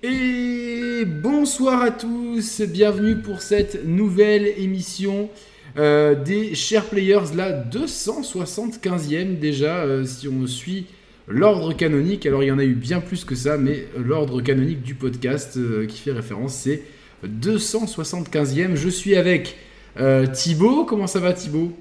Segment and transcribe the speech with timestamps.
[0.00, 5.28] Et bonsoir à tous, bienvenue pour cette nouvelle émission
[5.76, 10.86] euh, des Chers Players, la 275e déjà, euh, si on suit
[11.26, 12.26] l'ordre canonique.
[12.26, 15.56] Alors il y en a eu bien plus que ça, mais l'ordre canonique du podcast
[15.56, 16.84] euh, qui fait référence, c'est
[17.26, 18.76] 275e.
[18.76, 19.56] Je suis avec
[20.32, 21.72] Thibaut, comment ça va Thibaut?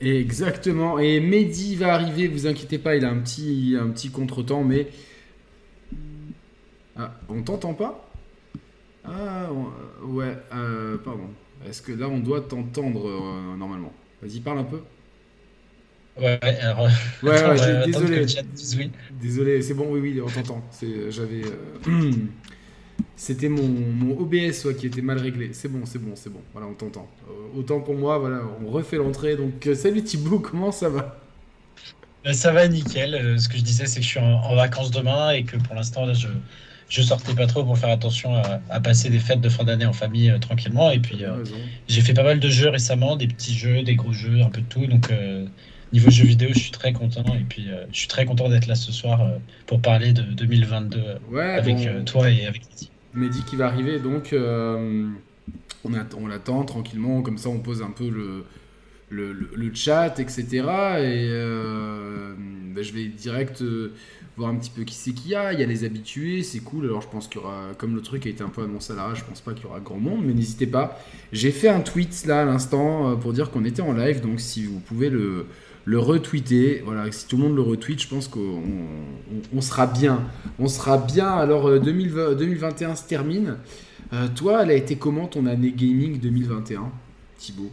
[0.00, 0.98] Exactement.
[0.98, 4.88] Et Mehdi va arriver, vous inquiétez pas, il a un petit, un petit contretemps, mais.
[6.96, 8.10] Ah, on t'entend pas
[9.04, 9.48] Ah,
[10.02, 11.28] ouais, euh, pardon.
[11.66, 13.92] Est-ce que là on doit t'entendre euh, normalement?
[14.22, 14.80] Vas-y, parle un peu.
[16.18, 16.88] Ouais, alors.
[17.22, 18.26] Ouais, ouais, désolé.
[19.20, 20.62] Désolé, c'est bon, oui, oui, on t'entend.
[21.08, 21.42] J'avais.
[23.20, 25.50] C'était mon, mon, OBS qui était mal réglé.
[25.52, 26.40] C'est bon, c'est bon, c'est bon.
[26.54, 27.06] Voilà, on t'entend.
[27.28, 29.36] Euh, autant pour moi, voilà, on refait l'entrée.
[29.36, 31.20] Donc, euh, salut Thibaut, comment ça va?
[32.24, 33.38] Euh, Ça va nickel.
[33.38, 36.10] ce que je disais, c'est que je suis en, vacances demain et que pour l'instant,
[36.14, 36.28] je,
[36.88, 38.36] je sortais pas trop pour faire attention
[38.70, 40.90] à, passer des fêtes de fin d'année en famille tranquillement.
[40.90, 41.22] Et puis,
[41.88, 44.62] j'ai fait pas mal de jeux récemment, des petits jeux, des gros jeux, un peu
[44.62, 44.86] de tout.
[44.86, 45.12] Donc,
[45.92, 47.24] niveau jeux vidéo, je suis très content.
[47.38, 49.30] Et puis, je suis très content d'être là ce soir
[49.66, 51.02] pour parler de 2022
[51.38, 52.89] avec toi et avec Titi.
[53.14, 55.08] Mehdi qui va arriver, donc euh,
[55.84, 58.08] on, l'attend tranquillement, comme ça on pose un peu
[59.10, 60.44] le, chat, etc.
[60.46, 62.34] Et euh,
[62.72, 63.92] bah, je vais direct euh,
[64.36, 65.52] voir un petit peu qui c'est qu'il y a.
[65.52, 66.84] Il y a les habitués, c'est cool.
[66.84, 68.96] Alors je pense qu'il y aura, comme le truc a été un peu annoncé à
[68.96, 71.00] l'arrache, je pense pas qu'il y aura grand monde, mais n'hésitez pas.
[71.32, 74.66] J'ai fait un tweet là à l'instant pour dire qu'on était en live, donc si
[74.66, 75.46] vous pouvez le
[75.90, 76.82] le retweeter.
[76.84, 80.22] Voilà, si tout le monde le retweet, je pense qu'on sera bien.
[80.60, 81.28] On sera bien.
[81.28, 83.56] Alors 2021 euh, se termine.
[84.12, 86.92] Euh, toi, elle a été comment ton année gaming 2021,
[87.38, 87.72] Thibaut?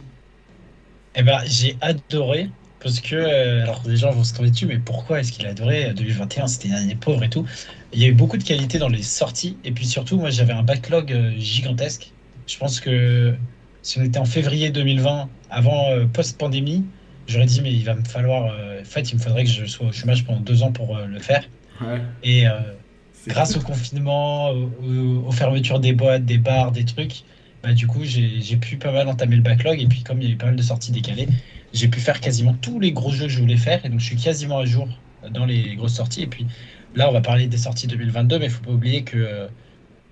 [1.14, 2.50] Eh ben, j'ai adoré.
[2.80, 5.50] Parce que, euh, alors les gens vont se tomber dessus, mais pourquoi est-ce qu'il a
[5.50, 7.44] adoré 2021 C'était une année pauvre et tout.
[7.92, 9.56] Il y a eu beaucoup de qualité dans les sorties.
[9.64, 12.12] Et puis surtout, moi, j'avais un backlog gigantesque.
[12.48, 13.34] Je pense que
[13.82, 16.84] si on était en février 2020, avant post-pandémie,
[17.28, 18.52] j'aurais dit, mais il va me falloir.
[18.52, 20.96] Euh, en fait, il me faudrait que je sois au chômage pendant deux ans pour
[20.96, 21.44] euh, le faire.
[22.24, 22.58] Et euh,
[23.28, 27.22] grâce au confinement, aux, fermetures des boîtes, des bars, des trucs,
[27.62, 29.80] bah, du coup, j'ai pu pas mal entamer le backlog.
[29.80, 31.28] Et puis, comme il y avait pas mal de sorties décalées,
[31.72, 33.84] j'ai pu faire quasiment tous les gros jeux que je voulais faire.
[33.84, 34.88] Et donc, je suis quasiment à jour
[35.30, 36.22] dans les grosses sorties.
[36.22, 36.46] Et puis,
[36.96, 39.48] là, on va parler des sorties 2022, mais il faut pas oublier que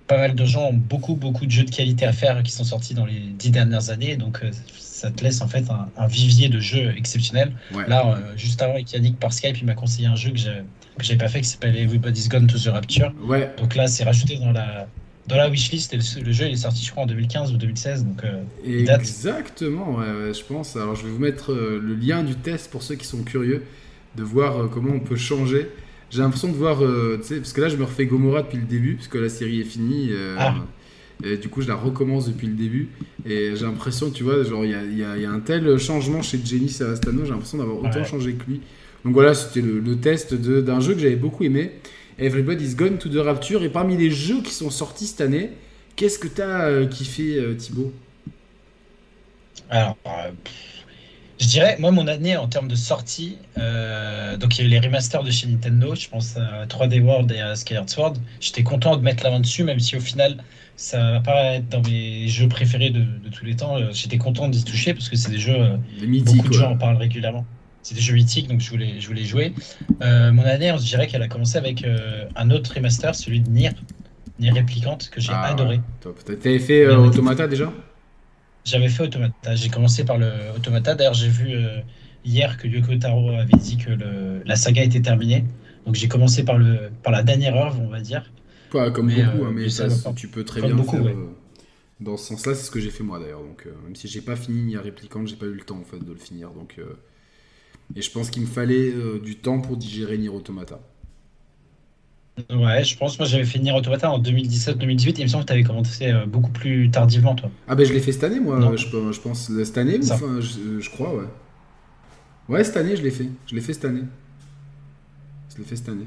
[0.07, 2.63] pas mal de gens ont beaucoup, beaucoup de jeux de qualité à faire qui sont
[2.63, 4.15] sortis dans les dix dernières années.
[4.15, 4.51] Donc, euh,
[4.97, 5.63] ça te laisse en fait
[5.95, 7.53] un, vivier de jeux exceptionnels.
[7.87, 11.17] Là, euh, juste avant, avec Yannick par Skype, il m'a conseillé un jeu que j'avais
[11.17, 13.13] pas fait qui s'appelle Everybody's Gone to the Rapture.
[13.21, 13.53] Ouais.
[13.57, 14.87] Donc là, c'est rajouté dans la,
[15.27, 15.93] dans la wishlist.
[15.93, 18.05] Et le, jeu, il est sorti, je crois, en 2015 ou 2016.
[18.05, 20.75] Donc, euh, Exactement, je pense.
[20.75, 23.65] Alors, je vais vous mettre le lien du test pour ceux qui sont curieux
[24.15, 25.69] de voir comment on peut changer
[26.09, 28.95] j'ai l'impression de voir, euh, parce que là je me refais Gomorrah depuis le début,
[28.95, 30.09] parce que la série est finie.
[30.11, 30.55] Euh, ah.
[31.23, 32.89] Et du coup, je la recommence depuis le début.
[33.25, 36.39] Et j'ai l'impression, tu vois, genre, il y a, y a, un tel changement chez
[36.43, 38.61] Jenny Savastano, j'ai l'impression d'avoir autant changé que lui.
[39.03, 41.71] Donc voilà, c'était le, le, test d'un jeu que j'avais beaucoup aimé.
[42.19, 43.63] Everybody's Gone to the Rapture.
[43.63, 45.51] Et parmi les jeux qui sont sortis cette année,
[45.95, 47.93] qu'est-ce que tu as euh, kiffé, Thibaut?
[49.69, 49.97] Alors,
[51.39, 54.71] je dirais, moi, mon année en termes de sortie, euh, donc il y a eu
[54.71, 58.13] les remasters de chez Nintendo, je pense à 3D World et à Skyward Sword.
[58.39, 60.43] J'étais content de mettre la main dessus, même si au final,
[60.77, 63.77] ça va pas être dans mes jeux préférés de, tous les temps.
[63.77, 65.77] Euh, j'étais content d'y toucher parce que c'est des jeux, euh,
[66.23, 67.45] beaucoup de gens en parlent régulièrement.
[67.83, 69.53] C'est des jeux mythiques, donc je voulais, je voulais jouer.
[70.01, 71.85] mon année, je dirais qu'elle a commencé avec
[72.35, 73.69] un autre remaster, celui de Nier,
[74.39, 75.79] Nier Replicante, que j'ai ah adoré.
[76.25, 77.71] T'avais fait Automata déjà?
[78.67, 79.55] J'avais fait Automata.
[79.55, 80.93] J'ai commencé par le Automata.
[80.93, 81.79] D'ailleurs, j'ai vu euh,
[82.25, 85.45] hier que Yoko Taro avait dit que le, la saga était terminée.
[85.85, 88.29] Donc j'ai commencé par, le, par la dernière heure, on va dire.
[88.71, 91.27] Pas comme beaucoup, euh, hein, mais ça, tu peux très bien beaucoup, faire, euh,
[91.99, 93.41] dans ce sens-là, c'est ce que j'ai fait moi d'ailleurs.
[93.41, 96.03] Donc même si j'ai pas fini Nier Replicant, j'ai pas eu le temps en fait
[96.03, 96.51] de le finir.
[96.51, 96.79] Donc
[97.95, 98.93] et je pense qu'il me fallait
[99.23, 100.79] du temps pour digérer Nier Automata.
[102.51, 103.17] Ouais, je pense.
[103.17, 106.11] Moi, j'avais fait Nier Automata en 2017-2018 et il me semble que tu avais commencé
[106.11, 107.49] euh, beaucoup plus tardivement, toi.
[107.67, 109.51] Ah, ben je l'ai fait cette année, moi, je, je, pense.
[109.51, 111.25] Cette année, enfin, je, crois, ouais.
[112.47, 113.27] Ouais, cette année, je l'ai fait.
[113.47, 114.03] Je l'ai fait cette année.
[115.51, 116.05] Je l'ai fait cette année.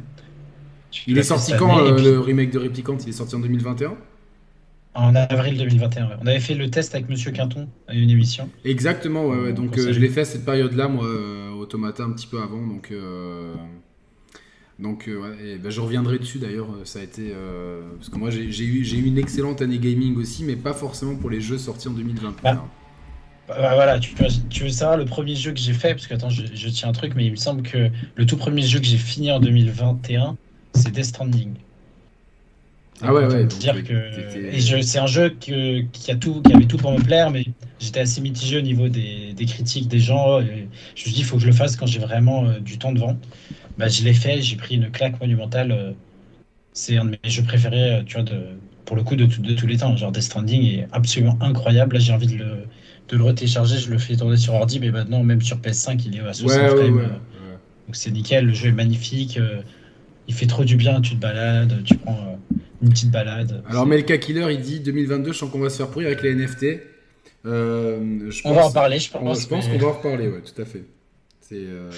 [1.06, 3.94] Il est sorti quand, euh, le remake de Replicant Il est sorti en 2021
[4.94, 6.14] En avril 2021, ouais.
[6.22, 8.48] On avait fait le test avec Monsieur Quinton à une émission.
[8.64, 9.52] Exactement, ouais, ouais.
[9.52, 11.06] Donc, euh, je l'ai fait à cette période-là, moi,
[11.58, 12.92] Automata, un petit peu avant, donc.
[14.78, 16.68] Donc, ouais, bah, je reviendrai dessus d'ailleurs.
[16.84, 17.34] Ça a été.
[17.96, 21.30] parce que moi, j'ai eu, eu une excellente année gaming aussi, mais pas forcément pour
[21.30, 22.54] les jeux sortis en 2021.
[23.50, 24.14] Bah, bah, voilà, tu,
[24.48, 25.94] tu, veux savoir le premier jeu que j'ai fait?
[25.94, 28.36] Parce que, attends, je, je, tiens un truc, mais il me semble que le tout
[28.36, 30.36] premier jeu que j'ai fini en 2021,
[30.74, 31.54] c'est Death Stranding.
[33.02, 33.46] Ah ouais, ouais.
[33.46, 34.52] Dire que...
[34.54, 37.44] Et c'est un jeu que, qui, a tout, qui avait tout pour me plaire, mais
[37.78, 40.40] j'étais assez mitigé au niveau des, des critiques des gens.
[40.40, 42.58] Et je me suis dit, il faut que je le fasse quand j'ai vraiment euh,
[42.60, 43.16] du temps devant.
[43.78, 45.72] Bah, je l'ai fait, j'ai pris une claque monumentale.
[45.72, 45.92] Euh,
[46.72, 48.38] c'est un de mes jeux préférés, euh, tu vois, de,
[48.84, 49.96] pour le coup, de, de, tous les temps.
[49.96, 51.94] Genre, Death Stranding est absolument incroyable.
[51.94, 52.66] Là, j'ai envie de le,
[53.08, 53.34] de le.
[53.36, 56.60] Je le fais tourner sur ordi, mais maintenant, même sur PS5, il est à 60
[56.68, 56.96] frames.
[56.98, 58.46] donc, c'est nickel.
[58.46, 59.38] Le jeu est magnifique.
[60.30, 61.00] Il fait trop du bien.
[61.00, 62.38] Tu te balades, tu prends
[62.82, 63.62] une petite balade.
[63.68, 66.34] Alors Melka Killer, il dit 2022, je sens qu'on va se faire pourrir avec les
[66.34, 66.64] NFT.
[67.46, 69.42] Euh, je on va en parler, je pense.
[69.42, 70.84] je pense qu'on va en reparler, ouais, tout à fait.
[71.52, 71.90] Euh,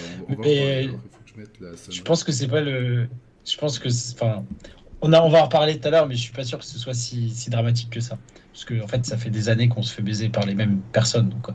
[1.90, 3.06] je, pense que c'est pas le.
[3.44, 4.44] Je pense que, enfin,
[5.02, 6.64] on a, on va en reparler tout à l'heure, mais je suis pas sûr que
[6.64, 8.16] ce soit si, si dramatique que ça.
[8.52, 10.80] Parce que en fait, ça fait des années qu'on se fait baiser par les mêmes
[10.92, 11.28] personnes.
[11.28, 11.48] Donc,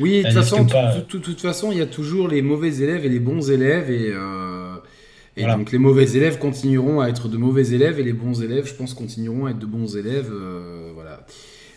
[0.00, 0.66] oui, de toute façon,
[1.06, 4.10] toute façon, il y a toujours les mauvais élèves et les bons élèves et.
[4.10, 4.53] Euh,
[5.36, 8.66] et donc les mauvais élèves continueront à être de mauvais élèves et les bons élèves,
[8.66, 10.30] je pense, continueront à être de bons élèves.
[10.32, 11.26] Euh, voilà.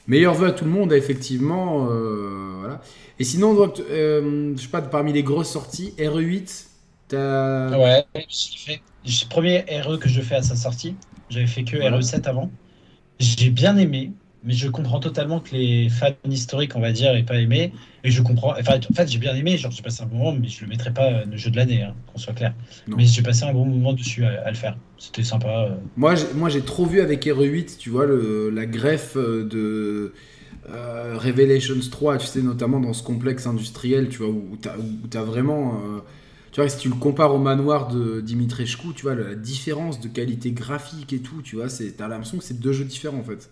[0.08, 1.88] Meilleur vœu à tout le monde, effectivement.
[1.90, 2.82] Euh, voilà.
[3.20, 6.68] Et sinon, donc, euh, je sais pas, parmi les grosses sorties, RE8,
[7.08, 7.78] t'as.
[7.78, 8.82] Ouais, j'ai fait.
[9.06, 10.96] Le premier RE que je fais à sa sortie.
[11.30, 12.52] J'avais fait que RE7 avant.
[13.20, 14.12] J'ai bien aimé
[14.48, 17.74] mais je comprends totalement que les fans historiques, on va dire, aient pas aimé.
[18.06, 18.54] Et je comprends.
[18.58, 19.58] Enfin, en fait, j'ai bien aimé.
[19.58, 21.84] Genre, j'ai passé un bon moment, mais je le mettrai pas le jeu de l'année,
[21.84, 22.54] hein, qu'on soit clair.
[22.88, 24.78] Mais j'ai passé un bon moment dessus à, le faire.
[24.98, 25.50] C'était sympa.
[25.50, 25.76] Euh.
[25.98, 30.14] Moi, j'ai, moi, j'ai trop vu avec RE8, tu vois, le, la greffe de.
[30.70, 35.24] Euh, Revelations 3, tu sais, notamment dans ce complexe industriel, tu vois, où tu as,
[35.24, 35.74] vraiment.
[35.76, 36.00] Euh,
[36.54, 40.08] tu vois, si tu le compares au manoir de Dimitrescu, tu vois, la différence de
[40.08, 43.24] qualité graphique et tout, tu vois, c'est, t'as l'impression que c'est deux jeux différents en
[43.24, 43.50] fait.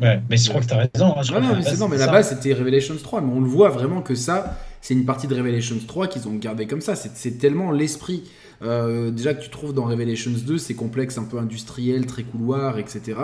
[0.00, 1.14] Ouais, mais je crois que tu as raison.
[1.16, 3.46] Hein, non, non, mais, c'est, non, mais la base c'était Revelations 3, mais on le
[3.46, 6.96] voit vraiment que ça, c'est une partie de Revelations 3 qu'ils ont gardé comme ça.
[6.96, 8.24] C'est, tellement l'esprit.
[8.62, 12.78] Euh, déjà que tu trouves dans Revelations 2, c'est complexe un peu industriel, très couloir,
[12.78, 13.14] etc.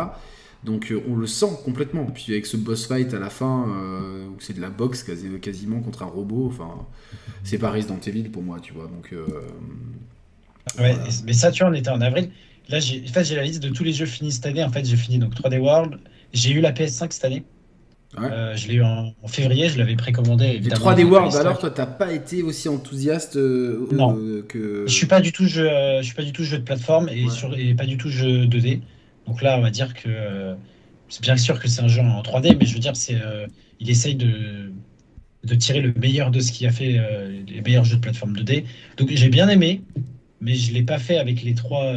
[0.62, 2.05] Donc euh, on le sent complètement.
[2.06, 5.05] Puis avec ce boss fight à la fin, euh, où c'est de la boxe
[5.43, 6.87] quasiment contre un robot, enfin,
[7.43, 8.84] c'est pas Resident Evil pour moi, tu vois.
[8.84, 9.12] Donc,
[10.78, 10.94] ouais,
[11.25, 12.31] mais ça, tu vois, on était en avril.
[12.69, 14.62] Là, j'ai, en fait, j'ai la liste de tous les jeux finis cette année.
[14.62, 15.99] En fait, j'ai fini donc 3D World,
[16.32, 17.44] j'ai eu la PS5 cette année.
[18.18, 20.58] Euh, je l'ai eu en, février, je l'avais précommandé.
[20.58, 24.42] Les 3D World, alors toi, t'as pas été aussi enthousiaste euh, non.
[24.48, 24.84] que.
[24.86, 25.68] Je suis pas du tout jeu,
[25.98, 28.46] je suis pas du tout jeu de plateforme et, sur, et pas du tout jeu
[28.46, 28.80] 2D.
[29.26, 30.08] Donc là, on va dire que
[31.08, 33.16] c'est bien sûr que c'est un jeu en 3D, mais je veux dire, c'est,
[33.78, 34.72] il essaye de,
[35.44, 37.00] de tirer le meilleur de ce qu'il a fait
[37.46, 38.64] les meilleurs jeux de plateforme 2D.
[38.96, 39.82] Donc j'ai bien aimé,
[40.40, 41.94] mais je l'ai pas fait avec les trois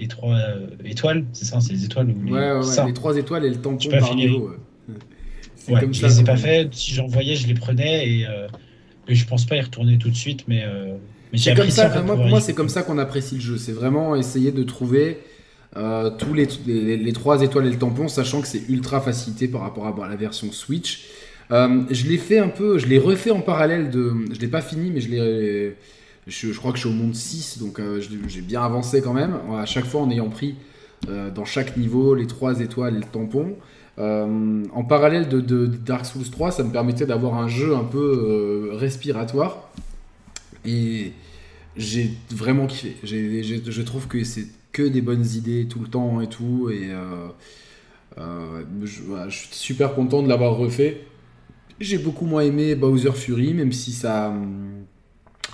[0.00, 2.32] les trois euh, étoiles, c'est ça, c'est les étoiles les...
[2.32, 4.52] Ouais, ouais, les trois étoiles et le tampon par niveau.
[5.68, 6.74] Ouais, comme je les ai pas fait.
[6.74, 8.48] Si j'en voyais, je les prenais et, euh,
[9.08, 10.64] je pense pas y retourner tout de suite, mais.
[10.64, 10.96] Euh,
[11.32, 12.02] mais c'est comme ça.
[12.02, 13.58] moi, pour moi, c'est comme ça qu'on apprécie le jeu.
[13.58, 15.18] C'est vraiment essayer de trouver
[15.74, 16.48] tous les,
[16.96, 20.16] les, trois étoiles et le tampon, sachant que c'est ultra facilité par rapport à la
[20.16, 21.04] version Switch.
[21.50, 24.12] je l'ai fait un peu, je l'ai refait en parallèle de.
[24.32, 25.76] Je l'ai pas fini, mais je l'ai
[26.30, 29.34] je, crois que je suis au monde 6, donc euh, j'ai bien avancé quand même.
[29.52, 30.54] À chaque fois en ayant pris
[31.08, 33.56] euh, dans chaque niveau les 3 étoiles et le tampon.
[33.98, 38.70] Euh, en parallèle de, Dark Souls 3, ça me permettait d'avoir un jeu un peu
[38.72, 39.70] respiratoire.
[40.64, 41.12] Et
[41.76, 42.96] j'ai vraiment kiffé.
[43.02, 46.70] je trouve que c'est que des bonnes idées tout le temps et tout.
[46.70, 46.90] Et
[48.16, 51.02] je, je, suis super content de l'avoir refait.
[51.80, 54.34] J'ai beaucoup moins aimé Bowser Fury, même si ça,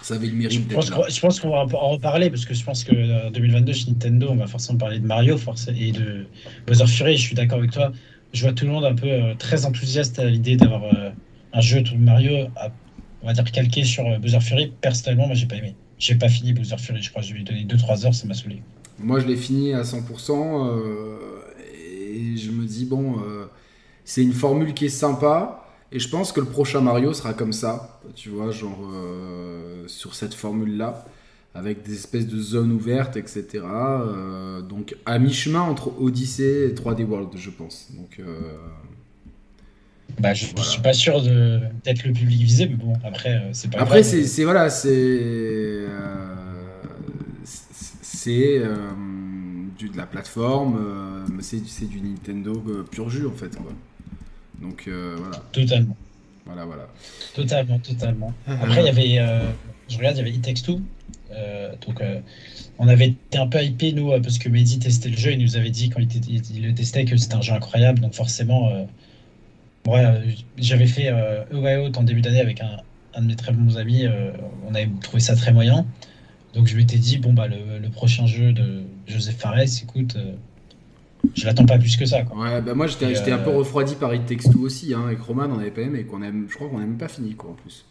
[0.02, 3.30] ça avait le mérite je pense, qu'on va en reparler parce que je pense que
[3.30, 5.36] 2022 chez Nintendo, on va forcément parler de Mario
[5.76, 6.26] et de
[6.66, 7.16] Bowser Fury.
[7.16, 7.92] Je suis d'accord avec toi.
[8.32, 11.10] Je vois tout le monde un peu euh, très enthousiaste à l'idée d'avoir euh,
[11.52, 12.48] un jeu de Mario,
[13.22, 14.72] on va dire calqué sur euh, Bowser Fury.
[14.80, 15.74] Personnellement, moi, j'ai pas aimé.
[15.98, 17.02] J'ai pas fini Bowser Fury.
[17.02, 18.62] Je crois que je lui ai donné 2-3 heures, ça m'a saoulé.
[18.98, 20.78] Moi, je l'ai fini à 100%
[21.74, 23.16] et je me dis bon,
[24.04, 25.65] c'est une formule qui est sympa.
[25.92, 30.14] Et je pense que le prochain Mario sera comme ça, tu vois, genre euh, sur
[30.14, 31.04] cette formule-là,
[31.54, 33.62] avec des espèces de zones ouvertes, etc.
[33.64, 37.88] Euh, donc à mi-chemin entre Odyssey et 3D World, je pense.
[37.92, 38.52] Donc, euh,
[40.18, 43.80] bah, je, ne suis pas sûr d'être le public visé, mais bon, après, c'est pas
[43.80, 45.84] Après, c'est voilà, c'est.
[48.02, 48.60] c'est
[49.78, 50.80] de la plateforme,
[51.40, 53.56] c'est du Nintendo pur jus, en fait.
[54.60, 55.36] Donc euh, voilà.
[55.52, 55.96] Totalement.
[56.44, 56.88] Voilà, voilà.
[57.34, 58.32] Totalement, totalement.
[58.62, 59.50] Après, il y avait, euh,
[59.88, 60.80] je regarde, il y avait It Takes Two.
[61.32, 62.20] Euh, donc, euh,
[62.78, 65.32] on avait été un peu hypé, nous, parce que Mehdi testait le jeu.
[65.32, 67.52] Il nous avait dit, quand il, était- il- il le testait, que c'était un jeu
[67.52, 67.98] incroyable.
[68.00, 68.84] Donc, forcément, euh,
[69.88, 72.76] ouais, j'avais fait euh, EYO en début d'année avec un,
[73.14, 74.06] un de mes très bons amis.
[74.06, 74.30] euh,
[74.68, 75.84] on avait trouvé ça très moyen.
[76.54, 80.32] Donc, je m'étais dit, bon, bah, le, le prochain jeu de Joseph Fares, écoute, euh,
[81.34, 82.22] je l'attends pas plus que ça.
[82.22, 82.38] Quoi.
[82.38, 85.20] Ouais, bah moi j'étais un peu euh, refroidi par It Takes Two aussi, hein, avec
[85.20, 87.50] Roman on avait pas aimé, qu'on aime, je crois qu'on a même pas fini quoi
[87.50, 87.84] en plus.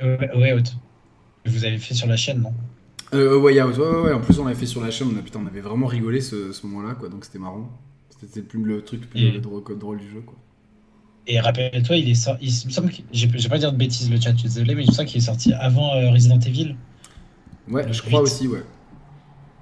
[0.00, 0.62] Ouais, ouais,
[1.46, 2.52] vous avez fait sur la chaîne, non?
[3.14, 5.18] Euh, Way Out, ouais, ouais, ouais, en plus on l'avait fait sur la chaîne, on,
[5.18, 7.70] a, putain, on avait vraiment rigolé ce, ce moment-là quoi, donc c'était marrant.
[8.20, 10.34] C'était le, plus, le truc le plus Et- drôle, drôle du jeu quoi.
[11.28, 12.46] Et rappelle-toi, il est sorti.
[12.46, 12.98] Il me semble que.
[13.12, 15.16] Je vais pas dire de bêtises, le chat, je suis désolé, mais je sens qu'il
[15.16, 16.76] est sorti avant euh, Resident Evil.
[17.68, 18.62] Ouais, je crois aussi, ouais.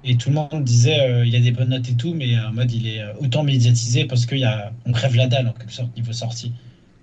[0.07, 2.35] Et tout le monde disait euh, il y a des bonnes notes et tout, mais
[2.35, 5.73] euh, en mode il est euh, autant médiatisé parce qu'on crève la dalle en quelque
[5.73, 6.51] sorte niveau sortie.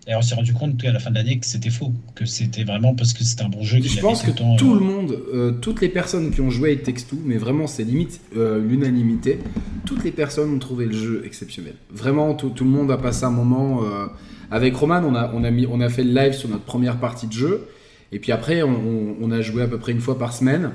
[0.08, 2.64] Et on s'est rendu compte à la fin de l'année que c'était faux, que c'était
[2.64, 3.80] vraiment parce que c'était un bon jeu.
[3.82, 6.76] Je pense que autant, tout euh, le monde, euh, toutes les personnes qui ont joué
[6.78, 9.38] Takes Two, mais vraiment c'est limite euh, l'unanimité,
[9.86, 11.74] toutes les personnes ont trouvé le jeu exceptionnel.
[11.92, 13.84] Vraiment, tout, tout le monde a passé un moment.
[13.84, 14.06] euh,
[14.50, 16.98] avec Roman, on a, on, a mis, on a fait le live sur notre première
[16.98, 17.68] partie de jeu,
[18.12, 20.72] et puis après, on, on- on a joué à peu près une fois par semaine.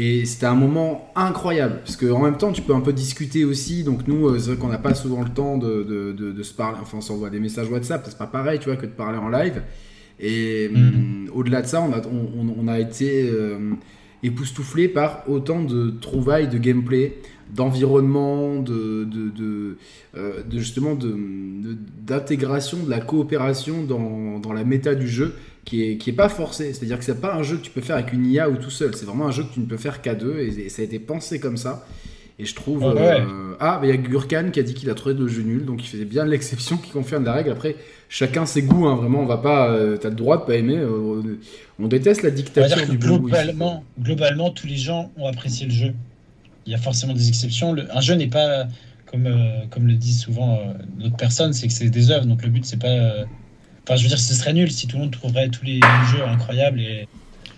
[0.00, 3.82] Et c'était un moment incroyable, parce qu'en même temps, tu peux un peu discuter aussi.
[3.82, 6.42] Donc, nous, euh, c'est vrai qu'on n'a pas souvent le temps de, de- de- de
[6.44, 6.78] se parler.
[6.80, 9.28] Enfin, on s'envoie des messages WhatsApp, c'est pas pareil, tu vois, que de parler en
[9.28, 9.60] live.
[10.20, 10.76] Et Mhm.
[10.76, 13.58] hum, au-delà de ça, on a, on, on- on a été euh,
[14.22, 17.16] époustouflé par autant de trouvailles de gameplay,
[17.54, 19.78] d'environnement, de, de, de,
[20.16, 20.94] euh, de justement
[22.06, 25.34] d'intégration, de, la coopération dans, dans la méta du jeu
[25.68, 26.72] qui est, qui est pas forcée.
[26.72, 28.70] C'est-à-dire que c'est pas un jeu que tu peux faire avec une IA ou tout
[28.70, 28.94] seul.
[28.94, 30.84] C'est vraiment un jeu que tu ne peux faire qu'à deux et, et ça a
[30.84, 31.84] été pensé comme ça.
[32.40, 32.84] Et je trouve.
[32.84, 33.20] Ah ouais.
[33.20, 35.42] euh, Ah, mais il y a Gurkan qui a dit qu'il a trouvé le jeu
[35.42, 37.50] nul, donc il faisait bien l'exception qui confirme la règle.
[37.50, 37.74] Après,
[38.08, 39.70] chacun ses goûts, hein, vraiment, on va pas.
[39.72, 40.76] euh, T'as le droit de pas aimer.
[40.78, 41.38] euh,
[41.80, 45.94] on déteste la dictature du globalement, globalement, tous les gens ont apprécié le jeu.
[46.66, 47.72] Il y a forcément des exceptions.
[47.72, 48.68] Le- un jeu n'est pas,
[49.06, 52.26] comme, euh, comme le disent souvent euh, d'autres personnes, c'est que c'est des œuvres.
[52.26, 53.24] Donc le but, c'est pas.
[53.88, 55.80] Enfin, je veux dire, ce serait nul si tout le monde trouverait tous les
[56.12, 57.08] jeux incroyables et,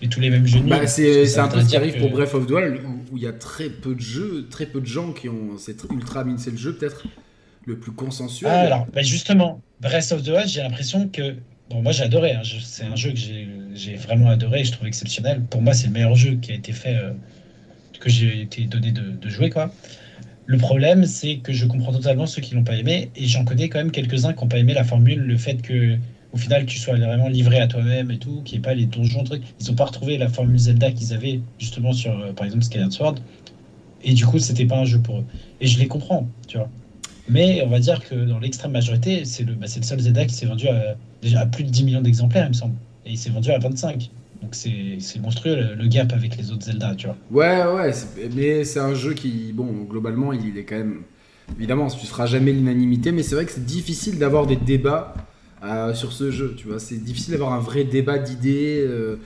[0.00, 0.68] et tous les mêmes jeux nuls.
[0.70, 2.78] Bah, c'est un peu ce qui arrive que- pour Breath of the Wild
[3.10, 5.58] où il y a très peu de jeux, très peu de gens qui ont.
[5.58, 7.04] C'est tr- ultra mine, c'est le jeu peut-être
[7.66, 8.48] le plus consensuel.
[8.54, 11.34] Ah, alors, bah, justement, Breath of the Wild, j'ai l'impression que.
[11.68, 12.42] Bon, moi j'ai adoré, hein.
[12.62, 15.42] C'est un jeu que j'ai j'ai vraiment adoré et je trouve exceptionnel.
[15.50, 17.10] Pour moi, c'est le meilleur jeu qui a été fait, euh,
[17.98, 19.72] que j'ai été donné de, de jouer, quoi.
[20.46, 23.68] Le problème, c'est que je comprends totalement ceux qui l'ont pas aimé et j'en connais
[23.68, 25.96] quand même quelques-uns qui n'ont pas aimé la formule, le fait que
[26.32, 28.86] au final tu sois vraiment livré à toi-même et tout, qu'il n'y ait pas les
[28.86, 29.42] donjons, trucs.
[29.60, 32.92] Ils n'ont pas retrouvé la formule Zelda qu'ils avaient justement sur, euh, par exemple, Skyward
[32.92, 33.14] Sword.
[34.02, 35.24] Et du coup, c'était pas un jeu pour eux.
[35.60, 36.70] Et je les comprends, tu vois.
[37.28, 40.34] Mais on va dire que dans l'extrême majorité, c'est le, bah, le seul Zelda qui
[40.34, 42.74] s'est vendu à, déjà à plus de 10 millions d'exemplaires, il me semble.
[43.06, 44.10] Et il s'est vendu à 25.
[44.42, 47.16] Donc c'est monstrueux le, gap avec les autres Zelda, tu vois.
[47.30, 47.92] Ouais, ouais,
[48.34, 51.02] mais c'est un jeu qui, bon, globalement, il est quand même.
[51.58, 55.14] Évidemment, tu feras jamais l'unanimité, mais c'est vrai que c'est difficile d'avoir des débats
[55.64, 56.78] euh, sur ce jeu, tu vois.
[56.78, 58.84] C'est difficile d'avoir un vrai débat d'idées.
[58.86, 59.16] euh,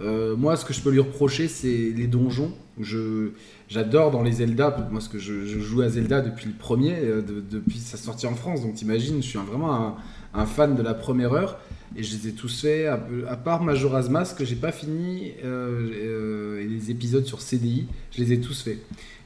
[0.00, 2.52] euh, moi, ce que je peux lui reprocher, c'est les donjons.
[2.80, 3.28] Je,
[3.68, 7.42] j'adore dans les Zelda, moi, ce que je, joue à Zelda depuis le premier, de-
[7.48, 8.62] depuis sa sortie en France.
[8.62, 9.96] Donc, t'imagines, je suis vraiment
[10.34, 11.58] un fan de la première heure.
[11.96, 15.32] Et je les ai tous faits, à, à part Majora's Mask, que j'ai pas fini,
[15.44, 18.78] euh, euh, et les épisodes sur CDI, je les ai tous faits.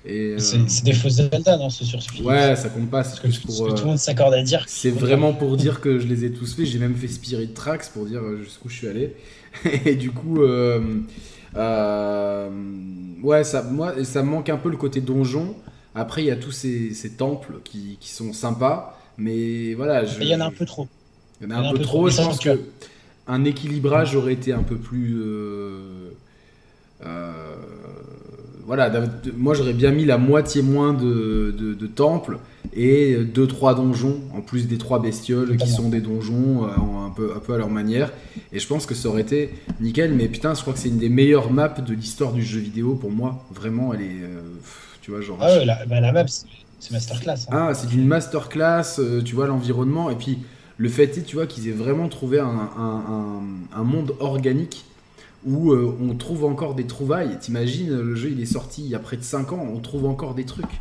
[0.06, 3.40] Euh, C'est des faux Zelda, non C'est sur ouais, ça compte pas, c'est plus ce
[3.40, 3.66] pour.
[3.66, 4.66] que tout le monde s'accorde à dire.
[4.66, 6.66] c'est vraiment pour dire que je les ai tous faits.
[6.66, 9.14] J'ai même fait Spirit Tracks pour dire jusqu'où je suis allé.
[9.84, 10.80] Et du coup, euh,
[11.56, 12.50] euh,
[13.22, 15.56] ouais, ça, moi, ça me manque un peu le côté donjon.
[15.94, 18.98] Après, il y a tous ces, ces temples qui, qui sont sympas.
[19.16, 20.88] Mais voilà, je, Il y en a un peu trop.
[21.40, 22.08] Il y en a un, peu, trop.
[22.08, 22.60] Je pense que
[23.26, 25.16] un équilibrage aurait été un peu plus.
[25.20, 26.10] euh,
[27.04, 27.54] euh,
[28.66, 28.92] voilà,
[29.36, 32.38] moi j'aurais bien mis la moitié moins de, de, de temples
[32.74, 37.32] et 2-3 donjons, en plus des trois bestioles qui sont des donjons euh, un, peu,
[37.34, 38.12] un peu à leur manière.
[38.52, 40.98] Et je pense que ça aurait été nickel, mais putain, je crois que c'est une
[40.98, 43.42] des meilleures maps de l'histoire du jeu vidéo pour moi.
[43.50, 44.16] Vraiment, elle est.
[45.00, 45.38] tu vois, genre.
[45.40, 47.46] Ah ouais, la, bah, la map, c'est masterclass.
[47.50, 47.68] hein.
[47.70, 50.10] Ah, c'est d'une masterclass, tu vois, l'environnement.
[50.10, 50.38] Et puis,
[50.78, 53.42] le fait est, tu vois, qu'ils aient vraiment trouvé un, un- un-
[53.80, 54.84] un monde organique
[55.44, 57.38] où euh, on trouve encore des trouvailles.
[57.40, 60.06] T'imagines, le jeu, il est sorti il y a près de 5 ans, on trouve
[60.06, 60.80] encore des trucs.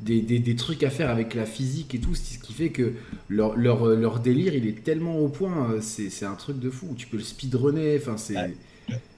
[0.00, 2.94] Des, des- des trucs à faire avec la physique et tout, ce qui fait que
[3.28, 6.94] leur, leur, leur délire, il est tellement au point, euh, c'est un truc de fou.
[6.96, 8.36] Tu peux le speedrunner, enfin, c'est...
[8.36, 8.54] Ouais.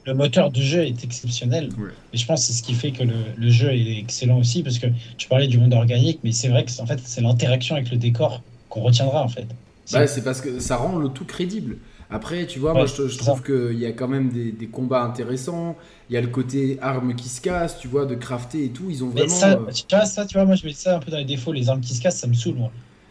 [0.04, 1.68] Le moteur du jeu est exceptionnel.
[1.78, 1.90] Ouais.
[2.12, 4.64] Et je pense que c'est ce qui fait que le, le jeu est excellent aussi,
[4.64, 7.20] parce que tu parlais du monde organique, mais c'est vrai que c'est- en fait, c'est
[7.20, 9.46] l'interaction avec le décor qu'on retiendra en fait.
[9.84, 11.78] C'est- Ouais, c'est parce que ça rend le tout crédible.
[12.10, 15.76] Après, tu vois, moi je, trouve qu'il y a quand même des, des, combats intéressants.
[16.10, 18.84] Il y a le côté armes qui se cassent, tu vois, de crafter et tout.
[18.90, 19.28] Ils ont vraiment.
[19.28, 21.52] Ça, tu vois, ça, tu vois, moi je mets ça un peu dans les défauts.
[21.52, 22.70] Les armes qui se cassent, ça me saoule, moi.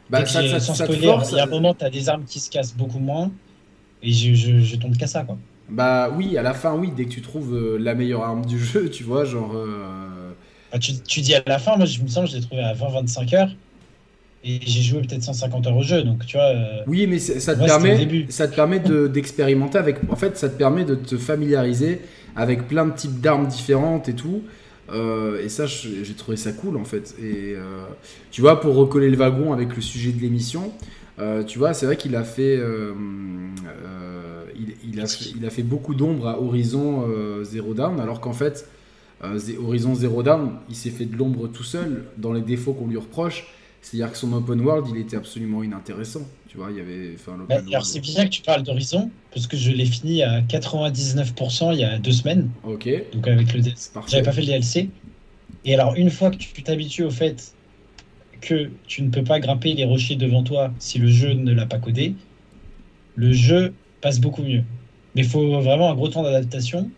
[0.10, 2.40] Bah, ça, ça, sans spoiler, il y a un moment, tu as des armes qui
[2.40, 3.32] se cassent beaucoup moins.
[4.04, 5.38] Et je, je, je tombe qu'à ça, quoi.
[5.70, 8.60] Bah oui, à la fin, oui, dès que tu trouves euh, la meilleure arme du
[8.64, 9.56] jeu, tu vois, genre.
[9.56, 10.34] Euh,
[10.72, 12.62] ah, tu, tu, dis à la fin, moi je me sens que je l'ai trouvé
[12.62, 13.50] à 20-25 heures.
[14.44, 16.48] Et j'ai joué peut-être 150 heures au jeu, donc tu vois.
[16.48, 19.98] Euh, oui, mais ça te, permet, ça te permet d'expérimenter avec.
[20.10, 22.02] En fait, ça te permet de te familiariser
[22.36, 24.42] avec plein de types d'armes différentes et tout.
[24.92, 27.16] et ça, j'ai trouvé ça cool en fait.
[27.22, 27.56] Et
[28.32, 30.72] tu vois, pour recoller le wagon avec le sujet de l'émission,
[31.46, 32.60] tu vois, c'est vrai qu'il a fait
[34.84, 38.68] il, a, fait beaucoup d'ombre à Horizon euh, Zero Dawn, alors qu'en fait,
[39.24, 42.88] euh, Horizon Zero Dawn, il s'est fait de l'ombre tout seul dans les défauts qu'on
[42.88, 43.48] lui reproche.
[43.82, 46.22] C'est-à-dire que son open world, il était absolument inintéressant.
[46.48, 47.16] Tu vois, il y avait.
[47.50, 51.74] Bah, alors, c'est bien que tu parles d'Horizon, parce que je l'ai fini à 99%
[51.74, 52.50] il y a deux semaines.
[52.64, 52.90] Ok.
[53.14, 53.62] Donc, avec le
[54.08, 54.90] J'avais pas fait le DLC.
[55.66, 57.54] Et alors, une fois que tu t'habitues au fait
[58.42, 61.66] que tu ne peux pas grimper les rochers devant toi si le jeu ne l'a
[61.66, 62.16] pas codé,
[63.16, 64.64] le jeu passe beaucoup mieux.
[65.16, 66.90] Mais il faut vraiment un gros temps d'adaptation.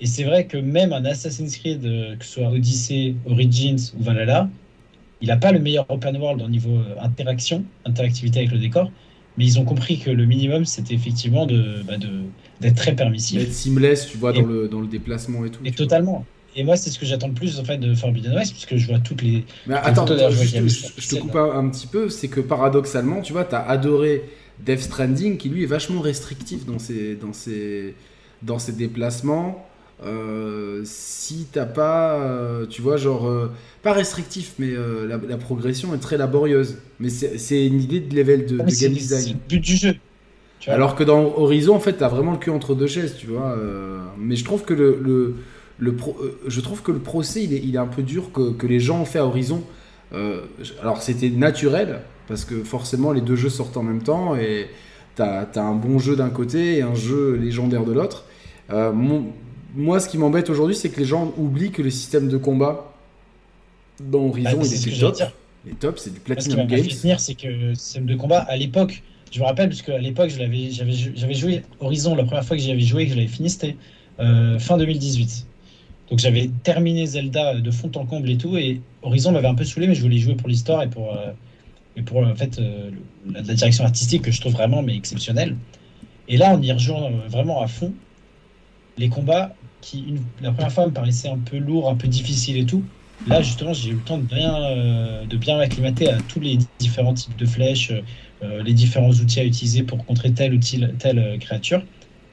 [0.00, 4.02] Et c'est vrai que même un Assassin's Creed, euh, que ce soit Odyssey, Origins ou
[4.02, 4.48] Valhalla,
[5.20, 8.90] il n'a pas le meilleur open world au niveau euh, interaction, interactivité avec le décor.
[9.36, 12.08] Mais ils ont compris que le minimum, c'était effectivement de, bah de,
[12.60, 13.38] d'être très permissif.
[13.38, 15.60] D'être seamless, tu vois, dans, le, dans le déplacement et tout.
[15.64, 16.24] Et totalement.
[16.56, 18.88] Et moi, c'est ce que j'attends le plus en fait de Forbidden West, puisque je
[18.88, 19.44] vois toutes les.
[19.68, 22.08] Mais attends, je, te coupe un, petit peu.
[22.08, 24.24] C'est que paradoxalement, tu vois, tu as adoré
[24.64, 27.94] Death Stranding qui lui est vachement restrictif dans ses, dans ses,
[28.42, 29.67] dans ses déplacements.
[30.04, 33.50] Euh, si t'as pas, euh, tu vois, genre, euh,
[33.82, 34.70] pas restrictif, mais
[35.08, 36.78] la, progression est très laborieuse.
[37.00, 39.22] Mais c'est une idée de level de, de game design.
[39.22, 39.96] C'est le but du jeu.
[40.66, 43.56] Alors que dans Horizon, en fait, t'as vraiment le cul entre deux chaises, tu vois.
[44.18, 45.36] mais je trouve que le, le,
[45.78, 45.96] le
[46.46, 48.80] je trouve que le procès, il est, il est un peu dur que, que les
[48.80, 49.62] gens ont fait à Horizon.
[50.82, 54.68] alors c'était naturel, parce que forcément les deux jeux sortent en même temps et
[55.14, 58.24] t'as as un bon jeu d'un côté et un jeu légendaire de l'autre.
[58.70, 58.92] Euh,
[59.74, 62.92] moi, ce qui m'embête aujourd'hui, c'est que les gens oublient que le système de combat
[64.00, 65.16] dans Horizon, bah, il était top.
[65.66, 66.84] Il est top, c'est du Platinum Games.
[66.84, 69.98] Ce qui c'est que le système de combat, à l'époque, je me rappelle, parce qu'à
[69.98, 73.50] l'époque, j'avais joué Horizon, la première fois que j'y avais joué, que je l'avais fini,
[73.50, 73.76] c'était
[74.20, 75.46] euh, fin 2018.
[76.10, 79.64] Donc j'avais terminé Zelda de fond en comble et tout, et Horizon m'avait un peu
[79.64, 81.32] saoulé, mais je voulais jouer pour l'histoire et pour, euh,
[81.96, 82.90] et pour en fait euh,
[83.30, 85.56] la, direction artistique que je trouve vraiment mais exceptionnelle.
[86.28, 87.92] Et là, on y rejoint euh, vraiment à fond.
[88.96, 92.64] Les combats qui, la première fois, me paraissaient un peu lourds, un peu difficiles et
[92.64, 92.82] tout.
[93.26, 96.58] Là, justement, j'ai eu le temps de bien, euh, de bien m'acclimater à tous les
[96.78, 97.92] différents types de flèches,
[98.64, 100.60] les différents outils à utiliser pour contrer telle ou
[100.98, 101.82] telle, créature,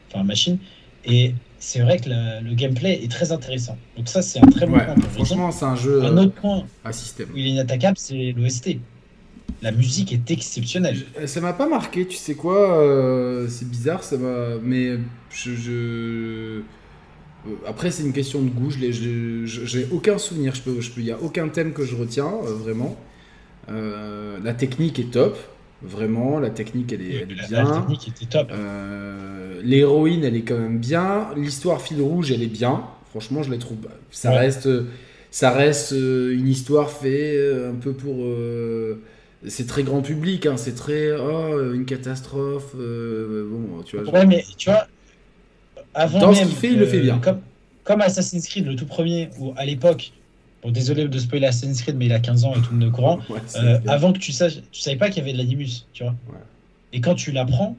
[0.08, 0.60] enfin machine.
[1.04, 3.76] Et c'est vrai que le gameplay est très intéressant.
[3.98, 4.96] Donc ça, c'est un très bon point.
[5.14, 7.30] Franchement, c'est un jeu un autre point à système.
[7.34, 8.78] où il est inattaquable, c'est l'OST
[9.62, 11.06] la musique est exceptionnelle.
[11.26, 14.58] ça m'a pas marqué, tu sais quoi euh, C'est bizarre, ça va.
[14.62, 14.98] Mais
[15.32, 15.52] je.
[15.68, 16.62] Euh,
[17.68, 18.72] après, c'est une question de goût.
[18.72, 20.54] J'ai aucun souvenir.
[20.66, 22.98] Il n'y je peux, a aucun thème que je retiens, euh, vraiment.
[23.68, 25.38] la technique est top.
[25.82, 27.64] Vraiment, la technique, elle est, bien.
[27.64, 28.52] La technique était top.
[29.64, 31.30] L'héroïne, elle est quand même bien.
[31.36, 32.84] L'histoire fil rouge, elle est bien.
[33.10, 33.78] Franchement, je la trouve.
[34.12, 34.70] Ça reste,
[35.32, 38.26] ça reste une histoire faite un peu pour
[39.48, 42.74] c'est très grand public, hein, c'est très oh, une catastrophe.
[42.78, 44.12] Euh, bon, tu vois.
[44.12, 44.88] Ouais, mais tu vois,
[45.96, 47.18] avant Dans ce qu'il fait, il le fait bien.
[47.20, 47.42] Comme,
[47.84, 50.12] comme Assassin's Creed, le tout premier, où à l'époque,
[50.62, 52.90] bon, désolé de spoiler Assassin's Creed, mais il a 15 ans et tout le monde
[52.90, 53.20] est courant.
[53.56, 56.14] Euh, avant que tu saches, tu savais pas qu'il y avait de l'animus, tu vois.
[56.92, 57.78] Et quand tu l'apprends,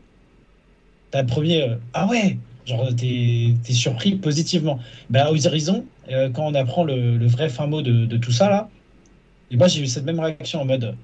[1.11, 4.81] t'as le premier, euh, ah ouais, genre t'es es surpris positivement.
[5.11, 8.49] Ben, aux Horizon, quand on apprend le, le, vrai fin mot de, de tout ça
[8.49, 8.71] là,
[9.51, 10.95] et moi j'ai eu cette même réaction en mode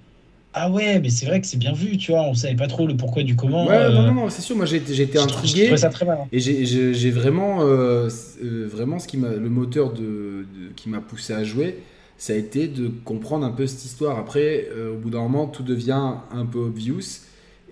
[0.54, 2.86] ah ouais, mais c'est vrai que c'est bien vu, tu vois, on savait pas trop
[2.86, 3.66] le pourquoi du comment.
[3.66, 5.74] Ouais, non, non, non c'est sûr, moi j'ai été intrigué.
[5.76, 6.18] ça très mal.
[6.22, 6.28] Hein.
[6.30, 8.10] Et j'ai vraiment, euh,
[8.44, 10.44] euh, vraiment ce qui m'a, le moteur de,
[10.76, 11.78] qui m'a poussé à jouer,
[12.18, 14.18] ça a été de comprendre un peu cette histoire.
[14.18, 17.22] Après, euh, au bout d'un moment, tout devient un peu obvious.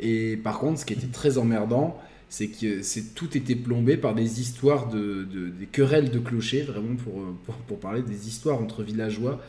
[0.01, 1.99] Et par contre, ce qui était très emmerdant,
[2.31, 6.97] c'est que c'est tout était plombé par des histoires de, des querelles de clochers, vraiment
[6.97, 7.15] pour,
[7.45, 9.41] pour, pour parler des histoires entre villageois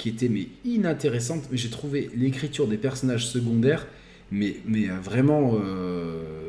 [0.00, 1.44] qui était mais inintéressante.
[1.52, 3.86] J'ai trouvé l'écriture des personnages secondaires,
[4.32, 6.48] mais, mais euh, vraiment, euh,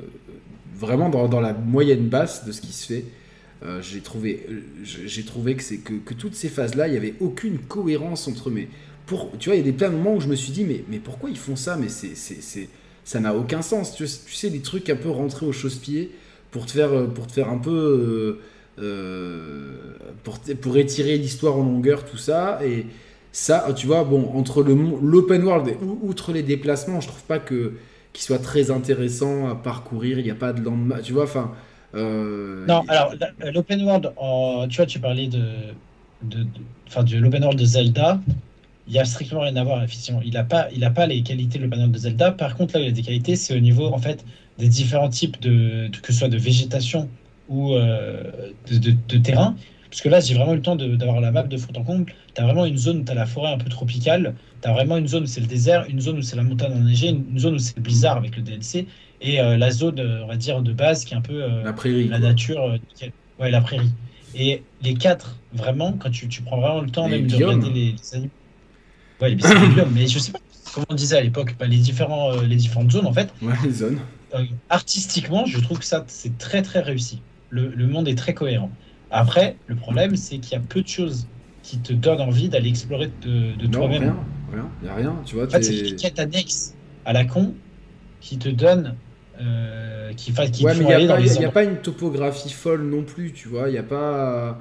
[0.74, 3.06] vraiment dans, la moyenne basse de ce qui se fait.
[3.64, 4.48] Euh, j'ai trouvé,
[4.84, 8.70] j'ai trouvé que, que, que, toutes ces phases-là, il n'y avait aucune cohérence entre mes.
[9.06, 10.64] Pour, tu vois, il y a des plein de moments où je me suis dit,
[10.64, 11.76] mais, mais pourquoi ils font ça?
[11.76, 12.16] Mais c'est,
[13.04, 13.94] ça n'a aucun sens.
[13.94, 16.12] Tu, sais, les trucs un peu rentrés au chausse-pied
[16.52, 18.40] pour te faire, pour te faire un peu.
[20.24, 22.62] Pour, pour étirer l'histoire en longueur, tout ça.
[22.66, 22.86] Et
[23.32, 27.74] ça, tu vois, bon, entre l'open world et outre les déplacements, je trouve pas que
[28.13, 30.20] qu'il soit très intéressant à parcourir.
[30.20, 31.52] Il n'y a pas de lendemain, tu vois, enfin.
[31.94, 33.13] Euh, non, alors
[33.54, 34.12] l'open world,
[34.70, 35.44] tu vois, tu parlais de,
[36.24, 38.20] de, de, de l'open world de Zelda.
[38.88, 40.22] Il y a strictement rien à voir, effectivement.
[40.24, 42.32] Il n'a pas, il a pas les qualités de l'open world de Zelda.
[42.32, 44.26] Par contre, là, il a des qualités, c'est au niveau en fait
[44.58, 47.10] des différents types de, que ce soit de végétation
[47.50, 48.24] ou euh,
[48.70, 49.56] de, de, terrain.
[49.91, 52.13] Parce que là, j'ai vraiment eu le temps d'avoir la map de fond en comble.
[52.34, 54.36] Tu as vraiment une zone où tu as la forêt un peu tropicale.
[54.62, 56.71] Tu as vraiment une zone où c'est le désert, une zone où c'est la montagne
[56.71, 58.88] enneigée, une zone où c'est le blizzard avec le DLC.
[59.19, 61.73] Et euh, la zone, euh, on va dire, de base qui est un peu la
[61.73, 62.08] prairie.
[62.08, 62.77] La nature.
[63.38, 63.91] ouais, la prairie.
[64.34, 67.95] Et les quatre, vraiment, quand tu, tu prends vraiment le temps même de regarder les,
[68.13, 68.32] animaux.
[69.19, 69.91] Ouais, les biomes.
[69.93, 70.39] mais je sais pas
[70.73, 73.34] comment on disait à l'époque, bah, les, différents, les différentes zones en fait.
[73.41, 73.99] Ouais, les zones.
[74.69, 77.19] artistiquement, je trouve que ça, c'est très très réussi
[77.51, 78.71] le, monde est très cohérent.
[79.12, 81.28] Après, le problème, c'est qu'il y a peu de choses
[81.63, 84.02] qui te donnent envie d'aller explorer de, de toi-même.
[84.04, 84.15] Rien,
[84.52, 85.15] rien, y a rien.
[85.26, 87.54] Tu vois, en fait, c'est des quêtes annexes à la con
[88.19, 88.95] qui te donnent.
[89.39, 93.47] Euh, qui, qui ouais, mais il n'y a, pas une topographie folle non plus, tu
[93.47, 93.69] vois.
[93.69, 94.60] Il n'y a pas.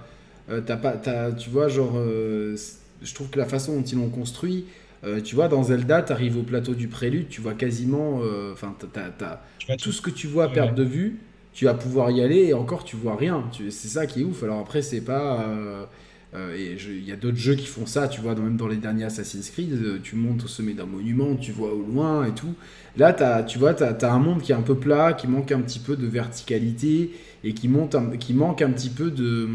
[0.49, 1.93] Euh, as pas as, tu vois, genre.
[1.97, 2.57] Euh,
[3.03, 4.67] je trouve que la façon dont ils l'ont construit.
[5.03, 8.21] Euh, tu vois, dans Zelda, tu arrives au plateau du prélude, tu vois quasiment.
[8.53, 11.21] Enfin, tu as, tout ce que tu vois à perte de vue
[11.53, 13.45] tu vas pouvoir y aller et encore tu vois rien.
[13.71, 14.43] C'est ça qui est ouf.
[14.43, 15.43] Alors après, c'est pas.
[15.43, 15.85] Euh,
[16.33, 19.05] euh, il y a d'autres jeux qui font ça, tu vois, même dans les derniers
[19.05, 22.55] Assassin's Creed, euh, tu montes au sommet d'un monument, tu vois au loin et tout.
[22.97, 25.51] Là, as, tu vois, tu as, un monde qui est un peu plat, qui manque
[25.51, 27.11] un petit peu de verticalité
[27.43, 29.49] et qui, monte qui manque un petit peu de.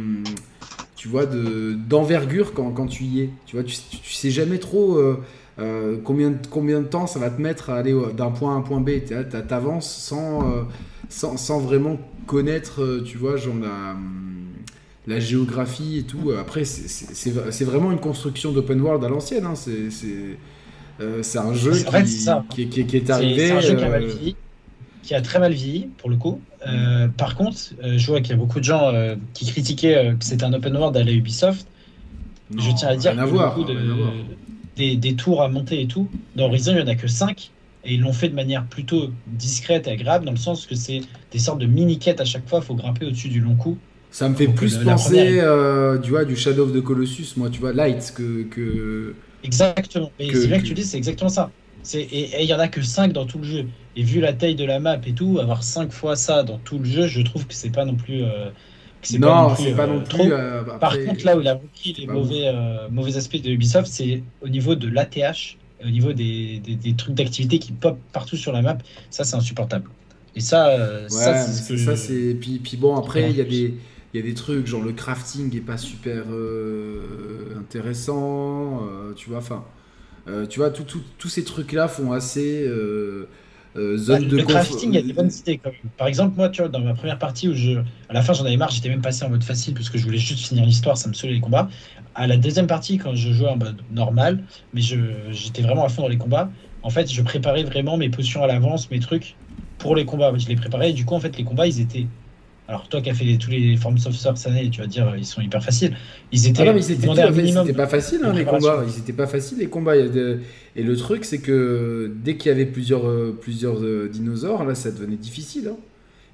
[0.97, 3.29] Tu vois, d'envergure quand, quand, tu y es.
[3.45, 4.99] Tu vois, tu, sais jamais trop.
[6.03, 8.61] Combien, combien de temps ça va te mettre à aller d'un point A à un
[8.61, 8.91] point B?
[9.07, 9.13] Tu
[9.53, 10.67] avances sans,
[11.09, 13.95] sans, vraiment connaître, euh, tu vois, genre la,
[15.07, 16.31] la géographie et tout.
[16.31, 19.45] Après, c'est vraiment une construction d'open world à l'ancienne.
[19.45, 19.55] Hein.
[19.55, 19.89] C'est
[21.01, 21.73] euh, un jeu
[22.49, 23.47] qui, qui, qui, est arrivé.
[23.47, 24.35] C'est un jeu qui a mal euh, vieilli,
[25.03, 26.39] qui a très mal vieilli pour le coup.
[27.17, 28.91] par contre, je vois qu'il y a beaucoup de gens
[29.33, 31.67] qui critiquaient que c'était un open world à la Ubisoft.
[32.55, 33.25] je tiens à dire a
[34.75, 36.07] des, des, tours à monter et tout.
[36.35, 37.51] Dans Horizon, il n'y en a que 5.
[37.85, 41.01] Et ils l'ont fait de manière plutôt discrète et agréable, dans le sens que c'est
[41.31, 43.77] des sortes de mini-quêtes à chaque fois, il faut grimper au-dessus du long coup.
[44.09, 47.59] Ça me fait plus penser euh, tu vois, du Shadow of the Colossus, moi, tu
[47.59, 48.43] vois, Light, que.
[48.43, 49.13] que...
[49.43, 50.11] Exactement.
[50.19, 51.51] Et c'est bien que tu dis, c'est exactement ça.
[51.93, 53.65] Et il y en a que 5 dans tout le jeu.
[53.95, 56.79] Et vu la taille de la map et tout, avoir 5 fois ça dans tout
[56.79, 58.23] le jeu, je trouve que c'est pas non plus.
[58.23, 58.49] Euh,
[59.19, 60.31] non, c'est pas non plus.
[60.31, 62.51] Euh, Par contre, là où il a repris les mauvais,
[62.91, 67.59] mauvais aspects de Ubisoft, c'est au niveau de l'ATH au niveau des, des, trucs d'activité
[67.59, 68.77] qui pop partout sur la map,
[69.09, 69.89] ça c'est insupportable.
[70.35, 71.77] Et ça, euh, ça c'est.
[71.77, 72.35] Ça, c'est...
[72.39, 73.73] Puis, puis bon, après, il y a des.
[74.13, 79.29] Il y a des trucs, genre le crafting est pas super euh, intéressant, euh, tu
[79.29, 79.65] vois, enfin,
[80.49, 82.65] tu vois, tous ces trucs-là font assez
[83.97, 85.91] zone bah, de Le crafting, il y a des bonnes idées quand même.
[85.97, 88.45] Par exemple, moi, tu vois, dans ma première partie où je, à la fin, j'en
[88.45, 90.97] avais marre, j'étais même passé en mode facile parce que je voulais juste finir l'histoire,
[90.97, 91.69] ça me saoulait les combats
[92.15, 96.03] à la deuxième partie, quand je jouais en mode normal, mais j'étais vraiment à fond
[96.03, 99.39] dans les combats, en fait, je préparais vraiment mes potions à l'avance, mes trucs
[99.77, 100.33] pour les combats.
[100.37, 102.11] Je les préparais et du coup, en fait, les combats, ils étaient.
[102.67, 105.13] Alors, toi qui as fait tous les Forms of Swords cette année, tu vas dire,
[105.17, 105.95] ils sont hyper faciles.
[106.31, 106.63] Ils étaient.
[106.63, 108.83] Ah non, mais c'était pas facile, hein, les combats.
[108.87, 109.95] Ils étaient pas faciles, les combats.
[109.95, 114.73] Et le truc, c'est que dès qu'il y avait plusieurs, euh, plusieurs euh, dinosaures, là,
[114.73, 115.69] ça devenait difficile.
[115.71, 115.77] Hein.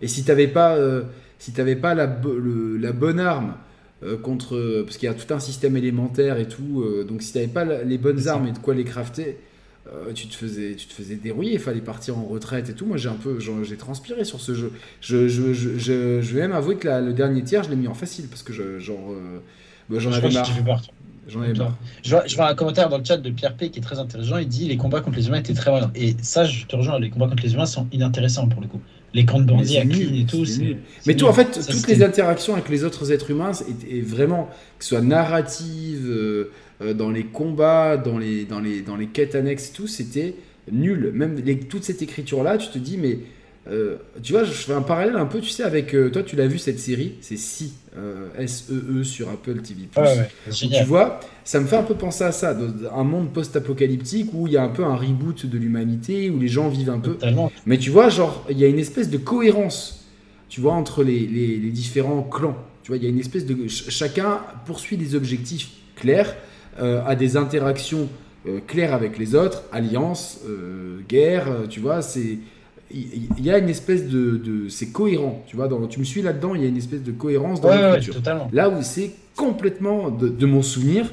[0.02, 1.04] Et si t'avais pas, euh,
[1.38, 2.08] si pas la,
[2.80, 3.56] la bonne arme
[4.04, 7.34] euh, contre parce qu'il y a tout un système élémentaire et tout euh, donc si
[7.34, 9.38] tu n'avais pas les bonnes armes et de quoi les crafter
[9.88, 12.86] euh, tu te faisais tu te faisais dérouiller il fallait partir en retraite et tout
[12.86, 16.52] moi j'ai un peu j'ai transpiré sur ce jeu je, je, je, je, vais même
[16.52, 19.14] avouer que le dernier tiers je l'ai mis en facile parce que je, genre
[19.90, 20.82] bah, j'en avais marre
[21.28, 21.78] J'en ai marre.
[22.04, 24.00] Je vois, je vois, un commentaire dans le chat de Pierre P qui est très
[24.00, 24.38] intelligent.
[24.38, 25.92] Il dit les combats contre les humains étaient très malins.
[25.94, 28.82] Et ça, je te rejoins, les combats contre les humains sont inintéressants pour le coup
[29.14, 30.46] les camps de bandits à clean et tout.
[31.06, 33.52] Mais tout, en fait, toutes les interactions avec les autres êtres humains,
[33.90, 36.50] est, vraiment, que ce soit narrative, euh, euh,
[36.96, 40.36] dans les combats, dans les, dans les, dans les quêtes annexes et tout, c'était
[40.72, 41.12] nul.
[41.14, 43.20] Même toute cette écriture-là, tu te dis, mais
[43.70, 46.48] euh, tu vois, je fais un parallèle un peu, tu sais, avec toi, tu l'as
[46.48, 47.74] vu cette série, c'est Si,
[48.38, 49.88] S-E-E sur Apple TV.
[50.52, 52.58] tu vois, ça me fait un peu penser à ça,
[52.96, 56.48] un monde post-apocalyptique où il y a un peu un reboot de l'humanité, où les
[56.48, 57.18] gens vivent un peu.
[57.66, 60.06] Mais tu vois, genre, il y a une espèce de cohérence,
[60.50, 62.58] tu vois, entre les, les, différents clans.
[62.84, 63.68] Tu vois, il y a une espèce de.
[63.68, 66.36] Chacun poursuit des objectifs clairs,
[66.80, 68.08] euh, a des interactions
[68.66, 70.40] clair avec les autres, alliance,
[71.08, 72.40] guerre, tu vois, c'est
[72.94, 75.68] il y, a une espèce de, c'est cohérent, tu vois.
[75.68, 78.16] Dans, tu me suis là-dedans, il y a une espèce de cohérence dans l'écriture.
[78.52, 81.12] là où c'est complètement de, mon souvenir,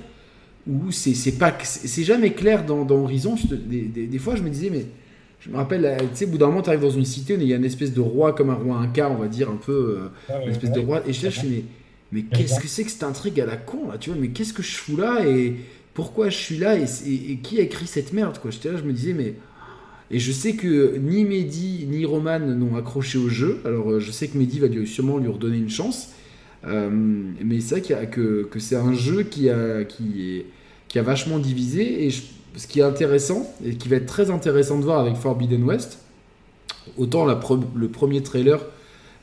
[0.66, 3.37] où c'est pas, c'est jamais clair dans, Horizon.
[3.51, 4.87] des, fois, je me disais, mais
[5.40, 7.40] je me rappelle, tu sais, au bout d'un moment, tu arrives dans une cité où
[7.40, 9.57] il y a une espèce de roi comme un roi inca, on va dire un
[9.57, 11.03] peu, euh, une espèce de roi.
[11.07, 11.64] Et je cherche, mais
[12.12, 14.53] mais qu'est-ce que c'est que cette intrigue à la con là, tu vois Mais qu'est-ce
[14.53, 15.57] que je fous là et
[15.92, 18.85] pourquoi je suis là et, et, qui a écrit cette merde quoi J'étais là, je
[18.85, 19.35] me disais, mais
[20.11, 23.61] et je sais que ni Mehdi ni Roman n'ont accroché au jeu.
[23.64, 26.11] Alors euh, je sais que Mehdi va sûrement lui redonner une chance.
[26.66, 30.47] Euh, mais c'est vrai que, que c'est un jeu qui a, qui, est,
[30.88, 32.07] qui a vachement divisé.
[32.07, 35.62] Et ce qui est intéressant, et qui va être très intéressant de voir avec Forbidden
[35.62, 35.99] West,
[36.97, 37.38] autant la
[37.77, 38.61] le premier trailer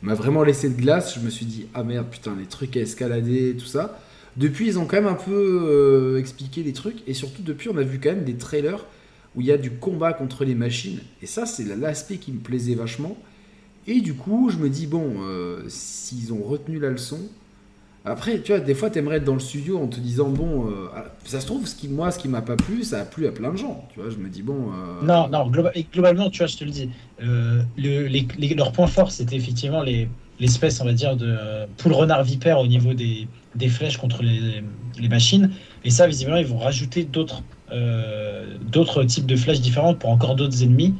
[0.06, 1.16] m'a vraiment laissé de glace.
[1.16, 4.00] Je me suis dit, ah merde, putain, les trucs à escalader, tout ça.
[4.38, 6.98] Depuis, ils ont quand même un peu euh, expliqué les trucs.
[7.08, 8.86] Et surtout, depuis, on a vu quand même des trailers
[9.36, 11.00] où il y a du combat contre les machines.
[11.22, 13.18] Et ça, c'est l'aspect qui me plaisait vachement.
[13.88, 17.20] Et du coup, je me dis, bon, euh, s'ils ont retenu la leçon.
[18.06, 20.68] Après, tu vois, des fois, tu aimerais être dans le studio en te disant, bon,
[20.68, 20.88] euh,
[21.24, 23.32] ça se trouve, ce qui, moi, ce qui m'a pas plu, ça a plu à
[23.32, 23.88] plein de gens.
[23.94, 24.70] Tu vois, je me dis, bon.
[24.72, 25.50] Euh, non, non,
[25.92, 26.90] globalement, tu vois, je te le dis,
[27.20, 29.84] le, leur point fort, c'était effectivement
[30.40, 31.36] l'espèce, on va dire, de
[31.78, 34.64] poule renard vipère au niveau des, des flèches contre les,
[35.00, 35.50] les, machines.
[35.84, 37.42] Et ça, visiblement, ils vont rajouter d'autres
[37.72, 40.94] euh, d'autres types de flèches différentes pour encore d'autres ennemis.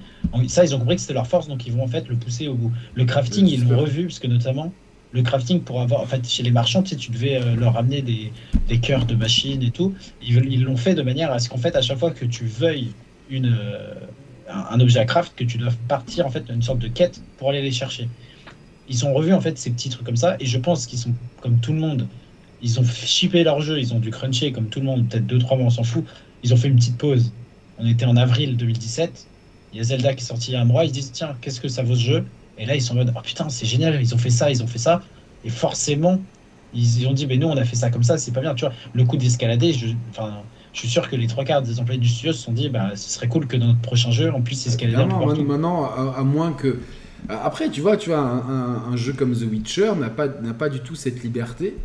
[0.48, 2.48] Ça, ils ont compris que c'était leur force, donc ils vont en fait le pousser
[2.48, 2.72] au bout.
[2.96, 4.74] Le crafting, ils l'ont revu, parce que notamment,
[5.16, 8.02] le crafting pour avoir, en fait, chez les marchands, tu, tu devais euh, leur amener
[8.02, 8.34] des,
[8.68, 9.96] des cœurs de machines et tout.
[10.22, 12.92] Ils l'ont fait de manière à ce qu'en fait, à chaque fois que tu veuilles
[13.32, 13.94] euh,
[14.50, 17.50] un, objet à craft, que tu dois partir en fait une sorte de quête pour
[17.50, 18.10] aller les chercher.
[18.88, 21.14] Ils ont revu en fait ces petits trucs comme ça, et je pense qu'ils sont
[21.42, 22.08] comme tout le monde.
[22.62, 25.58] Ils ont shippé leur jeu, ils ont dû cruncher comme tout le monde, peut-être 2-3
[25.58, 26.06] mois, on s'en fout.
[26.44, 27.32] Ils ont fait une petite pause.
[27.78, 29.28] On était en avril 2017.
[29.74, 30.86] Il y a Zelda qui est sorti il y a un mois.
[30.86, 32.26] Ils se disent tiens, qu'est-ce que ça vaut ce jeu?
[32.58, 34.00] Et là, ils sont en mode oh putain, c'est génial.
[34.02, 35.02] Ils ont fait ça, ils ont fait ça.
[35.44, 36.22] Et forcément,
[36.74, 38.56] ils, ont dit mais nous, on a fait ça comme ça, c'est pas bien.
[38.56, 40.42] Tu vois, le coup d'escalader, je, enfin,
[40.74, 42.92] je suis sûr que les trois quarts des employés du studio se sont dit bah,
[42.96, 46.24] ce serait cool que dans notre prochain jeu, on puisse escalader un peu Maintenant, à,
[46.24, 46.80] moins que.
[47.30, 50.70] Après, tu vois, tu vois un, un jeu comme The Witcher n'a pas, n'a pas
[50.70, 51.76] du tout cette liberté.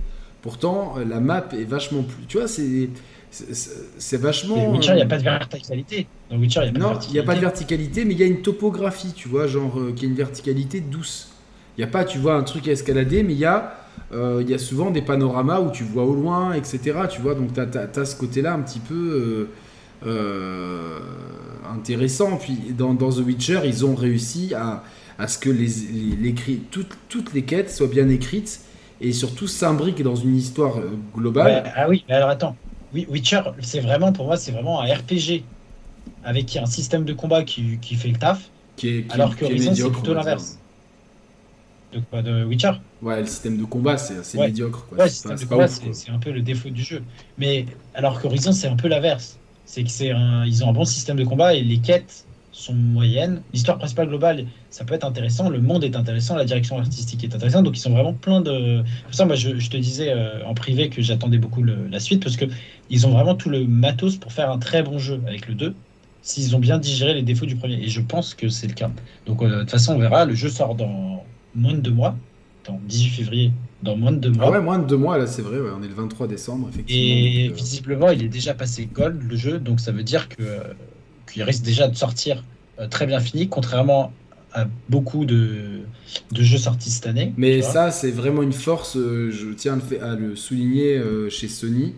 [0.42, 2.24] Pourtant, la map est vachement plus.
[2.26, 2.88] Tu vois, c'est
[3.30, 4.56] c'est vachement.
[4.56, 6.06] Dans Witcher, il n'y a pas de verticalité.
[6.30, 8.26] Dans Witcher, n'y a, non, il n'y a pas de verticalité, mais il y a
[8.26, 11.32] une topographie, tu vois, genre euh, qui a une verticalité douce.
[11.76, 13.76] Il n'y a pas, tu vois, un truc à escalader, mais il y a,
[14.12, 16.80] euh, y a souvent des panoramas où tu vois au loin, etc.
[17.08, 19.48] Tu vois, donc tu as, ce côté-là un petit peu
[20.04, 20.98] euh,
[21.72, 22.36] intéressant.
[22.36, 24.82] Puis dans, dans, The Witcher, ils ont réussi à,
[25.20, 25.68] à ce que les,
[26.20, 26.34] les,
[26.70, 28.62] toutes, toutes les quêtes soient bien écrites
[29.00, 30.74] et surtout s'imbriquent dans une histoire
[31.14, 31.72] globale.
[31.76, 32.56] ah oui, mais alors attends,
[32.92, 35.44] oui, Witcher, c'est vraiment, pour moi, c'est vraiment un RPG
[36.24, 39.90] avec un système de combat qui, qui fait le taf, qui alors que Horizon, c'est
[39.90, 40.58] plutôt l'inverse.
[41.92, 42.72] De quoi De Witcher
[43.02, 44.86] Ouais, le système de combat, c'est assez médiocre.
[44.86, 44.98] Quoi.
[44.98, 47.02] Ouais, le système de combat, c'est un peu le défaut du jeu.
[47.38, 49.38] Mais alors qu'Horizon, c'est un peu l'inverse.
[49.64, 50.44] C'est que c'est un...
[50.44, 53.42] ils ont un bon système de combat et les quêtes sont moyennes.
[53.52, 55.48] L'histoire principale globale, ça peut être intéressant.
[55.48, 57.64] Le monde est intéressant, la direction artistique est intéressante.
[57.64, 58.82] Donc ils sont vraiment plein de.
[59.04, 62.36] Pour ça, moi, je, te disais euh, en privé que j'attendais beaucoup la suite parce
[62.36, 62.44] que
[62.90, 65.74] ils ont vraiment tout le matos pour faire un très bon jeu avec le 2
[66.22, 67.74] s'ils ont bien digéré les défauts du premier.
[67.74, 68.90] Et je pense que c'est le cas.
[69.26, 70.24] Donc euh, de toute façon, on verra.
[70.24, 71.24] Le jeu sort dans
[71.54, 72.16] moins de deux mois,
[72.66, 74.46] dans 18 février, dans moins de deux mois.
[74.46, 75.58] Ah ouais, moins de deux mois, là, c'est vrai.
[75.58, 77.02] on est le 23 décembre, effectivement.
[77.02, 80.60] Et euh, visiblement, il est déjà passé gold le jeu, donc ça veut dire que
[81.32, 82.44] qu'il risque déjà de sortir
[82.80, 84.12] euh, très bien fini, contrairement
[84.52, 85.82] à beaucoup de,
[86.32, 87.32] de jeux sortis cette année.
[87.36, 91.00] Mais ça, c'est vraiment une force, je tiens à le souligner
[91.30, 91.94] chez Sony,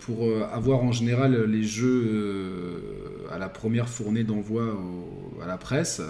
[0.00, 2.82] pour avoir en général les jeux
[3.30, 4.74] à la première fournée d'envoi
[5.42, 6.00] à la presse,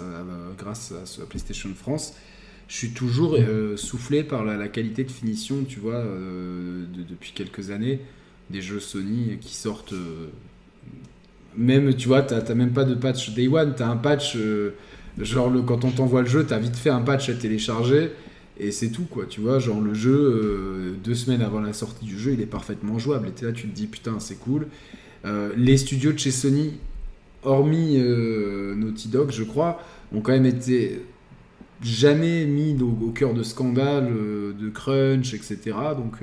[0.57, 2.15] grâce à, PlayStation France.
[2.69, 3.37] Je suis toujours
[3.75, 7.99] soufflé par la, qualité de finition, tu vois, depuis quelques années,
[8.49, 9.93] des jeux Sony qui sortent
[11.57, 14.75] même, tu vois, t'as même pas de patch day one, t'as un patch, euh,
[15.17, 18.11] genre quand on t'envoie le jeu, t'as vite fait un patch à télécharger,
[18.59, 22.05] et c'est tout, quoi, tu vois, genre le jeu, euh, deux semaines avant la sortie
[22.05, 24.67] du jeu, il est parfaitement jouable, et là, tu te dis, putain, c'est cool.
[25.25, 26.73] Euh, les studios de chez Sony,
[27.43, 29.81] hormis Naughty Dog, je crois,
[30.13, 31.01] ont quand même été
[31.81, 34.11] jamais mis au, au cœur de scandales,
[34.59, 36.21] de crunch, etc., donc...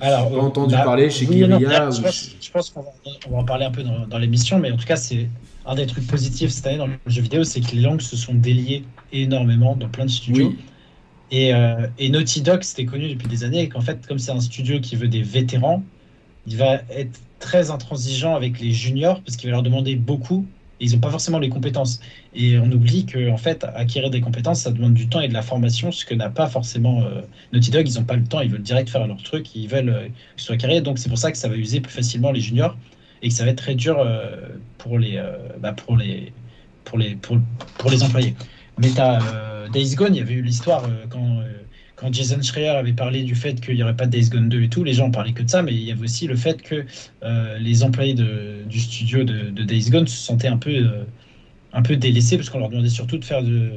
[0.00, 1.90] Alors, pas entendu bah, parler chez Guerilla.
[1.90, 5.28] je, pense, qu'on va, en parler un peu dans, l'émission, mais en tout cas, c'est
[5.66, 8.16] un des trucs positifs cette année dans le jeu vidéo, c'est que les langues se
[8.16, 10.54] sont déliées énormément dans plein de studios.
[11.30, 14.30] Et, euh, et, Naughty Dog, c'était connu depuis des années, et qu'en fait, comme c'est
[14.30, 15.82] un studio qui veut des vétérans,
[16.46, 20.46] il va être très intransigeant avec les juniors parce qu'il va leur demander beaucoup
[20.80, 22.00] et ils n'ont pas forcément les compétences.
[22.34, 25.32] Et on oublie que en fait, acquérir des compétences, ça demande du temps et de
[25.32, 27.20] la formation, ce que n'a pas forcément euh,
[27.52, 27.88] Naughty Dog.
[27.88, 30.40] Ils n'ont pas le temps, ils veulent direct faire leur truc, ils veulent euh, que
[30.40, 30.80] ce soit carré.
[30.80, 32.76] Donc c'est pour ça que ça va user plus facilement les juniors
[33.22, 34.36] et que ça va être très dur euh,
[34.78, 35.22] pour, les,
[35.60, 36.32] bah, pour, les,
[36.84, 37.38] pour, les, pour,
[37.78, 38.34] pour les employés.
[38.78, 41.42] Mais tu as Days Gone, il y avait eu l'histoire quand
[41.96, 44.62] quand Jason Schreier avait parlé du fait qu'il n'y aurait pas de Days Gone 2
[44.62, 46.60] et tout, les gens parlaient que de ça, mais il y avait aussi le fait
[46.60, 46.84] que
[47.22, 51.04] euh, les employés de, du studio de, de, Days Gone se sentaient un peu, euh,
[51.72, 53.72] un peu délaissés parce qu'on leur demandait surtout de faire de,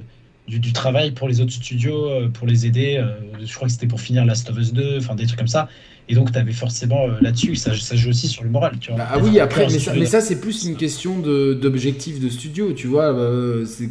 [0.47, 3.03] du, du, travail pour les autres studios, euh, pour les aider.
[3.43, 5.69] je crois que c'était pour finir Last of Us 2, enfin des trucs comme ça.
[6.09, 8.77] Et donc, tu avais forcément là-dessus, ça, ça, joue aussi sur le moral.
[8.79, 8.99] Tu vois.
[8.99, 12.29] Bah, ah oui, après, mais ça, mais ça c'est plus une question d'objectif de, de,
[12.29, 13.13] studio, tu vois.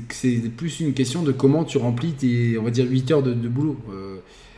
[0.08, 3.34] c'est plus une question de comment tu remplis tes, on va dire, 8 heures de,
[3.34, 3.78] boulot.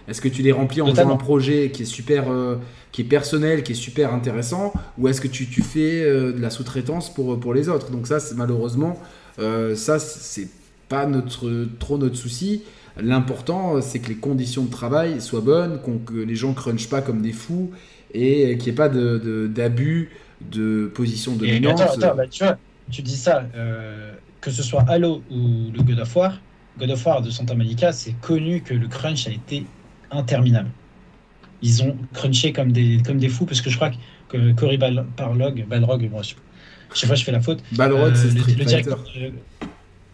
[0.08, 2.56] Est-ce que tu les remplis en faisant un projet qui est super, euh,
[2.92, 6.40] qui est personnel, qui est super intéressant, ou est-ce que tu, tu fais euh, de
[6.40, 7.90] la sous-traitance pour, pour les autres?
[7.90, 8.98] Donc ça, c'est malheureusement,
[9.38, 10.48] euh, ça c'est
[10.88, 12.62] pas notre trop notre souci.
[13.01, 17.22] L'important, c'est que les conditions de travail soient bonnes, que les gens crunchent pas comme
[17.22, 17.70] des fous
[18.12, 21.81] et qu'il n'y ait pas d'abus de, de, position de dominante.
[21.81, 22.59] Attends, attends bah, tu vois,
[22.90, 23.44] tu dis ça,
[24.40, 26.40] que ce soit Halo ou le God of War,
[26.79, 29.64] God of War de Santa Monica, c'est connu que le crunch a été
[30.11, 30.70] interminable.
[31.62, 33.90] Ils ont crunché comme des, comme des fous parce que je crois
[34.29, 36.35] que Cory Balrog, Balrog, moi, je,
[36.94, 37.62] sais pas, je fais la faute.
[37.72, 39.05] Balrog, c'est euh, le, directeur.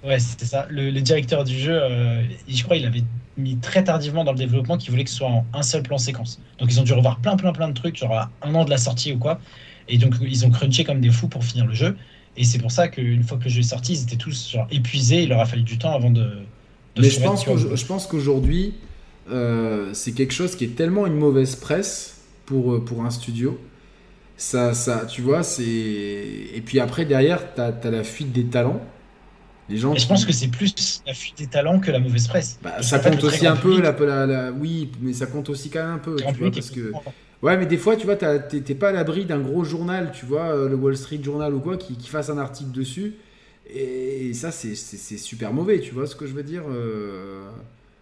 [0.05, 0.67] Ouais, c'était ça.
[0.71, 3.03] Le, directeur du jeu, euh, je crois, il avait
[3.37, 5.99] mis très tardivement dans le développement qu'il voulait que ce soit en un seul plan
[5.99, 6.41] séquence.
[6.59, 8.79] Donc ils ont dû revoir plein, plein, plein de trucs, genre un an de la
[8.79, 9.41] sortie ou quoi.
[9.89, 11.97] Et donc ils ont crunché comme des fous pour finir le jeu.
[12.37, 14.67] Et c'est pour ça qu'une fois que le jeu est sorti, ils étaient tous genre,
[14.71, 15.23] épuisés.
[15.23, 16.31] Il leur a fallu du temps avant de.
[16.99, 18.75] Mais je pense, je pense qu'aujourd'hui,
[19.31, 23.59] euh, c'est quelque chose qui est tellement une mauvaise presse pour, euh, pour un studio.
[24.37, 25.65] Ça, ça, tu vois, c'est.
[25.65, 28.81] Et puis après, derrière, tu as, la fuite des talents.
[29.69, 32.59] Les gens je pense que c'est plus la fuite des talents que la mauvaise presse.
[32.63, 35.95] Bah, ça compte aussi un peu, la, la, oui, mais ça compte aussi quand même
[35.95, 36.17] un peu.
[36.17, 36.93] Tu vois, parce que...
[37.43, 40.47] Ouais, mais des fois, tu vois, t'es pas à l'abri d'un gros journal, tu vois,
[40.47, 43.15] euh, le Wall Street Journal ou quoi, qui, qui fasse un article dessus.
[43.69, 44.75] Et ça, c'est
[45.19, 46.63] super mauvais, tu vois ce que je veux dire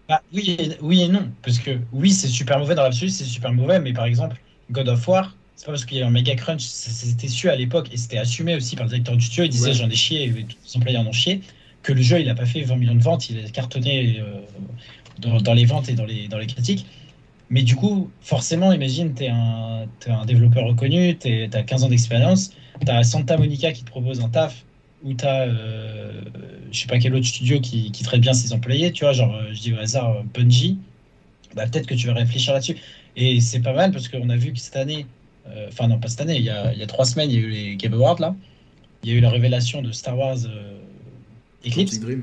[0.09, 1.31] bah, oui, et, oui et non.
[1.43, 3.81] Parce que oui, c'est super mauvais dans l'absolu, c'est super mauvais.
[3.81, 4.37] Mais par exemple,
[4.71, 7.57] God of War, c'est pas parce qu'il y a un méga crunch, c'était su à
[7.57, 9.45] l'époque et c'était assumé aussi par le directeur du studio.
[9.45, 11.41] Il disait j'en ai chié et tous les employés en ont chié.
[11.83, 14.41] Que le jeu, il a pas fait 20 millions de ventes, il a cartonné euh,
[15.19, 16.87] dans, dans, les ventes et dans les, dans les critiques.
[17.51, 21.89] Mais du coup, forcément, imagine, tu es, es, un développeur reconnu, tu as 15 ans
[21.89, 22.53] d'expérience,
[22.85, 24.65] tu as Santa Monica qui te propose un taf
[25.05, 26.23] où tu as, euh,
[26.71, 29.37] je sais pas quel autre studio qui, qui, traite bien ses employés, tu vois, genre,
[29.53, 30.79] je dis au hasard, euh, Bungie,
[31.55, 32.77] bah, peut-être que tu vas réfléchir là-dessus.
[33.17, 35.22] Et c'est pas mal parce qu'on a vu que cette année, euh,
[35.69, 37.39] enfin, non, pas cette année, il y, a, il y, a, trois semaines, il y
[37.39, 38.35] a eu les Game Awards, là.
[39.03, 40.79] Il y a eu la révélation de Star Wars euh,
[41.67, 41.99] Eclipse.
[42.01, 42.23] Dream.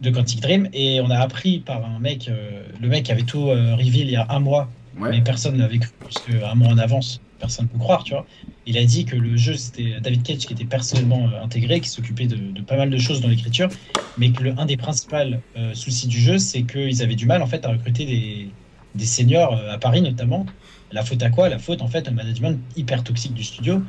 [0.00, 0.68] De Quantic Dream.
[0.72, 4.16] Et on a appris par un mec, euh, le mec avait tout reveal il y
[4.16, 7.70] a un mois, mais personne ne l'avait cru, parce qu'un mois en avance, personne ne
[7.70, 8.26] peut croire, tu vois.
[8.66, 11.88] Il a dit que le jeu, c'était David Cage qui était personnellement euh, intégré, qui
[11.88, 13.68] s'occupait de, pas mal de choses dans l'écriture,
[14.18, 17.42] mais que le, un des principaux euh, soucis du jeu, c'est qu'ils avaient du mal
[17.42, 18.48] en fait à recruter des,
[18.94, 20.46] des seniors euh, à Paris notamment.
[20.92, 21.48] La faute à quoi?
[21.48, 23.80] La faute en fait au management hyper toxique du studio.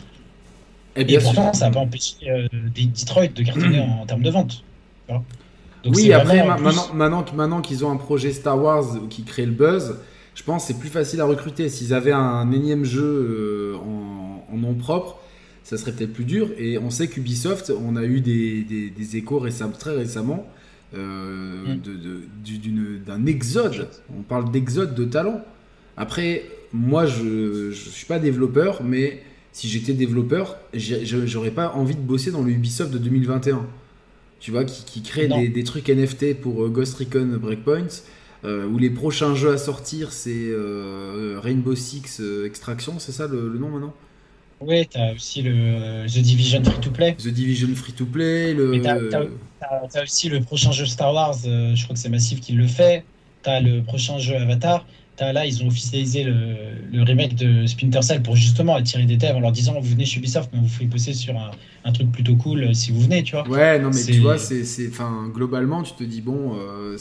[0.96, 2.16] Et, bien pourtant, ça n'a pas empêché
[2.52, 4.64] des Detroit de cartonner en, termes de vente.
[5.86, 9.96] oui, après, maintenant, maintenant, maintenant qu'ils ont un projet Star Wars qui crée le buzz,
[10.36, 11.70] je pense que c'est plus facile à recruter.
[11.70, 13.78] S'ils avaient un énième jeu euh,
[14.52, 15.20] en, nom propre,
[15.64, 16.50] ça serait peut-être plus dur.
[16.58, 20.46] Et on sait qu'Ubisoft, on a eu des, des, échos récemment, très récemment
[20.94, 23.04] euh, mm.
[23.06, 23.88] d'un exode.
[24.18, 25.42] On parle d'exode de talent.
[25.98, 32.02] Après, moi, je ne suis pas développeur, mais si j'étais développeur, j'aurais pas envie de
[32.02, 33.66] bosser dans le Ubisoft de 2021.
[34.40, 38.02] Tu vois, qui, crée des, des, trucs NFT pour euh, Ghost Recon Breakpoints
[38.44, 43.56] euh, où les prochains jeux à sortir, c'est euh, Rainbow Six Extraction, c'est ça le,
[43.60, 43.94] nom maintenant?
[44.60, 47.16] Oui, t'as aussi le The Division Free to Play.
[47.20, 48.56] The Division Free to Play.
[48.56, 48.82] Le...
[48.82, 53.04] t'as, aussi le prochain jeu Star Wars, je crois que c'est Massive qui le fait.
[53.44, 54.86] T'as le prochain jeu Avatar
[55.20, 59.40] là, ils ont officialisé le, remake de Splinter Cell pour justement attirer des devs en
[59.40, 62.36] leur disant vous venez chez Ubisoft, mais on vous fait bosser sur un, truc plutôt
[62.36, 63.48] cool euh, si vous venez, tu vois.
[63.48, 64.64] Ouais, non, mais tu vois, c'est,
[65.34, 66.98] globalement, tu te dis bon, euh,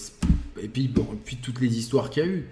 [0.62, 2.46] et puis bon, puis toutes les histoires qu'il y a eu,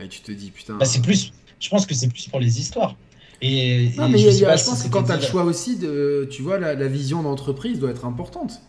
[0.00, 0.76] et tu te dis putain.
[0.76, 2.96] Bah, c'est plus, je pense que c'est plus pour les histoires.
[3.42, 6.58] Et, non, mais je, pense que quand tu as le choix aussi de, tu vois,
[6.58, 8.60] la, vision d'entreprise doit être importante.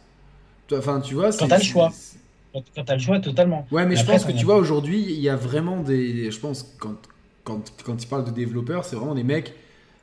[0.72, 1.92] Enfin, tu vois, quand tu as le choix.
[2.54, 3.68] Quand tu as le choix, totalement.
[3.72, 6.32] Ouais, mais, je pense que tu vois, aujourd'hui, il y a vraiment des.
[6.32, 6.96] Je pense, quand,
[7.44, 9.54] quand, quand tu parles de développeurs, c'est vraiment des mecs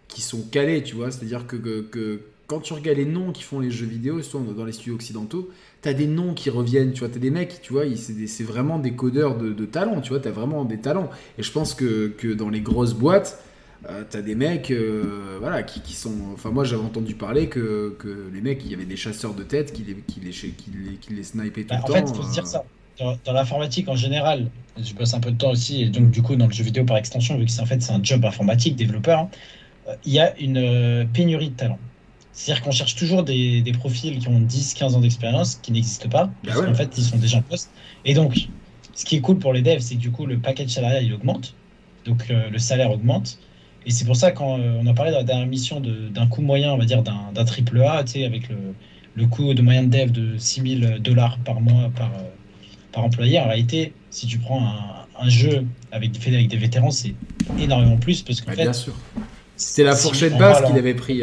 [0.08, 1.10] qui sont calés, tu vois.
[1.10, 4.64] C'est-à-dire que, que, quand tu regardes les noms qui font les jeux vidéo, surtout dans
[4.64, 5.50] les studios occidentaux,
[5.82, 7.10] t'as des noms qui reviennent, tu vois.
[7.10, 10.20] T'as des mecs, tu vois, c'est vraiment des codeurs de, de talent, tu vois.
[10.20, 11.10] T'as vraiment des talents.
[11.36, 13.42] Et je pense que, que dans les grosses boîtes,
[13.86, 16.12] euh, t'as des mecs euh, voilà, qui, qui, sont.
[16.34, 19.44] Enfin, moi j'avais entendu parler que, que, les mecs, il y avait des chasseurs de
[19.44, 21.92] tête qui les, qui les, qui les, qui les snipaient tout bah, le temps.
[21.92, 22.64] En fait, il faut se dire ça.
[22.98, 26.34] Dans, l'informatique en général, je passe un peu de temps aussi, et donc du coup
[26.34, 28.74] dans le jeu vidéo par extension, vu que c'est en fait c'est un job informatique,
[28.74, 29.30] développeur, hein,
[29.86, 31.78] euh, il y a une pénurie de talent.
[32.32, 36.24] C'est-à-dire qu'on cherche toujours des, des, profils qui ont 10-15 ans d'expérience qui n'existent pas,
[36.24, 37.70] bah parce qu'en fait ils sont déjà en poste.
[38.04, 38.48] Et donc,
[38.96, 41.14] ce qui est cool pour les devs, c'est que du coup le package salarial il
[41.14, 41.54] augmente,
[42.04, 43.38] donc le salaire augmente.
[43.88, 46.42] Et c'est pour ça, quand euh, on a parlé dans la dernière mission d'un coût
[46.42, 48.56] moyen, on va dire, d'un triple A, avec le,
[49.14, 52.28] le coût de moyen de dev de 6000 dollars par mois par, euh,
[52.92, 56.90] par employé, en réalité, si tu prends un, un jeu avec, fait avec des vétérans,
[56.90, 57.14] c'est
[57.58, 58.20] énormément plus.
[58.20, 58.92] Parce qu'en fait, bien sûr.
[59.56, 61.22] C'était la fourchette basse qu'il avait pris.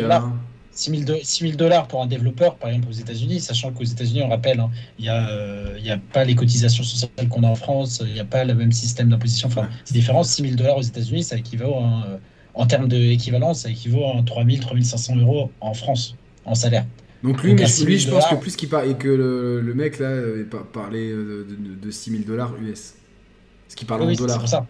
[0.72, 1.56] 6000 hein.
[1.56, 5.04] dollars pour un développeur, par exemple, aux États-Unis, sachant qu'aux États-Unis, on rappelle, hein, il
[5.04, 8.26] n'y a, euh, a pas les cotisations sociales qu'on a en France, il n'y a
[8.26, 9.50] pas le même système d'imposition.
[9.50, 10.24] Enfin, c'est différent.
[10.24, 12.20] 6000 dollars aux États-Unis, ça équivaut à un
[12.56, 16.86] en termes d'équivalence, ça équivaut à 3000, 3500 euros en France, en salaire.
[17.24, 20.22] Donc lui, mais lui je pense que plus qu'il parle, et que le, mec là
[20.74, 22.96] parlait euh, de, de, 6000 dollars US.
[23.68, 24.48] Ce qui parle en dollars.
[24.48, 24.68] Ça.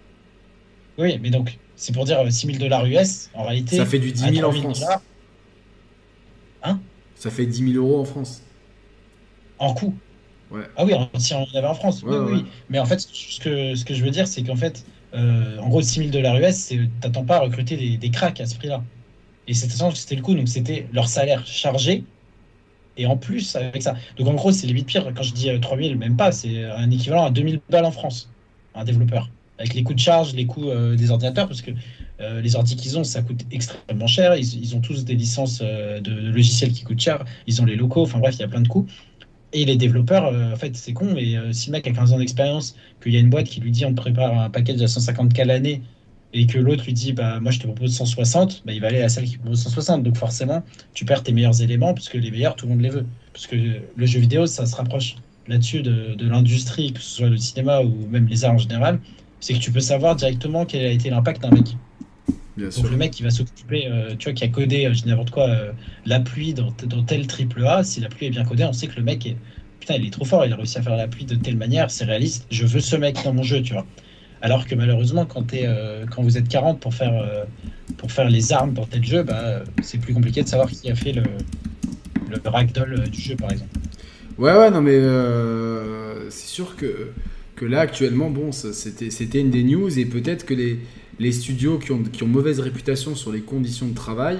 [0.98, 3.78] Oui, mais donc, c'est pour dire 6000 euh, dollars US, en réalité.
[3.78, 4.84] Ça fait du 10 000 en France.
[6.64, 6.80] Hein?
[7.16, 8.42] Ça fait 10 000 euros en France.
[9.60, 9.94] En coût?
[10.50, 10.62] Ouais.
[10.78, 12.46] Ah oui, si on avait en France, oui, oui.
[12.70, 15.70] Mais en fait, ce que, ce que je veux dire, c'est qu'en fait, euh, en
[15.70, 18.84] gros, 6000 dollars US, t'attends pas à recruter des, cracks à ce prix-là.
[19.47, 22.03] Et c'était le coup, donc c'était leur salaire chargé,
[22.97, 23.95] et en plus avec ça.
[24.18, 25.11] Donc en gros, c'est limite pire.
[25.16, 28.30] Quand je dis 3000, euh, même pas, c'est un équivalent à 2000 balles en France,
[28.74, 29.30] un développeur.
[29.57, 31.72] Avec les coûts de charge, les coûts euh, des ordinateurs, parce que
[32.41, 34.36] les ordi qu'ils ont, ça coûte extrêmement cher.
[34.38, 37.26] Ils, ont tous des licences de, logiciels qui coûtent cher.
[37.45, 38.88] Ils ont les locaux, enfin bref, il y a plein de coûts.
[39.58, 42.12] Et les développeurs, euh, en fait, c'est con, mais euh, si le mec a 15
[42.12, 44.82] ans d'expérience, qu'il y a une boîte qui lui dit on te prépare un package
[44.82, 45.82] à 150K l'année,
[46.34, 49.01] et que l'autre lui dit bah moi je te propose 160, bah, il va aller
[49.01, 50.03] à celle qui propose 160.
[50.03, 50.62] Donc forcément,
[50.93, 53.06] tu perds tes meilleurs éléments, parce que les meilleurs, tout le monde les veut.
[53.32, 53.56] Parce que
[53.95, 55.16] le jeu vidéo, ça se rapproche
[55.47, 58.99] là-dessus de, de l'industrie, que ce soit le cinéma ou même les arts en général,
[59.39, 61.78] c'est que tu peux savoir directement quel a été l'impact d'un mec.
[62.58, 65.10] Donc le mec qui va s'occuper, euh, tu vois, qui a codé, euh, je dis
[65.10, 65.72] n'importe quoi, euh,
[66.06, 68.88] la pluie dans, dans, tel triple A, si la pluie est bien codée, on sait
[68.88, 69.36] que le mec est,
[69.80, 71.91] putain, il est trop fort, il a réussi à faire la pluie de telle manière,
[71.91, 73.86] c'est réaliste, je veux ce mec dans mon jeu, tu vois.
[74.41, 75.68] Alors que malheureusement, quand, es,
[76.12, 77.45] quand vous êtes 40 pour faire,
[77.97, 80.93] pour faire les armes dans tel jeu, bah, c'est plus compliqué de savoir qui a
[80.93, 81.24] fait le,
[82.30, 83.72] le ragdoll du jeu, par exemple.
[84.38, 84.99] Ouais, ouais, non, mais
[86.30, 87.12] c'est sûr que,
[87.56, 90.80] que là, actuellement, bon, c'était une des news et peut-être que les
[91.20, 94.39] les studios qui ont, qui ont mauvaise réputation sur les conditions de travail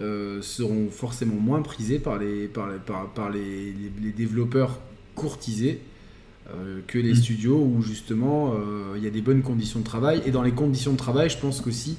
[0.00, 2.78] euh, seront forcément moins prisés par les, par les,
[3.14, 4.80] par, les, les, développeurs
[5.14, 5.80] courtisés
[6.48, 7.16] euh, que les mm.
[7.16, 10.22] studios où justement euh, il y a des bonnes conditions de travail.
[10.24, 11.96] Et dans les conditions de travail, je pense qu'aussi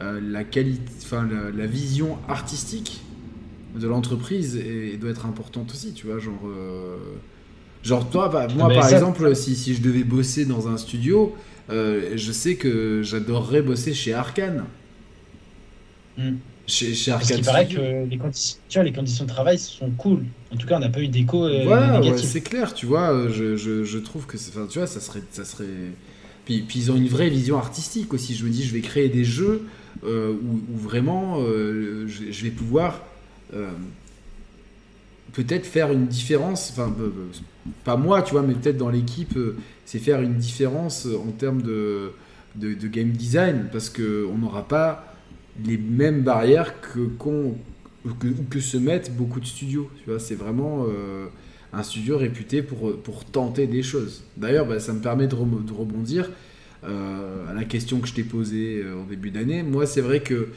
[0.00, 3.02] la, qualité, enfin, la, vision artistique
[3.76, 4.60] de l'entreprise
[5.00, 6.42] doit être importante aussi, tu vois, genre...
[7.84, 11.34] Genre toi, bah, moi par exemple, si, si, je devais bosser dans un studio,
[11.72, 14.64] euh, je sais que j'adorerais bosser chez Arkane.
[16.18, 16.34] Hmm.
[16.66, 17.28] Chez, chez Arkane.
[17.28, 20.24] Parce qu'il paraît que les conditions, tu vois, les conditions de travail sont cool.
[20.52, 23.10] En tout cas, on n'a pas eu d'écho euh, ouais, c'est clair, tu vois.
[23.12, 25.64] Euh, je, je, je trouve que, enfin, tu vois, ça serait, ça serait.
[26.44, 28.34] Puis, puis, ils ont une vraie vision artistique aussi.
[28.34, 29.66] Je me dis, je vais créer des jeux
[30.02, 33.00] où, où, vraiment, je, je, vais pouvoir
[35.32, 36.70] peut-être faire une différence.
[36.72, 36.92] Enfin,
[37.84, 39.38] pas moi, tu vois, mais peut-être dans l'équipe
[39.92, 42.12] c'est faire une différence en termes de,
[42.56, 45.14] de, game design, parce qu'on n'aura pas
[45.66, 47.10] les mêmes barrières que,
[48.18, 49.90] que, que, se mettent beaucoup de studios.
[49.98, 51.26] Tu vois, c'est vraiment euh,
[51.74, 54.24] un studio réputé pour, pour tenter des choses.
[54.38, 56.30] D'ailleurs, bah, ça me permet de, de rebondir
[56.84, 59.62] euh, à la question que je t'ai posée euh, au début d'année.
[59.62, 60.48] Moi, c'est vrai que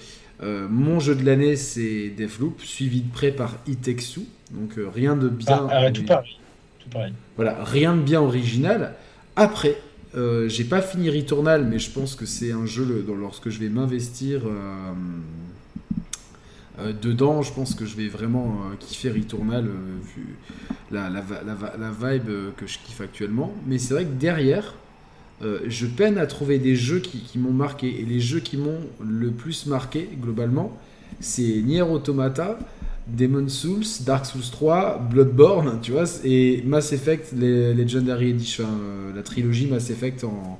[0.41, 4.21] mon jeu de l'année, c'est Deathloop, suivi de près par Itexu.
[4.51, 5.67] Donc rien de bien.
[5.69, 6.37] Ah, tout pareil.
[6.79, 7.11] Tout pareil.
[7.35, 8.95] Voilà, rien de bien original.
[9.35, 9.77] Après,
[10.15, 13.67] euh, j'ai pas fini Returnal, mais je pense que c'est un jeu lorsque je vais
[13.67, 14.93] m'investir euh,
[16.79, 20.37] euh, dedans, je pense que je vais vraiment kiffer Returnal vu
[20.89, 23.53] la, la, vibe que je kiffe actuellement.
[23.67, 24.73] Mais c'est vrai que derrière,
[25.41, 27.99] je peine à trouver des jeux qui, qui m'ont marqué.
[27.99, 30.77] Et les jeux qui m'ont le plus marqué, globalement,
[31.19, 32.57] c'est Nier Automata,
[33.07, 39.15] Demon Souls, Dark Souls 3, Bloodborne, tu vois, et Mass Effect, les Legendary Edition, euh,
[39.15, 40.57] la trilogie Mass Effect en,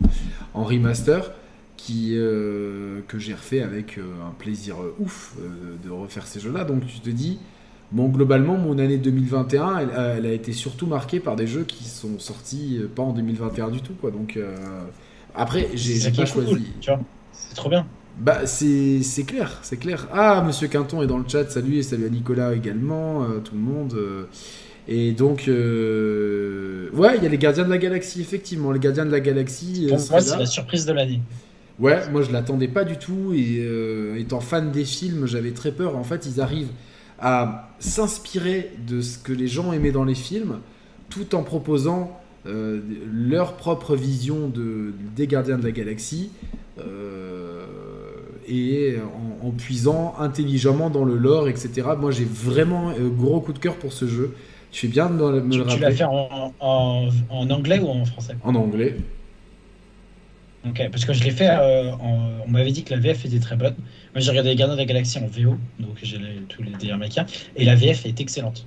[0.54, 1.32] en remaster.
[1.78, 5.36] qui, euh, que j'ai refait avec euh, un plaisir ouf
[5.84, 6.64] de refaire ces jeux-là.
[6.64, 7.40] Donc tu te dis,
[7.92, 11.84] bon, globalement, mon année 2021, elle, elle, a été surtout marquée par des jeux qui
[11.84, 13.94] sont sortis pas en 2021 du tout.
[14.00, 14.12] Quoi.
[14.12, 14.40] Donc
[15.36, 16.72] après, j'ai pas choisi.
[17.32, 17.86] c'est trop bien.
[18.18, 20.08] Bah, c'est clair, c'est clair.
[20.14, 23.62] Ah, Monsieur Quinton est dans le chat, salut et salut à Nicolas également, tout le
[23.62, 23.96] monde.
[24.88, 28.72] Et donc, euh, ouais, il y a les Gardiens de la Galaxie, effectivement.
[28.72, 29.88] Les Gardiens de la Galaxie.
[29.90, 31.22] Pour moi, c'est la surprise de l'année.
[31.78, 33.34] Ouais, moi je l'attendais pas du tout.
[33.36, 35.98] Et euh, étant fan des films, j'avais très peur.
[35.98, 36.72] En fait, ils arrivent
[37.20, 40.60] à s'inspirer de ce que les gens aimaient dans les films,
[41.10, 46.30] tout en proposant euh, leur propre vision de, des Gardiens de la Galaxie.
[48.48, 48.96] Et
[49.44, 51.70] en, puisant intelligemment dans le lore, etc.
[52.00, 54.36] Moi j'ai vraiment gros coup de cœur pour ce jeu.
[54.72, 55.78] Je fais bien de me tu, le rappeler.
[55.78, 58.36] Tu l'as fait en, en, anglais ou en français?
[58.44, 58.98] En anglais.
[60.68, 61.92] Ok, parce que je l'ai fait, euh,
[62.46, 63.76] on m'avait dit que la VF était très bonne.
[64.14, 66.18] Moi j'ai regardé les Gardiens de la Galaxie en VO, donc j'ai
[66.50, 67.26] tous les délires américains,
[67.56, 68.66] et la VF est excellente.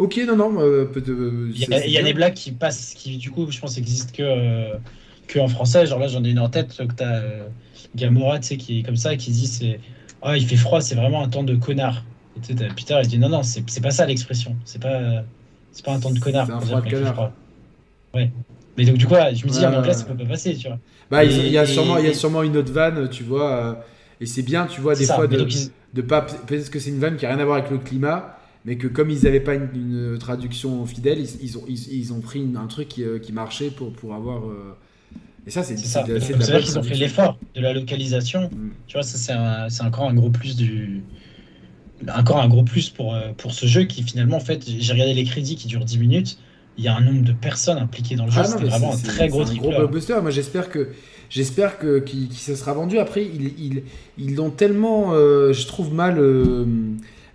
[0.00, 0.86] Ok, non, non, euh,
[1.54, 4.74] Il y a, des blagues qui passent, qui du coup, je pense, existent que, euh,
[5.32, 5.86] que en français.
[5.86, 7.20] Genre là, j'en ai une en tête, que t'as
[7.96, 9.80] Gamora, tu sais, qui est comme ça, qui dit c'est.
[10.22, 12.04] Ah, il fait froid, c'est vraiment un temps de connard.
[12.36, 14.56] Et tu sais, Peter, il dit non, non, c'est pas ça l'expression.
[14.64, 15.24] C'est pas.
[15.72, 16.46] C'est pas un temps de connard.
[16.46, 17.32] C'est un froid de connard.
[18.14, 18.30] Ouais.
[18.76, 20.78] Mais donc, du coup, je me dis, en anglais, ça peut pas passer, tu vois.
[21.10, 23.52] Bah, il y, a sûrement, il y a sûrement une autre vanne, tu vois.
[23.52, 23.74] Euh,
[24.20, 25.46] et c'est bien, tu vois, des fois, de,
[25.94, 26.22] de pas.
[26.22, 28.86] Peut-être que c'est une vanne qui a rien à voir avec le climat, mais que
[28.86, 33.02] comme ils n'avaient pas une, traduction fidèle, ils, ont, ils, ont pris un truc qui,
[33.04, 34.46] euh, qui, marchait pour, pour avoir.
[34.46, 34.76] Euh,
[35.46, 36.04] et ça, c'est ça.
[36.06, 38.50] C'est vrai qu'ils ont fait l'effort de la localisation.
[38.52, 38.70] Mm.
[38.86, 41.02] Tu vois, ça, c'est encore un gros plus du,
[42.08, 45.14] encore un gros plus pour, euh, pour ce jeu qui finalement, en fait, j'ai regardé
[45.14, 46.38] les crédits qui durent 10 minutes.
[46.78, 48.40] Il y a un nombre de personnes impliquées dans le jeu.
[48.42, 50.20] Ah C'était vraiment un très gros un gros blockbuster.
[50.22, 50.88] Moi, j'espère que
[51.28, 52.98] j'espère que qui, se sera vendu.
[52.98, 53.82] Après, ils
[54.16, 56.64] ils l'ont tellement, euh, je trouve mal euh,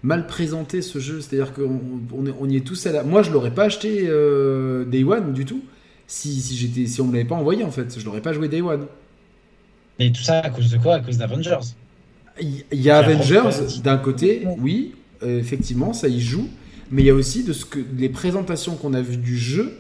[0.02, 1.22] mal présenté ce jeu.
[1.22, 1.82] C'est-à-dire qu'on
[2.14, 3.04] on, on, y est tous à la.
[3.04, 4.04] Moi, je l'aurais pas acheté
[4.88, 5.62] Day One du tout.
[6.08, 8.48] Si, si j'étais si on me l'avait pas envoyé en fait, je l'aurais pas joué
[8.48, 8.86] Day One.
[10.00, 10.96] Mais tout ça à cause de quoi?
[10.96, 11.60] À cause d'Avengers.
[12.42, 14.94] Il y a Avengers d'un côté, oui,
[15.24, 16.50] euh, effectivement, ça y joue,
[16.92, 19.78] mais il y a aussi de ce que les présentations qu'on a vues du jeu.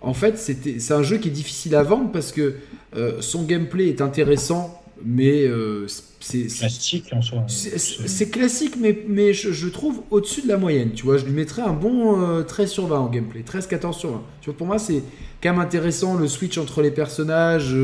[0.00, 2.56] En fait, c'était, c'est un jeu qui est difficile à vendre parce que
[2.96, 5.86] euh, son gameplay est intéressant, mais euh,
[6.24, 7.44] c'est classique en soi.
[7.48, 10.92] C'est classique, mais, mais je, trouve au-dessus de la moyenne.
[10.92, 14.22] Tu vois, je lui mettrais un bon 13 sur 20 en gameplay, 13-14 sur 20.
[14.40, 15.02] Tu vois, pour moi, c'est
[15.42, 17.76] quand même intéressant le switch entre les personnages.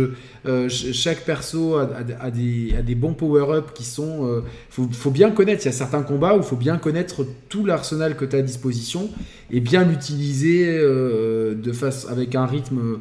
[0.46, 4.42] Euh, chaque perso a, des, des, bons power-up qui sont.
[4.78, 5.64] Il euh, faut, bien connaître.
[5.64, 8.38] Il y a certains combats où il faut bien connaître tout l'arsenal que tu as
[8.38, 9.10] à disposition
[9.50, 13.00] et bien l'utiliser euh, de face avec un rythme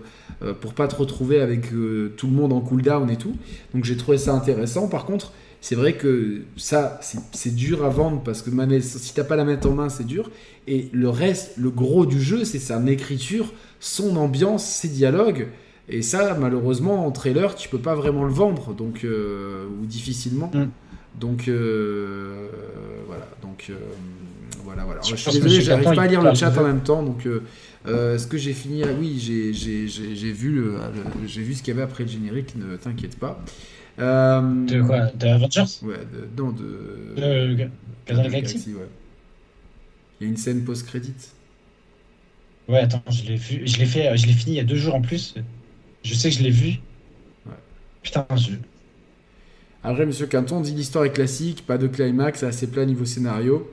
[0.61, 1.69] pour pas te retrouver avec
[2.17, 3.35] tout le monde en cooldown et tout.
[3.73, 4.87] Donc j'ai trouvé ça intéressant.
[4.87, 6.99] Par contre, c'est vrai que ça,
[7.33, 8.49] c'est dur à vendre parce que
[8.81, 10.31] si t'as pas la main en main, c'est dur.
[10.67, 15.47] Et le reste, le gros du jeu, c'est sa écriture, son ambiance, ses dialogues.
[15.89, 20.51] Et ça, malheureusement, en trailer, tu peux pas vraiment le vendre, donc euh, ou difficilement.
[20.53, 20.67] Mm.
[21.19, 22.47] Donc euh,
[23.07, 23.73] voilà, donc euh,
[24.63, 25.01] voilà, voilà.
[25.01, 27.27] Je, suis désolé, j'arrive pas à lire le chat en même temps, donc
[27.89, 30.77] est-ce que j'ai fini ah Oui, j'ai vu le,
[31.25, 32.55] j'ai vu ce qu'il y avait après le générique.
[32.55, 33.43] Ne t'inquiète pas.
[33.97, 35.65] de quoi De Avengers?
[35.83, 37.15] Ouais, de, non de.
[37.15, 37.69] De
[38.07, 38.73] Galaxy.
[38.73, 38.87] ouais.
[40.19, 41.13] Il y a une scène post-crédit.
[42.67, 44.75] Ouais, attends, je l'ai vu, je l'ai fait, je l'ai fini il y a deux
[44.75, 45.33] jours en plus.
[46.03, 46.79] Je sais que je l'ai vu.
[48.03, 48.51] Putain, je...
[49.83, 53.69] Après, Monsieur Quinton dit l'histoire est classique, pas de climax, assez plat niveau scénario.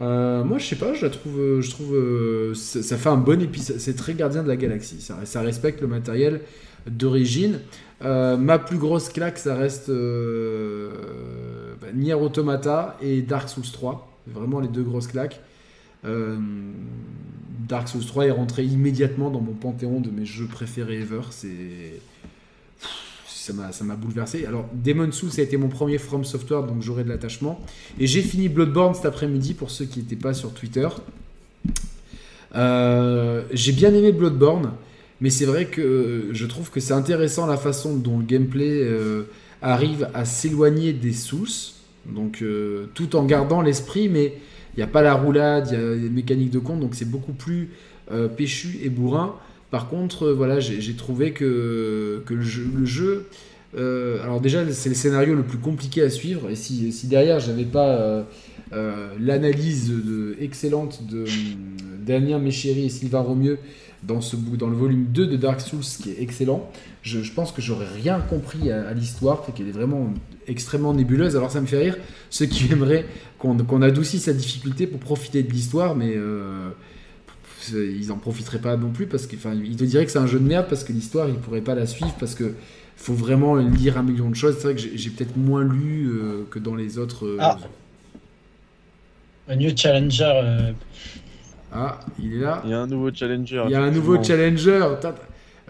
[0.00, 3.40] Euh, moi, je sais pas, je la trouve, je trouve, euh, ça, fait un bon
[3.40, 3.78] épisode.
[3.78, 5.00] C'est très gardien de la galaxie.
[5.00, 6.40] Ça, respecte le matériel
[6.86, 7.60] d'origine.
[8.02, 9.94] Euh, ma plus grosse claque, ça reste bah,
[11.94, 14.10] Nier Automata et Dark Souls 3.
[14.26, 15.40] Vraiment les deux grosses claques.
[17.68, 21.22] Dark Souls 3 est rentré immédiatement dans mon panthéon de mes jeux préférés ever.
[21.30, 22.00] C'est
[23.72, 24.46] ça m'a bouleversé.
[24.46, 27.60] Alors, Demon Souls, ça a été mon premier From Software, donc j'aurai de l'attachement.
[27.98, 30.88] Et j'ai fini Bloodborne cet après-midi, pour ceux qui n'étaient pas sur Twitter.
[32.54, 34.72] Euh, j'ai bien aimé Bloodborne,
[35.20, 39.24] mais c'est vrai que je trouve que c'est intéressant la façon dont le gameplay euh,
[39.60, 41.48] arrive à s'éloigner des Souls,
[42.06, 44.34] donc euh, tout en gardant l'esprit, mais
[44.74, 47.08] il n'y a pas la roulade, il y a des mécaniques de compte, donc c'est
[47.08, 47.70] beaucoup plus
[48.10, 49.36] euh, péchu et bourrin.
[49.74, 53.26] Par contre, euh, voilà, j'ai trouvé que, le jeu,
[53.76, 56.48] euh, alors déjà, c'est le scénario le plus compliqué à suivre.
[56.48, 58.24] Et si, si derrière, j'avais pas
[58.70, 61.24] l'analyse de, excellente de,
[62.06, 63.58] Damien Méchéry et Sylvain Romieux
[64.04, 66.70] dans, ce, dans le volume 2 de Dark Souls, qui est excellent.
[67.02, 70.14] Je, pense que j'aurais rien compris à, à l'histoire, qu'elle est vraiment
[70.46, 71.34] extrêmement nébuleuse.
[71.34, 71.96] Alors ça me fait rire
[72.30, 73.06] ceux qui aimeraient
[73.40, 76.70] qu'on qu'on adoucisse sa difficulté pour profiter de l'histoire, mais euh,
[77.72, 80.44] ils en profiteraient pas non plus parce qu'ils te diraient que c'est un jeu de
[80.46, 82.54] merde parce que l'histoire ils pourraient pas la suivre parce que
[82.96, 84.56] faut vraiment lire un million de choses.
[84.58, 87.26] C'est vrai que j'ai peut-être moins lu euh, que dans les autres.
[87.26, 87.58] euh, Ah.
[89.48, 90.24] Un new challenger.
[90.24, 90.72] euh,
[91.72, 92.62] ah, il est là.
[92.64, 93.62] Il y a un nouveau challenger.
[93.66, 94.80] Il y a un nouveau challenger.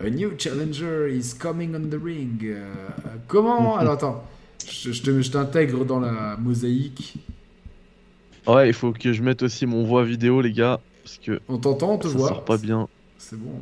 [0.05, 2.39] A new challenger is coming on the ring.
[2.45, 2.65] Euh,
[3.27, 4.25] comment Alors attends,
[4.71, 7.15] je, je te- je t'intègre dans la mosaïque.
[8.47, 11.59] Ouais, il faut que je mette aussi mon voix vidéo, les gars, parce que On
[11.59, 12.29] t'entend, on te ça voit.
[12.29, 12.89] sort pas bien.
[13.19, 13.53] C'est bon.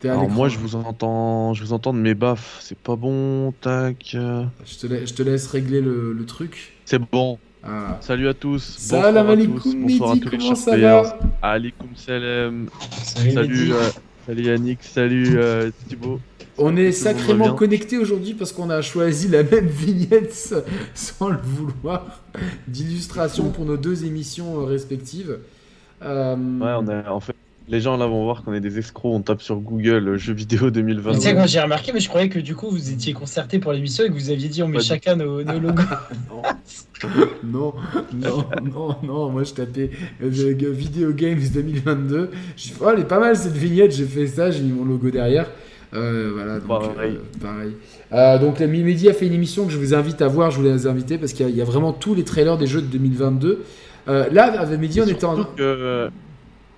[0.00, 2.58] T'es à Alors moi, je vous entends, je vous entends de mes baffes.
[2.60, 3.52] C'est pas bon.
[3.60, 4.08] Tac.
[4.12, 6.72] Je te, la- je te laisse régler le, le truc.
[6.84, 7.38] C'est bon.
[7.62, 7.98] Ah.
[8.00, 8.62] Salut à tous.
[8.78, 12.68] Salam bonsoir à alaikum, tous, bonsoir à tous les ça va Alaikum salam.
[13.04, 13.88] Salut, Salut, euh,
[14.26, 16.20] salut Yannick, salut euh, Thibaut.
[16.56, 20.54] On est sacrément connectés aujourd'hui parce qu'on a choisi la même vignette
[20.94, 22.20] sans le vouloir
[22.66, 25.38] d'illustration pour nos deux émissions euh, respectives.
[26.02, 27.34] Euh, Ouais, on a, en fait,
[27.68, 29.12] les gens là vont voir qu'on est des escrocs.
[29.14, 31.18] On tape sur Google euh, jeux vidéo Mais 2022.
[31.18, 33.72] Tu sais, quand j'ai remarqué, mais je croyais que du coup vous étiez concertés pour
[33.72, 35.82] l'émission et que vous aviez dit on met Pas du- chacun nos, nos logos.
[37.44, 37.72] Non,
[38.12, 39.90] non, non, non, moi je tapais
[40.22, 42.30] euh, the- Video Games 2022.
[42.56, 44.84] Je suis oh, elle est pas mal cette vignette, j'ai fait ça, j'ai mis mon
[44.84, 45.50] logo derrière.
[45.94, 47.16] Euh, voilà, donc Pareil.
[47.16, 47.72] euh, pareil.
[48.12, 50.58] Euh, donc la Mimedi a fait une émission que je vous invite à voir, je
[50.58, 53.64] voulais les inviter parce qu'il y a vraiment tous les trailers des jeux de 2022.
[54.10, 55.36] Euh, là, avec Mehdi, on était en.
[55.44, 56.10] que, euh,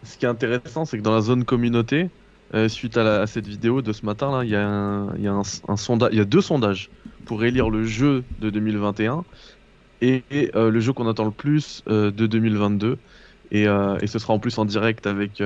[0.05, 2.11] ce qui est intéressant, c'est que dans la zone communauté,
[2.55, 5.17] euh, suite à, la- à cette vidéo de ce matin, là, il y a, un,
[5.17, 6.91] y a un, un sonda- il y a deux sondages
[7.25, 9.25] pour élire le jeu de 2021
[10.03, 12.99] et, et, euh, le jeu qu'on attend le plus de 2022.
[13.55, 15.43] Et, et ce sera en plus en direct avec,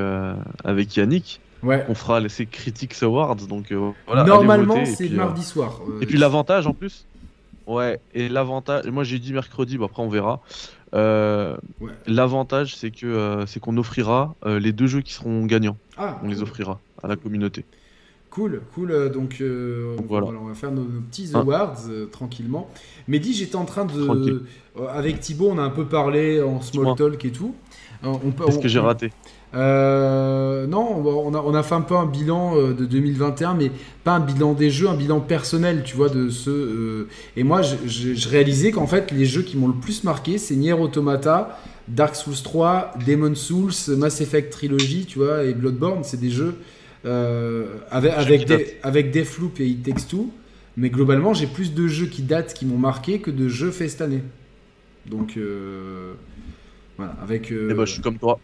[0.64, 1.40] avec Yannick.
[1.64, 1.84] Ouais.
[1.88, 3.34] On fera les ces Critics Awards.
[3.34, 3.72] Donc
[4.06, 4.22] voilà.
[4.22, 5.80] Normalement, c'est mardi soir.
[6.00, 7.04] Et puis l'avantage en plus.
[7.66, 10.40] Ouais, et l'avantage, moi j'ai dit mercredi, bah après on verra.
[10.94, 11.92] Euh, Ouais.
[12.06, 15.76] L'avantage c'est que euh, c'est qu'on offrira euh, les deux jeux qui seront gagnants.
[15.96, 17.64] Ah, On les offrira à la communauté.
[18.30, 19.10] Cool, cool.
[19.12, 20.26] Donc, voilà.
[20.26, 20.38] voilà.
[20.40, 21.40] on va faire nos, nos petits Hein.
[21.40, 21.78] awards
[22.12, 22.68] tranquillement.
[23.08, 24.04] Mehdi, j'étais en train de.
[24.04, 24.40] Tranquille.
[24.90, 27.54] avec Thibaut, on a un peu parlé en small talk et tout.
[28.02, 29.10] On peut- Qu'est-ce on- que j'ai on- raté?
[29.56, 33.70] Euh, non, on a, on fait un peu un bilan euh, de 2021, mais
[34.04, 36.50] pas un bilan des jeux, un bilan personnel, tu vois, de ceux.
[36.52, 40.04] euh, Et moi, je, je- je réalisais qu'en fait, les jeux qui m'ont le plus
[40.04, 45.54] marqué, c'est Nier Automata, Dark Souls 3, Demon Souls, Mass Effect Trilogy, tu vois, et
[45.54, 46.04] Bloodborne.
[46.04, 46.54] C'est des jeux
[47.06, 48.12] euh, avec,
[48.58, 50.30] des- avec Deathloop et It Takes Two.
[50.76, 53.88] Mais globalement, j'ai plus de jeux qui datent, qui m'ont marqué, que de jeux faits
[53.90, 54.22] cette année.
[55.08, 56.12] Donc, euh,
[56.98, 57.50] voilà, avec.
[57.52, 58.38] euh, Eh ben, je suis comme toi.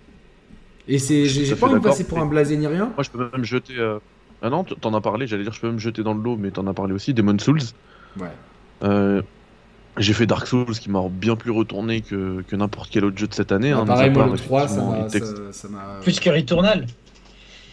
[0.89, 2.87] Et c'est, Je j'ai pas envie de passer pour un blasé ni rien.
[2.97, 3.75] Moi je peux même jeter.
[3.79, 3.99] euh,
[4.43, 6.51] Ah non, t'en as parlé, j'allais dire je peux même jeter dans le lot, mais
[6.51, 7.15] t'en as parlé aussi.
[7.15, 7.61] Demon Souls.
[8.19, 8.29] Ouais.
[8.83, 9.23] Euh,
[9.99, 13.27] J'ai fait Dark Souls qui m'a bien plus retourné que, que n'importe quel autre jeu
[13.29, 13.73] de cette année.
[13.73, 15.07] Ah, hein, pareil, moi, part, le 3, ça effectivement, m'a.
[15.07, 16.87] It Takes- ça- ça m'a- Plus que Returnal.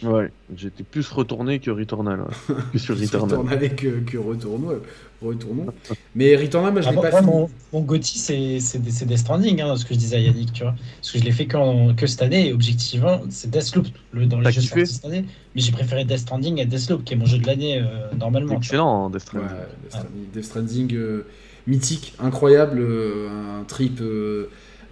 [0.02, 2.20] Ouais, j'étais plus retourné que Returnal.
[2.20, 2.54] ouais.
[2.72, 3.38] que sur Returnal.
[3.38, 4.82] Returnal que, que retournons, euh,
[5.22, 5.66] retournons.
[6.14, 7.30] Mais Returnal, moi, je Ah, l'ai moi, pas fini.
[7.30, 10.74] mon, mon Gotti, c'est Death Stranding, hein, ce que je disais à Yannick, tu vois.
[11.00, 14.40] Parce que je l'ai fait qu'en- que cette année, et objectivement, c'est Deathloop le, dans
[14.40, 15.24] les jeux sortis cette année.
[15.54, 17.84] Mais j'ai préféré Death Stranding à Deathloop, qui est mon jeu de l'année euh,
[18.18, 18.56] normalement.
[18.56, 19.50] Excellent, hein, Death Ouais, Stranding.
[19.82, 21.26] Death Stranding, Death Stranding, euh,
[21.66, 24.00] mythique, incroyable, euh, un trip.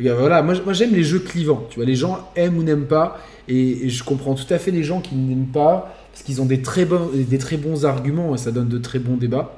[0.06, 1.66] Euh, euh, voilà, moi, j'aime les jeux clivants.
[1.70, 3.18] Tu vois, les gens aiment ou n'aiment pas,
[3.48, 6.46] et, et je comprends tout à fait les gens qui n'aiment pas parce qu'ils ont
[6.46, 9.54] des très bons, des très bons arguments et ça donne de très bons débats.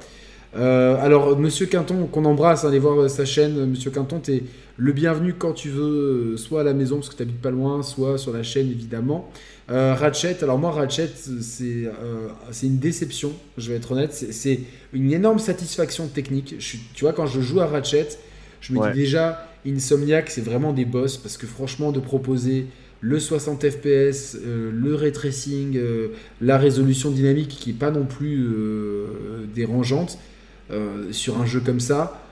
[0.55, 3.65] Euh, alors, Monsieur Quinton, qu'on embrasse, allez voir euh, sa chaîne.
[3.67, 4.43] Monsieur Quinton, t'es
[4.77, 7.51] le bienvenu quand tu veux, euh, soit à la maison parce que tu habites pas
[7.51, 9.29] loin, soit sur la chaîne évidemment.
[9.69, 12.27] Euh, Ratchet, alors moi Ratchet, c'est euh,
[12.63, 14.59] une déception, je vais être honnête, c'est- c'est
[14.91, 16.55] une énorme satisfaction technique.
[16.59, 18.09] Je suis, tu vois, quand je joue à Ratchet,
[18.59, 18.91] je me Ouais.
[18.91, 22.67] dis déjà, Insomniac, c'est vraiment des boss, parce que franchement, de proposer
[22.99, 26.09] le 60 FPS, euh, le ray tracing, euh,
[26.39, 30.19] la résolution dynamique qui est pas non plus euh, dérangeante
[30.71, 32.27] euh, sur un jeu comme ça,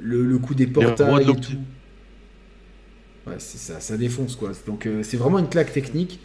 [0.00, 1.58] le, le coup des portails et tout.
[3.26, 4.52] Ouais, c'est ça, ça défonce quoi.
[4.66, 6.20] Donc euh, c'est vraiment une claque technique.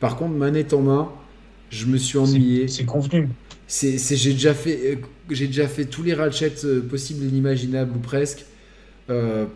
[0.00, 1.12] Par contre, manette en main,
[1.70, 2.68] je me suis ennuyé.
[2.68, 3.28] C'est convenu.
[3.68, 3.92] J'ai
[4.32, 4.96] déjà fait, euh,
[5.30, 8.46] j'ai déjà fait tous les ratchets euh, possibles et inimaginables ou presque.
[9.10, 9.46] Euh,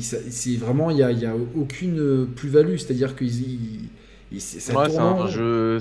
[0.00, 2.76] c'est vraiment, il y a, y a aucune plus-value.
[2.76, 3.90] C'est-à-dire que ils,
[4.32, 5.78] ils- c'est- ça Ouais, tourne c'est en un jeu.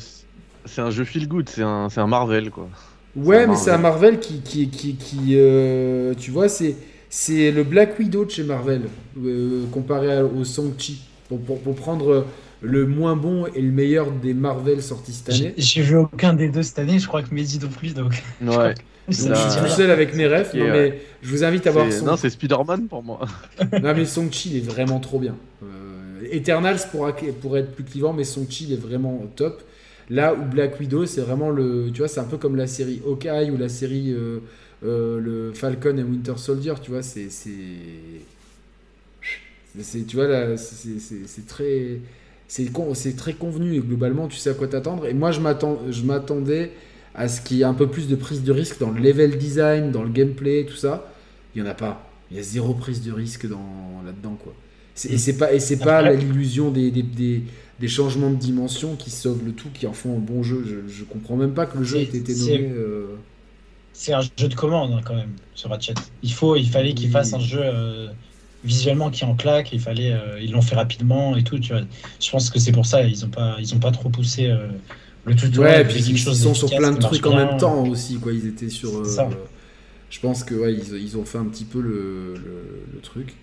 [0.65, 2.69] C'est un jeu feel good, c'est un, c'est un Marvel quoi.
[3.15, 6.75] Ouais, c'est mais c'est un Marvel qui, qui, qui, qui, euh, tu vois, c'est,
[7.09, 8.81] c'est le Black Widow de chez Marvel
[9.23, 11.01] euh, comparé à- au Shang-Chi.
[11.29, 12.25] pour, pour, pour prendre
[12.61, 15.53] le moins bon et le meilleur des Marvel sortis cette année.
[15.57, 18.21] J'ai j'ai vu aucun des deux cette année, je crois que Mehdi non plus, donc.
[18.41, 18.73] Ouais.
[19.07, 19.25] Je suis
[19.61, 22.05] tout seul avec mes refs, non, euh, mais je vous invite à voir C'est- son.
[22.05, 23.19] Non, c'est Spider-Man pour moi.
[23.81, 25.35] Non, mais Song-Chi, il est vraiment trop bien.
[25.63, 29.61] Euh, Eternals pourra, pourrait être plus clivant, mais Song-Chi, il est vraiment top.
[30.09, 31.89] Là où Black Widow, c'est vraiment le.
[31.93, 34.39] Tu vois, c'est un peu comme la série Hawkeye ou la série euh,
[34.83, 37.29] euh, le Falcon et Winter Soldier, tu vois, c'est.
[37.31, 37.51] c'est-
[40.07, 41.99] Tu vois, là, c'est- très.
[42.47, 45.07] C'est con- c'est très convenu et globalement, tu sais à quoi t'attendre.
[45.07, 46.71] Et moi, je m'attends- je m'attendais
[47.15, 49.37] à ce qu'il y ait un peu plus de prise de risque dans le level
[49.37, 51.11] design, dans le gameplay, tout ça.
[51.55, 52.11] Il n'y en a pas.
[52.31, 54.55] Il y a zéro prise de risque dans là-dedans, quoi.
[55.09, 57.43] Et c'est pas, et c'est pas l'illusion des, des, des,
[57.79, 60.63] des changements de dimension qui sauvent le tout, qui en font un bon jeu.
[60.65, 62.69] Je, je comprends même pas que le jeu ait été c'est- nommé.
[62.71, 63.17] euh,
[63.93, 65.93] C'est un jeu de commande hein, quand même sur Ratchet.
[66.21, 67.11] Il faut, il fallait qu'ils Oui.
[67.11, 68.13] fassent un jeu euh,
[68.63, 69.71] visuellement qui en claque.
[69.73, 71.59] Il fallait, euh, ils l'ont fait rapidement et tout.
[71.59, 71.83] Tu vois.
[72.19, 74.49] Je pense que c'est pour ça ils ont pas, ils ont pas trop poussé
[75.25, 75.75] le tutoriel.
[75.77, 77.83] Ouais, et puis ils, quelque chose ils sont sur plein de trucs en même temps
[77.85, 78.31] aussi, quoi.
[78.33, 78.97] Ils étaient sur.
[78.99, 79.03] euh,
[80.09, 83.41] je pense que ouais, ils, ils ont fait un petit peu le, le, le truc.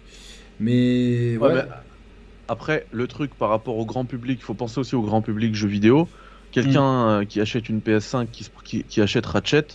[0.58, 1.64] Mais ouais, Ouais, mais
[2.48, 5.54] Après, le truc par rapport au grand public, il faut penser aussi au grand public
[5.54, 6.10] jeux vidéo.
[6.50, 9.66] Quelqu'un euh, qui achète une PS5, qui, se- qui, qui achète Ratchet,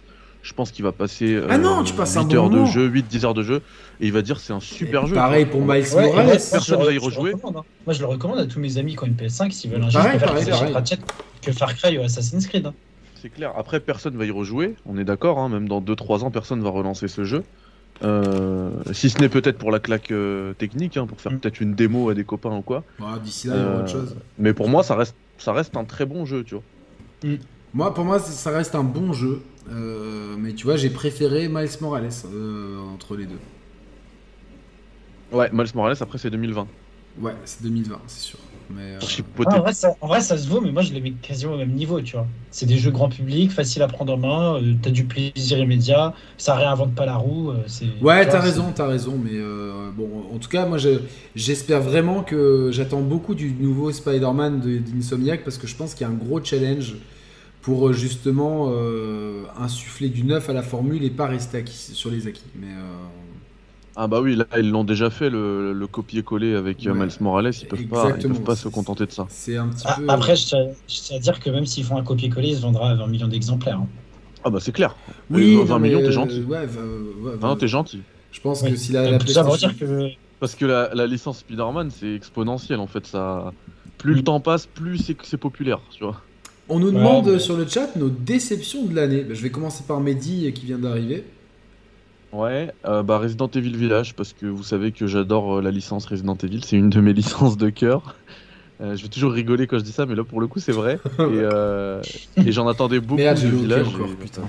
[0.47, 2.65] je pense qu'il va passer euh, Ah non, tu passes un 8 bon heures de
[2.65, 3.61] jeu, 8-10 heures de jeu,
[3.99, 5.15] et il va dire c'est un super Et jeu.
[5.15, 5.51] Pareil quoi.
[5.51, 6.25] pour Miles Ouais, Morales.
[6.25, 7.33] moi, personne moi, va y rejouer.
[7.33, 7.51] hein.
[7.85, 9.89] Moi, je le recommande à tous mes amis qui ont une PS5 s'ils veulent un
[9.89, 9.99] jeu.
[9.99, 10.73] Pareil, Je pareil.
[10.73, 10.99] Ratchet
[11.41, 12.65] que Far Cry ou Assassin's Creed.
[12.65, 12.73] hein.
[13.21, 13.51] C'est clair.
[13.57, 16.69] Après, personne va y rejouer, on est d'accord, hein, même dans 2-3 ans, personne va
[16.69, 17.43] relancer ce jeu.
[18.03, 21.39] Euh, si ce n'est peut-être pour la claque euh, technique, hein, pour faire Mm.
[21.39, 22.83] peut-être une démo à des copains ou quoi.
[23.01, 24.15] Ah, D'ici là, il y aura Euh, autre chose.
[24.37, 26.63] Mais pour moi, ça reste, ça reste un très bon jeu, tu vois.
[27.73, 29.41] Moi, pour moi, ça reste un bon jeu.
[29.69, 33.39] Euh, mais tu vois, j'ai préféré Miles Morales euh, entre les deux.
[35.31, 36.67] Ouais, Miles Morales, après, c'est 2020.
[37.17, 38.39] Ouais, c'est 2020, c'est sûr.
[38.69, 38.99] Mais euh.
[39.45, 41.53] Ah, en, vrai, ça, en vrai, ça se vaut, mais moi je les mets quasiment
[41.53, 42.27] au même niveau, tu vois.
[42.51, 46.13] C'est des jeux grand public, faciles à prendre en main, euh, t'as du plaisir immédiat,
[46.37, 47.51] ça réinvente pas la roue.
[47.51, 47.63] euh,
[48.01, 50.99] Ouais, t'as raison, t'as raison, mais euh, bon, en tout cas, moi, je-
[51.35, 56.05] j'espère vraiment que j'attends beaucoup du nouveau Spider-Man de- d'Insomniac parce que je pense qu'il
[56.05, 56.95] y a un gros challenge
[57.67, 62.09] pour euh, justement euh, insuffler du neuf à la formule et pas rester acquis, sur
[62.09, 62.45] les acquis.
[62.55, 62.93] Mais euh,
[63.97, 67.51] Ah bah oui, là ils l'ont déjà fait le, le copier-coller avec Ouais, Miles Morales,
[67.61, 69.25] ils peuvent pas, ils peuvent pas se contenter de ça.
[69.27, 70.05] c'est un petit Ah, peu.
[70.07, 72.95] Après, je tiens, à dire que même s'ils font un copier-coller, il se vendra à
[72.95, 73.79] 20 millions d'exemplaires.
[73.79, 73.87] hein.
[74.45, 74.95] Ah bah c'est clair.
[75.29, 76.43] oui, Euh, 20 non, mais, millions, t'es euh, gentil.
[76.43, 77.99] Ouais, va- va- va- Ah non, t'es gentil.
[78.31, 78.69] Je pense Oui.
[78.71, 81.05] que si la, la Donc, tout ça pour PlayStation- dire que Parce que la, la
[81.05, 83.51] licence Spider-Man c'est exponentiel en fait, ça.
[83.97, 86.21] Plus le temps passe, plus c'est c'est populaire, tu vois.
[86.69, 89.23] On nous Ouais, demande mais- sur le chat nos déceptions de l'année.
[89.23, 91.23] Bah, je vais commencer par Mehdi qui vient d'arriver.
[92.33, 96.05] Ouais, euh, bah Resident Evil Village, parce que vous savez que j'adore euh, la licence
[96.05, 98.15] Resident Evil, c'est une de mes licences de cœur.
[98.81, 100.73] Euh, je vais toujours rigoler quand je dis ça, mais là pour le coup c'est
[100.73, 100.99] vrai.
[101.19, 102.01] Et, euh,
[102.45, 103.87] et j'en attendais beaucoup Merde, de Village.
[103.87, 104.41] encore, et- putain.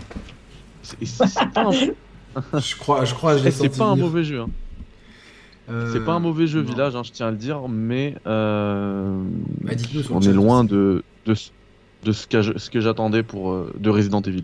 [0.82, 1.70] C'est pas, un-
[2.60, 4.40] Je crois, je crois, je l'ai c'est pas un mauvais jeu.
[4.40, 4.48] hein.
[5.70, 6.68] Euh, C'est pas un mauvais jeu non.
[6.70, 9.22] Village, hein, je tiens à le dire, mais euh,
[9.62, 11.50] Bah, dites-nous sur le on est loin de, de, ce-
[12.02, 14.42] de ce que, je- ce que j'attendais pour euh, de Resident Evil.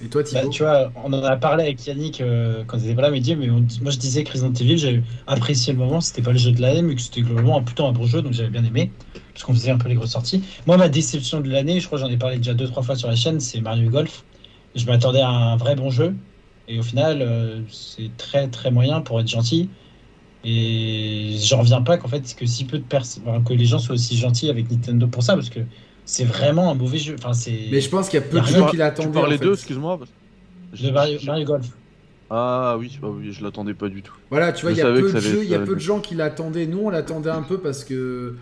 [0.00, 2.86] Et toi, Bah, Thibaut tu vois, on en a parlé avec Yannick euh, quand il
[2.86, 5.72] était pas là, mais dit, mais on- moi je disais que Resident Evil, j'ai apprécié
[5.72, 7.92] le moment, c'était pas le jeu de l'année, mais que c'était globalement un- plutôt un
[7.92, 8.92] bon jeu, donc j'avais bien aimé,
[9.32, 10.44] parce qu'on faisait un peu les grosses sorties.
[10.66, 12.96] Moi, ma déception de l'année, je crois que j'en ai parlé déjà deux, trois fois
[12.96, 14.26] sur la chaîne, c'est Mario Golf.
[14.74, 16.18] Je m'attendais à un vrai bon jeu,
[16.66, 19.70] et au final, euh, c'est très très moyen pour être gentil.
[20.42, 23.94] Et j'en reviens pas qu'en fait, que si peu de personnes, que les gens soient
[23.96, 25.60] aussi gentils avec Nintendo pour ça, parce que
[26.06, 27.16] c'est vraiment un mauvais jeu.
[27.18, 28.76] Enfin, c'est Mais je pense qu'il y a peu Y a de gens qui Tu
[28.78, 29.10] l'attendaient.
[29.12, 29.44] parlais en fait.
[29.44, 30.00] d'eux, excuse-moi.
[30.82, 31.66] de Mario, Mario Golf.
[32.28, 34.14] Ah oui, bah oui, je l'attendais pas du tout.
[34.30, 36.00] Voilà, tu vois, il y a peu de jeux, il y a peu de gens
[36.00, 36.66] qui l'attendaient.
[36.66, 38.34] Nous, on l'attendait un peu parce que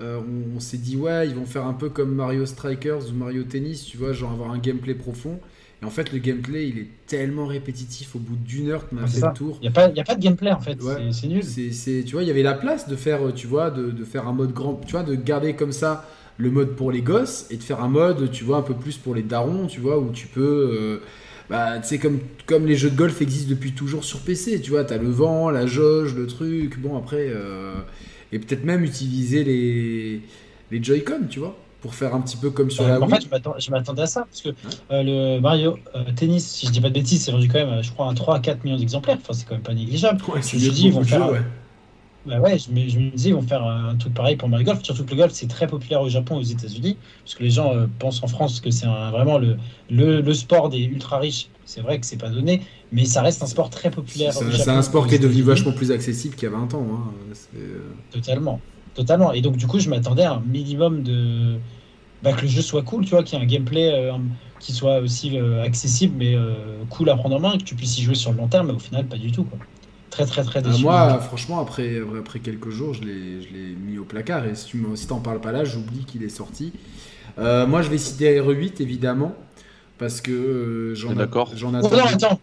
[0.00, 3.14] euh, on, on s'est dit ouais, ils vont faire un peu comme Mario Strikers ou
[3.14, 5.40] Mario Tennis, tu vois, genre avoir un gameplay profond.
[5.82, 8.14] Et en fait, le gameplay, il est tellement répétitif.
[8.14, 9.28] Au bout d'une heure, tu m'as fait ça.
[9.30, 9.58] le tour.
[9.60, 11.08] Il n'y a, pas- y a pas de gameplay en fait, Ouais.
[11.10, 11.42] c'est- nul.
[11.42, 13.90] C'est, c'est- tu vois, il y avait la place de faire, euh, tu vois, de,
[13.90, 16.08] de faire un mode grand, tu vois, de garder comme ça
[16.42, 18.96] le mode pour les gosses et de faire un mode, tu vois, un peu plus
[18.98, 20.40] pour les darons, tu vois, où tu peux,
[20.72, 20.98] euh,
[21.50, 24.70] bah, tu sais, comme, comme les jeux de golf existent depuis toujours sur PC, tu
[24.70, 27.74] vois, t'as le vent, la jauge, le truc, bon, après, euh,
[28.32, 30.20] et peut-être même utiliser les,
[30.70, 33.20] les Joy-Con, tu vois, pour faire un petit peu comme sur Euh, la en Wii.
[33.20, 33.28] fait,
[33.58, 34.50] je m'attendais à ça parce que
[34.90, 35.02] euh,
[35.36, 37.90] le Mario euh, Tennis, si je dis pas de bêtises, c'est vendu quand même, je
[37.92, 39.18] crois, un 3 à 4 millions d'exemplaires.
[39.20, 40.20] Enfin, c'est quand même pas négligeable.
[40.42, 41.42] Je dis, ils vont faire ouais.
[42.24, 44.64] Bah ouais, je me, je me disais, ils vont faire un truc pareil pour Mario
[44.66, 44.82] Golf.
[44.84, 47.00] Surtout que le golf, c'est très populaire au Japon et aux États-Unis.
[47.24, 49.56] Parce que les gens euh, pensent en France que c'est vraiment le,
[49.88, 51.50] le, le sport des ultra riches.
[51.64, 54.34] C'est vrai que c'est pas donné, mais ça reste un sport très populaire.
[54.34, 56.86] C'est un sport qui est devenu vachement plus accessible qu'il y a 20 ans.
[56.94, 57.14] hein.
[57.56, 58.62] Euh, Totalement.
[58.94, 59.32] totalement.
[59.32, 61.60] Et donc, du coup, je m'attendais à un minimum de.
[62.22, 64.18] Bah, que le jeu soit cool, tu vois, qu'il y ait un gameplay euh,
[64.60, 66.36] qui soit aussi euh, accessible, mais
[66.90, 68.72] cool à prendre en main, que tu puisses y jouer sur le long terme, mais
[68.74, 69.44] au final, pas du tout.
[69.44, 69.60] Quoi.
[70.12, 70.82] Très, très, très Euh, déçu.
[70.82, 74.46] moi, franchement, après, après quelques jours, je l'ai je l'ai mis au placard.
[74.46, 76.72] Et si tu si t'en parles pas là, j'oublie qu'il est sorti.
[77.38, 79.34] Euh, moi, je vais citer RE8, évidemment.
[79.98, 81.96] Parce que euh, j'en d'accord j'en Oh attends.
[81.96, 82.40] non, attends.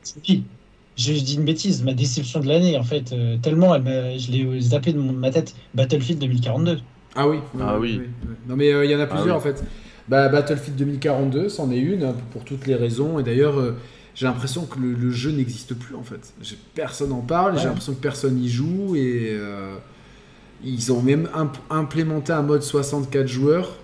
[0.95, 4.59] J'ai dit une bêtise, ma déception de l'année, en fait, euh, tellement elle je l'ai
[4.61, 6.80] zappé de mon- ma tête, Battlefield 2042.
[7.15, 7.38] Ah oui.
[7.61, 8.01] Ah oui.
[8.49, 9.32] Non mais euh, il y en a plusieurs oui.
[9.34, 9.63] en fait.
[10.09, 13.17] Bah, Battlefield 2042, c'en est une pour toutes les raisons.
[13.20, 13.78] Et d'ailleurs, euh,
[14.16, 16.34] j'ai l'impression que le, le jeu n'existe plus en fait.
[16.76, 17.57] Personne en parle.
[17.57, 19.76] J'ai l'impression que personne y joue et euh,
[20.64, 23.76] ils ont même imp- implémenté un mode 64 joueurs.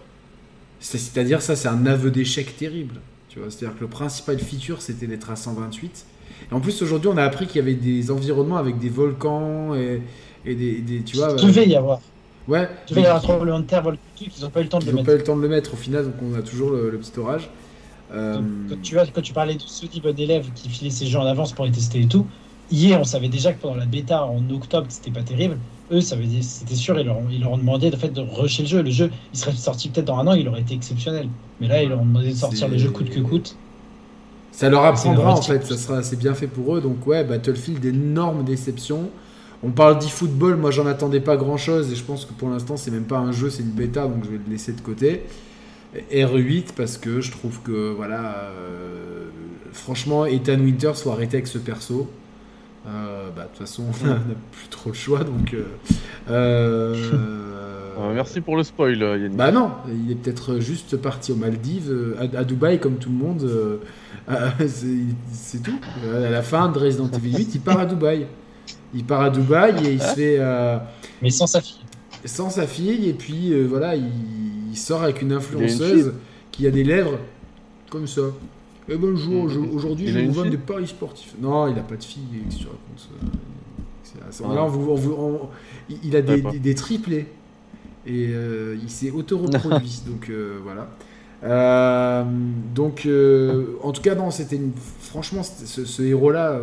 [0.80, 2.96] C'est- C'est-à-dire ça, c'est un aveu d'échec terrible.
[3.30, 6.06] Tu vois, c'est-à-dire que le principal feature c'était d'être à 128.
[6.52, 9.74] Et en plus aujourd'hui, on a appris qu'il y avait des environnements avec des volcans
[9.76, 10.02] et,
[10.46, 11.36] et des, des- tu vois.
[11.40, 12.00] Il devait y avoir.
[12.48, 12.68] ouais.
[12.88, 14.70] Il devait y avoir un tremblement de terre, vol- truc, ils n'ont pas eu le
[14.70, 15.06] temps de Ils le n'ont mettre.
[15.08, 16.98] pas eu le temps de le mettre au final, donc on a toujours le, le
[16.98, 17.50] petit orage.
[18.16, 21.20] Euh, Quand tu, vois, quand tu parlais de Sony bon élève qui filait ses jeux
[21.20, 22.32] en avance pour les tester et tout,
[22.70, 25.62] hier on savait déjà que pendant la bêta en octobre c'était pas terrible.
[25.92, 28.10] Eux, ça veut dire- c'était sûr, ils leur, ont, ils leur ont demandé de, fait,
[28.10, 28.82] de rusher le jeu.
[28.82, 31.32] Le jeu, il serait sorti peut-être dans un an, il aurait été exceptionnel.
[31.60, 33.60] Mais là, ils leur ont demandé de sortir le jeu coûte que coûte.
[34.52, 36.82] ça leur apprendra en fait, ça sera c'est bien fait pour eux.
[36.82, 39.14] Donc ouais, Battlefield, énorme déception.
[39.62, 42.78] On parle d'e-football, moi j'en attendais pas grand chose et je pense que pour l'instant
[42.78, 45.26] c'est même pas un jeu, c'est une bêta, donc je vais le laisser de côté.
[46.12, 49.26] RE8 parce que je trouve que voilà, euh,
[49.74, 52.10] franchement, Ethan Winters faut arrêter avec ce perso.
[52.88, 54.16] Euh, bah, de toute façon, on n'a
[54.52, 55.54] plus trop le choix donc.
[55.54, 55.64] euh,
[56.30, 57.12] euh,
[57.98, 59.38] Euh, merci pour le spoil, Yannick.
[59.38, 63.16] Bah non, il est peut-être juste parti aux Maldives, à, à Dubaï comme tout le
[63.16, 63.44] monde.
[63.44, 63.78] euh,
[64.30, 64.50] euh,
[65.32, 65.80] c'est tout.
[66.14, 68.28] À la fin de Resident Evil 8, il part à Dubaï.
[68.94, 70.78] Il part à Dubaï et il se fait euh,
[71.22, 71.80] Mais sans sa fille.
[72.26, 74.04] sans sa fille et puis euh, voilà, il,
[74.76, 76.14] il sort avec une une influenceuse
[76.52, 77.18] qui a des lèvres
[77.90, 78.24] comme ça.
[78.90, 81.34] Et bonjour, je- aujourd'hui je vous vends des paris sportifs.
[81.42, 83.08] Non, il a pas de fille, que tu racontes
[84.04, 84.44] ça.
[84.54, 85.50] Là, on vous- on vous- on-
[86.04, 86.42] il- a des,
[86.76, 87.28] triplés
[88.06, 90.02] et euh, il s'est auto-reproduit.
[90.08, 90.90] donc euh, voilà.
[91.44, 92.24] Euh,
[92.76, 93.08] donc,
[93.82, 94.72] en tout cas, non, c'était une...
[95.00, 96.60] franchement ce, ce héros-là.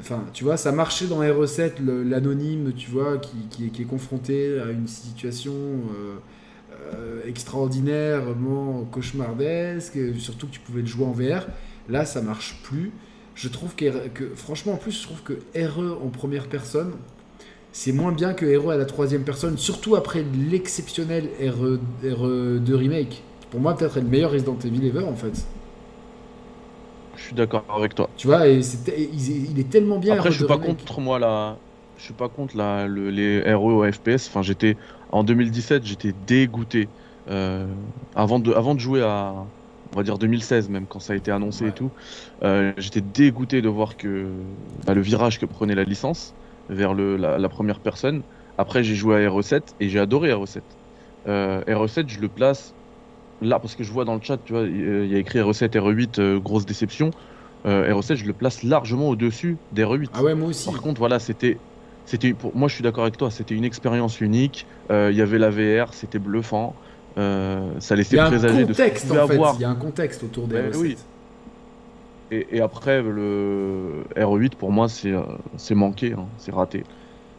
[0.00, 3.82] Enfin, tu vois, ça marchait dans RE7, le- l'anonyme, tu vois, qui, qui est, qui
[3.82, 5.52] est confronté à une situation
[7.26, 11.46] extraordinairement cauchemardesque, surtout que tu pouvais le jouer en VR.
[11.88, 12.92] Là, ça marche plus.
[13.34, 16.92] Je trouve que, que- franchement, en plus, je trouve que RE en première personne,
[17.72, 23.22] c'est moins bien que RE à la troisième personne, surtout après l'exceptionnel RE, RE2 Remake.
[23.50, 25.46] Pour moi, peut-être est le meilleur Resident Evil ever, en fait.
[27.16, 28.08] Je suis d'accord avec toi.
[28.16, 30.14] Tu vois, et il, il est tellement bien.
[30.14, 30.78] Après, je suis RE2 pas Remake.
[30.78, 31.56] contre moi la.
[31.98, 34.28] Je suis pas contre la, le- les RE au FPS.
[34.28, 34.76] Enfin, j'étais
[35.10, 36.88] en 2017, j'étais dégoûté.
[37.28, 37.66] Euh,
[38.14, 39.34] avant de, avant de jouer à,
[39.92, 41.70] on va dire 2016 même quand ça a été annoncé Ouais.
[41.70, 41.92] et tout,
[42.42, 44.44] euh, j'étais dégoûté de voir que
[44.84, 46.36] bah, le virage que prenait la licence
[46.68, 48.24] vers le, la, la première personne.
[48.58, 50.62] Après, j'ai joué à RE7 et j'ai adoré RE7.
[51.28, 52.76] Euh, RE7, je le place
[53.40, 55.70] là parce que je vois dans le chat, tu vois, il y a écrit RE7,
[55.76, 57.14] RE8, euh, grosse déception.
[57.66, 60.10] Euh, RE7, je le place largement au-dessus des RE8.
[60.14, 60.70] Ah ouais, moi aussi.
[60.70, 61.60] Par contre, voilà, c'était,
[62.06, 64.66] c'était, pour moi, je suis d'accord avec toi, c'était une expérience unique.
[64.90, 66.74] Euh, Il y avait la VR, c'était bluffant.
[67.18, 69.34] Euh, ça Il laissait y a un présager de ce contexte, qu'on pouvait en fait.
[69.34, 69.54] avoir.
[69.56, 70.76] Il y a un contexte autour des Ben RE7.
[70.78, 70.96] oui.
[72.30, 75.20] Et, et après, le RE8, pour moi, c'est, euh,
[75.56, 76.82] c'est manqué, hein, c'est raté.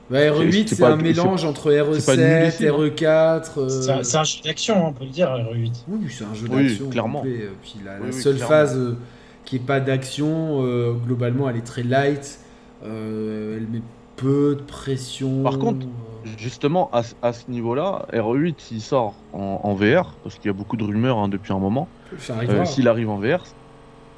[0.10, 2.72] Bah, RE8, C'est- c'est un mélange entre c'est pas RE7, nullissime, hein.
[2.78, 3.58] RE4.
[3.58, 5.72] euh, C'est un, jeu d'action, hein, on peut le dire, RE8.
[5.90, 6.90] Oui, c'est un jeu Oui, d'action.
[6.90, 7.20] clairement.
[7.20, 7.50] complet.
[7.62, 8.48] Puis la, la Oui, oui, seule clairement.
[8.56, 8.96] phase euh,
[9.44, 12.40] qui est pas d'action, euh, globalement, elle est très light.
[12.86, 13.82] Euh, elle met
[14.18, 15.44] peu de pression.
[15.44, 20.14] Par contre, euh, Justement, à, ce- à ce niveau-là, RE8, s'il sort en, en VR,
[20.24, 21.88] parce qu'il y a beaucoup de rumeurs hein, depuis un moment,
[22.30, 23.46] euh, s'il arrive en VR,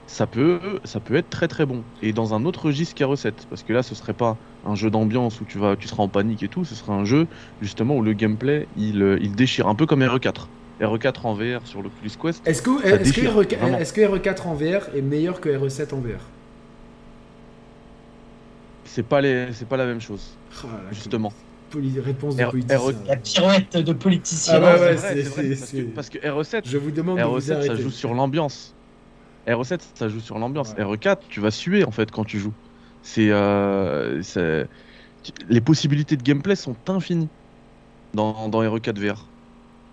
[0.08, 1.84] ça peut, ça peut être très très bon.
[2.02, 5.39] Et dans un autre registre qu'RE7, parce que là, ce serait pas un jeu d'ambiance
[5.39, 7.28] où tu, vas, tu seras en panique et tout, ce serait un jeu
[7.62, 10.47] justement où le gameplay, il, euh, il déchire, un peu comme RE4.
[10.82, 12.41] RE4 en VR sur l'Oculus Quest.
[12.47, 13.78] Est-ce que, ça est-ce, que déchire, RE4, vraiment.
[13.78, 16.22] est-ce que RE4 en VR est meilleur que RE7 en VR
[18.92, 21.32] C'est pas, les, c'est pas la même chose, la justement.
[21.70, 22.78] poli- réponse de R- politicien.
[22.80, 23.08] RE4.
[23.08, 24.54] La pirouette de politicien.
[24.64, 27.38] Ah ouais, c'est vrai, c'est- parce, que, parce que RE7, Je vous demande de vous
[27.38, 28.74] RE7 ça joue sur l'ambiance.
[29.48, 30.74] RE7 ça joue sur l'ambiance.
[30.76, 30.84] Ouais.
[30.84, 32.54] RE4 tu vas suer en fait quand tu joues.
[33.04, 34.22] C'est euh,
[35.50, 37.30] les possibilités de gameplay sont infinies
[38.16, 39.28] dans, dans RE4 VR.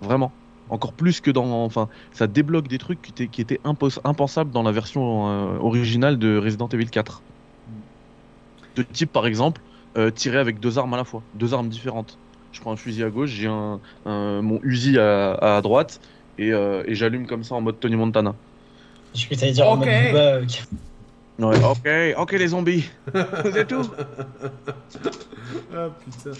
[0.00, 0.32] Vraiment.
[0.68, 4.50] Encore plus que dans enfin ça débloque des trucs qui étaient, qui étaient impos- impensables
[4.52, 7.22] dans la version euh, originale de Resident Evil 4.
[8.76, 9.62] De type par exemple
[9.98, 12.20] euh, tirer avec deux armes à la fois, deux armes différentes.
[12.52, 16.00] je prends un fusil à gauche, j'ai un, un- mon Uzi à, à droite
[16.38, 18.34] et, euh, et j'allume comme ça en mode Tony Montana.
[19.14, 20.44] Je dire en mode euh,
[21.38, 22.84] Ouais, ok, ok les zombies.
[23.44, 23.82] Vous êtes où
[25.74, 26.32] Ah putain,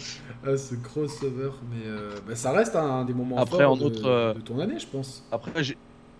[0.44, 3.86] ah, ce crossover, mais euh, bah, ça reste un, des moments Après, forts en de,
[3.86, 5.24] autre, euh, de ton année, je pense.
[5.30, 5.52] Après.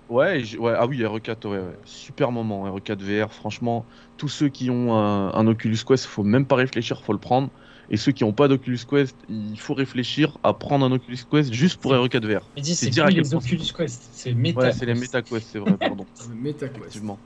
[0.09, 0.41] Ouais,
[0.77, 1.79] ah oui, RE4, ouais, ouais.
[1.85, 6.47] super moment, RE4 VR, franchement, tous ceux qui ont un, un Oculus Quest, faut même
[6.47, 7.51] pas réfléchir, faut le prendre.
[7.89, 11.53] Et ceux qui n'ont pas d'Oculus Quest, il faut réfléchir à prendre un Oculus Quest
[11.53, 12.51] juste pour RE4 VR.
[12.57, 13.35] Mais dis, C'est le les principe.
[13.39, 14.61] Oculus Quest, c'est Meta.
[14.61, 16.07] Ouais, c'est les MetaQuest, c'est vrai, pardon.
[16.31, 16.77] MetaQuest.
[16.77, 17.19] Effectivement.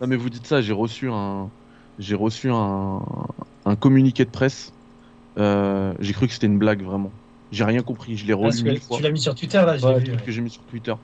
[0.00, 1.50] Non, mais vous dites ça, j'ai reçu un.
[1.98, 3.00] J'ai reçu un,
[3.64, 4.72] un communiqué de presse.
[5.38, 7.12] Euh, j'ai cru que c'était une blague, vraiment.
[7.50, 10.00] J'ai rien compris, je l'ai Ah, relu tu l'as mis sur Twitter là, j'ai Ouais,
[10.00, 10.16] vu.
[10.22, 10.94] que j'ai mis sur Twitter.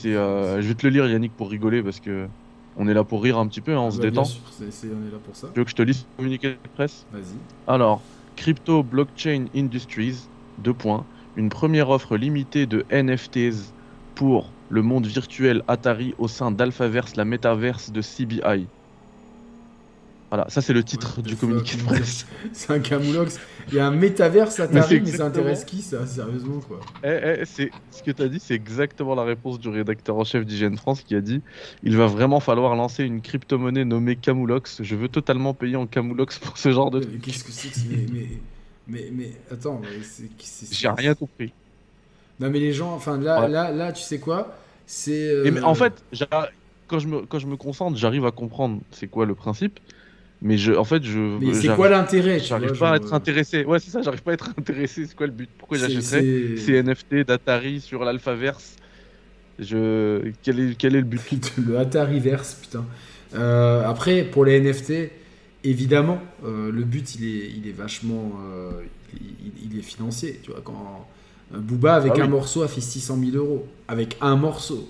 [0.00, 2.28] C'est, euh, je vais te le lire, Yannick, pour rigoler parce que
[2.76, 4.24] on est là pour rire un petit peu, hein, on se Bah, bien détend.
[4.24, 5.48] sûr, on est là pour ça.
[5.54, 7.06] Tu veux que je te lise le communiqué de presse?
[7.10, 7.38] Vas-y.
[7.66, 8.02] Alors,
[8.36, 10.28] Crypto Blockchain Industries,
[10.58, 13.74] deux points, une première offre limitée de NFTs
[14.14, 18.70] pour le monde virtuel Atari au sein d'Alphaverse, la métaverse de CBI.
[20.34, 22.26] Voilà, ça c'est le titre du communiqué de presse.
[22.52, 23.38] C'est un camoulox.
[23.68, 26.80] Il y a un métaverse Mais Atari, c'est mais, ça intéresse qui ça Sérieusement quoi?
[27.04, 30.24] Eh, eh, c'est ce que tu as dit, c'est exactement la réponse du rédacteur en
[30.24, 31.40] chef d'IGN France qui a dit
[31.84, 34.82] il va vraiment falloir lancer une crypto-monnaie nommée Camoulox.
[34.82, 37.22] Je veux totalement payer en Camoulox pour ce genre de Mais truc.
[37.22, 38.28] Qu'est-ce que c'est que mais, mais,
[38.88, 40.72] mais, mais attends, mais c'est.
[40.74, 41.52] J'ai rien compris.
[42.40, 43.48] Non mais les gens, enfin là, Ouais.
[43.48, 44.56] là, là, tu sais quoi?
[44.84, 45.28] C'est.
[45.28, 46.50] euh, mais en fait, j'a-
[46.88, 49.78] quand je me quand je me concentre, j'arrive à comprendre c'est quoi le principe,
[50.42, 53.64] mais je en fait je mais c'est j'arrive- quoi l'intérêt J'arrive pas à être intéressé.
[53.64, 55.06] Ouais, c'est ça, j'arrive pas à être intéressé.
[55.06, 55.48] C'est quoi le but?
[55.58, 58.76] Pourquoi c'est- j'achèterais c'est- ces NFT d'Atari sur l'Alphaverse?
[59.58, 61.52] Je quel est quel est le but?
[61.66, 62.84] Le Atariverse, putain.
[63.34, 65.10] Euh, après, pour les NFT,
[65.62, 68.32] évidemment, euh, le but, il est, il est vachement...
[68.44, 68.70] euh,
[69.62, 70.60] il, est financier, tu vois.
[70.62, 71.06] Quand
[71.54, 72.22] euh, Booba, avec Ah oui.
[72.22, 73.66] un morceau, a fait 600 000 euros.
[73.88, 74.88] Avec un morceau.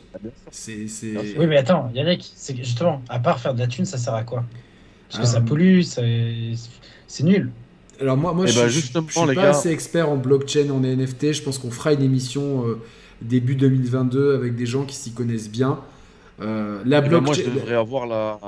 [0.51, 0.89] C'est...
[0.89, 1.15] c'est-.
[1.39, 4.15] Oui, mais attends, Yannick, c'est que justement, à part faire de la thune, ça sert
[4.15, 4.45] à quoi?
[5.09, 5.33] Parce que Ah.
[5.35, 6.03] ça pollue, ça-
[7.07, 7.51] c'est nul.
[8.01, 8.93] Alors moi, moi Eh je, je suis
[9.29, 11.33] les pas gars- assez expert en blockchain, en NFT.
[11.33, 12.81] Je pense qu'on fera une émission euh,
[13.23, 15.79] début 2022 avec des gens qui s'y connaissent bien.
[16.41, 17.55] Euh, la Eh ben, moi, je blockchain...
[17.61, 18.41] devrais avoir la,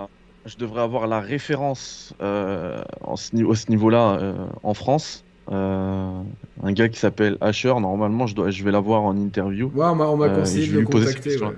[0.47, 4.35] je devrais avoir la référence euh, en ce, à ce niveau-là euh,
[4.65, 5.23] en France.
[5.53, 6.11] Euh,
[6.65, 7.73] un gars qui s'appelle Asher.
[7.79, 9.71] Normalement, je dois, je vais l'avoir en interview.
[9.77, 11.39] Ouais, on m'a on m'a Euh, conseillé de le contacter.
[11.41, 11.53] ouais.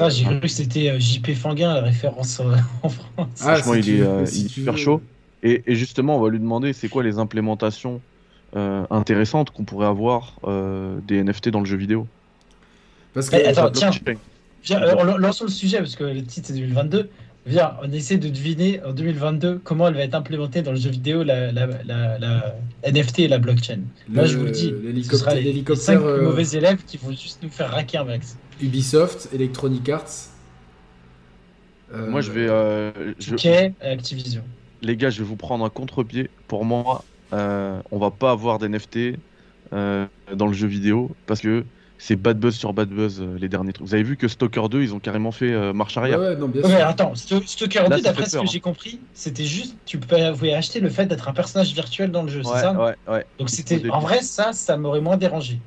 [0.00, 3.28] Euh, J'ai cru que c'était euh, JP Fanguin, la référence euh, en France.
[3.40, 4.78] Ah, Franchement, si il tu est, veux, euh, si il est tu super veux.
[4.78, 5.02] chaud.
[5.42, 8.02] Et, et justement, on va lui demander c'est quoi les implémentations
[8.56, 12.08] euh, intéressantes qu'on pourrait avoir euh, des NFT dans le jeu vidéo?
[13.12, 13.90] Parce que Mais attends, tiens.
[14.62, 17.10] Viens, euh, lan- lançons le sujet, parce que le titre c'est 2022.
[17.46, 20.90] Viens, on essaie de deviner en 2022 comment elle va être implémentée dans le jeu
[20.90, 22.54] vidéo, la, la, la, la
[22.92, 23.80] NFT et la blockchain.
[24.08, 27.10] Moi, je vous le dis, ce sera les, les cinq euh, mauvais élèves qui vont
[27.12, 28.36] juste nous faire raquer un max.
[28.60, 30.04] Ubisoft, Electronic Arts.
[31.94, 34.42] euh, Moi, je vais, euh, je- Ok, et Activision.
[34.82, 36.28] les gars, je vais vous prendre un contre-pied.
[36.46, 39.16] Pour moi, euh, on va pas avoir d'NFT
[39.72, 41.64] euh, dans le jeu vidéo parce que
[42.02, 43.86] c'est bad buzz sur bad buzz euh, les derniers trucs.
[43.86, 46.18] Vous avez vu que Stalker 2, ils ont carrément fait euh, marche Ouais, arrière.
[46.18, 46.78] ouais, non, bien Ouais, sûr.
[46.78, 48.46] mais attends, Stalker Là, 2, ça d'après ce que peur.
[48.46, 52.22] j'ai compris, c'était juste, tu peux- pouvais acheter le fait d'être un personnage virtuel dans
[52.22, 53.24] le jeu, c'est ouais, ça ouais, ouais.
[53.38, 55.58] Donc c'était, en vrai, ça, ça m'aurait moins dérangé.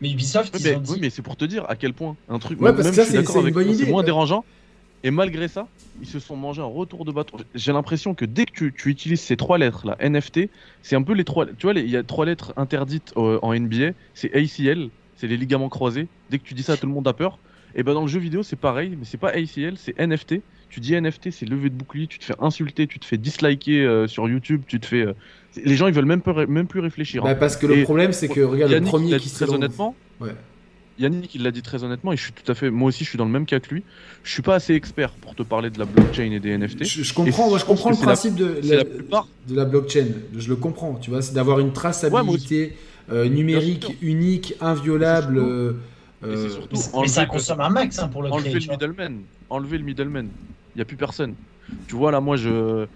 [0.00, 1.92] Mais Ubisoft, Oui, ils mais, ont dit, oui, mais c'est pour te dire à quel
[1.94, 2.60] point un truc.
[2.60, 3.84] Ouais, même parce que je ça, suis c'est- d'accord avec bonne toi, idée.
[3.84, 4.44] C'est moins dérangeant.
[5.02, 5.68] Et malgré ça,
[6.00, 7.38] ils se sont mangés un retour de bâton.
[7.54, 10.50] J'ai l'impression que dès que tu, tu utilises ces trois lettres là, NFT,
[10.82, 11.46] c'est un peu les trois.
[11.46, 13.92] Tu vois, il y a trois lettres interdites euh, en NBA.
[14.14, 16.08] C'est ACL, c'est les ligaments croisés.
[16.30, 17.38] Dès que tu dis ça, tout le monde a peur.
[17.74, 20.36] Et ben dans le jeu vidéo, c'est pareil, mais c'est pas ACL, c'est NFT.
[20.70, 23.82] Tu dis NFT, c'est levé de bouclier, tu te fais insulter, tu te fais disliker
[23.84, 25.02] euh, sur YouTube, tu te fais.
[25.02, 25.12] euh,
[25.64, 27.22] Les gens, ils veulent même, même plus réfléchir.
[27.22, 27.34] Bah, hein.
[27.34, 29.94] parce que le Et- problème, c'est que, regarde, Yannick, le premier qui très honnêtement.
[30.20, 30.30] Ouais.
[30.98, 33.08] Yannick, il l'a dit très honnêtement, et je suis tout à fait, moi aussi, je
[33.10, 33.84] suis dans le même cas que lui.
[34.24, 36.84] Je suis pas assez expert pour te parler de la blockchain et des NFT.
[36.84, 39.28] Je, je comprends, Et moi, je comprends le la- principe de, la plupart.
[39.48, 40.06] de la blockchain.
[40.36, 45.40] Je le comprends, tu vois, c'est d'avoir une traçabilité euh, numérique unique, inviolable.
[46.22, 48.60] surtout mais, ça consomme un max hein, pour le enlever créer.
[48.60, 49.20] le middleman.
[49.50, 50.28] Enlever le middleman.
[50.74, 51.34] Il y a plus personne.
[51.86, 52.86] Tu vois là, moi, je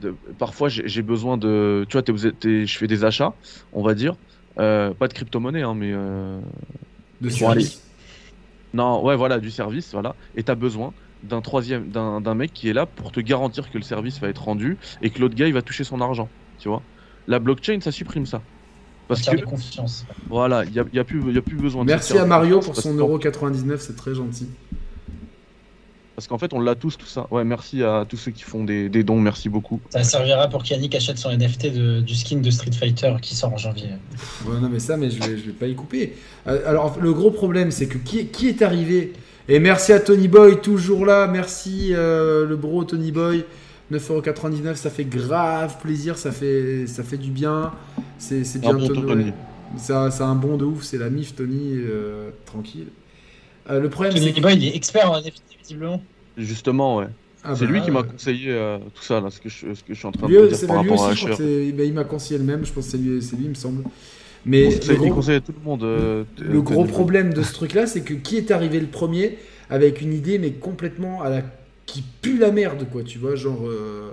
[0.00, 3.32] de- parfois j'ai besoin de, tu vois, t'es- je fais des achats,
[3.72, 4.16] on va dire,
[4.58, 6.40] Euh, pas de crypto-monnaie, hein, mais euh,
[7.20, 7.82] de service.
[8.72, 10.14] non, ouais, voilà, du service, voilà.
[10.36, 10.92] Et t'as besoin
[11.24, 14.28] d'un troisième, d'un d'un mec qui est là pour te garantir que le service va
[14.28, 16.28] être rendu et que l'autre gars il va toucher son argent.
[16.58, 16.82] Tu vois.
[17.26, 18.42] La blockchain, ça supprime ça.
[19.08, 20.06] Parce que de confiance.
[20.28, 21.84] voilà, il y a, y a plus, y a plus besoin.
[21.84, 24.48] de Merci à Mario pour son euro 99, c'est très gentil.
[26.16, 27.26] Parce qu'en fait, on l'a tous, tout ça.
[27.32, 29.80] Ouais, merci à tous ceux qui font des, des dons, merci beaucoup.
[29.90, 33.52] Ça servira pour qu'Yannick achète son NFT de- du skin de Street Fighter qui sort
[33.52, 33.88] en janvier.
[34.46, 36.14] Ouais, non, mais ça, mais je vais, je vais pas y couper.
[36.46, 39.12] Euh, Alors, le gros problème, c'est que qui, qui est arrivé?
[39.48, 41.26] Et merci à Tony Boy, toujours là.
[41.26, 43.44] Merci, euh, le bro Tony Boy.
[43.92, 47.72] 9,99€, ça fait grave plaisir, ça fait, ça fait du bien.
[48.18, 49.02] C'est Un bientôt bon.
[49.08, 49.32] Tony.
[49.76, 52.88] C'est un, c'est un bon de ouf, c'est la mif Tony, euh, tranquille.
[53.70, 54.60] Euh, le problème, c'est Tony que...
[54.60, 56.02] Il est expert en NFT, visiblement.
[56.36, 57.06] Justement, ouais.
[57.42, 59.74] Ah c'est bah, lui qui m'a euh, conseillé euh, tout ça, là, ce que je,
[59.74, 61.16] ce que je suis en train Lui, de dire c'est par lui rapport à aussi,
[61.20, 61.42] je crois Asher.
[61.44, 63.44] que c'est- bah, il m'a conseillé le même, je pense que c'est lui, c'est lui,
[63.44, 63.84] il me semble.
[64.46, 65.82] Mais Bon, le Il gros- tout le monde.
[65.84, 69.38] euh, Le gros problème de ce truc-là, c'est que qui est arrivé le premier
[69.70, 71.42] avec une idée, mais complètement à la
[71.86, 73.66] qui pue la merde, quoi, tu vois, genre.
[73.68, 74.12] euh,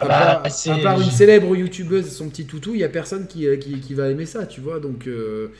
[0.00, 2.84] à, Bah, part, c'est- à part une célèbre youtubeuse et son petit toutou, il y
[2.84, 5.06] a personne qui, euh, qui, qui va aimer ça, tu vois, donc.
[5.08, 5.50] euh,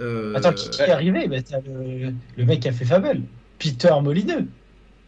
[0.00, 1.26] euh, Attends, qui, qui est arrivé?
[1.28, 3.26] Bah, le, le mec qui a fait Fable,
[3.58, 4.52] Peter Molineux.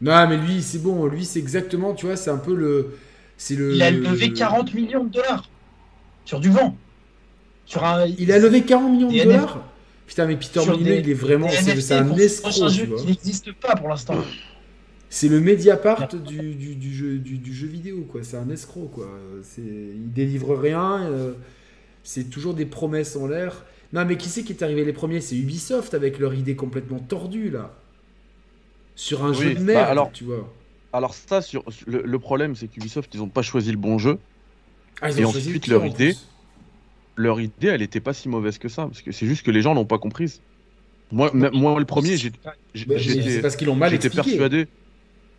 [0.00, 2.96] Non, mais lui, c'est bon, lui, c'est exactement, tu vois, c'est un peu le.
[3.36, 3.74] C'est le.
[3.74, 5.52] Il a levé 40 millions de dollars
[6.24, 6.80] sur du vent.
[7.64, 9.64] Sur un, Il a levé 40 millions de dollars?
[10.06, 11.56] Putain, mais Peter Molineux, il est vraiment.
[11.56, 13.06] C'est c'est un escroc, prochain tu jeu vois.
[13.06, 14.18] qui n'existe pas pour l'instant.
[15.10, 18.22] C'est le Mediapart du, du, du jeu, du, du jeu vidéo, quoi.
[18.22, 19.08] C'est un escroc, quoi.
[19.58, 21.02] Il délivre rien.
[21.06, 21.32] euh,
[22.04, 23.64] c'est toujours des promesses en l'air.
[23.92, 25.20] Non, mais qui c'est qui est arrivé les premiers?
[25.22, 27.74] C'est Ubisoft avec leur idée complètement tordue, là.
[28.96, 30.52] Sur un Oui, jeu de bah, merde, alors- tu vois.
[30.92, 34.18] Alors, ça, sur, le, le problème, c'est qu'Ubisoft, ils ont pas choisi le bon jeu.
[35.02, 36.26] Ah, Et ont choisi ensuite, leur en idée, plus.
[37.16, 38.86] Leur idée, elle était pas si mauvaise que ça.
[38.86, 40.40] Parce que c'est juste que les gens l'ont pas comprise.
[41.12, 44.30] Moi, moi le premier, Bah, j'étais parce qu'ils l'ont mal j'étais expliqué.
[44.38, 44.66] persuadé.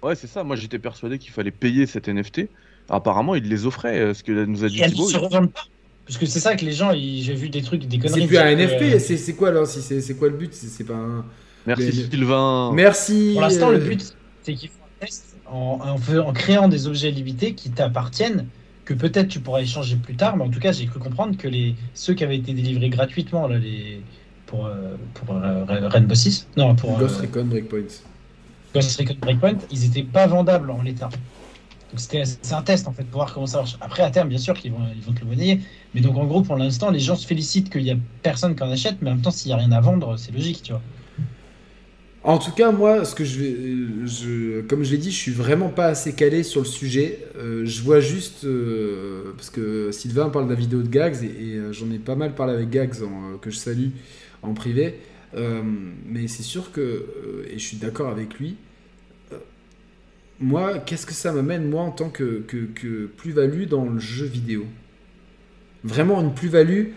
[0.03, 0.43] Ouais, c'est ça.
[0.43, 2.47] Moi, j'étais persuadé qu'il fallait payer cet NFT.
[2.89, 5.09] Apparemment, ils les offraient, euh, ce que nous a dit Thibaut.
[5.09, 5.65] se revendent pas.
[6.05, 8.21] Parce que c'est ça que les gens, ils- j'ai vu des trucs, des conneries.
[8.21, 10.51] C'est plus un NFP, euh, c'est, c'est quoi alors si c'est, c'est quoi le but
[10.53, 11.23] c'est, c'est pas un...
[11.67, 12.71] Merci Mais- Sylvain.
[12.73, 13.31] Merci.
[13.33, 16.67] Pour l'instant, euh, le but, c'est qu'ils font un test en, en fais- en créant
[16.67, 18.47] des objets limités qui t'appartiennent,
[18.85, 21.47] que peut-être tu pourras échanger plus tard, mais en tout cas, j'ai cru comprendre que
[21.47, 24.01] les, ceux qui avaient été délivrés gratuitement là, les,
[24.47, 27.83] pour, euh, pour euh, Rainbow Six, non, pour euh, Ghost Recon Breakpoint.
[28.73, 31.09] Ghost Recon Breakpoint, ils n'étaient pas vendables en l'état.
[31.91, 33.75] Donc c'était c'est un test en fait pour voir comment ça marche.
[33.81, 35.61] Après à terme bien sûr qu'ils vont ils vont te le monnayer,
[35.93, 38.63] mais donc en gros pour l'instant les gens se félicitent qu'il y a personne qui
[38.63, 40.71] en achète, mais en même temps s'il y a rien à vendre c'est logique tu
[40.71, 40.81] vois.
[42.21, 43.55] En tout cas, moi, ce que je vais,
[44.05, 47.19] je, comme je l'ai dit, je suis vraiment pas assez calé sur le sujet.
[47.37, 51.55] Euh, je vois juste euh, parce que Sylvain parle de la vidéo de Gags et,
[51.55, 52.93] euh, j'en ai pas mal parlé avec Gags
[53.41, 53.91] que je salue
[54.41, 54.99] en privé.
[55.35, 55.61] Euh,
[56.05, 58.57] mais c'est sûr que euh, et je suis d'accord avec lui.
[59.31, 59.37] euh,
[60.39, 64.25] moi, qu'est-ce que ça m'amène moi en tant que, que, que plus-value dans le jeu
[64.25, 64.65] vidéo?
[65.83, 66.87] Vraiment une plus-value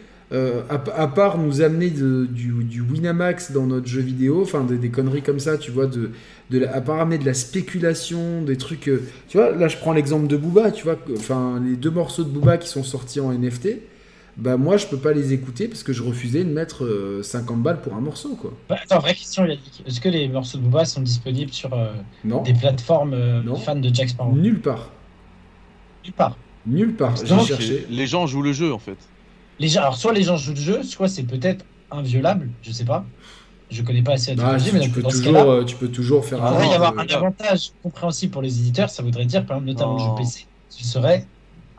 [0.70, 5.38] à, part nous amener du, Winamax dans notre jeu vidéo, enfin des, des conneries comme
[5.38, 6.10] ça, tu vois, de,
[6.50, 8.90] de la- à part amener de la spéculation, des trucs.
[9.28, 12.30] tu vois, là je prends l'exemple de Booba, tu vois, enfin les deux morceaux de
[12.30, 13.76] Booba qui sont sortis en NFT,
[14.36, 17.62] bah moi je peux pas les écouter parce que je refusais de mettre euh, 50
[17.62, 18.52] balles pour un morceau, quoi.
[18.68, 21.92] Bah, attends vraie question Yannick, est-ce que les morceaux de Booba sont disponibles sur euh,
[22.24, 23.56] Non, des plateformes euh, Non.
[23.56, 24.32] fans de Jack Sparrow?
[24.32, 24.90] Nulle part.
[26.04, 26.36] Nulle part.
[26.66, 27.14] Nulle part.
[27.16, 27.86] J'ai cherché.
[27.90, 28.96] les gens jouent le jeu en fait.
[29.58, 32.84] Les gens, alors soit les gens jouent le jeu, soit c'est peut-être inviolable, je sais
[32.84, 33.04] pas.
[33.70, 35.64] Je connais pas assez la technologie, tu, mais tu donc peux dans ce toujours, euh,
[35.64, 36.74] tu peux toujours faire il pourrait y un.
[36.74, 40.12] avoir euh, un avantage compréhensible pour les éditeurs, ça voudrait dire par exemple notamment Non.
[40.16, 41.26] le jeu PC, qui serait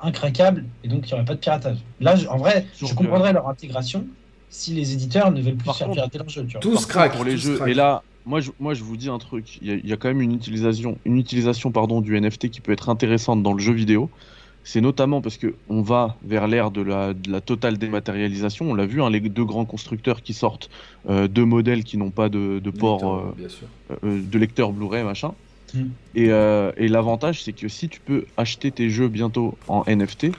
[0.04, 1.78] incraquable et donc il n'y aurait pas de piratage.
[2.00, 4.06] Là, je- en vrai, je comprendrais leur intégration
[4.50, 6.46] si les éditeurs ne veulent plus Par faire contre- pirater leur jeu.
[6.46, 6.62] Tu vois.
[6.62, 7.60] Tous craquent pour les jeux.
[7.68, 9.58] Et là, moi je, moi je vous dis un truc.
[9.62, 12.50] Il y, a- il y a quand même une utilisation, une utilisation pardon, du NFT
[12.50, 14.10] qui peut être intéressante dans le jeu vidéo.
[14.66, 18.72] C'est notamment parce que on va vers l'ère de la, de la totale dématérialisation.
[18.72, 20.70] On l'a vu, hein, les deux grands constructeurs qui sortent
[21.10, 23.58] euh, deux modèles qui n'ont pas de, de port Lecteur,
[23.92, 25.34] euh, euh, de lecteur Blu-ray machin.
[25.74, 25.94] Mm.
[26.16, 30.38] Et, euh, et l'avantage c'est que si tu peux acheter tes jeux bientôt en NFT,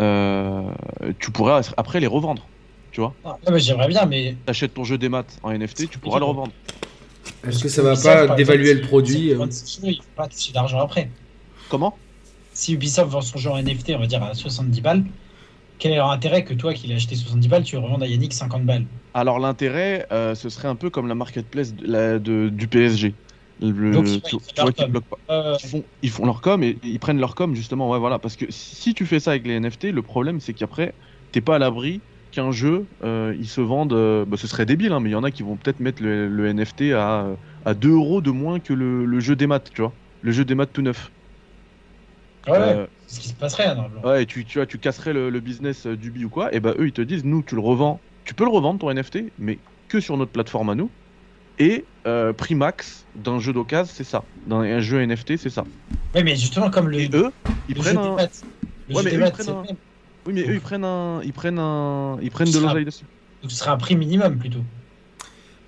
[0.00, 0.72] euh,
[1.20, 2.50] tu pourras après les revendre.
[2.90, 5.98] Tu vois, Ah, mais J'aimerais bien, mais t'achètes ton jeu des maths en NFT, tu
[5.98, 6.52] pourras le revendre.
[7.44, 9.42] Est-ce que ça va Ubisoft, pas dévaluer le produit euh, ne
[9.92, 11.10] vont pas toucher d'argent après.
[11.68, 11.98] Comment
[12.54, 15.04] Si Ubisoft vend son jeu en NFT, on va dire à 70 balles,
[15.78, 18.08] quel est leur intérêt que toi qui l'as acheté 70 balles, tu le revendes à
[18.08, 18.88] Yannick 50 balles?
[19.14, 23.16] Alors l'intérêt, euh, ce serait un peu comme la marketplace de la- de- du PSG.
[23.62, 24.92] Le, Donc, tu, ils tu font vois leur qu'ils com.
[24.92, 25.34] bloquent pas.
[25.54, 27.90] Euh, Ils font, ils font leur com et ils prennent leur com justement.
[27.90, 28.18] Ouais, voilà.
[28.18, 30.96] Parce que si tu fais ça avec les NFT, le problème c'est qu'après,
[31.32, 33.92] t'es pas à l'abri qu'un jeu, euh, il se vende.
[33.94, 36.02] euh, bah, ce serait débile, hein, mais il y en a qui vont peut-être mettre
[36.02, 39.70] le, le NFT à, à 2 euros de moins que le, le jeu des maths,
[39.74, 39.98] tu vois.
[40.22, 41.12] Le jeu des maths tout neuf.
[42.48, 43.90] ouais, Euh, c'est ce qui se passerait hein.
[44.02, 46.86] Ouais, tu, tu vois, tu casserais le, le business d'Ubi ou quoi, et bah eux
[46.88, 50.00] ils te disent, nous tu le revends, tu peux le revendre ton NFT, mais que
[50.00, 50.92] sur notre plateforme à nous.
[51.58, 54.24] Et euh, prix max d'un jeu d'occasion, c'est ça.
[54.46, 55.64] Dans un jeu NFT, c'est ça.
[56.14, 57.30] Oui, mais justement, comme le, Et eux,
[57.68, 58.10] ils le prennent jeu un.
[58.10, 58.42] des maths.
[58.88, 59.76] Le Ouais, jeu mais des eux, ils maths, prennent c'est un- le même.
[60.26, 61.20] Oui, mais eux, ils prennent un.
[61.22, 62.18] Ils prennent un.
[62.22, 63.04] Ils prennent de l'oseille dessus.
[63.42, 64.60] Donc ce sera un prix minimum plutôt.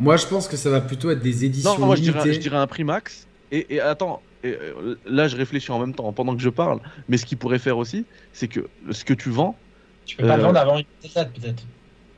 [0.01, 2.35] Moi, je pense que ça va plutôt être des éditions Non, moi je dirais, limitées.
[2.35, 3.27] je dirais un prix max.
[3.53, 6.81] Et, et attends, et, euh, là je réfléchis en même temps pendant que je parle.
[7.09, 9.57] Mais ce qu'ils pourraient faire aussi, c'est que ce que tu vends,
[10.07, 10.85] Tu peux pas Euh, le vendre avant une
[11.15, 11.63] date peut-être.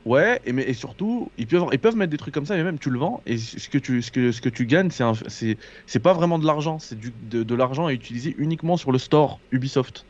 [0.07, 2.63] Ouais, et, mais, et surtout, ils peuvent, ils peuvent mettre des trucs comme ça, mais
[2.63, 5.03] même tu le vends, et ce que tu, ce que, ce que tu gagnes, c'est
[5.03, 8.77] un- c'est c'est pas vraiment de l'argent, c'est du- de, de l'argent à utiliser uniquement
[8.77, 10.05] sur le store Ubisoft.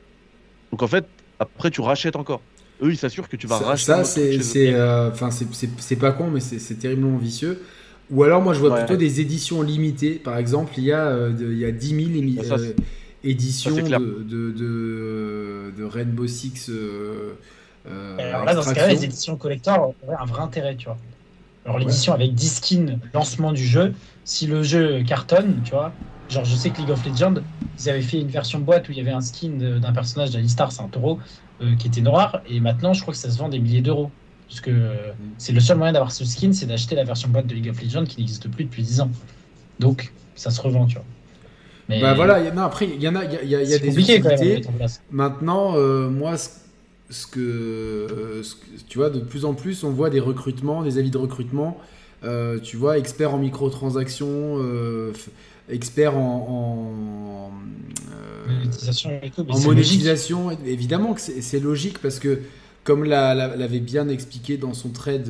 [0.72, 1.06] Donc en fait,
[1.40, 2.42] après tu rachètes encore.
[2.82, 3.86] Eux, ils s'assurent que tu vas Ça, racheter.
[3.92, 7.60] ça, c'est, euh, enfin, c'est, c'est, c'est pas con, mais c'est, c'est terriblement vicieux.
[8.12, 8.86] Ou alors, moi, je vois Ouais.
[8.86, 10.14] plutôt des éditions limitées.
[10.14, 12.56] Par exemple, il y a, euh, de- il y a 10 000 émi- Ah, ça,
[12.56, 12.74] euh,
[13.24, 16.70] éditions ça, de, de, de, Rainbow Six.
[16.70, 17.34] euh,
[18.18, 21.02] Alors là, dans ce cas-là, les éditions collector auraient un vrai intérêt, tu vois.
[21.66, 26.00] Alors l'édition avec 10 skins, lancement du jeu, si le jeu cartonne, tu vois,
[26.30, 27.36] genre je sais que League of Legends,
[27.78, 30.72] ils avaient fait une version boîte où il y avait un skin d'un personnage d'Alistar,
[30.72, 31.22] c'est un taureau,
[31.62, 34.14] euh, qui était noir, et maintenant je crois que ça se vend des milliers d'euros.
[34.50, 37.48] Parce que euh, c'est le seul moyen d'avoir ce skin, c'est d'acheter la version boîte
[37.48, 39.12] de League of Legends qui n'existe plus depuis 10 ans.
[39.80, 41.08] Donc ça se revend, tu vois.
[41.90, 43.50] Mais Bah voilà, il y a, après, il y en a, il y a, il
[43.50, 44.78] y a- il y a c'est des compliqué quand même à utilités.
[44.78, 45.02] place.
[45.10, 46.50] Maintenant, euh, moi, ce,
[47.10, 50.84] ce que, euh, ce que- tu vois, de plus en plus, on voit des recrutements,
[50.84, 51.80] des avis de recrutement.
[52.24, 55.30] euh, tu vois, expert en microtransactions, euh, f-
[55.70, 60.08] expert en, en, euh, Monétisation et tout, mais en c'est logique.
[60.08, 60.52] monétisation.
[60.66, 62.42] Évidemment que c'est logique parce que,
[62.84, 65.28] comme la- la- l'avait bien expliqué dans son trade,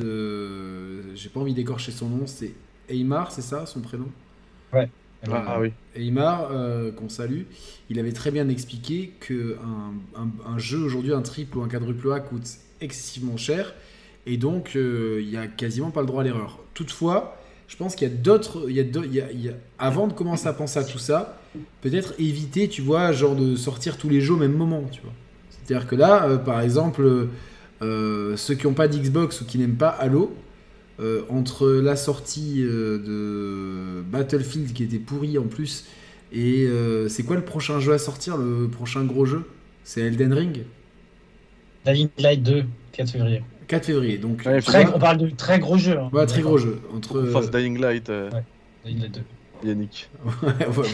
[1.14, 2.54] j'ai pas envie d'écorcher son nom, c'est
[2.88, 4.06] Aymar, c'est ça son prénom?
[5.26, 5.72] Ah, ah oui.
[6.52, 7.42] Euh, qu'on salue,
[7.90, 11.68] il avait très bien expliqué que un, un- un jeu aujourd'hui, un triple ou un
[11.68, 12.46] quadruple A coûte
[12.80, 13.74] excessivement cher
[14.26, 16.58] et donc euh, il n'y a quasiment pas le droit à l'erreur.
[16.74, 17.36] Toutefois,
[17.66, 19.48] je pense qu'il y a d'autres, il y a d'au- il y a- il y
[19.48, 21.38] a- avant de commencer à penser à tout ça,
[21.82, 25.12] peut-être éviter, tu vois, genre de sortir tous les jeux au même moment, tu vois.
[25.50, 27.28] C'est-à-dire que là, euh, par exemple,
[27.82, 30.34] euh, ceux qui n'ont pas d'Xbox ou qui n'aiment pas Halo,
[31.00, 35.84] euh, entre la sortie euh, de Battlefield qui était pourri en plus
[36.32, 39.44] et euh, c'est quoi le prochain jeu à sortir, le prochain gros jeu?
[39.84, 40.64] C'est Elden Ring?
[41.86, 43.42] Dying Light 2, 4 février.
[43.68, 45.98] 4 février, donc Ouais, Très, on parle de très gros jeu.
[45.98, 46.10] Hein.
[46.12, 46.80] ouais, très gros jeu.
[46.94, 48.30] Entre, fasse Dying Light, euh,
[48.84, 49.20] Dying Light 2.
[49.64, 50.08] Yannick.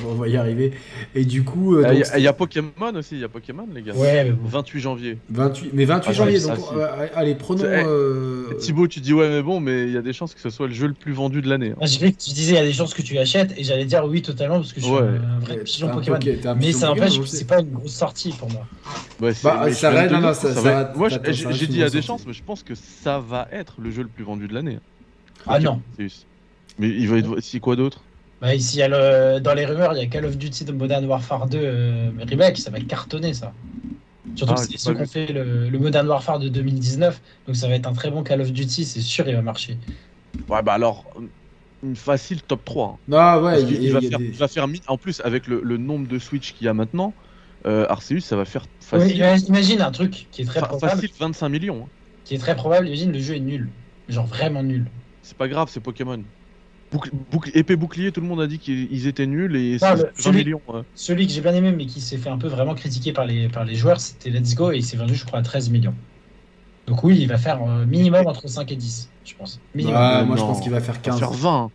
[0.09, 0.73] on, va, y arriver.
[1.15, 3.83] Et du coup, euh, Il donc, y, a Pokémon aussi, il y a Pokémon, les
[3.83, 3.95] gars.
[3.95, 4.49] Ouais, mais bon.
[4.49, 5.19] 28 janvier.
[5.31, 7.61] 28, mais 28 Ah, janvier, donc euh, allez, prenons.
[7.63, 10.35] C'est- eh, euh, Thibaut, tu dis ouais, mais bon, mais il y a des chances
[10.35, 11.73] que ce soit le jeu le plus vendu de l'année.
[11.73, 11.85] hein.
[11.85, 14.23] Que tu disais il y a des chances que tu l'achètes et j'allais dire oui
[14.23, 15.01] totalement parce que je suis Ouais.
[15.03, 16.17] un vrai pigeon Pokémon.
[16.19, 18.67] Poké- t'es un Mais ça n'empêche que c'est pas une grosse sortie pour moi.
[19.21, 21.09] Ouais, c'est- Bah, ça reste- non, non, dire, ça- ça ça va va- être- Moi,
[21.09, 21.19] j'ai-
[21.67, 24.03] dit il y a des chances, mais je pense que ça va être le jeu
[24.03, 24.79] le plus vendu de l'année.
[25.47, 25.81] Ah non.
[25.99, 26.25] C'est-
[26.79, 27.41] Mais il va être.
[27.41, 28.03] Si quoi d'autre?
[28.45, 29.41] Bah, ici, il y a le...
[29.41, 32.59] dans les rumeurs, il y a Call of Duty de Modern Warfare 2 euh, remake,
[32.59, 33.55] ça va cartonner ça.
[34.35, 37.57] Surtout Ah, que c'est ceux qui ont fait le, le Modern Warfare de 2019, donc
[37.57, 39.79] ça va être un très bon Call of Duty, c'est sûr, il va marcher.
[40.49, 41.11] Ouais, bah alors,
[41.83, 42.89] une facile top 3.
[42.89, 43.01] hein.
[43.07, 45.77] Non, ouais, il, va, faire, des- il va faire mi- En plus, avec le, le
[45.79, 47.17] nombre de Switch qu'il y a maintenant,
[47.67, 49.17] euh, Arceus, ça va faire facile.
[49.17, 51.87] imagine- imagine un truc qui est très fa- probable, facile 25 millions.
[51.87, 51.91] hein.
[52.25, 53.73] qui est très probable, imagine le jeu est nul.
[54.09, 54.91] Genre vraiment nul.
[55.23, 56.25] C'est pas grave, c'est Pokémon.
[57.55, 60.03] Épée bouclier, tout le monde a dit qu'ils ils étaient nuls et Non, c'est le-
[60.03, 60.61] 20 celui- millions.
[60.69, 60.81] ouais.
[60.95, 63.49] Celui que j'ai bien aimé, mais qui s'est fait un peu vraiment critiquer par les,
[63.49, 65.95] par les joueurs, c'était Let's Go et il s'est vendu, je crois, à 13 millions.
[66.87, 69.59] Donc oui, il va faire euh, minimum entre 5 et 10, je pense.
[69.75, 69.97] Minimum.
[70.01, 71.19] Euh, moi je pense qu'il va faire On va 15.
[71.19, 71.71] faire 20.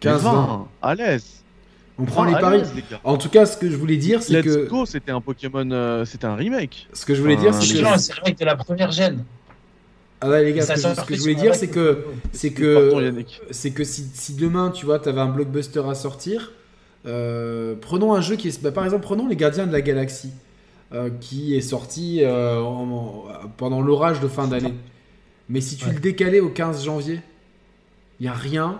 [0.00, 0.68] 15, 20.
[0.80, 1.44] À l'aise.
[1.98, 2.58] On prend les paris.
[2.58, 3.00] l'aise, les gars.
[3.04, 5.70] En tout cas, ce que je voulais dire, c'est Let's que Go, c'était un Pokémon,
[5.70, 6.88] euh, c'était un remake.
[6.94, 8.90] ce que je voulais dire, Ah, c'est mais que c'est le mec de la première
[8.90, 9.24] gêne.
[10.22, 11.68] Ah ouais, les gars, ce que, je- sort ce que sorti je voulais dire, c'est
[11.68, 13.40] que c'est que Yannick.
[13.50, 16.52] c'est que si, si demain, tu vois, tu avais un blockbuster à sortir,
[17.06, 20.30] euh, prenons un jeu qui est, bah, par exemple, prenons les Gardiens de la Galaxie,
[20.94, 23.24] euh, qui est sorti euh, en- en-
[23.56, 24.74] pendant l'orage de fin d'année.
[25.48, 25.92] Mais si tu Ouais.
[25.94, 27.20] le décalais au 15 janvier,
[28.20, 28.78] il y a rien.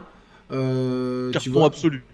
[0.52, 1.66] euh, tu Carton vois.
[1.66, 2.04] absolu.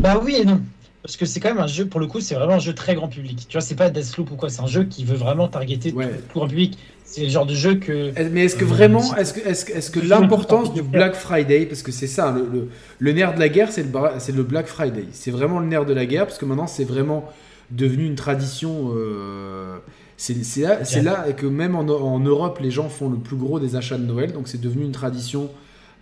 [0.00, 0.60] Bah oui et non.
[1.02, 2.94] Parce que c'est quand même un jeu, pour le coup, c'est vraiment un jeu très
[2.94, 3.46] grand public.
[3.48, 6.06] Tu vois, c'est pas Deathloop ou quoi, c'est un jeu qui veut vraiment targeter Ouais.
[6.08, 6.78] tout, tout grand public.
[7.10, 8.12] C'est le genre de jeu que.
[8.16, 10.82] Est- Mais est-ce que Euh, vraiment, c'est- est-ce que, est-ce est-ce que l'importance du.
[10.82, 12.68] Black Friday, parce que c'est ça, le, le,
[12.98, 15.04] le nerf de la guerre, c'est le, c'est le Black Friday.
[15.12, 17.24] C'est vraiment le nerf de la guerre, parce que maintenant, c'est vraiment
[17.70, 18.92] devenu une tradition.
[18.94, 19.76] euh,
[20.18, 23.36] c'est c'est là, c'est là que même en, en Europe, les gens font le plus
[23.36, 25.48] gros des achats de Noël, donc c'est devenu une tradition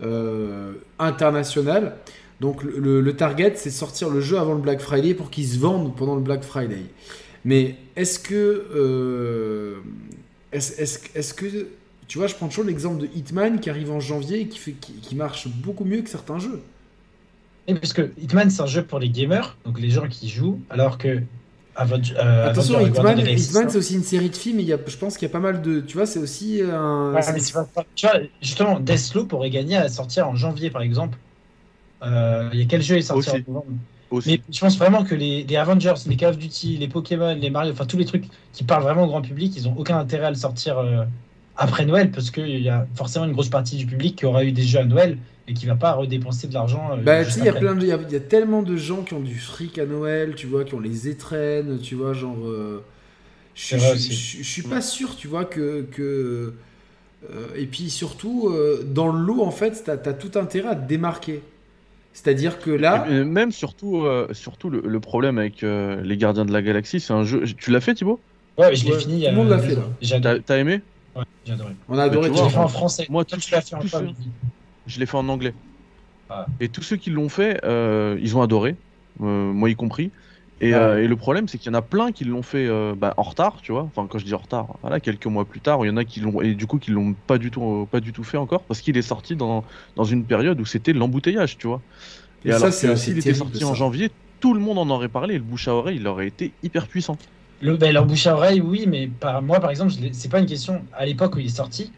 [0.03, 1.97] euh, internationale.
[2.41, 5.47] Donc le, le- le target, c'est sortir le jeu avant le Black Friday pour qu'il
[5.47, 6.83] se vende pendant le Black Friday.
[7.45, 9.77] Mais est-ce que, euh,
[10.57, 11.69] est-ce, que
[12.09, 14.73] tu vois, je prends toujours l'exemple de Hitman qui arrive en janvier et qui, fait,
[14.73, 16.62] qui, qui marche beaucoup mieux que certains jeux.
[17.69, 20.61] Et parce que Hitman, c'est un jeu pour les gamers, donc les gens qui jouent,
[20.70, 21.20] alors que.
[21.78, 24.78] Euh, Attention, Avenger Hitman, Hitman c'est aussi une série de films, et il y a,
[24.87, 25.81] je pense qu'il y a pas mal de.
[25.81, 27.12] Tu vois, c'est aussi un.
[27.12, 31.19] Ouais, mais pas- tu vois, justement, Deathloop aurait gagné à sortir en janvier, par exemple.
[32.03, 33.45] Euh, Il y a quel jeu est sorti Aussi.
[33.49, 33.66] en novembre?
[34.11, 34.27] Aussi.
[34.27, 37.51] Mais je pense vraiment que les, les Avengers, les Call of Duty, les Pokémon, les
[37.51, 40.27] Mario, enfin tous les trucs qui parlent vraiment au grand public, ils ont aucun intérêt
[40.27, 41.05] à le sortir euh,
[41.55, 44.53] après Noël parce qu'il y a forcément une grosse partie du public qui aura eu
[44.53, 46.91] des jeux à Noël et qui va pas redépenser de l'argent.
[46.99, 47.61] euh, Bah, tu sais, il y a après.
[47.61, 49.87] plein de, il y a, y a tellement de gens qui ont du fric à
[49.87, 52.47] Noël, tu vois, qui ont les étrennes, tu vois, genre.
[52.47, 52.83] euh,
[53.55, 55.83] je je- je- je- suis pas sûr, tu vois, que.
[55.93, 56.55] que
[57.31, 58.53] euh, et puis surtout,
[58.87, 61.43] dans le lot, en fait, t'as as tout intérêt à te démarquer.
[62.16, 63.05] C'est-à-dire que là.
[63.10, 66.98] Et- même surtout, euh, surtout le, le problème avec euh, les Gardiens de la Galaxie,
[66.98, 67.44] c'est un jeu.
[67.44, 68.24] Tu l'as fait, Thibaut?
[68.56, 69.12] Ouais, mais je l'ai Ouais, fini.
[69.14, 69.82] tout il y a le monde l'a deux fait, là.
[70.01, 70.20] J'ai.
[70.20, 70.80] T'as aimé?
[71.14, 71.74] Ouais, j'ai adoré.
[71.88, 72.30] On a adoré.
[72.30, 73.06] tu l'ai fait en français.
[73.10, 74.32] moi, Toi, tout- tu l'as fait en Mehdi
[74.86, 75.55] Je l'ai fait en anglais.
[76.30, 76.47] Ah.
[76.59, 78.76] Et tous ceux qui l'ont fait, euh, ils ont adoré,
[79.20, 80.10] euh, moi y compris.
[80.61, 80.74] Et, Ouais.
[80.74, 83.12] euh, et le problème, c'est qu'il y en a plein qui l'ont fait euh, bah,
[83.19, 83.83] en retard, tu vois.
[83.85, 86.05] Enfin, quand je dis en retard, voilà, quelques mois plus tard, il y en a
[86.05, 88.39] qui l'ont et du coup qui l'ont pas du tout, euh, pas du tout fait
[88.39, 89.65] encore parce qu'il est sorti dans,
[89.97, 91.85] dans une période où c'était l'embouteillage, tu vois.
[92.45, 93.74] Et, Et ça, alors c'est s'il était sorti en ça.
[93.74, 94.11] janvier,
[94.41, 95.35] tout le monde en aurait parlé.
[95.35, 97.20] Et le bouche à oreille, il aurait été hyper puissant.
[97.61, 100.47] Le, ben, leur bouche à oreille, oui, mais par, moi, par exemple, c'est pas une
[100.47, 100.89] question.
[100.93, 101.93] À l'époque où il est sorti,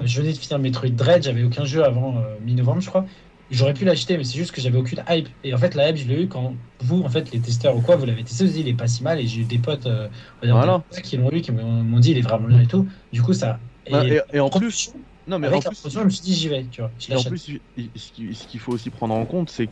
[0.00, 3.06] je venais de finir Metroid Dread, j'avais aucun jeu avant euh, mi-novembre, je crois.
[3.50, 5.28] J'aurais pu l'acheter, mais c'est juste que j'avais aucune hype.
[5.42, 7.82] Et en fait, la hype, je l'ai eu quand vous, en fait, les testeurs ou
[7.82, 9.18] quoi, vous l'avez testé, vous dites, il est pas si mal.
[9.20, 10.08] Et j'ai eu des potes, euh,
[10.42, 10.84] on Voilà.
[10.94, 12.88] des qui l'ont eu, qui m'ont dit, il est vraiment bien et tout.
[13.12, 13.60] Du coup, ça.
[13.90, 14.92] Ah, Et, et en plus,
[15.26, 16.92] non mais en avec plus, je me suis dit, j'y vais, tu vois.
[16.98, 19.68] Je Et en plus, ce qui- ce qu'il faut aussi prendre en compte, c'est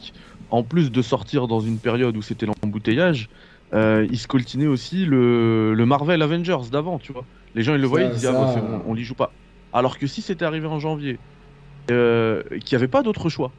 [0.49, 3.29] qu'en plus de sortir dans une période où c'était l'embouteillage,
[3.75, 7.29] euh, il se coltinait aussi le, le Marvel Avengers d'avant, tu vois.
[7.55, 9.37] Les gens, ils le voyaient, ils disaient, ah, ça, bon, on l'y joue pas.
[9.73, 11.21] Alors que si c'était arrivé en janvier,
[11.91, 13.57] euh, qu'il n'y avait pas d'autre choix,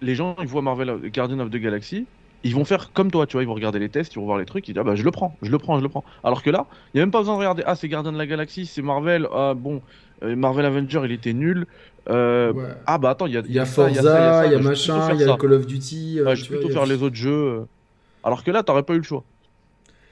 [0.00, 2.08] les gens, ils voient Marvel Guardian of the Galaxy,
[2.42, 4.38] ils vont faire comme toi, tu vois, ils vont regarder les tests, ils vont voir
[4.38, 6.04] les trucs, ils disent, ah bah je le prends, je le prends, je le prends.
[6.22, 8.18] Alors que là, il n'y a même pas besoin de regarder, ah c'est Guardian de
[8.18, 9.82] la Galaxie, c'est Marvel, ah bon,
[10.22, 11.66] euh, Marvel Avenger, il était nul.
[12.08, 12.68] Euh, Ouais.
[12.86, 15.26] ah bah attends, il y a, y Forza, il y a machin, il y a
[15.28, 15.36] ça.
[15.36, 16.20] Call of Duty.
[16.20, 17.66] euh, Ouais, je vais plutôt faire les autres jeux.
[18.22, 19.24] Alors que là, t'aurais pas eu le choix.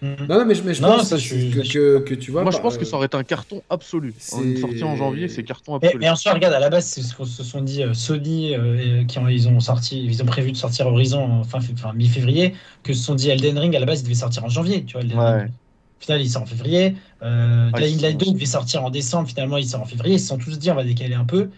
[0.02, 0.26] Mhm.
[0.28, 1.78] Non, non, mais je, mais je Non, pense ça, que, je suis- que, je suis
[1.78, 2.42] que, que tu vois.
[2.42, 4.12] Moi, je bah, pense que euh, ça aurait été un carton absolu.
[4.18, 6.00] c'est- Une sortie en janvier, c'est carton Mais, absolu.
[6.00, 8.54] mais en soi, regarde, à la base, c'est ce qu'on se sont dit euh, Sony,
[8.54, 11.92] euh, qui ont, ils ont sorti, ils ont prévu de sortir Horizon en fin, fin
[11.94, 14.84] mi-février, que se sont dit Elden Ring, à la base, il devait sortir en janvier,
[14.84, 15.02] tu vois.
[15.02, 15.40] Elden Ouais.
[15.42, 15.48] Ring.
[15.48, 16.96] Au final, il sort en février.
[17.22, 20.16] Euh, Ah, Dying Light sont- 2 devait sortir en décembre, finalement, il sort en février.
[20.16, 21.48] Ils se sont tous dit, on va décaler un peu.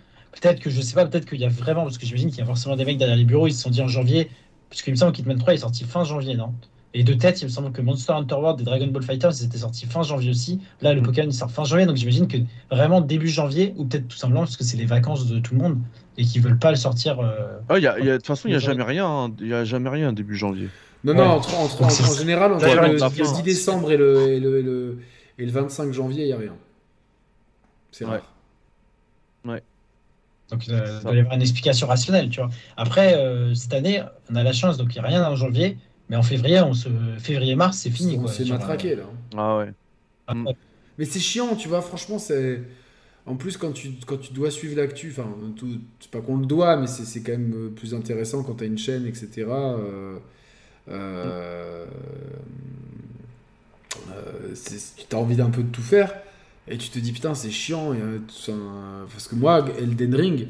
[0.40, 2.42] Peut-être que, je sais pas, peut-être qu'il y a vraiment, parce que j'imagine qu'il y
[2.42, 4.30] a forcément des mecs derrière les bureaux, ils se sont dit en janvier,
[4.70, 6.52] parce qu'il me semble qu'Hitman 3 est sorti fin janvier, non?
[6.98, 9.44] Et de tête, il me semble que Monster Hunter World et Dragon Ball Fighters, ils
[9.44, 10.62] étaient sortis fin janvier aussi.
[10.80, 11.04] Là, le Mm.
[11.04, 12.38] Pokémon, il sort fin janvier, donc j'imagine que
[12.70, 15.60] vraiment début janvier, ou peut-être tout simplement parce que c'est les vacances de tout le
[15.60, 15.78] monde
[16.16, 17.20] et qu'ils veulent pas le sortir.
[17.20, 18.64] euh, Ah, y a- y a- de toute façon, il n'y a Ouais.
[18.64, 19.06] jamais rien.
[19.06, 19.30] hein.
[19.40, 20.70] Il y a jamais rien début janvier.
[21.04, 21.18] Non, Ouais.
[21.18, 23.08] non, entre, entre- en, en général, entre le, le fin.
[23.10, 24.98] 10 décembre et le, et le, et le,
[25.38, 26.54] et le 25 janvier, il n'y a rien.
[27.92, 28.12] C'est Ouais.
[28.12, 28.32] rare.
[30.48, 31.00] Donc il doit Ça.
[31.00, 32.48] doit y avoir une explication rationnelle, tu vois.
[32.76, 34.00] Après, euh, cette année,
[34.30, 35.76] on a la chance, donc il n'y a rien en janvier,
[36.08, 36.88] mais en février, on se...
[37.18, 38.18] février-mars, c'est fini.
[38.18, 39.04] On s'est matraqué là.
[39.36, 39.72] Ah ouais.
[40.30, 40.52] euh,
[40.98, 42.62] Mais c'est chiant, tu vois, franchement, c'est.
[43.26, 46.46] En plus, quand tu, quand tu dois suivre l'actu, enfin, tout- c'est pas qu'on le
[46.46, 49.76] doit, mais c'est c'est quand même euh, plus intéressant quand tu as une chaîne, etc.
[49.78, 50.18] euh,
[50.88, 51.86] euh,
[54.10, 56.14] euh, c'est- tu as envie d'un peu de tout faire,
[56.68, 57.92] et tu te dis, putain, c'est chiant.
[57.94, 60.46] et, euh, tout ça, euh, parce que moi, Elden Ring, euh,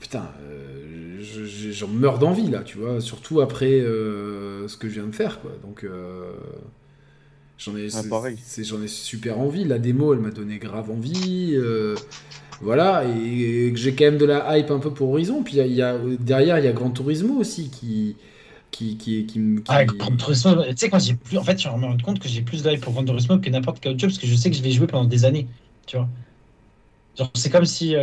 [0.00, 4.88] putain, euh, je- je- j'en meurs d'envie, là, tu vois, surtout après euh, ce que
[4.88, 5.52] je viens de faire, quoi.
[5.62, 5.84] Donc.
[5.84, 6.32] euh,
[7.58, 7.88] J'en ai,
[8.64, 9.64] j'en ai super envie.
[9.64, 11.52] La démo, elle m'a donné grave envie.
[11.54, 12.00] euh,
[12.60, 15.42] voilà, et, et que j'ai quand même de la hype un peu pour Horizon.
[15.44, 18.16] Puis il y a- y a, derrière, il y a Gran Turismo aussi qui.
[18.72, 21.38] qui, qui, qui, Ah, Gran Turismo, tu sais, quand j'ai plus.
[21.38, 23.80] En fait, je me rends compte que j'ai plus d'œil pour Gran Turismo que n'importe
[23.80, 25.48] quel autre jeu parce que je sais que je vais jouer pendant des années,
[25.86, 26.10] tu vois.
[27.16, 27.94] Genre, c'est comme si.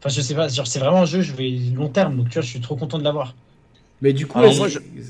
[0.00, 2.34] Enfin, je sais pas, genre, c'est vraiment un jeu, je vais long terme, donc tu
[2.34, 3.36] vois, je suis trop content de l'avoir.
[4.00, 4.54] Mais du coup, Alors,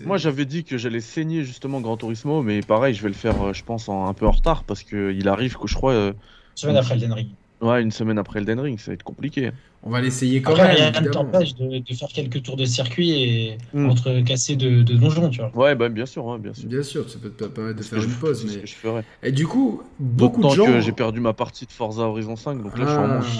[0.04, 3.40] moi, j'avais dit que j'allais saigner justement Gran Turismo, mais pareil, je vais le faire,
[3.48, 5.92] euh, je pense, en- un peu en retard parce que il arrive que je crois,
[5.92, 6.12] euh,
[6.54, 7.36] Semaine après Elden Ring.
[7.60, 9.50] Ouais, une semaine après Elden Ring, ça va être compliqué.
[9.82, 10.92] on va l'essayer quand Après, même.
[10.92, 13.88] rien ne t'empêche de, de faire quelques tours de circuit et Mm.
[13.90, 15.50] entre casser de, de donjons, tu vois.
[15.56, 16.68] Ouais, bah bien sûr, ouais, bien sûr.
[16.68, 18.46] Bien sûr, ça peut te permettre de faire une je- pause.
[18.50, 19.04] ce que je ferais.
[19.22, 20.66] Et du coup, beaucoup de gens.
[20.66, 23.06] que j'ai perdu ma partie de Forza Horizon 5, donc là je suis en Ah,
[23.08, 23.38] manche.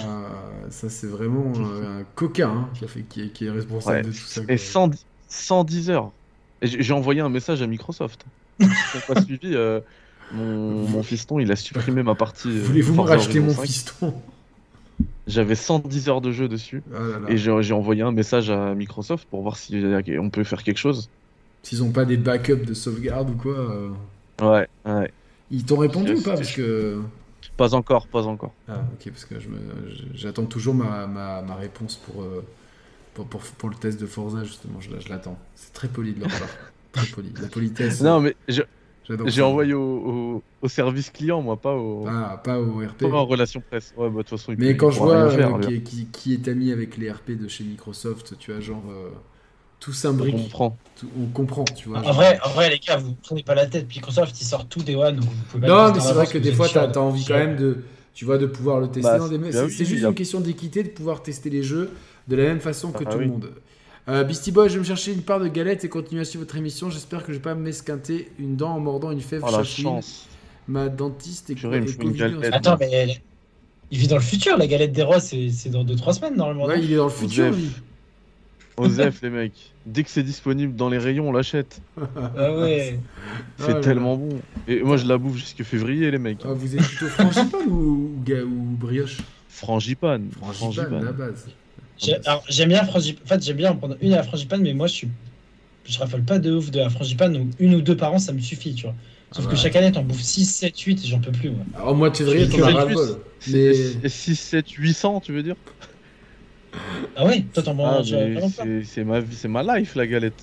[0.69, 3.97] ça, c'est vraiment euh, un coquin hein, qui, a fait, qui, est, qui est responsable
[3.97, 4.03] Ouais.
[4.03, 4.41] de tout ça.
[4.43, 4.57] Et quoi.
[4.57, 6.11] 110, 110 heures.
[6.61, 8.25] Et j'ai envoyé un message à Microsoft.
[8.59, 9.55] Ils n'ont pas suivi.
[9.55, 9.79] euh,
[10.33, 12.49] Mon, mon fiston, il a supprimé ma partie.
[12.49, 13.67] euh, Voulez-vous me racheter mon Horizon 5.
[13.67, 14.13] fiston?
[15.27, 16.81] J'avais 110 heures de jeu dessus.
[16.93, 17.29] Ah là là.
[17.29, 20.77] Et j'ai envoyé un message à Microsoft pour voir si euh, on peut faire quelque
[20.77, 21.09] chose.
[21.63, 23.53] S'ils ont pas des backups de sauvegarde ou quoi.
[23.57, 23.89] euh,
[24.41, 25.11] Ouais, ouais.
[25.51, 26.99] Ils t'ont répondu ou pas Parce que.
[27.57, 28.53] Pas encore, pas encore.
[28.67, 29.57] Ah, ok, parce que je me-
[29.89, 32.45] je- j'attends toujours ma, ma, ma réponse pour, euh,
[33.13, 34.79] pour, pour, pour le test de Forza, justement.
[34.79, 35.37] Je, je l'attends.
[35.55, 36.47] C'est très poli de leur part.
[36.93, 37.33] très poli.
[37.41, 38.01] La politesse.
[38.01, 38.61] Non, mais je-
[39.27, 42.05] j'ai envoyé au, au- au service client, moi, pas au.
[42.07, 42.97] Ah, pas au RP.
[42.99, 43.93] pas en relation presse.
[43.97, 46.47] Ouais, bah, de toute façon, Mais quand je vois faire, euh, qui, qui- qui est
[46.47, 48.83] ami avec les RP de chez Microsoft, tu vois, genre.
[48.89, 49.09] euh,
[49.79, 50.35] tout on s'imbrique.
[50.35, 50.77] comprend.
[50.99, 51.99] tout- on comprend, tu vois.
[51.99, 52.13] En genre.
[52.15, 53.87] vrai, en vrai, les gars, vous prenez pas la tête.
[53.87, 55.15] Microsoft, ils sortent tout des One.
[55.15, 57.35] donc vous pouvez pas Non, mais c'est vrai que des fois, t'as as envie quand
[57.37, 57.77] même de,
[58.13, 59.17] tu vois, de pouvoir le tester.
[59.17, 59.51] Bah, des...
[59.51, 61.91] C'est oui, juste a- une question d'équité de pouvoir tester les jeux
[62.27, 63.25] de la même façon que Ah tout oui.
[63.25, 63.51] le monde.
[64.09, 66.43] Euh, Beastie Boy, je vais me chercher une part de galette et continuer à suivre
[66.43, 66.89] votre émission.
[66.89, 70.27] J'espère que je vais pas m'esquinter une dent en mordant une fève Oh la chance.
[70.67, 72.53] Ma dentiste est, une galette.
[72.53, 73.21] Attends, mais
[73.91, 74.57] il vit dans le futur.
[74.57, 76.65] La galette des rois, c'est dans 2-3 semaines normalement.
[76.65, 77.55] Ouais, il est dans le futur, Osef.
[77.55, 77.69] lui.
[78.77, 79.73] Osef, les mecs.
[79.85, 81.81] Dès que c'est disponible dans les rayons, on l'achète.
[82.15, 82.99] Ah ouais.
[83.57, 84.39] C'est tellement bon.
[84.67, 86.39] Et moi, je la bouffe jusqu'à février, les mecs.
[86.45, 89.17] Ah, vous êtes plutôt frangipane ou, ou, brioche?
[89.49, 90.29] Frangipane.
[90.53, 91.47] Frangipane, la base.
[91.99, 93.23] J'aime bien frangipane.
[93.25, 95.07] En fait, j'aime bien en prendre une à la frangipane, mais moi, je suis.
[95.85, 98.31] Je raffole pas de ouf de la frangipane, donc une ou deux par an, ça
[98.31, 98.95] me suffit, tu vois.
[99.31, 101.65] Sauf Ah que chaque année, t'en bouffes 6, 7, 8, j'en peux plus, moi.
[101.75, 102.95] Alors, au mois de février, t'en as ras le curieux.
[102.95, 103.17] bol.
[104.01, 104.09] Mais...
[104.09, 105.55] 6, 7, 800, tu veux dire?
[107.15, 110.07] Ah ouais Toi, t'en Ah, vraiment pas c'est- C'est ma vie, c'est ma life, la
[110.07, 110.41] galette.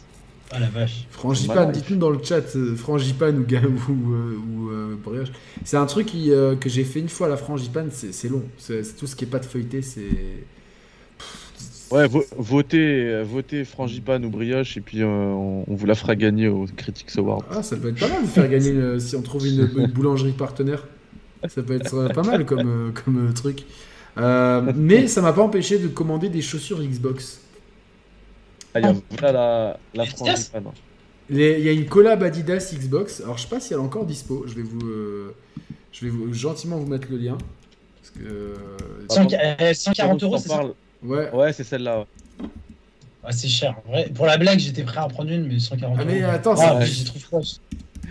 [0.52, 1.04] Ah la vache.
[1.10, 5.28] Frangipane, dites-nous dans le chat, euh, frangipane ou, ou, euh, ou euh, brioche.
[5.64, 8.44] C'est un truc qui, euh, que j'ai fait une fois, la frangipane, c'est c'est long.
[8.58, 10.02] C'est tout ce qui est pas de feuilleté, c'est...
[11.90, 15.94] Ouais, vo- votez, euh, votez frangipane ou brioche, et puis euh, on, on vous la
[15.94, 17.44] fera gagner au Critics Award.
[17.50, 19.86] Ah, ça peut être pas mal de faire gagner euh, si on trouve une, une
[19.86, 20.86] boulangerie partenaire.
[21.48, 23.64] Ça peut être euh, pas mal comme, comme truc.
[24.18, 27.40] Euh, mais ça m'a pas empêché de commander des chaussures Xbox.
[28.74, 30.64] Ah, il y a voilà la, la frangipane.
[31.30, 33.20] Les- Il y a une collab Adidas Xbox.
[33.20, 34.44] Alors je sais pas si elle est encore dispo.
[34.48, 35.34] Je vais vous, euh,
[35.92, 37.38] je vais vous gentiment vous mettre le lien.
[38.00, 38.54] Parce que euh,
[39.10, 39.36] Ah, Cent- bon.
[39.60, 40.62] euh, 140 Pendant euros, c'est ça?
[41.02, 41.30] Ouais.
[41.32, 42.00] Ouais, c'est celle-là.
[42.00, 42.46] ouais.
[43.24, 43.74] Ah, c'est cher.
[43.88, 44.08] vrai.
[44.14, 46.30] Pour la blague, j'étais prêt à en prendre une, mais 140 Ah, mais euros.
[46.32, 47.40] attends, Ah, j'ai trop froid.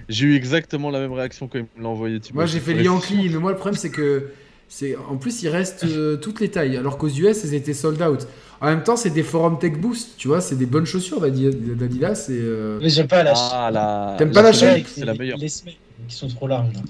[0.09, 2.19] J'ai eu exactement la même réaction quand il me l'a envoyé.
[2.33, 4.31] Moi j'ai fait le Yankee, mais moi le problème c'est que
[4.67, 7.99] c'est en plus il reste euh, toutes les tailles, alors qu'aux US elles étaient sold
[8.03, 8.27] out.
[8.61, 11.49] En même temps c'est des forums Tech Boost, tu vois, c'est des bonnes chaussures d'Adi-
[11.75, 14.15] d'Adidas euh, Mais j'aime pas la Ah, la.
[14.17, 15.37] T'aimes pas la shape C'est la meilleure.
[15.39, 15.75] Les semelles
[16.07, 16.73] qui sont trop larges.
[16.73, 16.81] là.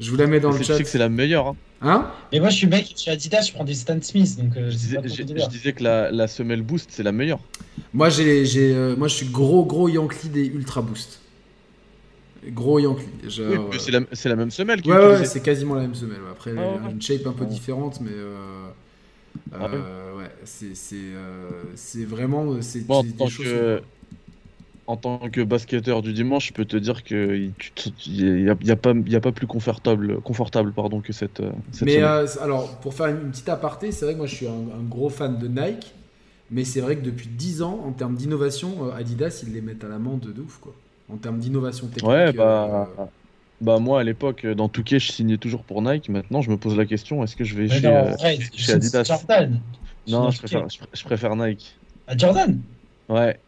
[0.00, 0.64] Je vous la mets dans le chat.
[0.64, 1.48] Tu sais que c'est la meilleure.
[1.48, 1.56] Hein.
[1.82, 4.56] Hein Mais moi, je suis mec, je suis Adidas, je prends des Stan Smith, donc
[4.56, 7.40] euh, Je, disais, je disais que la, la semelle boost, c'est la meilleure.
[7.92, 11.20] Moi j'ai j'ai euh, moi je suis gros gros Yankee des Ultra Boost.
[12.48, 13.04] Gros Yankee.
[13.28, 15.74] Genre, Oui, mais c'est la, c'est la même semelle qui Ouais, est ouais, c'est quasiment
[15.74, 16.20] la même semelle.
[16.30, 17.50] Après, elle Ah a une shape un peu Ouais.
[17.50, 18.68] différente, mais euh,
[19.52, 19.68] Ah ouais.
[19.74, 23.82] euh, ouais, c'est c'est euh, c'est vraiment c'est Bon, en tant que,
[24.90, 27.54] en tant que basketteur du dimanche, je peux te dire qu'il
[28.08, 31.52] n'y a, y a pas, y a pas plus confortable, confortable pardon, que cette, euh,
[31.72, 34.46] cette Mais euh, alors, pour faire une petite aparté, c'est vrai que moi je suis
[34.48, 35.94] un, un gros fan de Nike,
[36.50, 39.84] mais c'est vrai que depuis 10 ans, en termes d'innovation, euh, Adidas ils les mettent
[39.84, 40.74] à l'amende de ouf quoi.
[41.08, 42.02] En termes d'innovation technique.
[42.02, 43.06] Ouais, bah, euh,
[43.60, 46.08] bah moi à l'époque, dans Touquet, je signais toujours pour Nike.
[46.08, 47.94] Maintenant, je me pose la question est-ce que je vais Mais chez.
[47.94, 49.04] non, euh, en vrai, chez c'est Adidas?
[49.04, 49.62] Jordan.
[50.06, 51.80] Non, je préfère, je, pr- je préfère Nike.
[52.06, 52.62] À Jordan?
[53.08, 53.42] Ouais,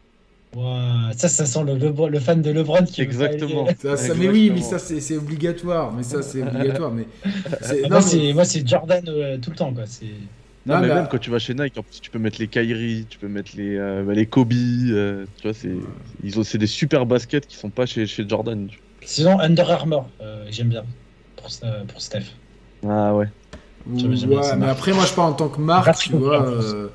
[0.54, 3.64] Ouah, Ça, ça sent le, Lebron- le fan de LeBron qui exactement.
[3.66, 4.78] aller- ça, ça- mais oui, mais Exactement.
[4.78, 5.92] ça c'est c'est obligatoire.
[5.92, 6.90] Mais ça c'est obligatoire.
[6.92, 7.06] Mais
[7.62, 9.84] c'est- Ah, non, moi, mais- c'est moi, c'est Jordan euh, tout le temps, quoi.
[9.86, 10.04] C'est
[10.64, 12.38] Non, Non, mais même euh, quand tu vas chez Nike, en plus, tu peux mettre
[12.38, 14.52] les Kyrie, tu peux mettre les, euh, bah, les Kobe.
[14.52, 15.72] euh, tu vois, c'est,
[16.22, 18.68] ils ont, c'est des super baskets qui sont pas chez, chez Jordan.
[18.68, 20.84] tu Sinon, Under Armour, euh, j'aime bien
[21.34, 21.48] pour,
[21.88, 22.20] pour Steph.
[22.88, 23.26] Ah ouais.
[23.90, 26.46] Ouais, mais après, moi, je parle en tant que marque, tu vois.
[26.46, 26.88] euh,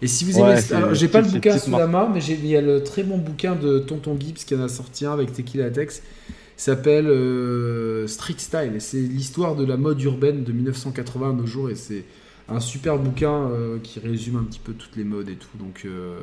[0.00, 0.60] Et si vous Ouais, aimez.
[0.60, 3.02] c'est- Alors, j'ai pas le bouquin sous la main, mais il y a le très
[3.02, 6.02] bon bouquin de Tonton Gibbs qui en a sorti un avec Tequila Tex.
[6.56, 8.72] Il s'appelle euh, Street Style.
[8.76, 11.70] Et c'est l'histoire de la mode urbaine de 1980 à nos jours.
[11.70, 12.04] Et c'est
[12.48, 15.56] un super bouquin euh, qui résume un petit peu toutes les modes et tout.
[15.58, 15.82] Donc.
[15.84, 16.18] euh,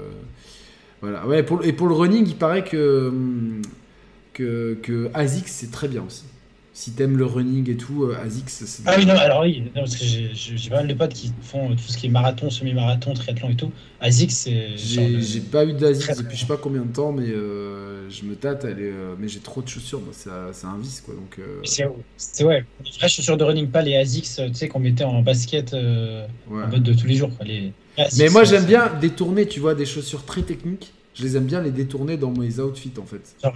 [1.01, 1.27] Voilà.
[1.27, 3.09] Ouais, pour, et pour le running, il paraît que.
[3.09, 3.61] hum,
[4.33, 6.25] Que, que ASICS, c'est très bien aussi.
[6.77, 8.83] Si t'aimes le running et tout, euh, ASICS, c'est.
[8.85, 11.69] Ah oui, non, alors oui, non, parce que j'ai- pas mal de potes qui font
[11.69, 13.71] tout ce qui est marathon, semi-marathon, triathlon et tout.
[14.01, 14.77] ASICS, c'est.
[14.77, 18.35] J'ai pas eu d'Asics depuis je sais pas combien de temps, mais euh, je me
[18.35, 18.65] tâte.
[18.65, 21.15] Elle est, euh, mais j'ai trop de chaussures, moi, c'est un- vice quoi.
[21.15, 24.79] Donc, euh, C'est ouais, les vraies chaussures de running, pas les ASICS, tu sais, qu'on
[24.81, 26.27] mettait en basket ouais.
[26.49, 27.29] en mode de tous les jours.
[27.37, 27.45] Quoi.
[27.45, 27.71] Les...
[27.97, 30.91] ASICS, Mais moi j'aime bien détourner, tu vois, des chaussures très techniques.
[31.13, 33.33] Je les aime bien les détourner dans mes outfits en fait.
[33.41, 33.55] Genre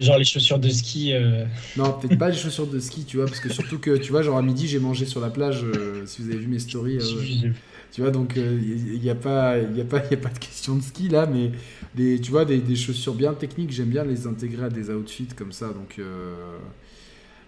[0.00, 1.12] les chaussures de ski.
[1.12, 1.44] euh,
[1.76, 4.22] Non, peut-être pas les chaussures de ski, tu vois, parce que surtout que, tu vois,
[4.22, 6.98] genre à midi, j'ai mangé sur la plage, euh, si vous avez vu mes stories,
[6.98, 7.50] euh,
[7.92, 10.74] tu vois, donc il n'y a, pas- y a, pas- y a pas de question
[10.76, 11.52] de ski là, mais
[11.94, 15.28] des, tu vois, des, des chaussures bien techniques, j'aime bien les intégrer à des outfits
[15.36, 15.96] comme ça, donc...
[15.98, 16.34] euh,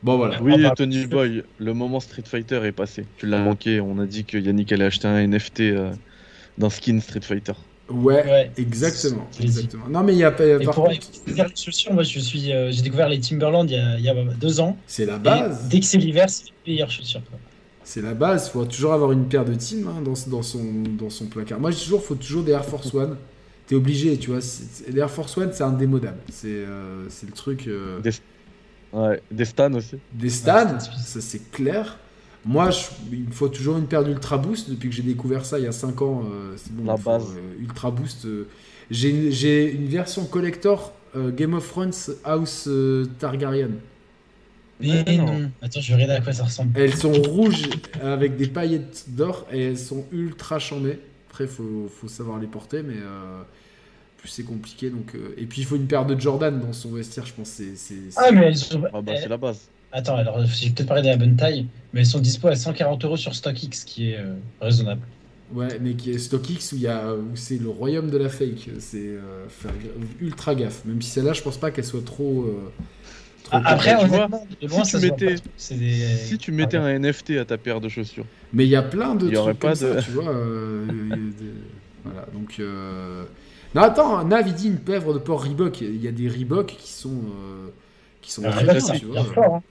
[0.03, 0.43] Bon, voilà.
[0.43, 3.07] Oui, On parle- Tony Boy, le moment Street Fighter est passé.
[3.17, 3.81] Tu l'as manqué.
[3.81, 5.93] On a dit que Yannick allait acheter un NFT euh,
[6.59, 7.55] d'un skin Street Fighter.
[7.91, 8.51] Ouais, Ouais.
[8.57, 9.29] exactement.
[9.89, 10.45] Non, mais il y a pas...
[10.47, 13.75] Et Par pour contre, les chaussures, moi je suis, euh, j'ai découvert les Timberland il
[13.75, 14.77] y a, il y a deux ans.
[14.87, 15.69] c'est la Et base.
[15.69, 17.21] dès que c'est l'hiver, c'est les meilleures chaussures.
[17.83, 20.65] C'est la base, il faut toujours avoir une paire de teams hein, dans, dans, son,
[20.99, 21.61] dans son placard.
[21.61, 23.19] Moi, je dis toujours, faut toujours des Air Force One.
[23.67, 24.41] T'es obligé, tu vois.
[24.89, 26.19] Les Air Force One, c'est indémodable.
[26.31, 27.67] C'est euh, c'est le truc.
[27.67, 28.11] euh, Des,
[28.93, 29.97] ouais, des Stan aussi.
[30.13, 31.99] Des Stan, Ouais, ça c'est clair.
[32.45, 34.69] Moi, je- il me faut toujours une paire d'Ultra Boost.
[34.71, 36.85] Depuis que j'ai découvert ça il y a 5 ans, euh, c'est bon.
[36.85, 37.27] La faut, base.
[37.37, 38.27] euh, Ultra Boost.
[38.27, 38.47] euh,
[38.91, 41.93] j'ai une, version collector euh, Game of Thrones
[42.25, 43.71] House euh, Targaryen.
[44.81, 45.27] Mais Ouais, non.
[45.39, 45.51] non.
[45.63, 46.79] Attends, je vais regarder à quoi ça ressemble.
[46.79, 47.63] Elles sont rouges
[48.03, 50.99] avec des paillettes d'or et elles sont ultra chambées.
[51.31, 53.43] Après, faut, faut savoir les porter, mais euh,
[54.19, 54.91] plus c'est compliqué.
[54.91, 57.49] Donc, euh, et puis, il faut une paire de Jordan dans son vestiaire, je pense.
[57.49, 58.83] C'est, Ah, mais elles sont.
[58.93, 59.69] Ah bah, c'est la base.
[59.97, 63.05] Attends, alors j'ai peut-être parlé de la bonne taille, mais elles sont dispo à 140
[63.05, 65.01] euros sur StockX, qui est euh, raisonnable.
[65.53, 68.29] Ouais, mais qui est StockX où, il y a, où c'est le royaume de la
[68.29, 68.71] fake.
[68.81, 69.71] C'est euh, faire
[70.21, 70.85] ultra gaffe.
[70.85, 72.43] Même si celle-là, je pense pas qu'elle soit trop.
[72.43, 72.73] euh,
[73.45, 76.17] trop Ah, Après, tu vois, honnêtement, de loin, si ça tu voit mettais- pas des-
[76.17, 79.15] Si tu mettais un NFT à ta paire de chaussures, Mais il y a plein
[79.15, 80.29] de y trucs aurait comme pas ça, tu vois.
[80.29, 81.55] euh, il y a des-
[82.05, 82.57] Voilà, donc.
[82.59, 83.25] euh,
[83.77, 85.81] Non, attends, Nav, il dit une pèvre de port Reebok.
[85.83, 87.11] Il y a des Reebok qui sont.
[87.11, 87.69] euh,
[88.23, 89.35] qui sont Ah, très bien, tu bien vois.
[89.35, 89.63] fort, hein.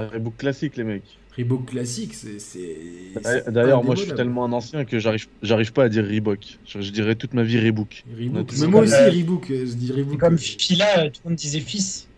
[0.00, 1.18] La Reebok classique, les mecs.
[1.36, 3.50] Reebok classique, c'est.
[3.50, 6.58] D'ailleurs, moi je suis tellement un ancien que j'arrive j'arrive pas à dire Reebok.
[6.66, 8.04] Je, je dirais toute ma vie Reebok.
[8.18, 8.52] Reebok.
[8.52, 9.50] C'est Mais moi aussi, la- Reebok.
[9.50, 10.18] euh, Je dis Reebok.
[10.20, 12.08] Comme Fila, euh, tout le monde disait fils.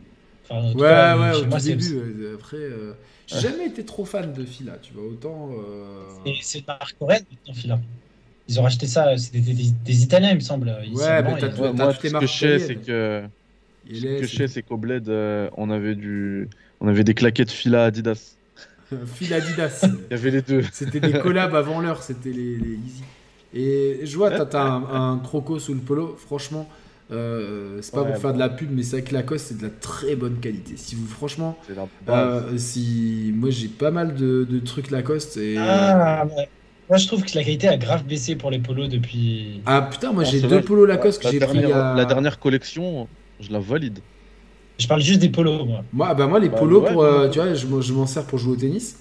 [0.49, 1.97] Enfin, tout Ouais, cas, ouais, au tout moi, c'est- début.
[1.97, 2.93] ouais, Après, euh,
[3.27, 5.05] j'ai jamais été trop fan de Fila, tu vois.
[5.05, 5.51] Autant.
[5.53, 7.81] euh, c'est- une marque coréenne maintenant, Fila.
[8.49, 10.69] Ils ont racheté ça, euh, c'était des, des- des Italiens, il me semble.
[10.69, 13.25] Ouais, mais t'as tout- Ouais, moi, les ce que je sais, c'est que
[13.93, 15.09] ce que je sais, c'est qu'au bled,
[15.57, 16.49] on avait du,
[16.81, 18.37] on avait des claquettes Fila Adidas.
[19.15, 19.85] Fila Adidas.
[20.11, 20.63] Il y avait les deux.
[20.73, 23.03] C'était des collabs avant l'heure, c'était les, les Easy.
[23.55, 26.69] Et je vois, t'as- un, un croco sous le polo, franchement,
[27.11, 29.63] euh, c'est pas Ouais, pour faire de la pub, mais c'est avec Lacoste, c'est de
[29.63, 30.77] la très bonne qualité.
[30.77, 31.57] Si vous, franchement,
[32.09, 35.57] euh, si moi j'ai pas mal de, de trucs Lacoste et.
[35.59, 36.49] Ah, ouais.
[36.89, 39.61] Moi, je trouve que la qualité a grave baissé pour les polos depuis.
[39.67, 40.63] Ah putain, moi Non, j'ai deux vrai.
[40.63, 41.65] polos Lacoste que j'ai pris.
[41.73, 43.09] à- la dernière collection,
[43.41, 44.05] je la valide.
[44.79, 45.85] Je parle juste des polos, moi.
[45.93, 47.31] Moi, bah moi les Bah, polos, ouais, pour, ouais, euh, ouais.
[47.31, 48.97] tu vois, je, m'en- je m'en sers pour jouer au tennis.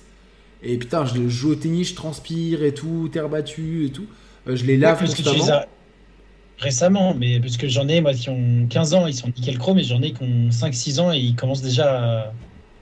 [0.64, 4.08] Et putain, je joue au tennis, je transpire et tout, terre battue et tout.
[4.48, 5.46] Euh, je les lave parce que tu constamment.
[5.46, 5.68] les as
[6.58, 9.78] récemment, mais parce que j'en ai, moi, qui ont 15 ans, ils sont nickel chrome,
[9.80, 12.34] et j'en ai qui ont 5-6 ans et ils commencent déjà à,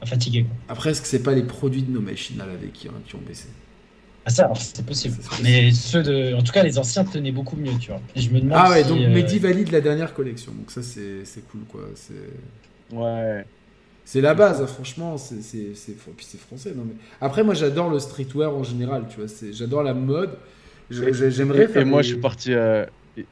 [0.01, 0.43] à fatiguer.
[0.43, 0.55] Quoi.
[0.67, 3.21] Après, est-ce que c'est pas les produits de nos machines à laver qui, qui ont
[3.27, 3.47] baissé?
[4.25, 5.17] Ah, ça, alors, c'est possible.
[5.43, 6.33] Mais ceux de.
[6.33, 7.99] En tout cas, les anciens tenaient beaucoup mieux, tu vois.
[8.15, 8.57] Et je me demande.
[8.57, 10.53] Ah ouais, si, donc euh, Mehdi valide la dernière collection.
[10.53, 11.81] Donc ça, c'est c'est cool, quoi.
[12.93, 13.45] Ouais.
[14.05, 15.17] C'est la base, hein, franchement.
[15.17, 16.73] c'est c'est- c'est- Puis c'est français.
[16.75, 16.95] Non, mais...
[17.21, 19.27] Après, moi, j'adore le streetwear en général, tu vois.
[19.27, 20.31] c'est- J'adore la mode.
[20.89, 22.53] Je- je- J'aimerais Et, faire et moi, des- je suis parti.
[22.53, 22.85] euh,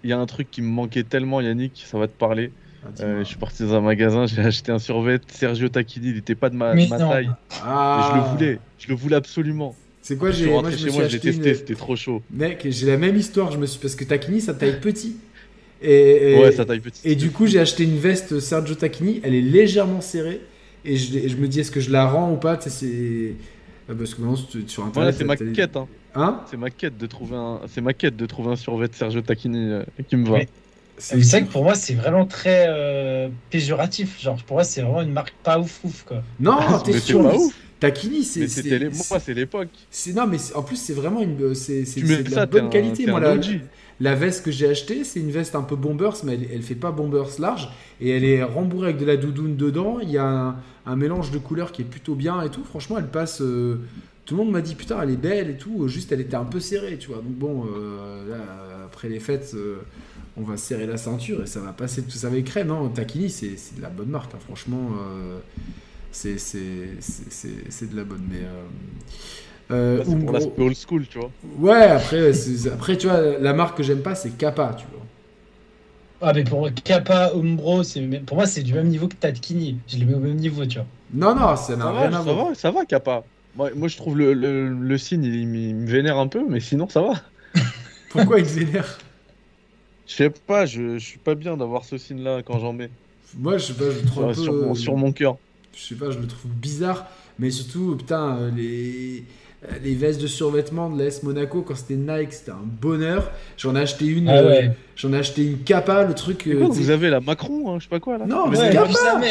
[0.03, 2.51] Il y a un truc qui me manquait tellement, Yannick, ça va te parler.
[2.85, 2.87] Ah.
[3.01, 6.35] Euh, je suis parti dans un magasin, j'ai acheté un survêt Sergio Tacchini, il était
[6.35, 7.31] pas de ma, taille.
[7.63, 7.99] Ah.
[7.99, 9.75] Et je le voulais, je le voulais absolument.
[10.03, 11.31] C'est quoi, je suis j'ai moi, rentré je chez me moi, suis je l'ai acheté
[11.43, 11.55] testé, une...
[11.55, 12.21] c'était trop chaud.
[12.31, 13.51] Mec, j'ai la même histoire.
[13.51, 15.15] Je me suis parce que Tacchini, ça taille petit.
[15.81, 17.01] Et, et- Ouais, ça taille petit.
[17.05, 19.19] Et du coup, j'ai acheté une veste Sergio Tacchini.
[19.23, 20.41] Elle est légèrement serrée.
[20.85, 22.57] Et je, l'ai- je me dis, est-ce que je la rends ou pas?
[22.57, 23.33] Tu sais, c'est
[23.89, 24.37] Ah, parce que maintenant
[24.67, 25.15] sur internet.
[25.17, 25.87] c'est ma quête, hein.
[26.13, 26.41] Hein?
[26.49, 29.21] C'est ma quête de trouver un, c'est ma quête de trouver un survêt de Sergio
[29.21, 30.39] Tacchini euh, qui me va.
[30.39, 30.47] Mais-
[30.97, 34.21] C'est vrai que pour moi, c'est vraiment très euh, péjoratif.
[34.21, 36.21] Genre, pour moi, c'est vraiment une marque pas ouf ouf, quoi.
[36.39, 37.53] Non, t'es Mais c'est sûr pas ouf.
[37.79, 38.41] Tacchini, c'est.
[38.41, 38.93] Mais c'est- c'était les...
[38.93, 39.69] c'est- moi, c'est l'époque.
[39.89, 41.55] c'est- Non, mais en plus, c'est vraiment une.
[41.55, 43.05] C'est c'est- de la t'es bonne qualité.
[43.05, 43.35] t'es Moi, la.
[44.01, 46.73] La veste que j'ai achetée, c'est une veste un peu bombers, mais elle, elle fait
[46.75, 47.69] pas bombers large.
[48.01, 49.99] Et elle est rembourrée avec de la doudoune dedans.
[50.01, 50.55] Il y a
[50.87, 52.63] un, mélange de couleurs qui est plutôt bien et tout.
[52.63, 53.41] Franchement, elle passe.
[53.41, 53.77] euh,
[54.25, 55.87] Tout le monde m'a dit putain, elle est belle et tout.
[55.87, 57.17] Juste, elle était un peu serrée, tu vois.
[57.17, 58.37] Donc bon, euh,
[58.85, 59.77] après les fêtes, euh,
[60.35, 62.67] on va serrer la ceinture et ça va passer tout ça avec crème.
[62.69, 64.33] Non, Tacchini, c'est de la bonne marque.
[64.33, 64.39] hein.
[64.43, 64.89] Franchement,
[66.11, 68.23] c'est de la bonne.
[68.31, 68.41] Mais
[69.71, 71.35] euh, c'est pour l'aspect old school, tu vois.
[71.43, 72.31] Ouais, après,
[72.71, 75.07] après, tu vois, la marque que j'aime pas, c'est Kappa, tu vois.
[76.21, 77.81] Ah, mais pour Kappa, Umbro,
[78.25, 79.83] pour moi, c'est du même niveau que Tatkini.
[79.87, 80.87] Je les mets au même niveau, tu vois.
[81.09, 82.49] Non, non, ça n'a rien va, à ça voir.
[82.49, 83.27] va, ça va, Kappa.
[83.53, 86.59] Moi, moi, je trouve le, le, le signe, il, il me vénère un peu, mais
[86.61, 87.13] sinon, ça va.
[88.09, 88.97] Pourquoi il te vénère?
[90.05, 92.91] Je sais pas, je, je suis pas bien d'avoir ce signe-là quand j'en mets.
[93.33, 94.35] Moi, je sais pas, je le trouve un peu.
[94.35, 95.37] sur, mon, sur mon cœur.
[95.73, 97.07] Je sais pas, je le trouve bizarre.
[97.39, 99.25] Mais surtout, putain, euh, les,
[99.83, 103.31] les vestes de survêtement de l'AS Monaco, quand c'était Nike, c'était un bonheur.
[103.57, 104.27] J'en ai acheté une.
[104.27, 104.71] Ah euh, ouais.
[104.95, 106.47] J'en ai acheté une Kappa, le truc.
[106.47, 108.25] Euh, quoi, vous avez la Macron, hein, je sais pas quoi là.
[108.25, 109.29] Non, Mais Ouais, c'est Kappa.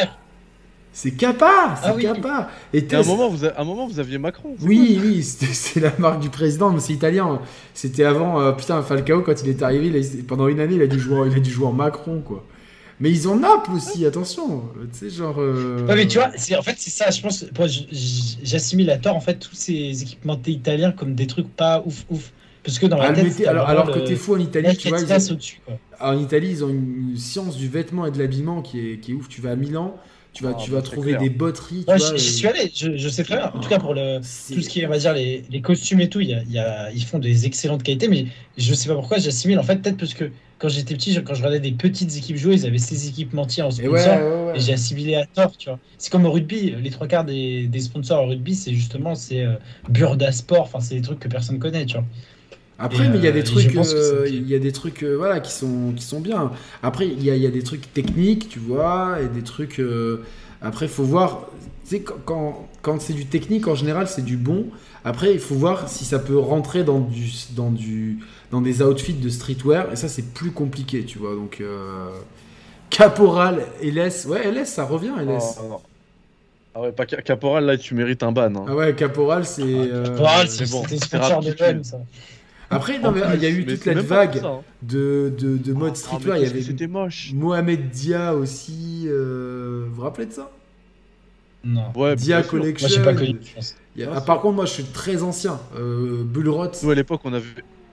[0.93, 2.03] C'est Kappa C'est Ah oui.
[2.03, 4.57] Kappa Et Et à un moment, vous a- à un moment, vous aviez Macron.
[4.61, 7.41] Oui, oui, c'était- c'est la marque du président, mais c'est italien.
[7.75, 10.83] C'était avant, euh, putain, Falcao, quand il est arrivé, il a- pendant une année, il
[10.83, 12.45] a dû jouer, il a dû jouer en Macron, quoi.
[13.01, 14.65] Mais ils ont Naples aussi, attention.
[14.93, 15.37] Tu sais, genre.
[15.41, 17.11] euh, Ouais, mais tu vois, en fait c'est ça.
[17.11, 17.45] Je pense,
[18.43, 22.33] j'assimile à tort en fait tous ces équipementiers italiens comme des trucs pas ouf ouf.
[22.63, 25.11] Parce que dans la Ah, tête, alors, que t'es fou en Italie, tu vois, ils
[25.13, 25.79] ont- au-dessus, quoi.
[26.01, 29.15] en Italie, ils ont une science du vêtement et de l'habillement qui est, qui est
[29.15, 29.29] ouf.
[29.31, 29.97] Tu vas à Milan,
[30.35, 31.21] tu vas, Ah, tu bah, vas c'est trouver clair.
[31.23, 31.85] des botteries.
[31.89, 33.51] Ouais, j'y suis allé, je, je sais très bien.
[33.55, 36.01] En tout cas, pour le, tout ce qui est, on va dire, les, les costumes
[36.03, 38.27] et tout, il y a, il y a- ils font des excellentes qualités, mais
[38.59, 39.59] je sais pas pourquoi j'assimile.
[39.59, 40.31] En fait, peut-être parce que
[40.61, 43.71] quand j'étais petit, quand je regardais des petites équipes jouer, ils avaient ces équipementiers en
[43.79, 44.23] Et sponsor.
[44.23, 44.55] ouais, ouais, ouais.
[44.55, 45.81] Et j'ai assimilé à tort, tu vois.
[45.99, 49.43] C'est comme au rugby, les trois quarts des, des sponsors au rugby, c'est justement c'est
[49.45, 49.57] euh,
[49.89, 52.09] Burda Sport, enfin c'est des trucs que personne connaît, tu vois.
[52.79, 54.59] Après, Et, mais il y a euh, des et je trucs, euh, il y a
[54.59, 56.53] des trucs, euh, voilà, qui sont, qui sont bien.
[56.83, 59.81] Après, il y a, y a des trucs techniques, tu vois, et des trucs.
[59.81, 60.25] euh,
[60.63, 61.51] Après, il faut voir.
[61.85, 64.67] Tu sais, quand, quand, quand c'est du technique, en général, c'est du bon.
[65.05, 68.21] Après, il faut voir si ça peut rentrer dans du, dans du,
[68.51, 69.93] dans des outfits de streetwear.
[69.93, 71.35] Et ça, c'est plus compliqué, tu vois.
[71.35, 72.09] Donc, euh,
[72.91, 75.59] Caporal, LS, ouais, LS, ça revient, LS.
[75.63, 75.81] Oh.
[76.75, 78.55] Ah ouais, pas Ca- Caporal, là, tu mérites un ban.
[78.55, 78.65] hein.
[78.69, 79.63] Ah ouais, Caporal, c'est.
[79.65, 81.99] euh, Caporal, c'est bon, de ça.
[82.73, 84.61] Après, non, mais il y a eu Mais toute la vague ça, hein.
[84.83, 86.37] de, de, de mode Ah, streetwear.
[86.37, 87.33] Il y avait C'était moche.
[87.35, 89.07] Mohamed Dia aussi.
[89.09, 90.53] euh, Vous vous rappelez de ça?
[91.65, 91.87] Non.
[91.97, 92.43] Ouais, Dia.
[92.43, 92.87] Collection.
[92.89, 93.75] Moi, j'ai pas connu, je pense.
[93.97, 95.59] Il y a- Ah, ah, par contre, moi, je suis très ancien.
[95.77, 96.69] Euh, Bullrot.
[96.85, 97.45] Nous, à l'époque, on avait.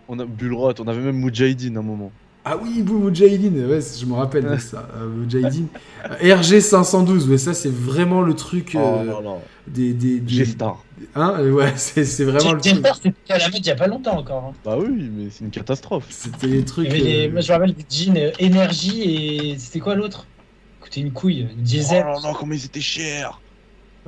[0.09, 2.11] On a Bulrot, on avait même Mujahideen à un moment.
[2.45, 3.65] Ah oui, Bou Mujahideen.
[3.69, 4.87] Ouais, je me rappelle de ça.
[4.95, 5.67] Euh, Mujahideen.
[6.23, 7.29] Euh, RG 512.
[7.29, 9.37] Ouais, ça, c'est vraiment le truc euh, Oh non, non.
[9.67, 9.93] des.
[9.93, 10.81] des, des- G-Star.
[11.15, 12.81] Hein euh, Ouais, c'est c'est vraiment le truc.
[12.81, 14.45] Que c'était à la mode il y a pas longtemps encore.
[14.45, 14.53] hein.
[14.63, 16.05] Bah oui, mais c'est une catastrophe.
[16.09, 16.87] C'était les Il trucs.
[16.87, 19.95] y avait les- euh, Moi, je me rappelle des jeans euh, énergie et c'était quoi
[19.95, 20.25] l'autre?
[20.79, 22.05] Écoutez, une couille, Oh diesel.
[22.05, 23.41] là là, comment ils étaient chers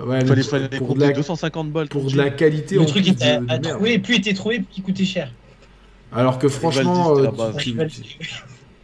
[0.02, 1.90] ouais, fallait, fallait pour, de la, 250 balles.
[1.90, 2.36] pour de la jean.
[2.38, 5.30] qualité le truc était à, à trouver, plus il était trouvé, plus il coûtait cher.
[6.12, 7.28] Alors que franchement, euh,
[7.58, 7.76] tu-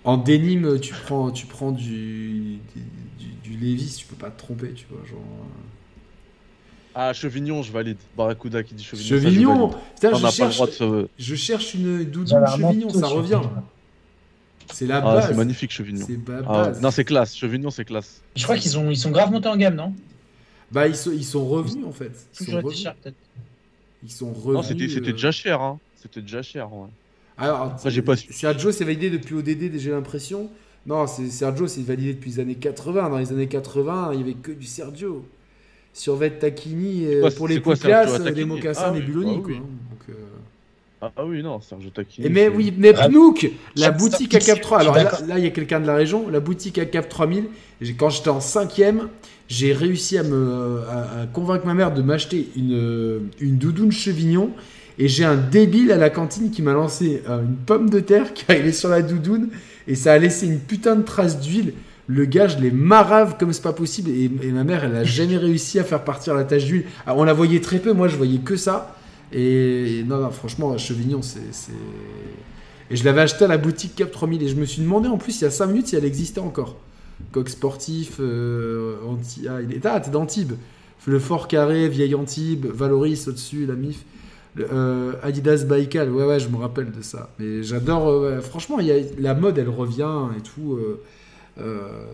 [0.04, 2.82] En dénime, tu prends, tu prends du, du,
[3.20, 5.04] du, du Levi's, tu peux pas te tromper, tu vois.
[5.08, 5.20] Genre...
[6.94, 7.98] Ah, Chevignon, je valide.
[8.16, 9.10] Barracuda qui dit Chevignon.
[9.10, 9.70] ça, je Chevignon.
[9.96, 11.08] Putain, On je n'a pas le cherche, droit de se.
[11.18, 13.42] je cherche une doudoune Chevignon, ça revient.
[14.72, 15.28] C'est la Ah, base.
[15.30, 16.06] c'est magnifique, Chevignon.
[16.48, 17.36] Ah, non, c'est classe.
[17.36, 18.22] Chevignon, c'est classe.
[18.36, 19.94] Je crois qu'ils ont, ils sont grave montés en gamme, non?
[20.72, 22.12] Bah, ils sont, ils sont revenus en fait.
[22.40, 22.78] Ils sont revenus.
[22.82, 23.16] cher, peut-être.
[24.04, 24.54] Ils sont revenus.
[24.56, 25.62] Non, c'était c'était euh, déjà cher.
[25.62, 25.80] Hein.
[26.02, 26.72] C'était déjà cher.
[26.74, 26.88] Ouais.
[27.38, 28.32] Alors, Après, j'ai pas su.
[28.32, 30.50] Sergio, c'est validé depuis ODD, j'ai l'impression.
[30.88, 33.10] Non, c'est Sergio, c'est validé depuis les années 80.
[33.10, 35.26] Dans les années 80, il y avait que du Sergio.
[35.94, 39.52] Survêt Tacchini, euh, pour les Sergio les mocassins, Ah les oui, Buloni, quoi.
[39.54, 39.58] oui.
[39.60, 40.14] Donc, euh,
[41.02, 42.28] Ah, ah oui, non, Sergio Tacchini.
[42.28, 44.80] Et mais oui, mais Ah, Pnouk, la boutique à Cap 3.
[44.80, 46.30] Je suis Alors là, il y a quelqu'un de la région.
[46.30, 47.46] La boutique à Cap 3000.
[47.82, 49.08] j'ai- Quand j'étais en cinquième,
[49.48, 54.52] j'ai réussi à me à, à convaincre ma mère de m'acheter une, une doudoune chevignon.
[54.98, 58.34] Et j'ai un débile à la cantine qui m'a lancé euh, une pomme de terre
[58.34, 59.50] qui arrivait sur la doudoune.
[59.88, 61.74] Et ça a laissé une putain de trace d'huile.
[62.08, 64.10] Le gars, je l'ai marave comme c'est pas possible.
[64.12, 66.86] Et, ma mère, elle a jamais réussi à faire partir la tache d'huile.
[67.06, 67.94] Alors, on la voyait très peu.
[67.94, 68.96] Moi, je voyais que ça.
[69.34, 71.40] Et, non, non, franchement, Chevignon, c'est-
[72.92, 74.44] Et je l'avais acheté à la boutique Cap 3000.
[74.44, 76.40] Et je me suis demandé en plus, il y a 5 minutes, si elle existait
[76.42, 76.78] encore.
[77.32, 79.48] Coq sportif, euh, anti...
[79.50, 79.86] ah, il est...
[79.86, 80.54] ah, t'es d'Antibes.
[81.08, 84.04] Le Fort Carré, Vieille Antibes, Valoris au-dessus, la MIF.
[84.60, 87.30] Euh, Adidas Baïkal, ouais, ouais, je me rappelle de ça.
[87.40, 88.96] Mais j'adore, euh, franchement, y a...
[89.20, 90.80] la mode, elle revient et tout.
[91.60, 92.06] euh,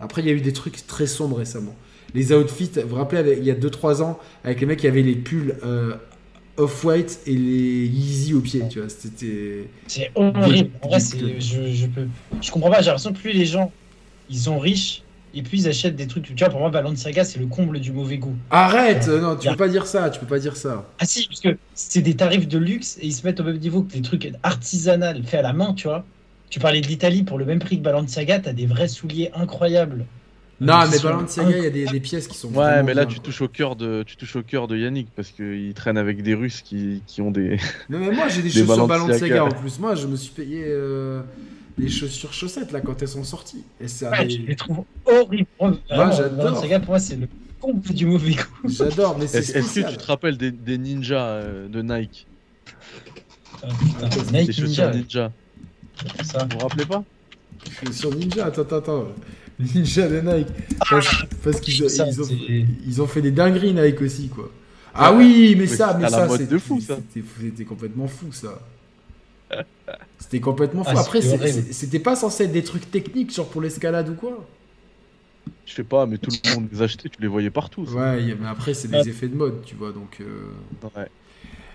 [0.00, 1.74] Après, il y a eu des trucs très sombres récemment.
[2.14, 5.02] Les outfits, vous vous rappelez, il y a 2-3 ans, avec les mecs qui avaient
[5.02, 5.54] les pulls
[6.56, 8.88] off-white et les Yeezy au pied, tu vois.
[8.88, 9.68] C'était.
[9.86, 10.70] C'est horrible.
[10.82, 12.08] En vrai, je, je peux,
[12.40, 12.80] je comprends pas.
[12.80, 13.72] J'ai l'impression que plus les gens,
[14.28, 15.02] ils sont riches
[15.38, 16.24] et puis ils achètent des trucs.
[16.24, 18.34] Tu vois, pour moi, Balenciaga, c'est le comble du mauvais goût.
[18.50, 20.84] Arrête euh, Non, tu peux pas dire ça, tu peux pas dire ça.
[20.98, 23.58] Ah si, parce que c'est des tarifs de luxe et ils se mettent au même
[23.58, 26.04] niveau que des trucs artisanaux faits à la main, tu vois.
[26.50, 30.06] Tu parlais de l'Italie pour le même prix que Balenciaga, t'as des vrais souliers incroyables.
[30.60, 32.48] Non, mais Balenciaga, il y a des, des pièces qui sont.
[32.48, 35.06] Ouais, mais là, bien, tu touches au cœur de, tu touches au cœur de Yannick
[35.14, 37.58] parce qu'il traîne avec des Russes qui, qui ont des.
[37.88, 39.18] Non, mais moi j'ai des Des chaussures Balenciaga.
[39.18, 39.78] Balenciaga en plus.
[39.78, 41.22] Moi, je me suis payé euh,
[41.78, 43.64] des chaussures chaussettes là quand elles sont sorties.
[43.80, 45.46] Et c'est Ouais, des- je les trouve horribles.
[45.58, 46.44] Vraiment, j'adore.
[46.44, 47.28] Balenciaga, pour moi, c'est le
[47.60, 48.68] comble du mauvais goût.
[48.68, 52.26] J'adore, mais c'est Est-ce est-ce que tu te rappelles des, des ninjas euh, de Nike
[53.62, 55.32] Ah, putain, Des Nike chaussures Ninja, ninja
[56.22, 56.44] ça.
[56.50, 57.02] Vous vous rappelez pas
[57.90, 59.08] Sur Ninja, attends, attends, attends.
[59.58, 60.48] Ninja de Nike.
[60.88, 64.50] Parce, parce qu'ils ils ils ont fait des dingueries Nike aussi, quoi.
[64.94, 68.60] Ah oui, mais Mais ça, mais ça, C'était complètement fou, ça.
[70.18, 70.90] C'était complètement fou.
[70.94, 71.20] Ah, Après,
[71.72, 74.46] c'était pas censé être des trucs techniques, genre pour l'escalade ou quoi
[75.66, 77.86] Je sais pas, mais tout le monde les achetait, tu les voyais partout.
[77.86, 77.94] ça.
[77.94, 80.18] Ouais, mais après, c'est des effets de mode, tu vois, donc...
[80.20, 80.50] euh,
[80.96, 81.08] Ouais.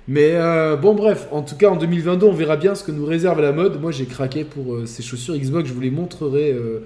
[0.08, 3.06] Mais euh, bon, bref, en tout cas, en 2022, on verra bien ce que nous
[3.06, 3.80] réserve la mode.
[3.80, 5.70] Moi, j'ai craqué pour euh, ces chaussures Xbox.
[5.70, 6.80] Je vous les montrerai euh,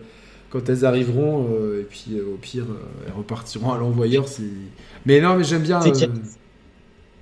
[0.51, 1.47] quand elles arriveront.
[1.51, 2.77] euh, et puis, euh, au pire, euh,
[3.07, 4.27] elles repartiront à l'envoyeur.
[4.27, 4.51] si-
[5.07, 5.79] Mais non, mais j'aime bien.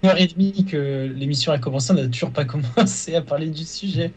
[0.06, 3.64] Heure et demie que l'émission a commencé, on n'a toujours pas commencé à parler du
[3.66, 4.12] sujet.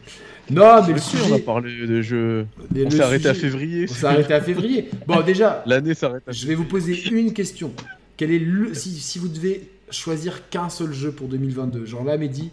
[0.51, 1.39] Non, mais le si, on a sujet.
[1.39, 2.47] parlé de jeux.
[2.73, 3.85] mais On s'est arrêté à sujet- février.
[3.89, 4.89] On s'est arrêté à février.
[5.05, 7.71] Bon, déjà, L'année s'arrête je vais vous poser une question.
[8.17, 12.17] Quel est le si, si vous devez choisir qu'un seul jeu pour 2022, genre là,
[12.17, 12.49] Mehdi,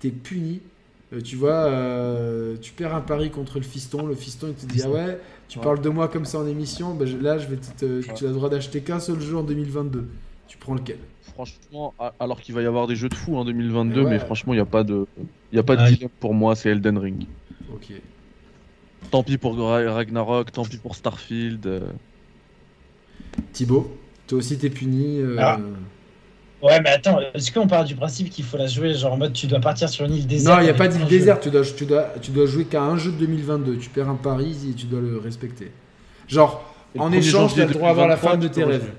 [0.00, 0.60] t'es puni.
[1.12, 4.06] Euh, tu vois, euh, tu perds un pari contre le fiston.
[4.06, 5.18] Le fiston, il te dit Ah ouais,
[5.48, 5.64] tu Ouais.
[5.64, 6.94] parles de moi comme ça en émission.
[6.94, 9.36] bah, je- là, je vais te, te- tu as le droit d'acheter qu'un seul jeu
[9.36, 10.06] en 2022.
[10.48, 10.96] Tu prends lequel?
[11.34, 14.10] Franchement, alors qu'il va y avoir des jeux de fou en 2022, Ouais.
[14.10, 15.06] mais franchement, il n'y a pas de,
[15.52, 17.26] il y a pas de dilemme pour moi, c'est Elden Ring.
[17.72, 17.92] Ok.
[19.10, 21.66] Tant pis pour Ra- Ragnarok, tant pis pour Starfield.
[21.66, 21.80] euh,
[23.52, 23.96] Thibaut,
[24.26, 25.18] toi aussi, t'es puni.
[25.18, 25.58] euh, Ah.
[26.62, 29.32] Ouais, mais attends, est-ce qu'on part du principe qu'il faut la jouer genre en mode
[29.32, 31.40] tu dois partir sur une île déserte Non, il n'y a pas d'île jeu désert.
[31.40, 33.78] Tu dois, tu, dois, tu dois jouer qu'à un jeu de 2022.
[33.78, 35.72] Tu perds un pari et tu dois le respecter.
[36.28, 38.62] Genre, Et en 1er échange, tu as le droit d'avoir la 2023, femme de tes
[38.64, 38.92] rêves.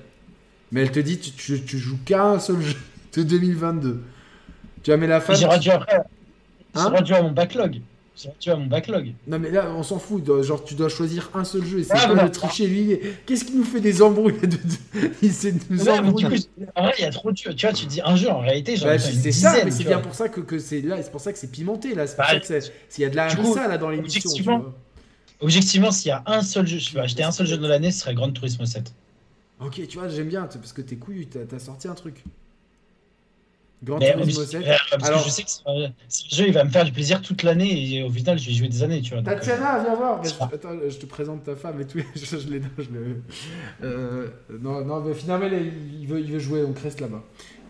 [0.74, 2.76] Mais elle te dit, tu, tu, tu joues qu'à un seul jeu
[3.16, 4.02] de 2022.
[4.84, 5.36] Tu as mis la femme.
[5.36, 6.00] J'ai rendu après.
[6.76, 7.80] Hein rendu à mon backlog.
[8.16, 9.14] J'ai rendu à mon backlog.
[9.28, 10.24] Non, mais là, on s'en fout.
[10.44, 12.30] Genre, tu dois choisir un seul jeu et c'est Ah, pas non.
[12.30, 12.66] tricher.
[12.68, 14.58] Lui, qu'est-ce qui nous fait des embrouilles de-
[15.22, 16.24] Il de nous Ouais, coup,
[16.76, 17.54] en vrai, il y a trop de jeux.
[17.54, 20.16] Tu vois, tu dis un jeu, en réalité, Bah, c'est ça, mais c'est bien pour
[20.16, 22.08] ça que, que c'est là, c'est pour ça que c'est pimenté là.
[22.08, 23.90] C'est pour Bah, ça que c'est- s'il y a de la coup, harissa là dans
[23.90, 24.32] l'émission.
[25.40, 27.92] objectivement, s'il y a un seul jeu, je vais acheter un seul jeu de l'année,
[27.92, 28.94] ce serait Gran Turismo 7.
[29.66, 32.24] Ok, tu vois, j'aime bien parce que t'es couillu, t'as sorti un truc.
[33.84, 34.56] Grand Mais 7.
[34.56, 35.50] euh, parce Alors- que je sais que
[36.08, 38.54] ce jeu, il va me faire du plaisir toute l'année et au final, je vais
[38.54, 39.22] jouer des années, tu vois.
[39.22, 40.22] donc, euh, Tatiana, viens voir.
[40.24, 42.00] Mais je, attends, je te présente ta femme et tout.
[42.16, 42.62] Je, je l'ai.
[43.84, 44.28] euh,
[44.62, 46.62] non, non, mais finalement, il, veut, il veut jouer.
[46.62, 47.24] Donc reste là-bas.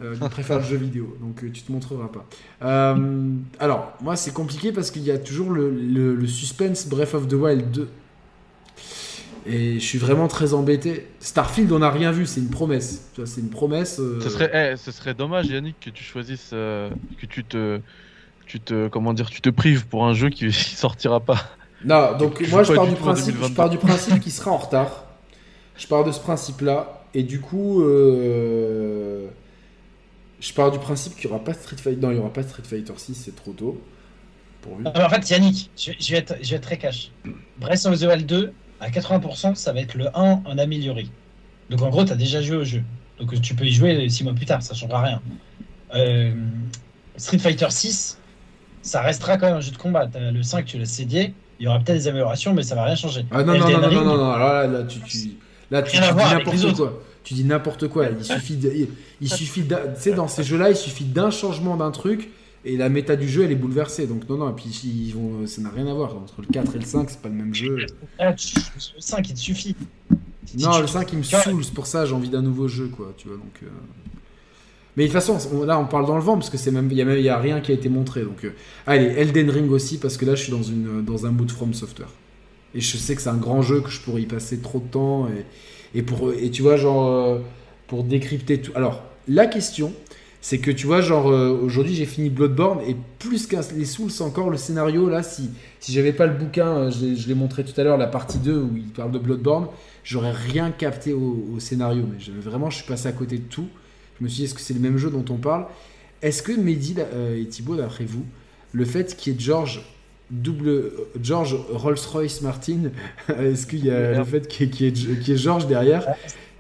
[0.03, 2.25] Euh, il préfère le jeu vidéo, donc euh, tu te montreras pas.
[2.63, 7.15] Euh, alors, moi, c'est compliqué parce qu'il y a toujours le, le- le suspense Breath
[7.15, 7.89] of the Wild 2.
[9.45, 11.07] Et je suis vraiment très embêté.
[11.19, 13.09] Starfield, on n'a rien vu, c'est une promesse.
[13.25, 13.99] C'est une promesse.
[13.99, 16.89] euh, Ce serait, eh, ce serait dommage, Yannick, que tu choisisses, euh,
[17.19, 17.81] que tu te,
[18.45, 21.49] tu te, comment dire, tu te prives pour un jeu qui, qui sortira pas.
[21.83, 23.55] Non, donc Je moi je pars, du principe, je 2022.
[23.55, 25.03] pars du principe qu'il sera en retard.
[25.75, 27.01] Je pars de ce principe-là.
[27.13, 29.27] Et du coup, euh,
[30.39, 31.99] je pars du principe qu'il n'y aura pas Street Fighter.
[32.01, 33.81] Non, il n'y aura pas Street Fighter 6, c'est trop tôt.
[34.61, 34.83] Pourvu.
[34.85, 37.11] Mais en fait, Yannick, je, je vais être, je vais être très cash.
[37.57, 38.53] Breath of the Wild 2,
[38.83, 41.07] à 80%, ça va être le 1 en amélioré.
[41.69, 42.83] Donc en gros, tu as déjà joué au jeu.
[43.19, 45.21] Donc tu peux y jouer 6 mois plus tard, ça changera rien.
[45.95, 46.33] Euh,
[47.15, 48.17] Street Fighter 6,
[48.81, 50.07] ça restera quand même un jeu de combat.
[50.11, 51.33] T'as le 5, tu l'as cédié.
[51.59, 53.25] Il y aura peut-être des améliorations, mais ça va rien changer.
[53.31, 55.17] Ah non, non, non, non, Ring, non, non, alors là, là, tu, tu,
[55.71, 57.03] là, tu, Rien à tu dis n'importe quoi.
[57.23, 58.07] Tu dis n'importe quoi.
[58.09, 58.89] Il suffit, de- il,
[59.21, 62.29] il suffit, tu sais, dans ces jeux-là, il suffit d'un changement d'un truc
[62.65, 64.07] et la méta du jeu, elle est bouleversée.
[64.07, 66.15] Donc non, non, et puis ils vont, ça n'a rien à voir.
[66.15, 67.85] Entre le 4 et le 5, c'est pas le même jeu.
[68.19, 69.75] Ah, le 5, il te suffit.
[70.57, 73.13] Non, le 5 il me saoule, c'est pour ça j'ai envie d'un nouveau jeu quoi,
[73.17, 73.59] tu vois donc.
[73.63, 73.67] euh.
[74.95, 76.87] Mais de toute façon, on- là on parle dans le vent parce que c'est même
[76.91, 78.43] il y a même il y a rien qui a été montré donc.
[78.43, 78.51] euh,
[78.85, 81.73] Allez, Elden Ring aussi parce que là je suis dans une dans un mood From
[81.73, 82.09] Software
[82.75, 84.87] et je sais que c'est un grand jeu que je pourrais y passer trop de
[84.87, 87.39] temps et, et pour et tu vois genre euh,
[87.87, 88.71] pour décrypter tout.
[88.75, 89.93] Alors la question
[90.43, 94.11] c'est que tu vois genre euh, aujourd'hui j'ai fini Bloodborne et plus qu'un les Souls
[94.19, 95.49] encore le scénario là si
[95.79, 98.57] si j'avais pas le bouquin euh, je l'ai- montré tout à l'heure la partie 2
[98.57, 99.67] où il parle de Bloodborne
[100.03, 103.67] j'aurais rien capté au, scénario, mais vraiment, je suis passé à côté de tout.
[104.19, 105.65] Je me suis dit, est-ce que c'est le même jeu dont on parle?
[106.21, 108.25] Est-ce que Mehdi euh, et Thibaut, d'après vous,
[108.71, 109.81] le fait qu'il y ait George
[110.31, 110.91] double
[111.21, 112.91] George Rolls-Royce Martin,
[113.39, 114.87] est-ce qu'il y a le fait qu'il y,
[115.31, 116.05] ait- George derrière,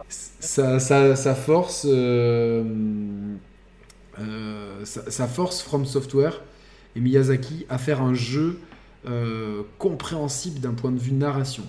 [0.09, 0.79] ça,
[1.35, 1.85] force,
[4.83, 6.41] ça, ça force From Software
[6.95, 8.59] et Miyazaki à faire un jeu
[9.07, 11.63] euh, compréhensible d'un point de vue narration.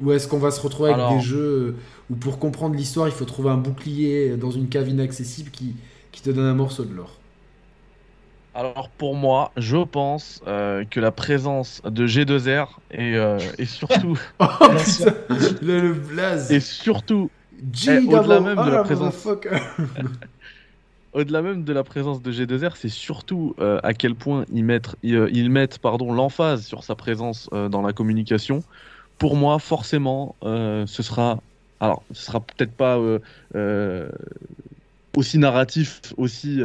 [0.00, 1.76] Ou est-ce qu'on va se retrouver avec Alors- des jeux
[2.10, 5.74] où pour comprendre l'histoire, il faut trouver un bouclier dans une cave inaccessible qui,
[6.12, 7.18] qui te donne un morceau de l'or
[8.54, 14.18] Alors pour moi, je pense euh, que la présence de G2R et, euh, et surtout
[14.40, 14.44] Oh
[14.84, 15.14] putain
[15.62, 16.50] Le, le blaze.
[16.52, 17.30] et surtout
[17.62, 19.26] au-delà même de la présence.
[21.12, 24.96] au-delà même de la présence de G2R, c'est surtout euh, à quel point ils mettent
[25.02, 28.62] ils, euh, ils mettent pardon l'emphase sur sa présence euh, dans la communication
[29.18, 31.40] pour moi, forcément, euh, ce sera.
[31.78, 32.98] Alors, ce sera peut-être pas
[35.16, 36.60] aussi narratif, aussi,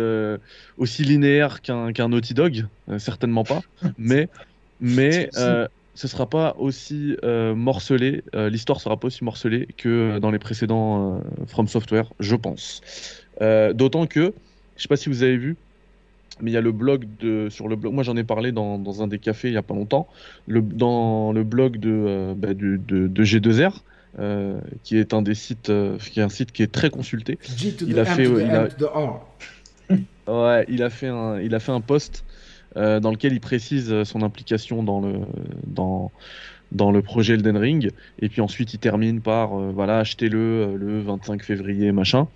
[0.78, 2.66] aussi linéaire qu'un Naughty Dog,
[2.98, 3.62] certainement pas.
[3.98, 4.30] Mais,
[4.80, 11.22] mais ce sera pas aussi morcelé, l'histoire sera pas aussi morcelée que dans les précédents
[11.48, 12.82] From Software, je pense.
[13.42, 14.34] Euh, D'autant que,
[14.78, 15.56] je sais pas si vous avez vu,
[16.42, 17.94] mais il y a le blog de sur le blog.
[17.94, 20.08] Moi, j'en ai parlé dans, dans un des cafés il y a pas longtemps.
[20.48, 23.84] Le, dans le blog de, euh, bah, du- de, de G2R,
[24.20, 27.38] euh, qui est un des sites, euh, qui est un site qui est très consulté.
[27.88, 28.68] Il a fait, il a-.
[30.28, 32.26] Ouais, il fait un, il a fait un post
[32.76, 35.20] dans lequel il précise son implication dans le,
[35.66, 36.12] dans,
[36.72, 37.92] dans le projet Elden Ring.
[38.20, 42.30] Et puis ensuite, il termine par, euh, voilà, achetez-le euh, le 25 février, machin.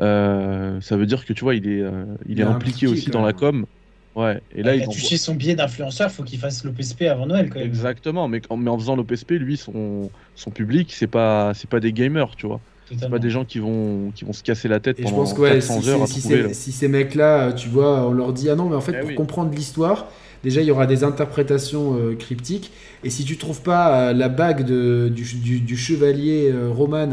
[0.00, 2.86] Euh, ça veut dire que tu vois, il est, euh, il Il est impliqué impliqué,
[2.86, 3.66] aussi dans la com.
[4.14, 4.40] Ouais.
[4.50, 7.50] Et là, il il a touché son billet d'influenceur, faut qu'il fasse l'OPSP avant Noël
[7.50, 7.68] quand même.
[7.68, 11.80] Exactement, mais, en- mais en faisant l'OPSP, lui, son, son public, c'est pas, c'est pas
[11.80, 12.62] des gamers, tu vois.
[12.98, 15.18] C'est pas des gens qui vont, qui vont se casser la tête Et je pendant
[15.18, 16.54] pense que ouais, 400 si, heures à si trouver.
[16.54, 19.14] ces mecs-là, tu vois, on leur dit ah non, mais en fait, Eh pour oui.
[19.14, 20.08] comprendre l'histoire,
[20.44, 22.72] déjà il y aura des interprétations euh, cryptiques.
[23.06, 27.10] Et si tu trouves pas euh, la bague de, du, du- du chevalier euh, Roman.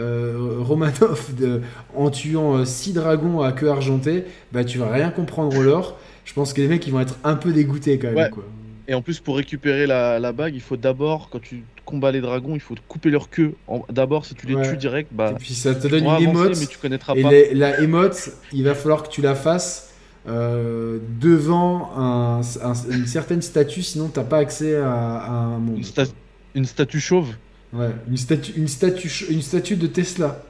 [0.00, 1.60] euh, Romanov de-
[1.96, 5.96] en tuant 6 dragons à queue argentée, bah tu vas rien comprendre au lore.
[6.24, 8.16] Je pense que les mecs ils vont être un peu dégoûtés quand même.
[8.16, 8.30] Ouais.
[8.30, 8.44] Quoi.
[8.88, 12.20] Et en plus, pour récupérer la, la bague, il faut d'abord, quand tu combats les
[12.20, 13.54] dragons, il faut couper leur queue.
[13.90, 14.68] D'abord, si tu les Ouais.
[14.70, 16.56] tues direct, bah, Et puis ça te donne une avancer, émote.
[16.60, 17.30] mais tu connaîtras Et pas.
[17.30, 19.87] les- la émote, il va falloir que tu la fasses
[20.28, 25.78] euh, devant un- un- une certaine statue, sinon t'as pas accès à, à un monde.
[25.78, 26.12] Une, sta-
[26.54, 27.28] une statue chauve.
[27.72, 30.42] Ouais, une statue, une statue, une statue de Tesla.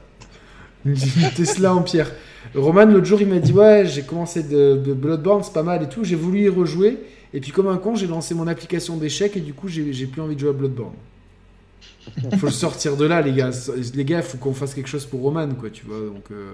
[0.85, 2.11] Une, une Tesla en pierre.
[2.55, 5.83] Roman, l'autre jour, il m'a dit Ouais, j'ai commencé de, de Bloodborne, c'est pas mal
[5.83, 6.03] et tout.
[6.03, 6.97] J'ai voulu y rejouer.
[7.33, 10.07] Et puis, comme un con, j'ai lancé mon application d'échecs et du coup, j'ai j'ai
[10.07, 10.93] plus envie de jouer à Bloodborne.
[12.39, 13.51] faut le sortir de là, les gars.
[13.93, 15.99] Les gars, faut qu'on fasse quelque chose pour Roman, quoi, tu vois.
[15.99, 16.53] Donc, euh,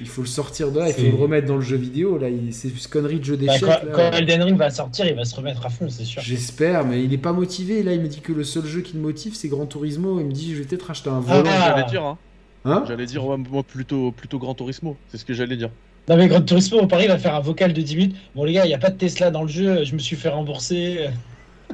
[0.00, 2.18] il faut le sortir de là, il faut le remettre dans le jeu vidéo.
[2.18, 3.68] Là, il- c'est une connerie de jeu Bah, d'échecs.
[3.94, 6.22] quand, Elden Ring va sortir, il va se remettre à fond, c'est sûr.
[6.22, 7.82] J'espère, mais il est pas motivé.
[7.82, 10.20] Là, il me dit que le seul jeu qui le motive, c'est Gran Turismo.
[10.20, 11.50] Il me dit, je vais peut-être acheter un Ah, volant.
[11.50, 12.18] J'allais dire, hein.
[12.64, 14.96] Hein J'allais dire, moi, plutôt, plutôt Gran Turismo.
[15.08, 15.70] C'est ce que j'allais dire.
[16.08, 18.16] Non mais Gran Turismo au Paris va faire un vocal de 10 minutes.
[18.36, 20.14] Bon les gars, il n'y a pas de Tesla dans le jeu, je me suis
[20.14, 21.08] fait rembourser.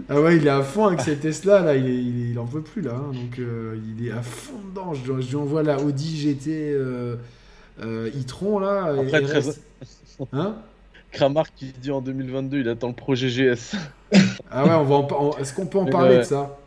[0.08, 1.76] Ah ouais, il est à fond avec ses Tesla, là.
[1.76, 2.92] Il, est- il, est- il en peut plus, là.
[2.94, 3.12] hein.
[3.12, 4.94] Donc, euh, il est à fond dedans.
[4.94, 7.16] Je, je lui envoie la Audi GT euh,
[7.80, 8.84] euh, e-tron, là.
[8.98, 9.62] Après, et très- reste-
[10.32, 10.56] Hein
[11.10, 13.76] Kramar qui dit en 2022, il attend le projet GS.
[14.50, 16.18] Ah ouais, on va en est-ce qu'on peut en Mais parler ouais.
[16.18, 16.58] de ça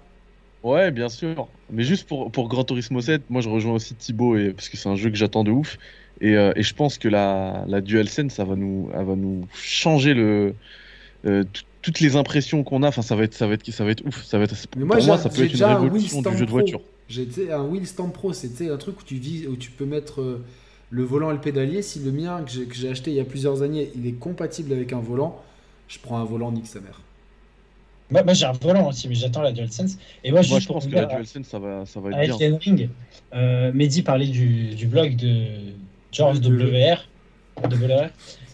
[0.64, 1.48] Ouais, bien sûr.
[1.72, 4.78] Mais juste pour, pour Gran Turismo 7, moi je rejoins aussi Thibaut et, parce que
[4.78, 5.78] c'est un jeu que j'attends de ouf.
[6.22, 9.48] Et, euh, et je pense que la, la DualSense, ça va nous, elle va nous
[9.54, 10.54] changer le,
[11.26, 11.44] euh,
[11.82, 12.88] toutes les impressions qu'on a.
[12.88, 14.24] Enfin, ça va être, ça va être, ça va être ouf.
[14.24, 16.38] Ça va être, Mais moi, pour moi, ça peut être une déjà un révolution du
[16.38, 16.82] jeu de voiture.
[17.08, 19.70] J'ai tu sais, un Wheel Stand Pro, c'était un truc où tu, vis, où tu
[19.70, 20.44] peux mettre euh,
[20.92, 21.82] le volant et le pédalier.
[21.82, 24.94] Si le mien, que j'ai- acheté il y a plusieurs années, il est compatible avec
[24.94, 25.42] un volant,
[25.88, 27.02] je prends un volant, nique sa mère.
[28.12, 29.98] Moi, moi, j'ai un volant aussi, mais j'attends la DualSense.
[30.24, 32.36] Et moi, Moi, juste je pour pense que la DualSense, ça va, ça va être
[32.36, 32.58] à bien.
[32.62, 32.90] Ring,
[33.34, 35.46] euh, Mehdi parlait du, du blog de
[36.12, 37.08] George De- WR.
[37.68, 38.10] de WR.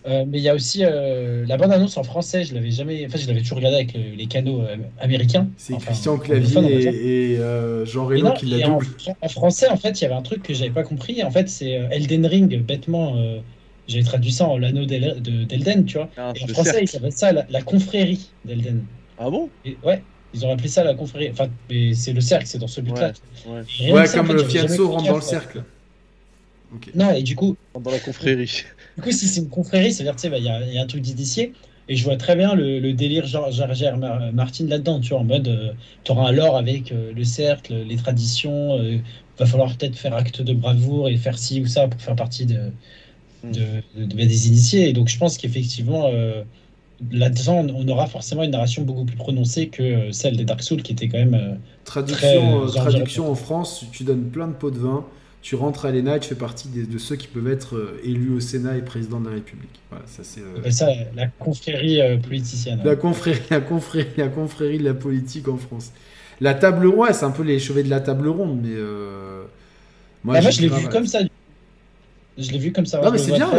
[0.08, 3.06] Euh, mais il y a aussi euh, la bande annonce en français, je l'avais jamais,
[3.06, 5.48] enfin je l'avais toujours regardé avec le- les canaux euh, américains.
[5.58, 8.88] C'est Enfin, Christian Clavier et, et, euh, Jean Reno qui l'a en, double.
[9.22, 11.24] en français, en fait, il y avait un truc que j'avais pas compris.
[11.24, 13.40] En fait, c'est Elden Ring, bêtement, euh,
[13.88, 16.10] j'avais traduit ça en l'anneau d'El- de- d'Elden, tu vois.
[16.18, 18.84] Ah, Et en français, ils s'appellent ça la, la confrérie d'Elden.
[19.20, 19.50] Ah bon?
[19.66, 20.02] Et ouais,
[20.34, 21.30] ils ont appelé ça la confrérie.
[21.32, 23.12] Enfin, mais c'est le cercle, c'est dans ce but-là.
[23.46, 23.62] Ouais.
[24.08, 25.64] Ça, en comme fait, le Fianso rentre dans le cercle.
[26.96, 28.64] Non, et du coup, Dans la confrérie.
[28.98, 30.78] Du coup si c'est une confrérie, c'est-à-dire, tu sais, bah, il y, a- il y
[30.78, 31.54] a un truc d'initié.
[31.88, 33.96] Et je vois très bien le, le délire George George R.
[33.98, 34.34] R.
[34.34, 37.96] Martin là-dedans, tu vois, en mode, tu auras un lore avec euh, le cercle, les
[37.98, 39.00] traditions, euh,
[39.38, 42.46] va falloir peut-être faire acte de bravoure et faire ci ou ça pour faire partie
[42.46, 42.72] de,
[43.44, 43.52] Mm.
[43.52, 43.62] de,
[43.96, 44.90] de- de- des initiés.
[44.90, 46.44] Et donc, je pense qu'effectivement, euh,
[47.12, 50.84] là-dedans, on aura forcément une narration beaucoup plus prononcée que euh, celle des Dark Souls,
[50.84, 51.34] qui était quand même.
[51.34, 55.06] euh, Traduction, Très, euh, euh, traduction en France, tu donnes plein de pots de vin,
[55.42, 58.00] tu rentres à l'ENA et tu fais partie des- de ceux qui peuvent être euh,
[58.04, 59.82] élus au Sénat et président de la République.
[59.90, 60.42] Voilà, ça c'est.
[60.42, 62.82] euh, ça la confrérie euh, politicienne.
[62.84, 65.92] La confrérie, la, confrérie, la confrérie de la politique en France.
[66.40, 68.70] La table ronde, ouais, c'est un peu les chevets de la table ronde, mais.
[68.74, 69.44] euh,
[70.32, 71.20] Bah, moi, je l'ai vu comme ça.
[72.38, 73.00] Je l'ai vu comme ça.
[73.04, 73.52] Non, mais c'est bien.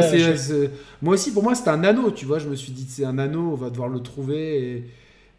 [1.02, 2.38] Moi aussi, pour moi, c'était un anneau, tu vois.
[2.38, 4.86] Je me suis dit, c'est un anneau, on va devoir le trouver.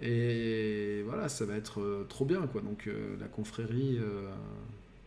[0.02, 2.62] Et, et voilà, ça va être trop bien, quoi.
[2.62, 2.90] Donc,
[3.20, 3.98] la confrérie.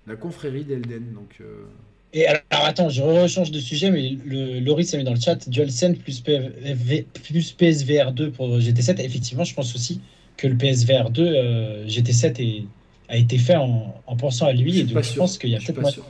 [0.06, 1.12] La confrérie d'Elden.
[1.14, 1.64] Donc, euh,
[2.12, 5.48] Et alors, attends, je rechange de sujet, mais le, Loris a mis dans le chat
[5.48, 9.00] DualSense plus, PV plus PSVR 2 pour GT7.
[9.00, 10.00] Effectivement, je pense aussi
[10.36, 12.64] que le PSVR 2 euh, GT7 est-
[13.08, 14.72] a été fait en, en pensant à lui.
[14.72, 15.22] Je Et suis donc, pas je sûr.
[15.22, 16.04] pense qu'il y a Je suis peut-être pas sûr.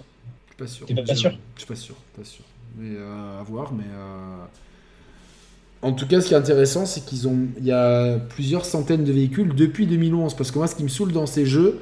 [0.46, 0.86] Je suis pas sûr.
[0.86, 1.30] T'es pas Je- sûr?
[1.54, 2.44] Je suis pas sûr, pas sûr.
[2.78, 3.84] Mais euh, à voir, mais.
[3.90, 4.44] euh,
[5.82, 7.48] En tout cas, ce qui est intéressant, c'est qu'ils ont.
[7.58, 10.34] Il y a plusieurs centaines de véhicules depuis 2011.
[10.34, 11.80] Parce que moi, ce qui me saoule dans ces jeux,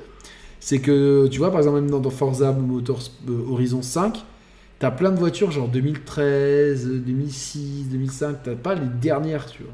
[0.64, 4.24] c'est que, tu vois, par exemple, même dans, dans Forza Motors euh, Horizon 5,
[4.78, 8.38] t'as plein de voitures, genre 2013, 2006, 2005.
[8.44, 9.72] T'as pas les dernières, tu vois.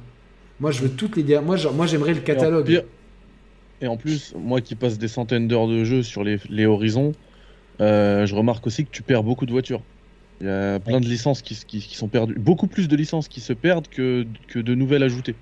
[0.61, 1.47] Moi, je veux toutes les dernières.
[1.47, 2.65] Moi, genre, moi j'aimerais le Et en catalogue.
[2.65, 2.83] pire-
[3.81, 7.13] Et en plus, moi qui passe des centaines d'heures de jeu sur les, les horizons,
[7.81, 9.85] euh, je remarque aussi que tu perds beaucoup de voitures.
[10.41, 12.37] Il y a plein de licences qui, qui- qui sont perdues.
[12.39, 15.41] Beaucoup plus de licences qui se perdent que, que de nouvelles ajoutées.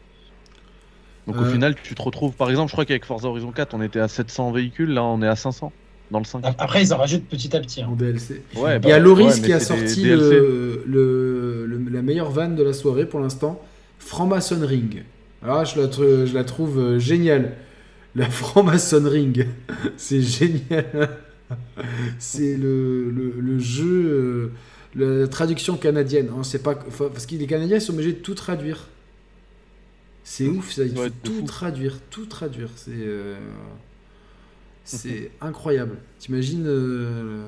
[1.29, 1.53] Donc au Euh.
[1.53, 4.09] final, tu te retrouves, par exemple, je crois qu'avec Forza Horizon 4, on était à
[4.09, 5.71] 700 véhicules, là on est à 500
[6.11, 6.43] dans le 5.
[6.59, 7.83] Après, ils en rajoutent petit à petit.
[7.83, 7.89] hein.
[7.93, 8.43] En DLC.
[8.57, 12.03] Ouais, Il y a bah, Loris ouais, qui a des sorti le, le- le- la
[12.03, 13.61] meilleure vanne de la soirée pour l'instant,
[13.99, 15.05] franc-maçon ring.
[15.43, 17.53] Alors je la, tr- je la trouve euh, géniale.
[18.17, 19.47] La franc-maçon ring,
[19.99, 21.11] c'est génial.
[22.19, 24.51] c'est le, le- le jeu,
[24.97, 26.29] euh, la traduction canadienne.
[26.37, 28.89] On sait pas, parce que les Canadiens ils sont obligés de tout traduire.
[30.31, 31.43] C'est ouf, ça, il doit faut tout fou.
[31.47, 32.69] traduire, tout traduire.
[32.77, 33.39] C'est euh,
[34.85, 35.97] c'est incroyable.
[36.19, 37.47] T'imagines euh,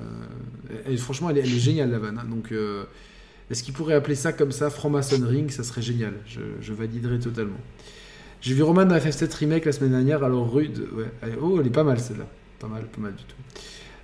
[0.86, 2.18] elle- franchement, elle est, elle est géniale la vanne.
[2.18, 2.26] hein.
[2.28, 2.84] Donc, euh,
[3.50, 6.14] est-ce qu'il pourrait appeler ça comme ça, franc-maçon ring Ça serait génial.
[6.26, 7.58] Je, je validerais totalement.
[8.40, 10.24] J'ai vu Roman dans FF7 Remake la semaine dernière.
[10.24, 11.04] Alors, Rude, ouais.
[11.22, 12.26] elle- Oh, elle est pas mal celle-là.
[12.58, 13.36] Pas mal, pas mal du tout.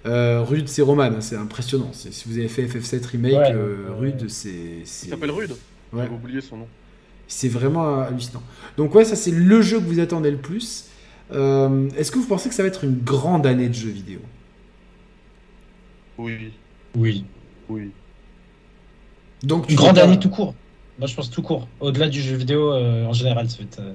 [0.07, 1.91] Euh, Rude, c'est Roman, hein, c'est impressionnant.
[1.95, 3.53] C'est- Si vous avez fait FF7 Remake, Ouais.
[3.55, 4.83] euh, Rude, c'est.
[4.85, 5.53] c'est- Il s'appelle Rude
[5.93, 6.05] Ouais.
[6.09, 6.69] J'ai oublié son nom.
[7.29, 8.43] C'est vraiment hallucinant.
[8.77, 10.87] Donc ouais, ça c'est le jeu que vous attendez le plus.
[11.33, 14.21] Euh, Est-ce que vous pensez que ça va être une grande année de jeux vidéo?
[16.19, 16.53] Oui,
[16.97, 17.25] Oui.
[17.69, 17.91] oui.
[19.43, 20.55] Donc tu Une grande année tout court.
[20.99, 21.69] Moi, je pense tout court.
[21.81, 23.81] Au-delà du jeu vidéo, euh, en général, ça va être.
[23.81, 23.93] euh,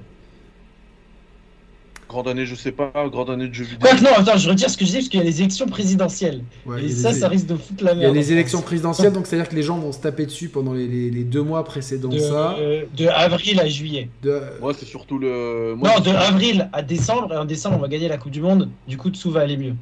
[2.12, 3.90] Grande année, je sais pas, grande année de jeux vidéo.
[4.04, 6.44] Non, attends, je retire ce que je dis parce qu'il y a les élections présidentielles.
[6.66, 8.12] Ouais, et ça, les- ça risque de foutre la Il y merde.
[8.14, 10.90] a les élections présidentielles, donc c'est-à-dire que les gens vont se taper dessus pendant les,
[10.90, 12.58] les- les deux mois précédant De, ça.
[12.60, 14.10] euh, de avril à juillet.
[14.24, 15.74] De- Moi, c'est surtout le.
[15.78, 17.32] Moi, non, de avril à décembre.
[17.34, 18.70] Et en décembre, on va gagner la Coupe du Monde.
[18.90, 19.76] Du coup, dessous va aller mieux.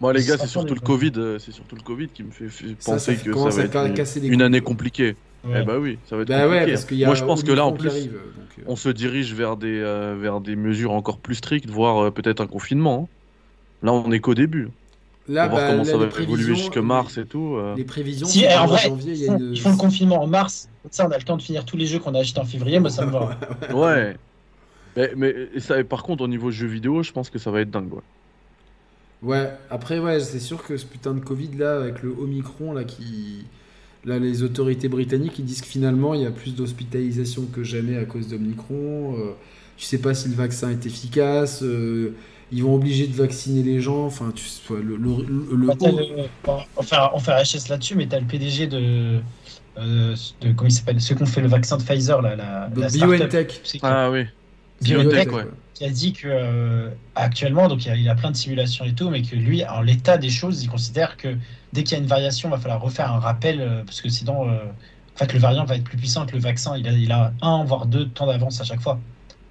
[0.00, 2.48] Moi, les gars, c'est surtout le Covid, euh, c'est surtout le Covid qui me fait,
[2.48, 5.14] fait Ça, penser ça que ça commence va à être une, année compliquée.
[5.44, 5.60] Ouais.
[5.62, 6.64] Eh bah oui, ça va être Bah compliqué.
[6.64, 8.62] ouais, parce qu'il y a Moi, je pense que là, en plus, arrive, donc, euh,
[8.66, 12.40] on se dirige vers des, euh, vers des mesures encore plus strictes, voire euh, peut-être
[12.40, 13.08] un confinement.
[13.10, 13.86] hein.
[13.86, 14.68] Là, on est qu'au début.
[15.28, 17.54] Là, on va voir bah, comment là, ça va évoluer jusque mars et tout.
[17.56, 17.74] euh.
[17.76, 19.50] Les prévisions, Si, en vrai, janvier, il y a une...
[19.52, 20.68] Ils font le confinement en mars.
[20.82, 22.44] Comme ça, on a le temps de finir tous les jeux qu'on a achetés en
[22.44, 22.80] février.
[22.80, 23.38] Moi, ça me va.
[23.74, 24.16] Ouais.
[24.96, 27.60] Mais, mais et ça, par contre, au niveau jeux vidéo, je pense que ça va
[27.60, 27.92] être dingue.
[27.92, 28.00] ouais.
[29.22, 32.84] Ouais, après, ouais, c'est sûr que ce putain de Covid là, avec le Omicron là,
[32.84, 33.46] qui.
[34.04, 37.96] Là, les autorités britanniques ils disent que finalement il y a plus d'hospitalisation que jamais
[37.96, 39.16] à cause d'Omicron.
[39.18, 39.32] Euh,
[39.76, 41.62] tu sais pas si le vaccin est efficace.
[41.62, 42.14] euh,
[42.50, 44.06] ils vont obliger de vacciner les gens.
[44.06, 45.74] Enfin, tu sais, le, le, le- le Bah,
[46.76, 49.20] on fait, on fait un HS là-dessus, mais t'as le PDG de,
[49.78, 52.70] euh, de comment il s'appelle, ceux qui ont fait le vaccin de Pfizer, là, la,
[52.88, 53.60] start-up, BioNTech.
[53.64, 54.24] tu Ah oui.
[54.80, 55.44] BioNTech, ouais.
[55.78, 58.84] Qui a dit que euh, actuellement, donc il y, a, il a plein de simulations
[58.84, 61.28] et tout, mais que lui, en l'état des choses, il considère que
[61.72, 64.08] dès qu'il y a une variation, il va falloir refaire un rappel, euh, parce que
[64.08, 66.76] sinon, euh, en fait, le variant va être plus puissant que le vaccin.
[66.76, 68.98] Il a, il a un voire deux temps d'avance à chaque fois.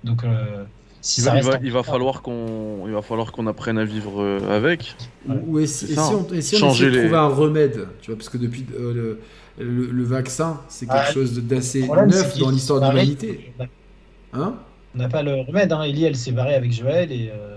[0.04, 0.66] Donc, euh,
[1.00, 3.32] si Il ça va, il reste va- en- il va falloir qu'on, il va falloir
[3.32, 4.22] qu'on apprenne à vivre
[4.52, 4.96] avec.
[5.30, 7.20] Ou- ou et si, et si on, et si on Changer essaie de les- trouver
[7.22, 11.12] un remède, tu vois, parce que depuis euh, le, le, le vaccin, c'est quelque Ah,
[11.14, 13.54] chose de- d'assez neuf dans l'histoire de l'humanité.
[14.34, 14.56] Hein?
[14.98, 15.72] On n'a pas le remède.
[15.72, 15.84] Hein.
[15.84, 17.56] Ellie, elle s'est barrée avec Joël et euh,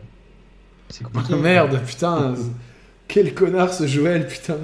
[0.90, 1.34] c'est compliqué.
[1.40, 2.34] Merde, putain,
[3.08, 4.58] quel connard ce Joël, putain.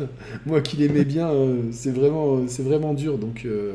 [0.44, 3.16] Moi qui l'aimais bien, euh, c'est vraiment, c'est vraiment dur.
[3.16, 3.72] Donc, euh,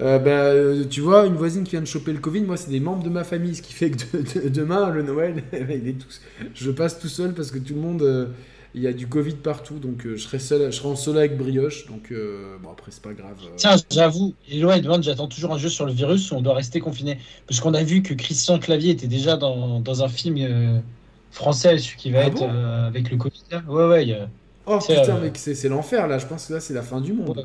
[0.00, 2.70] euh, bah, euh, tu vois, une voisine qui vient de choper le Covid, moi c'est
[2.70, 5.88] des membres de ma famille, ce qui fait que de- de- demain le Noël, il
[5.88, 6.08] est tout,
[6.54, 8.26] je passe tout seul parce que tout le monde, euh,
[8.74, 11.18] il y a du Covid partout, donc euh, je serai seul, je serai en solo
[11.20, 11.86] avec brioche.
[11.86, 13.36] Donc euh, bon après c'est pas grave.
[13.44, 13.50] euh.
[13.56, 16.80] Tiens, j'avoue, Eloi demande j'attends toujours un jeu sur le virus où on doit rester
[16.80, 17.18] confiné?
[17.46, 20.82] Parce qu'on a vu que Christian Clavier était déjà dans, dans un film
[21.30, 22.48] français, celui qui va Ah être bon?
[22.48, 23.42] avec le Covid.
[23.68, 24.28] Ouais, ouais, a-
[24.66, 26.18] Oh putain, mec, c'est l'enfer là.
[26.18, 27.38] Je pense que là c'est la fin du monde.
[27.38, 27.44] Ouais.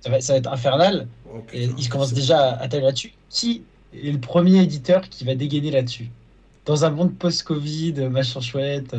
[0.00, 1.08] ça, va, ça va être infernal.
[1.32, 3.12] Oh, Et putain, c'est- déjà à, là-dessus.
[3.30, 3.62] Qui
[3.94, 6.10] est le premier éditeur qui va dégainer là-dessus?
[6.66, 8.94] Dans un monde post-Covid, machin chouette.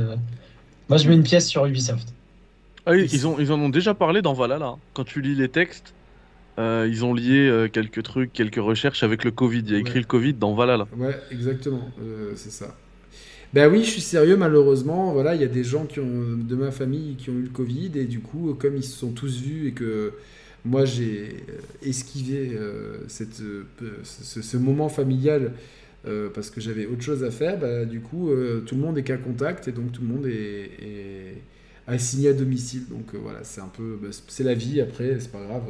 [0.89, 2.14] Moi, je mets une pièce sur Ubisoft.
[2.85, 4.76] Ah oui, ils, ont, ils en ont déjà parlé dans Valhalla.
[4.93, 5.93] Quand tu lis les textes,
[6.59, 9.59] euh, ils ont lié euh, quelques trucs, quelques recherches avec le Covid.
[9.68, 10.01] Il y a écrit Ouais.
[10.01, 10.88] le Covid dans Valhalla.
[10.91, 12.80] Ouais, exactement, euh, c'est ça.
[13.53, 15.14] Ben oui, je suis sérieux, malheureusement.
[15.14, 17.49] Voilà, il y a des gens qui ont, de ma famille qui ont eu le
[17.49, 20.14] Covid, et du coup, comme ils se sont tous vus et que
[20.65, 21.45] moi j'ai
[21.81, 23.65] esquivé euh, cette, euh,
[24.03, 25.53] ce moment familial
[26.07, 28.97] euh, parce que j'avais autre chose à faire, bah, du coup, euh, tout le monde
[28.97, 31.43] est qu'à contact et donc tout le monde est, est
[31.88, 32.88] assigné à domicile.
[32.89, 34.81] Donc euh, voilà, c'est un peu, bah, c'est- la vie.
[34.81, 35.63] Après, c'est pas grave.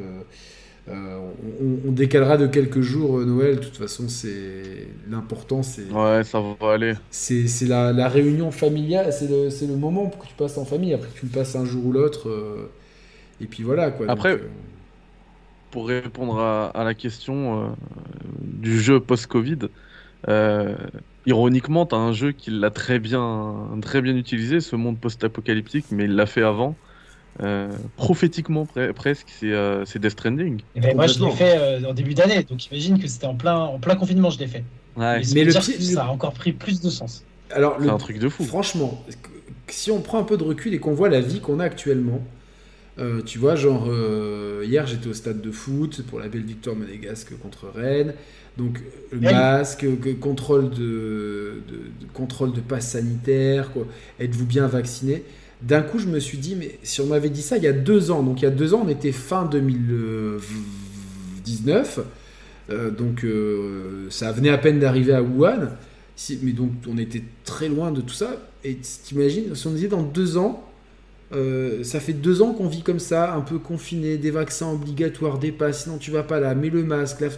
[0.88, 3.56] on, on décalera de quelques jours Noël.
[3.56, 6.94] De toute façon, c'est l'important, c'est Ouais, ça va aller.
[7.10, 9.28] c'est la, la réunion familiale, c'est
[9.66, 10.94] le, moment pour que tu passes en famille.
[10.94, 12.28] Après, tu le passes un jour ou l'autre.
[13.40, 14.06] et puis voilà quoi.
[14.08, 14.40] Après- Donc,
[15.70, 17.76] Pour répondre à, à la question
[18.40, 19.58] du jeu post-Covid,
[20.28, 20.74] euh,
[21.26, 25.86] ironiquement, tu as un jeu qui l'a très bien, très bien utilisé, ce monde post-apocalyptique,
[25.90, 26.74] mais il l'a fait avant.
[27.40, 30.60] Euh, prophétiquement pre- presque, c'est euh, c'est Death Stranding.
[30.74, 33.36] Et ben, moi, je l'ai fait euh, en début d'année, donc imagine que c'était en
[33.36, 34.64] plein, en plein confinement, je l'ai fait.
[34.96, 37.24] Ouais, Mais, le dire pire- que ça a encore pris plus de sens.
[37.52, 38.42] alors, c'est le, un truc de fou.
[38.42, 39.04] Franchement,
[39.68, 42.22] si on prend un peu de recul et qu'on voit la vie qu'on a actuellement,
[42.98, 46.74] euh, tu vois, genre, euh, hier j'étais au stade de foot pour la belle victoire
[46.74, 48.14] monégasque contre Rennes.
[48.58, 48.80] Donc,
[49.12, 49.22] Rennes.
[49.32, 53.70] masque, que- contrôle de, de- de- contrôle de passe sanitaire,
[54.20, 55.22] êtes-vous bien vacciné?
[55.62, 57.72] D'un coup, je me suis dit, mais si on m'avait dit ça il y a
[57.72, 62.00] deux ans, donc il y a deux ans, on était fin 2019,
[62.70, 65.68] euh, donc euh, ça venait à peine d'arriver à Wuhan.
[66.16, 68.36] Si- mais donc on était très loin de tout ça.
[68.64, 70.64] Et t'imagines, si on disait dans deux ans,
[71.32, 75.38] euh, ça fait deux ans qu'on vit comme ça, un peu confiné, des vaccins obligatoires,
[75.38, 77.20] des passes, sinon tu vas pas là, mets le masque.
[77.20, 77.28] Là,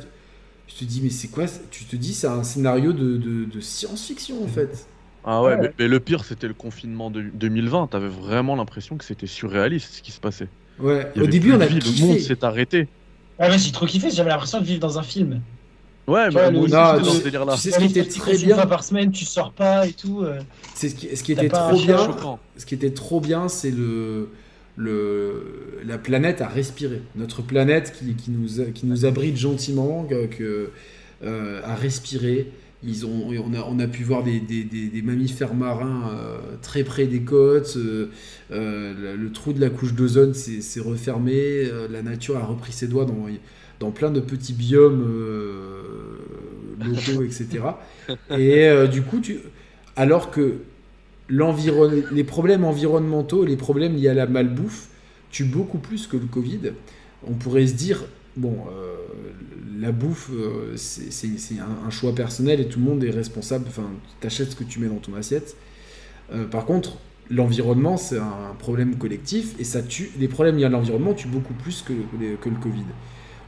[0.72, 3.60] je te dis, mais c'est quoi Tu te dis, c'est un scénario de, de- de
[3.60, 4.86] science-fiction en fait.
[5.24, 5.58] Ah ouais, Ouais.
[5.60, 7.88] Mais, mais le pire, c'était le confinement de 2020.
[7.88, 10.48] T'avais vraiment l'impression que c'était surréaliste ce qui se passait.
[10.78, 12.00] Ouais, au début on a vie, kiffé.
[12.02, 12.88] Le monde s'est arrêté.
[13.38, 15.40] Ah ouais, j'ai trop kiffé, j'avais l'impression de vivre dans un film.
[16.06, 17.54] Ouais, Tu mais aussi, Non, j'étais dans tu- ce délire-là.
[17.54, 19.92] tu sais ce qui était très Une bien, fois par semaine, tu sors pas et
[19.92, 20.22] tout.
[20.22, 20.40] euh.
[20.74, 21.98] c'est ce qui, ce qui T'as était trop bien.
[21.98, 22.38] choquant.
[22.56, 24.30] ce qui était trop bien, c'est le,
[24.80, 25.42] le,
[25.84, 27.02] la planète à respirer.
[27.16, 30.70] Notre planète qui, qui, nous, a- qui nous abrite gentiment, que, que,
[31.24, 32.50] euh, à respirer.
[32.82, 36.38] Ils ont, on, a, on a pu voir des, des, des- des mammifères marins euh,
[36.62, 37.74] très près des côtes.
[37.76, 38.08] euh,
[38.52, 41.32] euh, le, le trou de la couche d'ozone s'est refermé.
[41.36, 43.26] euh, la nature a repris ses doigts dans,
[43.80, 45.82] dans plein de petits biomes euh,
[46.82, 47.64] locaux, etc.
[48.30, 49.38] Et euh, du coup, tu,
[49.96, 50.54] alors que
[51.30, 54.88] les problèmes environnementaux, les problèmes liés à la malbouffe
[55.30, 56.72] tuent beaucoup plus que le Covid.
[57.26, 58.04] On pourrait se dire,
[58.36, 58.96] bon, euh,
[59.78, 63.66] la bouffe, euh, c'est un, choix personnel et tout le monde est responsable.
[63.68, 63.90] Enfin,
[64.20, 65.56] t'achètes ce que tu mets dans ton assiette.
[66.32, 66.98] Euh, par contre,
[67.30, 70.10] l'environnement, c'est un problème collectif et ça tue.
[70.18, 72.84] Les problèmes liés à l'environnement tuent beaucoup plus que, que le Covid.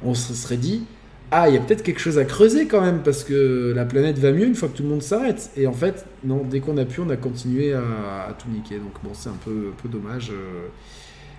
[0.05, 0.85] On se serait dit,
[1.33, 4.19] ah, il y a peut-être quelque chose à creuser quand même, parce que la planète
[4.19, 5.51] va mieux une fois que tout le monde s'arrête.
[5.57, 7.81] Et en fait, non, dès qu'on a pu, on a continué à,
[8.29, 8.79] à tout niquer.
[8.79, 10.31] Donc bon, c'est un peu, un peu dommage.
[10.33, 10.69] euh.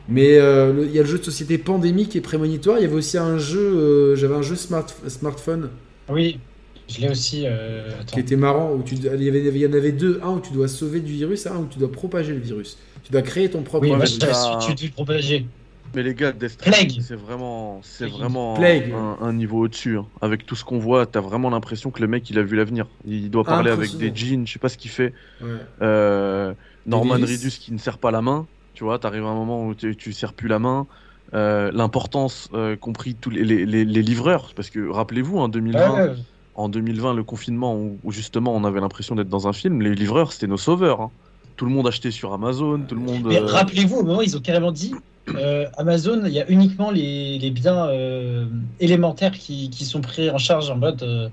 [0.07, 2.77] Mais euh, il y a le jeu de société pandémique et prémonitoire.
[2.79, 5.71] Il y avait aussi un jeu, euh, j'avais un jeu smart, smartphone
[6.07, 6.39] Oui,
[6.87, 7.45] je l'ai aussi.
[7.45, 10.31] euh, qui était marrant, où tu, il, y avait, il y en avait deux, un
[10.35, 12.77] où tu dois sauver du virus, un où tu dois propager le virus.
[13.03, 14.19] Tu dois créer ton propre Oui, moi, virus.
[14.59, 15.51] su, tu te propager.
[15.95, 16.49] Mais les gars, Death.
[16.51, 18.55] Stranding, c'est vraiment, c'est vraiment
[18.93, 19.97] un, un niveau au-dessus.
[19.97, 20.05] hein.
[20.21, 22.87] Avec tout ce qu'on voit, t'as vraiment l'impression que le mec, il a vu l'avenir.
[23.05, 25.13] Il doit parler avec des jeans, je sais pas ce qu'il fait.
[25.41, 25.47] Ouais.
[25.81, 26.53] Euh,
[26.85, 27.15] Norman.
[27.15, 28.47] Reedus qui ne serre pas la main.
[28.73, 30.87] Tu vois, t'arrives à un moment où tu, tu serres plus la main.
[31.33, 35.93] Euh, L'importance, euh, compris tous les, les- les- les livreurs, parce que rappelez-vous, en 2020,
[35.93, 36.15] Ouais, ouais.
[36.55, 39.95] en 2020, le confinement où, où justement on avait l'impression d'être dans un film, les
[39.95, 41.01] livreurs c'était nos sauveurs.
[41.01, 41.11] hein.
[41.55, 43.23] Tout le monde achetait sur Amazon, tout le monde.
[43.27, 44.93] Mais euh, rappelez-vous, au moment où ils ont carrément dit
[45.35, 48.45] euh, Amazon, il y a uniquement les, les biens euh,
[48.79, 51.03] élémentaires qui, qui sont pris en charge en mode.
[51.03, 51.29] euh,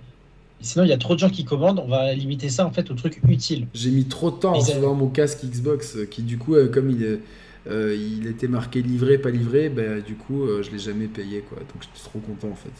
[0.60, 2.90] sinon, il y a trop de gens qui commandent, on va limiter ça en fait
[2.90, 3.66] aux trucs utiles.
[3.74, 6.68] J'ai mis trop de temps à Ils recevoir mon casque Xbox qui du coup euh,
[6.68, 7.20] comme il,
[7.66, 11.58] euh, était marqué livré pas livré bah, du coup euh, je l'ai jamais payé quoi
[11.58, 12.70] donc j'étais trop content en fait.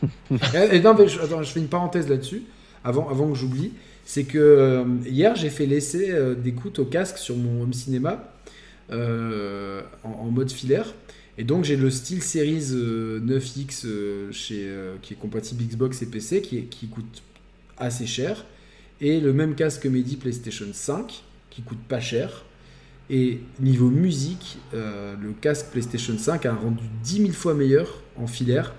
[0.72, 2.42] et, et non mais je, attends, je fais une parenthèse là-dessus
[2.84, 3.72] avant, avant que j'oublie
[4.08, 8.32] c'est que euh, hier j'ai fait l'essai euh, d'écoute au casque sur mon home cinéma
[8.90, 10.94] euh, en, mode filaire
[11.36, 16.00] et donc j'ai le Steel Series euh, 9X euh, chez, euh, qui est compatible Xbox
[16.00, 17.22] et PC qui, qui coûte
[17.76, 18.46] assez cher
[19.02, 22.46] et le même casque que Mehdi PlayStation 5 qui coûte pas cher.
[23.10, 28.26] Et niveau musique, le casque PlayStation 5 a un rendu 10 000 fois meilleur en
[28.26, 28.74] filaire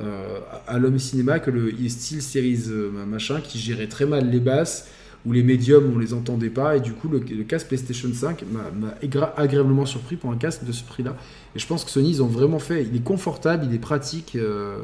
[0.00, 4.40] euh, à l'homme cinéma que le Steel Series euh, machin qui gérait très mal les
[4.40, 4.88] basses
[5.26, 8.44] ou les médiums on les entendait pas et du coup le, le casque PlayStation 5
[8.50, 8.94] m'a
[9.36, 11.16] agréablement surpris pour un casque de ce prix là
[11.54, 14.34] et je pense que Sony ils ont vraiment fait il est confortable il est pratique
[14.34, 14.78] euh,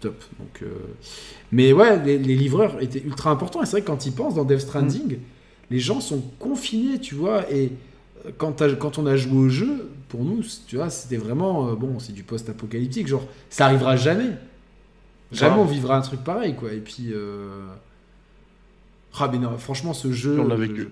[0.00, 0.66] top donc euh,
[1.52, 3.62] mais ouais, les, les livreurs étaient ultra importants.
[3.62, 5.18] Et c'est vrai que quand ils pensent dans Death Stranding,
[5.70, 7.50] les gens sont confinés, tu vois.
[7.52, 7.72] Et
[8.38, 12.12] quand, on a joué au jeu, pour nous, tu vois, c'était vraiment euh, bon, c'est
[12.12, 13.06] du post-apocalyptique.
[13.06, 14.30] Genre, ça arrivera jamais.
[15.32, 16.72] Jamais on vivra un truc pareil, quoi.
[16.72, 17.08] Et puis.
[17.12, 17.66] Euh...
[19.18, 20.38] Ah, mais non, franchement, ce jeu.
[20.40, 20.88] On l'a vécu.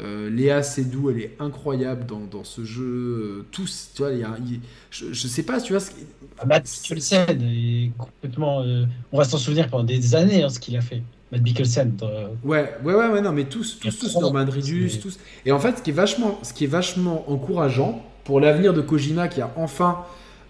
[0.00, 3.46] Euh, Léa Seydoux, elle est incroyable dans, dans ce jeu.
[3.50, 4.60] Tous, tu vois, il y a, il-
[4.90, 5.80] je, je sais pas, tu vois.
[5.80, 5.90] ce
[6.38, 8.62] Ah, Matt Mikkelsen est complètement.
[8.62, 11.02] euh, on va s'en souvenir pendant des années hein, ce qu'il a fait.
[11.32, 11.94] Matt Mikkelsen.
[11.96, 12.08] dans-
[12.44, 15.18] Ouais, ouais, ouais, ouais, non, mais tous, tous, tous, Norman tous.
[15.46, 18.82] Et en fait, ce qui est vachement, ce qui est vachement encourageant pour l'avenir de
[18.82, 19.98] Kojima, qui a enfin,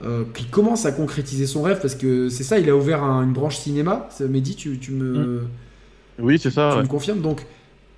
[0.04, 3.22] euh, qui commence à concrétiser son rêve, parce que c'est ça, il a ouvert un-
[3.22, 4.09] une branche cinéma.
[4.10, 5.44] Ça, Mehdi, tu, tu me,
[6.18, 6.70] Oui, c'est ça.
[6.72, 6.82] tu ouais.
[6.82, 7.20] me confirmes?
[7.20, 7.46] Donc,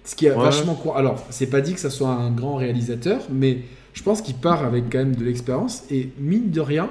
[0.05, 0.43] ce qui est Ouais.
[0.45, 3.63] vachement, alors, c'est pas dit que ça soit un grand réalisateur, mais
[3.95, 5.85] je pense qu'il part avec quand même de l'expérience.
[5.91, 6.91] Et mine de rien,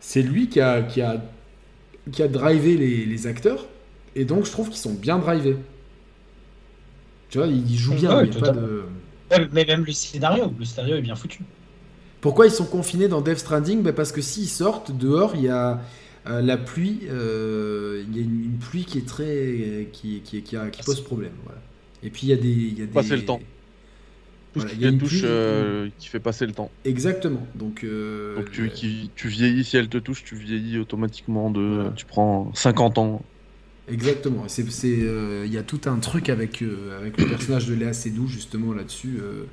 [0.00, 1.22] c'est lui qui a, qui a,
[2.10, 3.64] qui a drivé les, les acteurs.
[4.18, 5.56] Et donc, je trouve qu'ils sont bien drivés.
[7.30, 8.16] Tu vois, ils jouent bien.
[8.16, 8.84] Ouais, il y a pas de...
[9.52, 11.40] Mais même le scénario, le scénario est bien foutu.
[12.20, 13.82] Pourquoi ils sont confinés dans Death Stranding?
[13.82, 15.80] Bah, Parce que s'ils sortent, dehors, il y a
[16.26, 17.00] euh, la pluie.
[17.10, 19.88] euh, il y a une, une pluie qui est très.
[19.92, 21.32] qui, qui, qui, a- qui pose problème.
[21.44, 21.60] Voilà.
[22.02, 22.48] Et puis, il y a des.
[22.48, 22.92] il Y a des...
[22.92, 23.40] Passer le temps.
[24.52, 26.52] Tout Voilà, ce il qui y a une touche pluie- euh, qui fait passer le
[26.52, 26.70] temps.
[26.84, 27.46] Exactement.
[27.54, 31.50] Donc, euh, Donc tu, le- qui- tu vieillis, si elle te touche, tu vieillis automatiquement
[31.50, 31.60] de.
[31.60, 31.90] Voilà.
[31.90, 33.22] Tu prends 50 ans.
[33.90, 34.44] Exactement.
[34.48, 37.92] C'est, euh, il y a tout un truc avec, euh, avec le personnage de Léa
[37.92, 39.18] Seydoux, justement, là-dessus.
[39.22, 39.44] euh,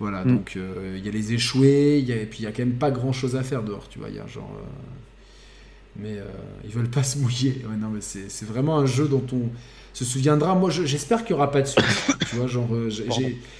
[0.00, 0.28] voilà, Mm.
[0.36, 0.56] donc
[0.96, 2.90] il y a les échoués, y a, et puis il y a quand même pas
[2.90, 4.08] grand-chose à faire dehors, tu vois.
[4.08, 4.50] Il y a genre.
[5.96, 6.16] mais
[6.64, 7.62] ils veulent pas se mouiller.
[7.68, 9.42] Ouais, non, mais c'est, vraiment un jeu dont on
[9.92, 10.54] se souviendra.
[10.54, 11.84] Moi, je- j'espère qu'il y aura pas de suite.
[12.30, 12.68] tu vois, genre,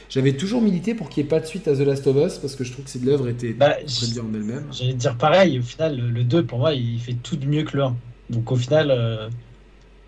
[0.09, 2.39] j'avais toujours milité pour qu'il n'y ait pas de suite à The Last of Us,
[2.39, 4.65] parce que je trouve que c'est- l'œuvre était Bah, très bien en elle-même.
[4.73, 7.65] J'allais dire pareil, au final, le- le 2, pour moi, il fait tout de mieux
[7.65, 7.97] que le 1.
[8.31, 8.91] Donc au final,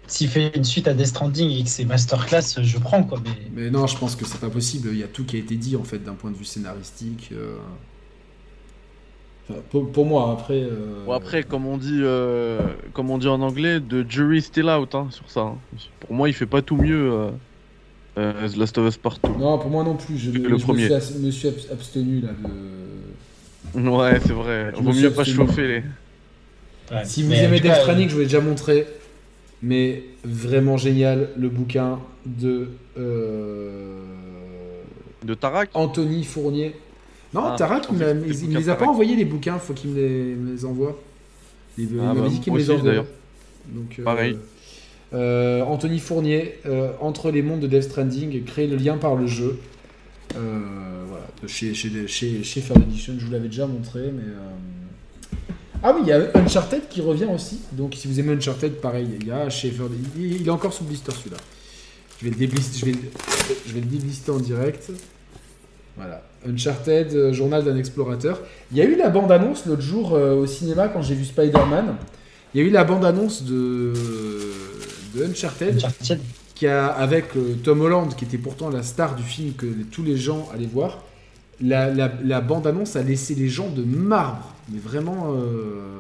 [0.06, 3.20] s'il fait une suite à Death Stranding et que c'est masterclass, je prends quoi.
[3.24, 3.30] Mais
[3.64, 4.88] Mais non, je pense que c'est pas possible.
[4.92, 7.30] Il y a tout qui a été dit en fait d'un point de vue scénaristique.
[7.32, 7.56] euh.
[9.48, 10.62] Enfin, pour, pour moi, après.
[10.62, 12.58] euh, Bon, après, comme on dit, euh,
[12.94, 15.40] comme on dit en anglais, the jury still out hein, sur ça.
[15.40, 15.56] hein.
[16.00, 17.12] Pour moi, il fait pas tout mieux.
[17.12, 17.30] Euh,
[18.16, 19.34] euh, The Last of Us Partout.
[19.38, 20.16] Non, pour moi non plus.
[20.16, 20.88] Je, Le je premier.
[20.88, 22.28] Me suis, me suis abs- abstenu là
[23.74, 23.80] de.
[23.90, 24.70] Ouais, c'est vrai.
[24.76, 25.82] Vaut mieux pas chauffer les.
[26.94, 27.04] ouais.
[27.04, 28.86] Si vous aimez Death Stranding, je vous l'ai déjà montré.
[29.66, 32.68] Mais vraiment génial, le bouquin de
[32.98, 33.98] euh,
[35.24, 36.74] De Tarak Anthony Fournier.
[37.32, 39.58] Non, Ah, Tarak, il, m'a- il- il le me les a pas envoyés les bouquins,
[39.58, 41.00] faut qu'il me les, me les envoie.
[41.78, 42.84] Il, il Ah, m'avait bah, dit qu'il me les envoie.
[42.90, 43.06] d'ailleurs.
[43.68, 44.36] Donc, euh, Pareil.
[45.14, 46.56] euh, Anthony Fournier,
[47.00, 49.58] entre les mondes de Death Stranding, créer le lien par le jeu.
[50.34, 54.22] Voilà, de chez, chez, chez, chez Fair Edition, je vous l'avais déjà montré, mais.
[55.86, 57.60] Ah oui, il y a Uncharted qui revient aussi.
[57.72, 59.70] Donc si vous aimez Uncharted, pareil, il y a Fair
[60.16, 61.36] il, il est encore sous blister celui-là.
[62.18, 62.98] Je vais le déblister, je vais, le-
[63.66, 64.90] je vais le déblister en direct.
[65.96, 66.22] Voilà.
[66.48, 68.40] Uncharted, euh, journal d'un explorateur.
[68.72, 71.96] Il y a eu la bande-annonce l'autre jour euh, au cinéma quand j'ai vu Spider-Man.
[72.54, 73.92] Il y a eu la bande-annonce de,
[75.14, 76.20] de Uncharted Uncharted,
[76.54, 80.02] qui a, avec euh, Tom Holland, qui était pourtant la star du film que tous
[80.02, 81.02] les gens allaient voir,
[81.60, 84.54] la, la- bande-annonce a laissé les gens de marbre.
[84.72, 85.98] Mais vraiment, euh,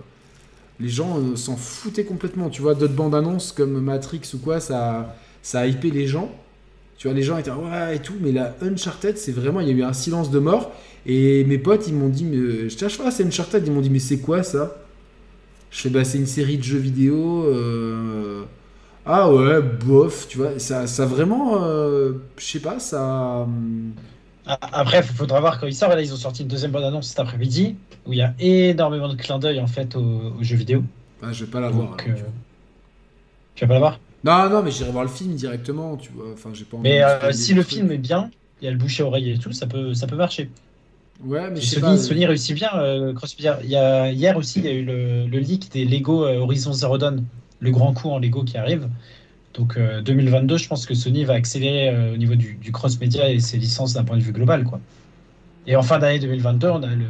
[0.80, 2.50] les gens euh, s'en foutaient complètement.
[2.50, 6.30] Tu vois, d'autres bandes-annonces comme Matrix ou quoi, ça, ça a hypé les gens.
[6.98, 9.70] Tu vois, les gens étaient ouais et tout, mais la Uncharted, c'est vraiment, il y
[9.70, 10.72] a eu un silence de mort.
[11.06, 13.66] Et mes potes, ils m'ont dit, mais je cherche pas, c'est Uncharted.
[13.66, 14.76] Ils m'ont dit, mais c'est quoi ça?
[15.70, 17.44] Je fais, bah, c'est une série de jeux vidéo.
[17.46, 18.42] euh,
[19.06, 23.46] Ah ouais, bof, tu vois, ça, ça vraiment, euh, je sais pas, ça.
[24.46, 25.92] Ah, Après, il faudra voir quand il sort.
[25.92, 27.76] Et là, ils ont sorti une deuxième bande-annonce cet après-midi
[28.06, 30.82] où il y a énormément de clins d'œil en fait aux, aux jeux vidéo.
[31.22, 31.90] ah, je vais pas la voir.
[31.90, 32.22] Donc, alors, euh,
[33.54, 34.00] tu vas pas la voir?
[34.24, 36.32] Non, non, mais j'irai voir le film directement, tu vois.
[36.32, 38.30] Enfin, j'ai pas envie Mais euh, si le film est bien,
[38.60, 40.50] il y a le bouche à oreille et tout, ça peut, ça peut marcher.
[41.22, 41.92] Ouais, mais Sony, pas.
[41.92, 42.70] euh, Sony réussit bien.
[42.76, 43.58] euh, Crossfire.
[43.62, 46.72] Il y a, hier aussi, il y a eu le, le leak des Lego Horizon
[46.72, 47.24] Zero Dawn,
[47.60, 48.88] le grand coup en Lego qui arrive.
[49.54, 53.30] Donc euh, 2022, je pense que Sony va accélérer euh, au niveau du, du cross-média
[53.30, 54.64] et ses licences d'un point de vue global.
[54.64, 54.80] Quoi.
[55.66, 57.06] Et en fin d'année 2022, on a le,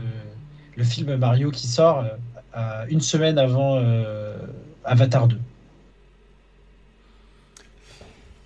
[0.77, 2.09] le film Mario qui sort euh,
[2.53, 4.37] à une semaine avant euh,
[4.85, 5.39] Avatar 2.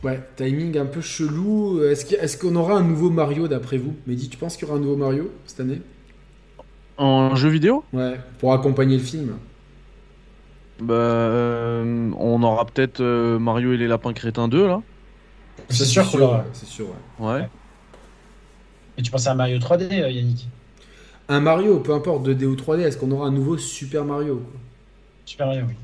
[0.05, 1.83] Ouais, timing un peu chelou.
[1.83, 3.97] Est-ce qu'on aura un nouveau Mario d'après vous?
[4.07, 5.83] Mehdi, tu penses qu'il y aura un nouveau Mario cette année?
[6.97, 7.85] En jeu vidéo?
[7.93, 9.35] Ouais, pour accompagner le film.
[10.79, 14.85] Bah, euh, on aura peut-être euh, Mario et les lapins crétins 2 là.
[15.71, 16.39] C'est sûr qu'on l'aura.
[16.41, 16.97] ouais, C'est sûr, ouais.
[17.19, 17.51] Ouais.
[18.97, 20.49] Et tu pensais à Mario 3D, euh, Yannick?
[21.29, 24.61] Un Mario, peu importe 2D ou 3D, est-ce qu'on aura un nouveau Super Mario quoi?
[25.25, 25.77] Super Mario, oui.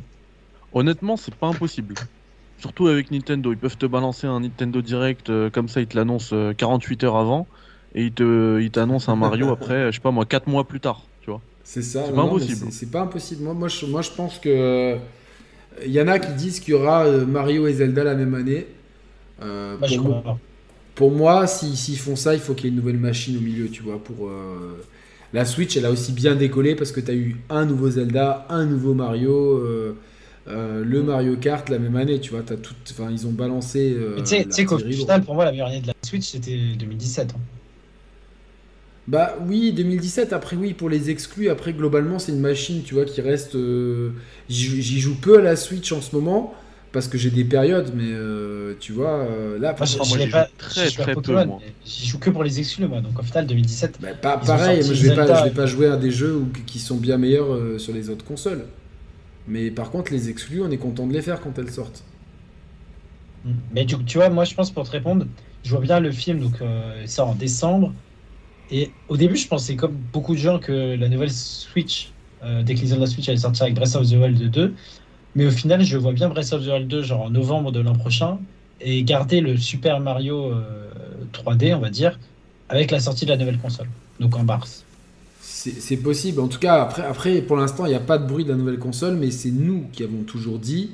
[0.72, 1.98] Honnêtement, c'est pas impossible.
[2.58, 5.96] Surtout avec Nintendo, ils peuvent te balancer un Nintendo Direct euh, comme ça, ils te
[5.96, 7.48] l'annoncent euh, 48 heures avant
[7.94, 10.80] et ils te, ils t'annoncent un Mario après, je sais pas moi, 4 mois plus
[10.80, 11.10] tard.
[11.64, 12.66] C'est ça, C'est pas non, impossible.
[12.70, 13.42] c'est- pas impossible.
[13.42, 14.96] Moi, moi, je, moi, je pense que
[15.84, 18.34] Il y en a qui disent qu'il y aura euh, Mario et Zelda la même
[18.34, 18.66] année.
[19.42, 20.38] Euh, je pour, crois moi, pas.
[20.94, 23.40] pour moi, si- s'ils font ça, il faut qu'il y ait une nouvelle machine au
[23.40, 23.98] milieu, tu vois.
[24.02, 24.80] Pour euh,
[25.32, 28.46] la Switch, elle a aussi bien décollé parce que tu as eu un nouveau Zelda,
[28.50, 29.96] un nouveau Mario, euh,
[30.48, 32.42] euh, le Mario Kart la même année, tu vois.
[32.42, 33.94] T'as tout, enfin, ils ont balancé.
[33.98, 36.56] euh, Mais tu sais- qu'au final, pour moi, la meilleure année de la Switch, c'était
[36.78, 37.32] 2017.
[37.36, 37.40] hein.
[39.06, 43.04] Bah oui, 2017, après oui, pour les exclus, après globalement c'est une machine, tu vois,
[43.04, 43.54] qui reste...
[43.54, 44.10] euh,
[44.48, 46.54] J'y joue- joue peu à la Switch en ce moment,
[46.92, 49.98] parce que j'ai des périodes, mais euh, tu vois, euh, là, Moi, j'y
[50.30, 51.60] pas- joue très, joue très peu, Pokémon, moi.
[51.60, 53.00] mais J'y joue que pour les exclus, moi.
[53.02, 53.98] Donc au final, 2017.
[54.00, 56.48] Bah, pas- pareil, moi, je vais, pas, je vais pas jouer à des jeux où-
[56.66, 58.64] qui sont bien meilleurs euh, sur les autres consoles.
[59.48, 62.04] Mais par contre, les exclus, on est content de les faire quand elles sortent.
[63.72, 65.26] Mais du coup, tu vois, moi, je pense pour te répondre,
[65.64, 67.92] je vois bien le film, donc euh, il sort en décembre.
[68.70, 72.12] Et au début, je pensais, comme beaucoup de gens, que la nouvelle Switch,
[72.42, 74.74] euh, les de la Switch allait sortir avec Breath of the Wild 2.
[75.34, 77.80] Mais au final, je vois bien Breath of the Wild 2, genre en novembre de
[77.80, 78.38] l'an prochain,
[78.80, 80.88] et garder le Super Mario euh,
[81.32, 82.18] 3D, on va dire,
[82.68, 83.88] avec la sortie de la nouvelle console,
[84.20, 84.84] donc en mars.
[85.40, 86.40] C'est possible.
[86.40, 88.56] En tout cas, après, après pour l'instant, il n'y a pas de bruit de la
[88.56, 90.90] nouvelle console, mais c'est nous qui avons toujours dit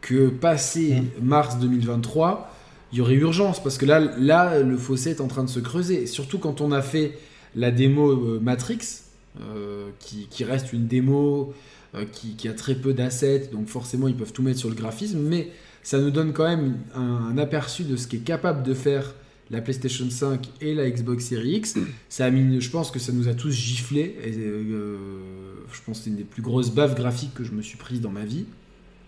[0.00, 2.50] que passé mars 2023,
[2.92, 3.62] il y aurait urgence.
[3.62, 6.06] Parce que là, là, le fossé est en train de se creuser.
[6.06, 7.18] Surtout quand on a fait
[7.54, 9.02] la démo euh, Matrix,
[9.40, 11.54] euh, qui, qui reste une démo
[11.94, 15.20] euh, qui, a très peu d'assets, donc forcément, ils peuvent tout mettre sur le graphisme,
[15.20, 15.50] mais
[15.82, 19.14] ça nous donne quand même un, aperçu de ce qu'est capable de faire
[19.50, 21.74] la PlayStation 5 et la Xbox Series X.
[22.08, 24.16] Ça a mis, je pense que ça nous a tous giflé.
[24.24, 28.00] Je pense que c'est une des plus grosses baffes graphiques que je me suis prise
[28.00, 28.44] dans ma vie.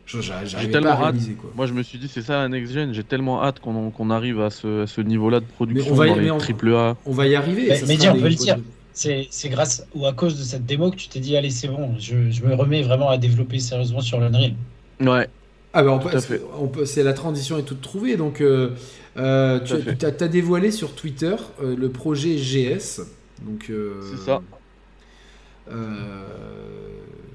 [0.05, 1.37] Je- j'a- J'arrivais tellement pas à hâte.
[1.41, 1.51] quoi.
[1.55, 2.93] Moi, je me suis dit, c'est ça la next gen.
[2.93, 6.17] J'ai tellement hâte qu'on arrive à ce, niveau-là de production Mais on va y- dans
[6.17, 6.97] mais les on- triple A.
[7.07, 7.69] On va y arriver.
[7.87, 8.57] Mais- dis, on peut le dire.
[8.57, 8.63] de-
[8.95, 11.69] C'est c'est grâce ou à cause de cette démo que tu t'es dit, allez, c'est
[11.69, 14.53] bon, je, je me remets vraiment à développer sérieusement sur l'Unreal.
[15.01, 15.29] Ouais,
[15.73, 18.19] Ah ben on Tout peut, on c'est la transition est toute trouvée.
[18.19, 18.73] Donc euh,
[19.17, 23.01] euh, tu as, dévoilé sur Twitter euh, le projet GS.
[23.41, 24.43] Donc euh, C'est ça.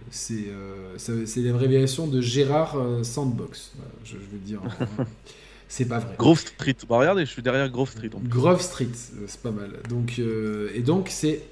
[0.08, 3.72] Euh, c'est euh, c'est l'abréviation de Gérard euh, Sandbox.
[3.76, 4.62] Voilà, je, je veux dire.
[4.64, 5.04] en-
[5.68, 6.16] c'est pas vrai.
[6.18, 6.76] Grove Street.
[6.88, 8.10] Bah, regardez, je suis derrière Grove Street.
[8.16, 8.30] en plus.
[8.30, 9.72] Grove Street, euh, c'est pas mal.
[9.90, 11.44] Donc, euh, et donc, c'est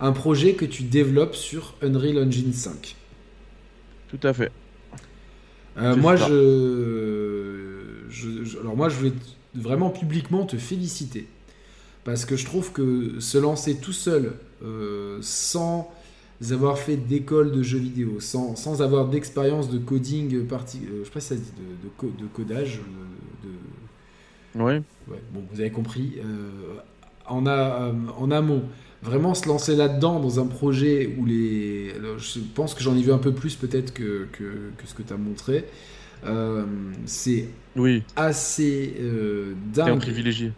[0.00, 2.96] un projet que tu développes sur Unreal Engine 5.
[4.08, 4.50] Tout à fait.
[5.78, 9.12] Euh, moi, je, je- je- alors moi, je voulais
[9.54, 11.26] vraiment publiquement te féliciter
[12.04, 14.32] parce que je trouve que se lancer tout seul,
[14.64, 15.92] euh, sans
[16.52, 21.04] avoir fait d'école de jeux vidéo, sans, sans avoir d'expérience de coding parti, euh, je
[21.04, 22.80] sais pas si ça se dit de, de co- de codage,
[23.42, 23.54] de- de,
[24.54, 24.82] Ouais.
[25.06, 26.14] Ouais, bon, vous avez compris.
[26.24, 26.78] Euh,
[27.26, 27.50] en, a,
[27.90, 28.64] euh, en amont,
[29.02, 31.92] vraiment se lancer là-dedans dans un projet où les.
[31.96, 34.94] alors, je pense que j'en ai vu un peu plus peut-être que, que, que ce
[34.94, 35.64] que tu as montré.
[36.24, 36.64] Euh,
[37.06, 39.98] c'est Oui, assez euh, t'es un dingue.
[39.98, 40.54] privilégié.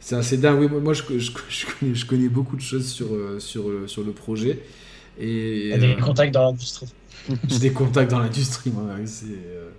[0.00, 0.60] C'est assez dingue.
[0.60, 3.86] Oui, moi, je, je- je connais, je connais beaucoup de choses sur, euh, sur, euh,
[3.86, 4.60] sur le projet.
[5.20, 6.88] Et Il y a des euh, contacts dans l'industrie.
[7.48, 8.84] j'ai des contacts dans l'industrie, moi.
[9.06, 9.70] C'est euh,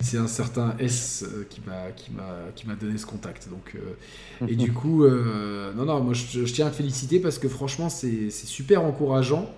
[0.00, 3.48] c'est un certain S euh, qui m'a qui m'a qui m'a donné ce contact.
[3.48, 7.20] Donc euh, et du coup, euh, non non, moi je, je tiens à te féliciter
[7.20, 9.50] parce que franchement c'est c'est super encourageant.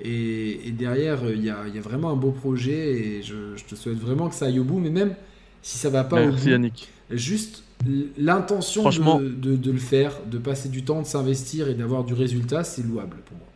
[0.00, 3.56] Et, et derrière, il y, a, il y a vraiment un beau projet et je,
[3.56, 4.80] je te souhaite vraiment que ça aille au bout.
[4.80, 5.14] Mais même
[5.62, 6.88] si ça va pas au bout, Yannick.
[7.10, 7.62] juste
[8.18, 12.04] l'intention Franchement- de, de- de le faire, de passer du temps, de s'investir et d'avoir
[12.04, 13.46] du résultat, c'est louable pour moi.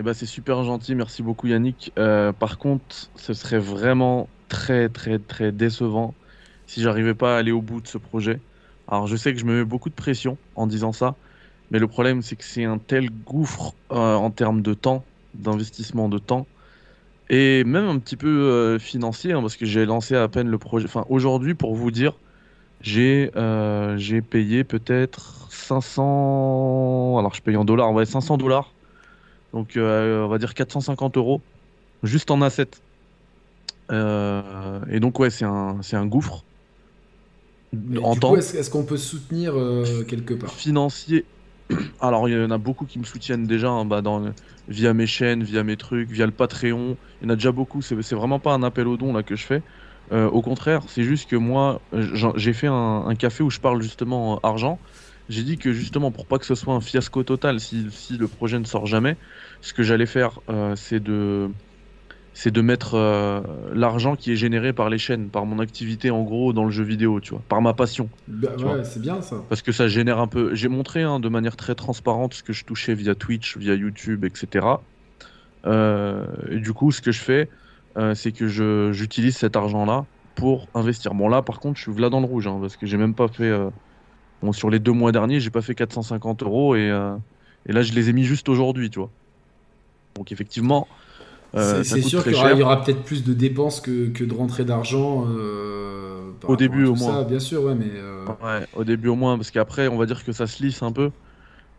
[0.00, 1.92] Eh ben, c'est super gentil, merci beaucoup Yannick.
[1.98, 6.14] Euh, par contre, ce serait vraiment très très très décevant
[6.66, 8.40] si j'arrivais pas à aller au bout de ce projet.
[8.88, 11.16] Alors je sais que je me mets beaucoup de pression en disant ça,
[11.70, 15.04] mais le problème c'est que c'est un tel gouffre euh, en termes de temps,
[15.34, 16.46] d'investissement de temps,
[17.28, 20.58] et même un petit peu euh, financier, hein, parce que j'ai lancé à peine le
[20.58, 20.86] projet.
[20.86, 22.14] Enfin aujourd'hui, pour vous dire,
[22.80, 23.30] j'ai
[23.98, 28.79] j'ai payé peut-être 500, alors je paye en dollars, on va dire 500 dollars
[29.52, 31.40] donc, euh, on va dire 450 euros,
[32.02, 32.70] juste en assets.
[33.90, 36.44] Euh, et donc, ouais, c'est un, c'est un gouffre.
[38.02, 40.52] En du temps coup, est-ce est-ce qu'on peut soutenir euh, quelque part?
[40.52, 41.24] Financier.
[42.00, 44.32] Alors, il y en a beaucoup qui me soutiennent déjà hein, bah, dans,
[44.68, 46.96] via mes chaînes, via mes trucs, via le Patreon.
[47.20, 47.82] Il y en a déjà beaucoup.
[47.82, 49.62] C'est c'est vraiment pas un appel au don là que je fais.
[50.12, 51.80] Euh, au contraire, c'est juste que moi,
[52.34, 54.80] j'ai fait un, un café où je parle justement argent.
[55.30, 58.26] J'ai dit que justement, pour pas que ce soit un fiasco total, si, si le
[58.26, 59.16] projet ne sort jamais,
[59.60, 61.48] ce que j'allais faire, euh, c'est de,
[62.32, 63.40] c'est de mettre euh,
[63.72, 66.82] l'argent qui est généré par les chaînes, par mon activité en gros dans le jeu
[66.82, 68.10] vidéo, tu vois, par ma passion.
[68.26, 69.36] Bah, ouais, c'est bien ça.
[69.48, 70.52] Parce que ça génère un peu.
[70.56, 74.24] J'ai montré hein, de manière très transparente ce que je touchais via Twitch, via YouTube,
[74.24, 74.66] etc.
[75.64, 77.48] Euh, et du coup, ce que je fais,
[77.96, 78.48] euh, c'est que
[78.92, 81.14] j'utilise cet argent-là pour investir.
[81.14, 83.14] Bon, là, par contre, je suis là dans le rouge, hein, parce que j'ai même
[83.14, 83.52] pas fait.
[84.42, 87.16] Bon, sur les deux mois derniers, j'ai pas fait 450 euros et, euh,
[87.66, 89.12] et là, je les ai mis juste aujourd'hui, tu vois.
[90.16, 90.88] Donc, effectivement,
[91.56, 92.52] euh, C'est sûr qu'il y aura, cher.
[92.52, 95.26] il y aura peut-être plus de dépenses que, que de rentrées d'argent.
[95.28, 97.18] euh, Au début, au moins.
[97.18, 97.90] Ça, bien sûr, ouais, mais.
[98.40, 100.92] Ouais, au début au moins, parce qu'après, on va dire que ça se lisse un
[100.92, 101.10] peu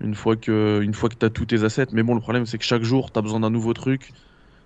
[0.02, 1.88] une fois que, une fois que tu as tous tes assets.
[1.94, 4.14] Mais bon, le problème, c'est que chaque jour, tu as besoin d'un nouveau truc.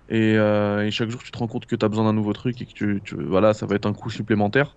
[0.08, 2.60] Et, et chaque jour, tu te rends compte que tu as besoin d'un nouveau truc
[2.62, 4.76] et que tu, tu- voilà, ça va être un coût supplémentaire.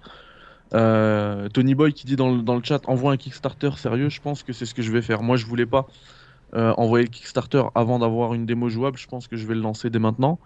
[0.73, 4.21] Euh, Tony Boy qui dit dans le, dans le chat envoie un Kickstarter sérieux, je
[4.21, 5.21] pense que c'est ce que je vais faire.
[5.21, 5.87] Moi, je voulais pas
[6.53, 8.97] euh, envoyer le Kickstarter avant d'avoir une démo jouable.
[8.97, 10.39] Je pense que je vais le lancer dès maintenant.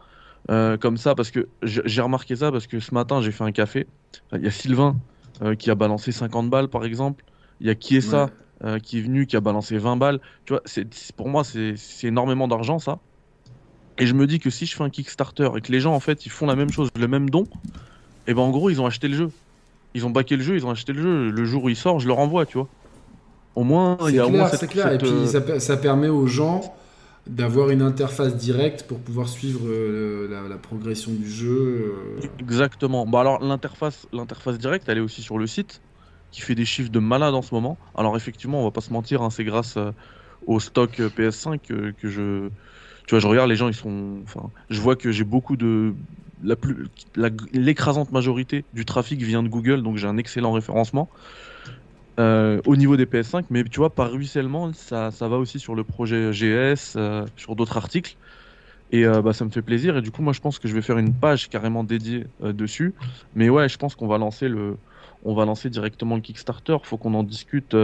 [0.51, 3.51] Euh, comme ça, parce que j'ai remarqué ça, parce que ce matin, j'ai fait un
[3.51, 3.87] café.
[4.33, 4.97] Il y a Sylvain
[5.57, 7.23] qui a balancé 50 balles, par exemple.
[7.59, 8.31] Il y a Kiesa ouais.
[8.65, 10.19] euh, qui est venu, qui a balancé 20 balles.
[10.45, 10.85] Tu vois, c'est,
[11.15, 12.99] pour moi, c'est, c'est énormément d'argent, ça.
[13.97, 15.99] Et je me dis que si je fais un Kickstarter et que les gens, en
[15.99, 17.47] fait, ils font la même chose, le même don,
[18.27, 19.31] et ben en gros, ils ont acheté le jeu.
[19.93, 21.29] Ils ont backé le jeu, ils ont acheté le jeu.
[21.31, 22.69] Le jour où il sort, je le renvoie, tu vois.
[23.55, 24.91] Au moins, il y a au moins clair, cette, c'est clair.
[24.93, 26.75] Et puis euh, ça, per- ça permet aux gens
[27.27, 31.49] d'avoir une interface directe pour pouvoir suivre euh, la, la progression du jeu.
[32.19, 32.27] euh.
[32.39, 33.05] Exactement.
[33.07, 35.81] Bah alors l'interface, l'interface directe, elle est aussi sur le site,
[36.31, 37.79] qui fait des chiffres de malade en ce moment.
[37.95, 39.91] Alors effectivement, on va pas se mentir, hein, c'est grâce euh,
[40.45, 42.49] au stock euh, PS5 que, que je,
[43.07, 45.95] tu vois, je regarde les gens, ils sont, enfin, je vois que j'ai beaucoup de,
[47.53, 51.09] l'écrasante majorité du trafic vient de Google, donc j'ai un excellent référencement.
[52.19, 55.73] euh, au niveau des PS5, mais tu vois, par ruissellement, ça, ça va aussi sur
[55.75, 58.17] le projet GS, euh, sur d'autres articles.
[58.91, 59.97] Et euh, bah, ça me fait plaisir.
[59.97, 62.95] Et du coup, moi, je pense que je vais faire une page carrément dédiée dessus.
[63.33, 64.79] Mais ouais, je pense qu'on va lancer le,
[65.23, 66.77] on va lancer directement le Kickstarter.
[66.83, 67.75] Faut qu'on en discute,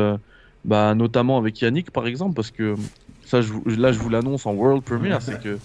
[0.63, 2.79] bah, notamment avec Yannick, par exemple, parce que
[3.21, 5.63] ça, là, je vous l'annonce en world premiere, c'est que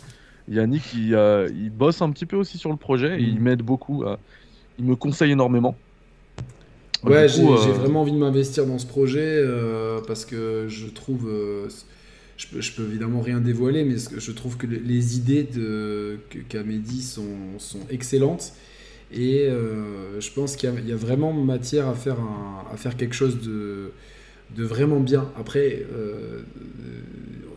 [0.48, 3.20] Yannick, il, euh, il bosse un petit peu aussi sur le projet.
[3.22, 3.40] Et il Mhm.
[3.40, 4.04] m'aide beaucoup.
[4.78, 5.80] il me conseille énormément.
[7.02, 10.86] Ouais, Du j'ai euh, vraiment envie de m'investir dans ce projet euh, parce que je
[10.86, 11.28] trouve.
[11.28, 11.68] euh,
[12.36, 15.44] je, peux, je peux évidemment rien dévoiler, mais je trouve que le- les idées
[16.48, 18.52] qu'a Mehdi sont, sont excellentes.
[19.12, 22.64] Et euh, je pense qu'il y, a- il y a vraiment matière à faire, un-
[22.72, 23.92] à faire quelque chose de,
[24.56, 25.30] de vraiment bien.
[25.38, 26.42] Après, euh,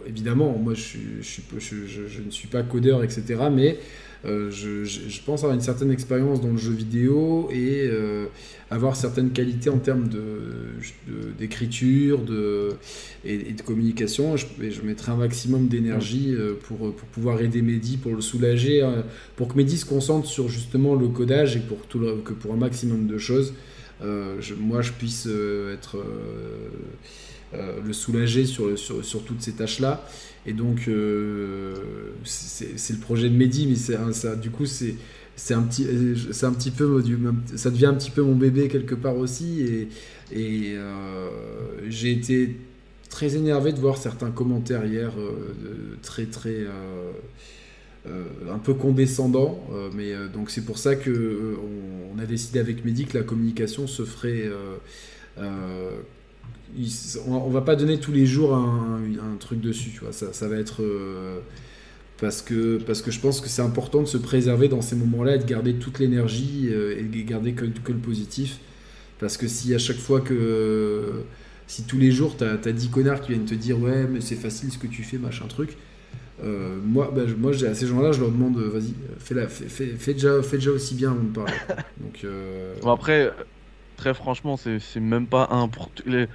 [0.08, 3.24] évidemment, moi je, ne suis pas codeur, etc.
[3.52, 3.78] Mais
[4.26, 8.26] euh, je, pense avoir une certaine expérience dans le jeu vidéo et euh,
[8.72, 10.20] avoir certaines qualités en termes de-
[11.08, 12.70] de- d'écriture de,
[13.24, 14.36] et, de communication.
[14.36, 16.34] Je, je mettrai un maximum d'énergie
[16.64, 19.04] pour, pour pouvoir aider Mehdi, pour le soulager, euh,
[19.36, 23.06] pour que Mehdi se concentre sur justement le codage et pour que pour un maximum
[23.08, 23.54] de choses,
[24.02, 26.70] je- moi je puisse euh, être euh,
[27.54, 30.06] euh, le soulager sur, sur, sur toutes ces tâches-là.
[30.46, 31.74] Et donc, euh,
[32.24, 33.76] c'est le projet de Mehdi, mais
[34.14, 34.96] ça, du coup, c'est
[35.54, 37.04] un petit, euh, un petit peu,
[37.56, 39.88] ça devient un petit peu mon bébé quelque part aussi.
[40.32, 41.30] Et, euh,
[41.90, 42.56] j'ai été
[43.10, 47.12] très énervé de voir certains commentaires hier, euh, très très euh, euh,
[48.52, 49.60] un peu condescendants.
[49.74, 51.56] euh, mais euh, donc c'est pour ça que euh,
[52.16, 54.44] on, a décidé avec Mehdi que la communication se ferait.
[54.46, 54.78] euh,
[55.40, 55.92] euh,
[57.28, 59.00] on, va pas donner tous les jours un,
[59.40, 60.12] truc dessus, tu vois.
[60.12, 61.40] Ça, va être euh,
[62.20, 65.36] parce que parce que je pense que c'est important de se préserver dans ces moments-là
[65.36, 68.60] et de garder toute l'énergie euh, et de garder que, que le positif.
[69.20, 71.24] Parce que si à chaque fois que
[71.68, 74.36] si tous les jours t'as as 10 connards qui viennent te dire ouais mais c'est
[74.36, 75.78] facile ce que tu fais machin truc,
[76.44, 79.48] euh, moi bah, je- moi à ces gens-là je leur demande euh, vas-y fais, la,
[79.48, 81.54] fais, fais- fais déjà fais déjà aussi bien avant de parler.
[82.00, 83.32] Donc euh, Bon, après,
[83.96, 85.68] très franchement, c'est même pas un.
[85.68, 86.28] pour- les-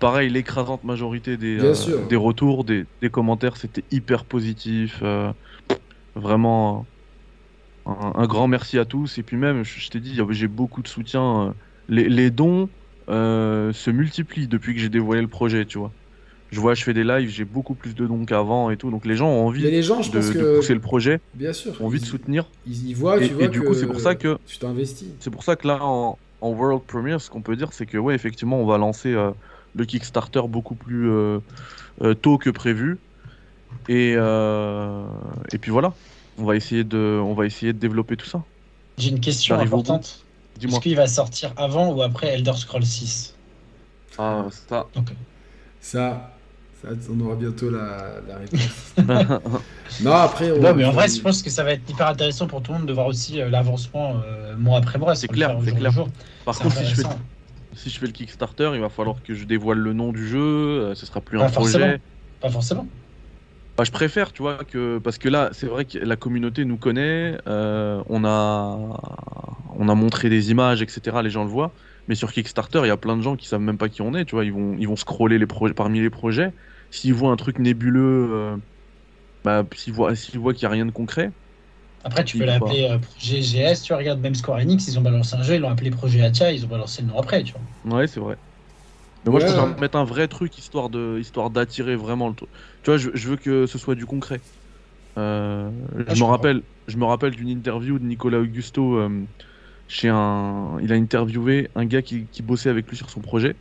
[0.00, 1.74] Pareil, l'écrasante majorité des, euh,
[2.08, 5.00] des retours, des, des commentaires, c'était hyper positif.
[5.02, 5.30] euh,
[6.14, 6.88] vraiment,
[7.86, 9.18] un, un grand merci à tous.
[9.18, 11.48] Et puis même, je, je t'ai dit, j'ai beaucoup de soutien.
[11.50, 11.52] euh,
[11.88, 12.70] Les, les dons
[13.10, 15.94] euh, se multiplient depuis que j'ai dévoilé le projet, tu vois.
[16.54, 18.90] Je vois, je fais des lives, j'ai beaucoup plus de dons qu'avant et tout.
[18.90, 20.80] Donc les gens ont envie mais les gens je de, pense de que pousser le
[20.80, 22.46] projet, bien sûr ont envie de soutenir.
[22.66, 24.58] Ils y voient, Et- tu vois et du que coup, c'est pour ça que- tu
[24.58, 25.08] t'investis.
[25.20, 27.98] C'est pour ça que là, en, en World Premiere, ce qu'on peut dire, c'est que,
[27.98, 29.30] ouais, effectivement, on va lancer euh,
[29.74, 31.40] le Kickstarter beaucoup plus euh,
[32.02, 32.98] euh, tôt que prévu.
[33.88, 35.04] Et, euh,
[35.52, 35.92] et puis voilà,
[36.38, 38.42] on va, essayer de, on va essayer de développer tout ça.
[38.98, 40.24] J'ai une question importante.
[40.62, 43.34] Est-ce qu'il va sortir avant ou après Elder Scrolls 6
[44.18, 44.86] Ah, ça.
[44.94, 45.08] Donc,
[45.80, 46.33] Ça, ça,
[47.10, 48.94] on aura bientôt la, la réponse.
[50.02, 52.46] non, après, on, Non, mais en vrai, je pense que ça va être hyper intéressant
[52.46, 55.14] pour tout le monde de voir aussi euh, l'avancement euh, mois après mois.
[55.14, 55.90] C'est clair, c'est clair.
[55.90, 56.08] jour.
[56.44, 57.02] Par contre, si je, fais,
[57.74, 60.38] si je fais le Kickstarter, il va falloir que je dévoile le nom du jeu,
[60.38, 61.72] euh, ce sera plus Pas un projet.
[61.72, 61.98] forcément.
[62.40, 62.86] Pas forcément.
[63.76, 66.76] Bah, je préfère, tu vois, que parce que là, c'est vrai que la communauté nous
[66.76, 68.78] connaît, euh, on a
[69.76, 71.16] on a montré des images, etc.
[71.22, 71.72] Les gens le voient,
[72.06, 74.14] mais sur Kickstarter, il y a plein de gens qui savent même pas qui on
[74.14, 76.52] est, tu vois, ils vont ils vont scroller les projets parmi les projets,
[76.94, 78.56] s'ils voient un truc nébuleux, euh,
[79.44, 81.32] bah s'ils voient s'ils voient qu'il y a rien de concret.
[82.04, 85.34] Après, tu peux l'appeler euh, projet GS, tu regardes même Square Enix, ils ont balancé
[85.34, 87.62] un jeu, ils l'ont appelé projet Atia, ils ont balancé le nom après, tu vois.
[87.84, 88.38] Ouais, c'est vrai.
[89.24, 92.50] Mais moi, je préfère mettre un vrai truc histoire de histoire d'attirer vraiment le truc.
[92.82, 94.42] Tu vois, je, je veux que ce soit du concret.
[95.18, 95.70] Euh,
[96.06, 99.26] Ah, je je me rappelle, je me rappelle d'une interview de Nicolas Augusto euh,
[99.88, 100.78] chez un.
[100.82, 103.60] Il a interviewé un gars qui, qui bossait avec lui sur son projet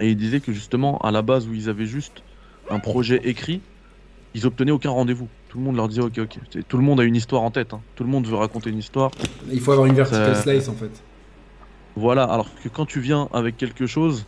[0.00, 2.24] et il disait que justement à la base où ils avaient juste
[2.70, 3.60] un projet écrit,
[4.34, 5.28] ils obtenaient aucun rendez-vous.
[5.48, 6.38] Tout le monde leur disait ok ok.
[6.68, 7.72] Tout le monde a une histoire en tête.
[7.74, 7.82] hein.
[7.94, 9.10] Tout le monde veut raconter une histoire.
[9.50, 10.90] Il faut avoir une vertical Ça- slice en fait.
[11.96, 14.26] Voilà, alors que quand tu viens avec quelque chose,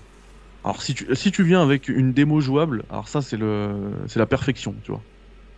[0.65, 4.19] alors si tu, si tu viens avec une démo jouable, alors ça c'est le c'est
[4.19, 5.03] la perfection, tu vois.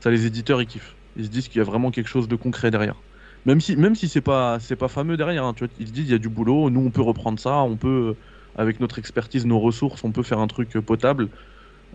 [0.03, 0.97] Ça les éditeurs ils kiffent.
[1.17, 3.03] Ils se disent qu'il y a vraiment quelque chose de concret derrière.
[3.47, 5.93] Même si même si c'est pas c'est pas fameux derrière, hein, tu vois, ils se
[5.93, 8.17] disent il y a du boulot, nous on peut reprendre ça, on peut
[8.57, 11.31] avec notre expertise, nos ressources, on peut faire un truc potable.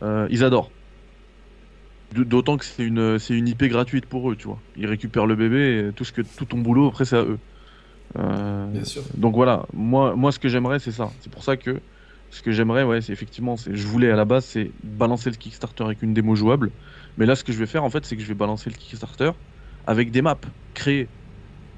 [0.04, 0.72] Euh, ils adorent.
[2.16, 4.60] D'autant que c'est une c'est une IP gratuite pour eux, tu vois.
[4.78, 7.38] Ils récupèrent le bébé, et tout ce que tout ton boulot après c'est à eux.
[8.18, 9.04] Euh, Bien sûr.
[9.18, 11.12] donc voilà, moi, moi ce que j'aimerais c'est ça.
[11.20, 11.82] C'est pour ça que
[12.32, 15.36] ce que j'aimerais, ouais, c'est effectivement, c'est, je voulais à la base, c'est balancer le
[15.36, 16.72] Kickstarter avec une démo jouable.
[17.18, 18.76] Mais là, ce que je vais faire en fait, c'est que je vais balancer le
[18.76, 19.32] Kickstarter
[19.86, 20.38] avec des maps
[20.74, 21.08] créées,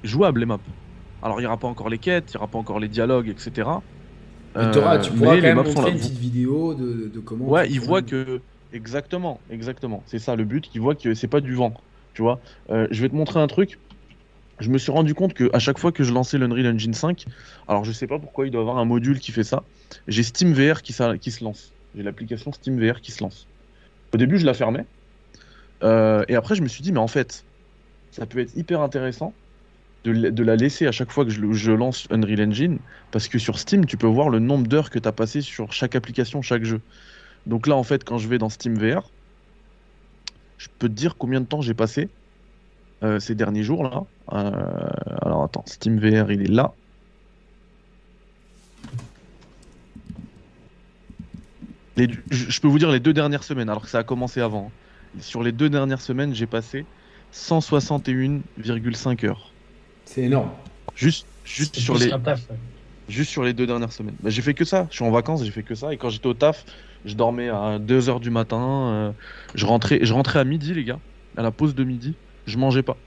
[0.04, 0.60] jouables les maps.
[1.24, 3.30] Alors il n'y aura pas encore les quêtes, il n'y aura pas encore les dialogues,
[3.30, 3.68] etc.
[4.56, 7.50] Mais t'auras- Euh, tu pourras mais quand même montrer une petite vidéo de, de comment.
[7.50, 8.40] Ouais, tu ils voient que
[8.72, 10.04] exactement, exactement.
[10.08, 10.70] C'est ça le but.
[10.74, 11.74] Ils voient que c'est pas du vent.
[12.14, 12.42] Tu vois.
[12.70, 13.80] Euh, je vais te montrer un truc.
[14.60, 17.26] Je me suis rendu compte que à chaque fois que je lançais l'Unreal Engine 5,
[17.68, 19.64] alors je sais pas pourquoi il doit avoir un module qui fait ça.
[20.08, 21.74] J'ai SteamVR qui, se lance.
[21.94, 23.48] J'ai l'application SteamVR qui se lance.
[24.14, 24.86] Au début, je la fermais.
[25.84, 27.46] Euh, et après, je me suis dit, mais en fait,
[28.12, 29.34] ça peut être hyper intéressant
[30.04, 32.80] de, la- laisser à chaque fois que je lance Unreal Engine.
[33.12, 35.72] Parce que sur Steam, tu peux voir le nombre d'heures que tu as passé sur
[35.72, 36.82] chaque application, chaque jeu.
[37.46, 39.10] Donc là, en fait, quand je vais dans Steam VR,
[40.58, 42.10] je peux te dire combien de temps j'ai passé
[43.04, 44.04] euh, ces derniers jours là.
[44.34, 44.90] Euh,
[45.22, 46.74] alors attends, Steam VR, il est là.
[51.98, 54.42] Les- je je peux vous dire les deux dernières semaines, alors que ça a commencé
[54.42, 54.72] avant.
[55.18, 55.20] hein.
[55.22, 56.86] Sur les deux dernières semaines, j'ai passé
[57.34, 59.52] 161,5 heures.
[60.06, 60.52] C'est énorme.
[60.96, 61.26] Juste,
[61.80, 62.56] sur les, qu'un taf, ouais.
[63.10, 64.18] Juste sur les deux dernières semaines.
[64.22, 64.88] Bah, j'ai fait que ça.
[64.92, 65.94] Je suis en vacances, j'ai fait que ça.
[65.94, 66.66] Et quand j'étais au taf,
[67.06, 68.92] je dormais à 2h du matin.
[68.94, 69.14] euh,
[69.56, 71.02] je, rentrais, je rentrais à midi, les gars.
[71.38, 72.20] À la pause de midi.
[72.48, 73.04] Je mangeais pas.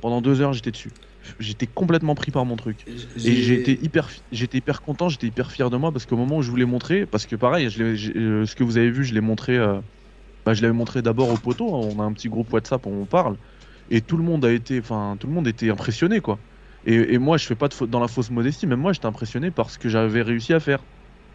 [0.00, 0.94] Pendant deux heures, j'étais dessus.
[1.40, 2.88] J'étais complètement pris par mon truc.
[3.24, 6.42] Et été hyper, j'étais hyper content, j'étais hyper fier de moi parce qu'au moment où
[6.42, 9.04] je voulais montrer, parce que pareil, je l'ai- j'ai- euh, ce que vous avez vu,
[9.04, 9.80] je l'ai montré, euh,
[10.46, 11.74] bah, je l'avais montré d'abord au poteau.
[11.74, 11.78] hein.
[11.78, 13.38] On a un petit groupe WhatsApp où on parle
[13.88, 16.42] et tout le monde a été, enfin, tout le monde était impressionné quoi.
[16.86, 19.06] Et, et moi, je fais pas de faute dans la fausse modestie, même moi, j'étais
[19.06, 20.80] impressionné par ce que j'avais réussi à faire.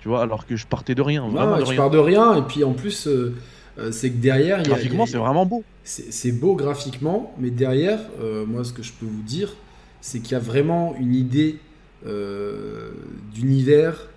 [0.01, 1.75] Tu vois, alors que je partais de rien, vraiment de rien.
[1.75, 3.35] pars de rien, et puis en plus, euh,
[3.77, 5.63] euh, c'est que derrière, il y a- Graphiquement, c'est vraiment beau.
[5.83, 9.53] c'est c'est beau graphiquement, mais derrière, euh, moi, ce que je peux vous dire,
[10.01, 11.57] c'est qu'il y a vraiment une idée
[12.07, 12.91] euh,
[13.33, 14.07] d'univers,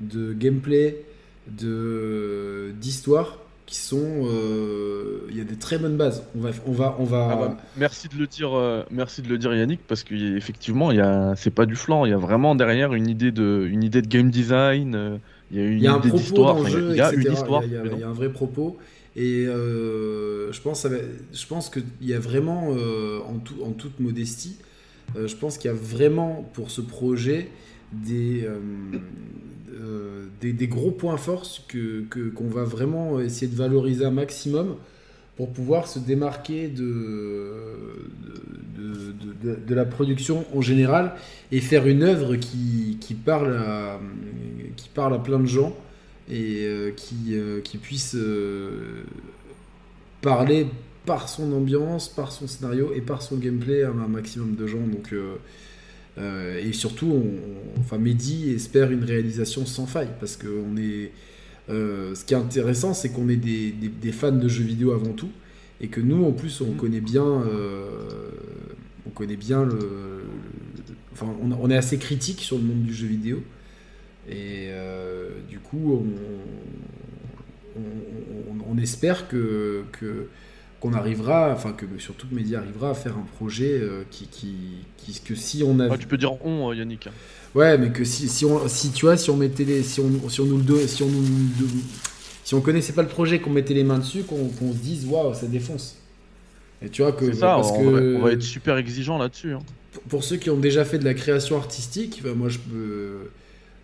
[0.00, 1.02] de gameplay,
[1.48, 4.26] de d'histoire qui sont.
[4.26, 6.24] euh, Il y a des très bonnes bases.
[6.36, 7.28] On va, on va, on va.
[7.32, 10.98] Ah bah, merci de le dire, euh, merci de le dire Yannick, parce qu'effectivement, il
[10.98, 13.82] y a, c'est pas du flan, il y a vraiment derrière une idée de, une
[13.84, 15.16] idée de game design, euh,
[15.50, 16.90] il y a une Il y a un idée propos d'histoire, dans le enfin, jeu,
[16.90, 17.26] il y a etc.
[17.28, 17.64] une histoire.
[17.64, 18.78] Il y a, il y un vrai propos.
[19.14, 20.86] Et euh, je pense,
[21.32, 24.56] je pense qu'il y a vraiment, euh, en, tout- en toute modestie,
[25.16, 27.48] euh, je pense qu'il y a vraiment pour ce projet
[27.92, 28.48] des,
[29.82, 34.76] euh, des, gros points forts que, que- qu'on va vraiment essayer de valoriser un maximum
[35.36, 37.52] pour pouvoir se démarquer de,
[39.42, 41.14] de, la production en général
[41.50, 43.98] et faire une œuvre qui, qui, parle, à,
[44.76, 45.74] qui parle à plein de gens
[46.30, 48.16] et euh, qui, euh, qui puisse
[50.20, 50.66] parler
[51.06, 54.78] par son ambiance, par son scénario et par son gameplay à un maximum de gens.
[54.86, 55.12] Donc,
[56.18, 57.18] euh, et surtout, on,
[57.76, 61.10] on- enfin, Mehdi espère une réalisation sans faille parce que on est,
[61.70, 64.92] euh, ce qui est intéressant, c'est qu'on est des, des- des fans de jeux vidéo
[64.92, 65.30] avant tout
[65.80, 66.76] et que nous, en plus, on Mhm.
[66.76, 68.30] connaît bien, euh,
[69.06, 70.24] on connaît bien le, le-
[71.12, 73.42] enfin, on, on est assez critique sur le monde du jeu vidéo
[74.30, 74.68] et
[75.48, 76.00] du coup,
[77.76, 77.82] on-
[78.70, 80.26] on espère que, que-
[80.82, 84.54] qu'on arrivera, enfin que surtout que Mehdi arrivera à faire un projet euh, qui, qui,
[84.98, 87.08] qui- que si on a Ah, tu peux dire on, euh, Yannick.
[87.54, 90.28] Ouais, mais que si, si, on, si tu vois, si on mettait les, si on,
[90.28, 91.24] si on nous le si on nous,
[92.44, 95.06] si on connaissait pas le projet, qu'on mettait les mains dessus, qu'on qu'on se dise
[95.06, 95.98] waouh, ça défonce.
[96.82, 99.18] Et tu vois que C'est ça, parce on, que va, on va être super exigeant
[99.18, 99.52] là-dessus.
[99.52, 99.64] hein.
[99.92, 103.30] pour- pour ceux qui ont déjà fait de la création artistique, bah, moi je peux.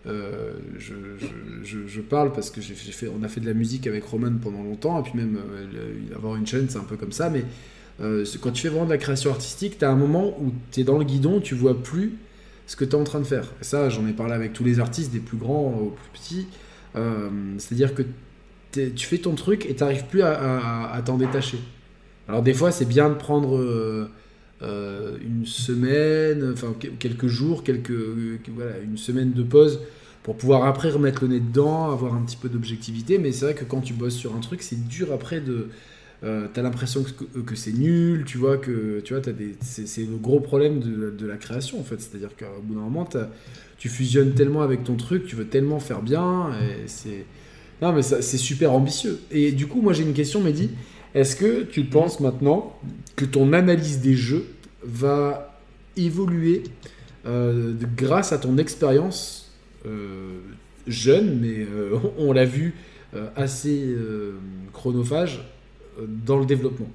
[0.07, 4.33] Euh, je, parle parce que j'ai fait, on a fait de la musique avec Roman
[4.41, 5.67] pendant longtemps, et puis même euh,
[6.09, 7.45] le- avoir une chaîne, c'est un peu comme ça, mais
[8.01, 10.81] euh, quand tu fais vraiment de la création artistique, tu as un moment où tu
[10.81, 12.15] es dans le guidon, tu vois plus
[12.67, 13.49] ce que tu es en train de faire.
[13.61, 16.47] Ça, j'en ai parlé avec tous les artistes, des plus grands aux plus petits.
[16.97, 18.03] Euh, C'est-à-dire que
[18.73, 21.59] tu fais ton truc et tu plus à t'en détacher.
[22.29, 24.09] Alors des fois, c'est bien de prendre
[24.63, 29.81] euh, une semaine, enfin que- quelques jours, quelques, euh, voilà, une semaine de pause
[30.25, 33.19] pour pouvoir après remettre le nez dedans, avoir un petit peu d'objectivité.
[33.19, 35.69] Mais c'est vrai que quand tu bosses sur un truc, c'est dur après de...
[36.25, 40.01] Euh, t'as l'impression que, que c'est nul, tu vois, que tu vois, t'as des, c'est,
[40.01, 42.01] le gros problème de, la création en fait.
[42.01, 43.09] C'est-à-dire qu'au bout d'un moment,
[43.79, 47.25] tu fusionnes tellement avec ton truc, tu veux tellement faire bien, et c'est.
[47.81, 49.21] Non, mais c'est super ambitieux.
[49.31, 50.71] Et du coup, moi j'ai une question, Mehdi.
[51.15, 52.77] Est-ce que tu penses maintenant
[53.17, 54.47] que ton analyse des jeux
[54.83, 55.59] va
[55.97, 56.65] évoluer
[57.27, 59.53] euh, grâce à ton expérience
[59.87, 60.39] euh,
[60.87, 62.75] jeune, mais euh, on l'a vu
[63.37, 63.97] assez
[64.75, 65.41] chronophage
[66.07, 66.89] dans le développement?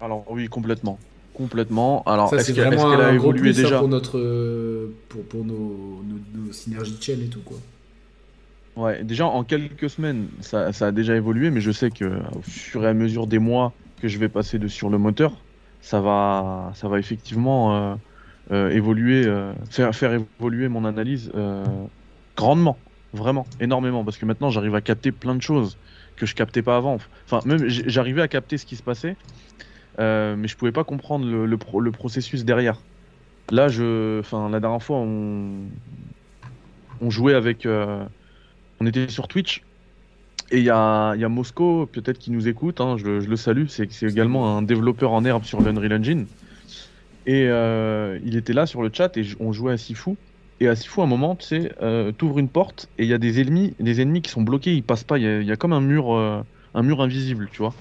[0.00, 0.98] Alors oui, complètement.
[1.34, 2.02] Complètement.
[2.04, 3.78] Alors, Ça, c'est vraiment a un gros plus ça, déjà?
[3.78, 4.18] pour, notre,
[5.08, 7.42] pour, pour nos, nos, nos synergies de chaîne et tout.
[7.44, 7.58] quoi.
[8.74, 12.40] Ouais, déjà en quelques semaines, ça, ça a déjà évolué, mais je sais que au
[12.42, 15.46] fur et à mesure des mois que je vais passer de, sur le moteur,
[15.80, 17.96] ça va, ça va effectivement euh,
[18.50, 21.86] euh, évoluer, euh, faire, faire évoluer mon analyse euh,
[22.36, 22.82] grandement,
[23.12, 25.78] vraiment, énormément, parce que maintenant j'arrive à capter plein de choses
[26.16, 26.96] que je captais pas avant.
[27.26, 29.18] Enfin, même j'arrivais à capter ce qui se passait,
[30.00, 32.84] euh, mais je pouvais pas comprendre le, le, pro- le processus derrière.
[33.50, 35.70] Là, je, enfin, la dernière fois, on,
[37.00, 37.66] on jouait avec.
[38.82, 39.62] On était sur Twitch
[40.50, 43.28] et il y a, y a Mosco, peut-être qui nous écoute, hein, je, le- je
[43.30, 46.28] le salue, c'est également un développeur en herbe sur l'Unreal Engine.
[47.26, 50.12] Et euh, il était là sur le chat et on jouait à Sifu.
[50.60, 53.14] Et à Sifu, à un moment, tu sais, euh, t'ouvres une porte et il y
[53.14, 55.18] a des ennemis, des ennemis qui sont bloqués, ils passent pas.
[55.18, 56.42] Il y a, il y a comme un mur, euh,
[56.74, 57.78] un mur invisible, tu vois.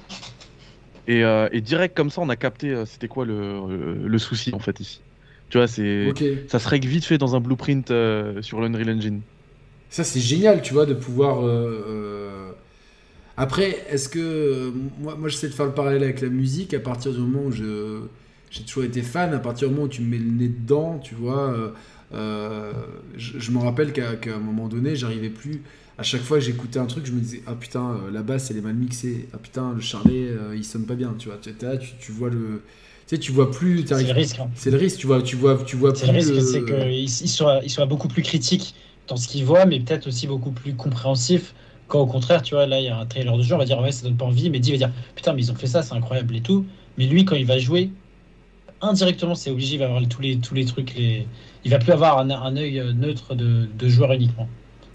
[1.08, 1.22] Et,
[1.52, 5.04] et direct comme ça, on a capté c'était quoi le, souci en fait ici.
[5.50, 6.16] Tu vois, c'est
[6.48, 7.88] ça se règle vite fait dans un blueprint
[8.42, 9.24] sur l'Unreal Engine.
[9.92, 11.46] Ça, c'est génial, tu vois, de pouvoir.
[11.46, 12.52] euh, euh,
[13.38, 14.20] Après, est-ce que.
[14.20, 17.46] euh, Moi, moi j'essaie de faire le parallèle avec la musique à partir du moment
[17.48, 18.02] où je.
[18.52, 21.00] J'ai toujours été fan, à partir du moment où tu me mets le nez dedans,
[21.00, 21.54] tu vois.
[22.14, 22.74] euh,
[23.18, 25.62] je, je me rappelle qu'à qu'à un moment donné, j'arrivais plus.
[25.98, 28.58] À chaque fois que j'écoutais un truc, je me disais Ah putain, la basse elle
[28.58, 29.30] est mal mixée.
[29.34, 31.38] Ah putain, le charlet euh, il sonne pas bien, tu vois.
[31.42, 32.62] Tu, là, tu, tu vois le.
[33.08, 33.86] Tu sais, tu vois plus.
[33.88, 34.40] C'est le risque.
[34.40, 34.50] hein.
[34.56, 36.18] C'est le risque, tu vois, tu vois, tu vois C'est le plus.
[36.18, 38.76] risque, le- c'est qu'il il soit, il soit beaucoup plus critique
[39.12, 41.54] dans ce qu'il voit, mais peut-être aussi beaucoup plus compréhensif.
[41.88, 43.66] Quand au contraire, tu vois, là, il y a un trailer de jeu, on va
[43.66, 45.68] dire, ouais, ça donne pas envie, mais dit va dire, putain, mais ils ont fait
[45.68, 46.68] ça, c'est incroyable et tout.
[46.98, 47.94] Mais lui, quand il va jouer,
[48.82, 51.30] indirectement, c'est obligé, il va avoir tous les, tous les trucs, les...
[51.64, 54.50] il va plus avoir un, un œil euh, neutre de, de joueur uniquement.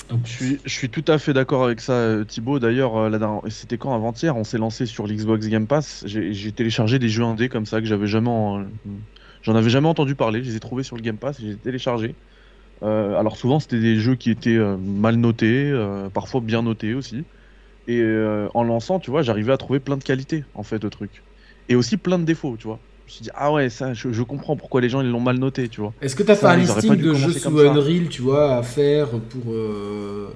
[0.09, 2.59] Donc, Je suis, je suis tout à fait d'accord avec ça, euh, Thibaut.
[2.59, 6.05] D'ailleurs, euh, c'était quand avant-hier, on s'est lancé sur l'Xbox Game Pass.
[6.07, 8.67] J'ai téléchargé des jeux indés comme ça que j'avais jamais, en-
[9.43, 10.43] j'en avais jamais entendu parler.
[10.43, 12.17] Je les ai trouvés sur le Game Pass et j'ai téléchargé.
[12.83, 16.95] Euh, alors souvent, c'était des jeux qui étaient euh, mal notés, euh, parfois bien notés
[16.95, 17.27] aussi.
[17.87, 20.91] Et euh, en lançant, tu vois, j'arrivais à trouver plein de qualités en fait au
[20.91, 21.25] truc,
[21.69, 22.81] et aussi plein de défauts, tu vois.
[23.07, 25.21] Je me suis dit ah ouais, ça, je, je comprends pourquoi les gens ils l'ont
[25.21, 25.95] mal noté, tu vois.
[26.03, 27.61] Est-ce que tu as fait un listing de jeux sous.
[27.61, 29.53] Unreal, tu vois, à faire pour.
[29.53, 30.29] euh,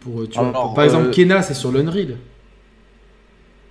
[0.00, 2.16] pour, tu vois, Alors, par exemple, Kena, c'est sur l'Unreal.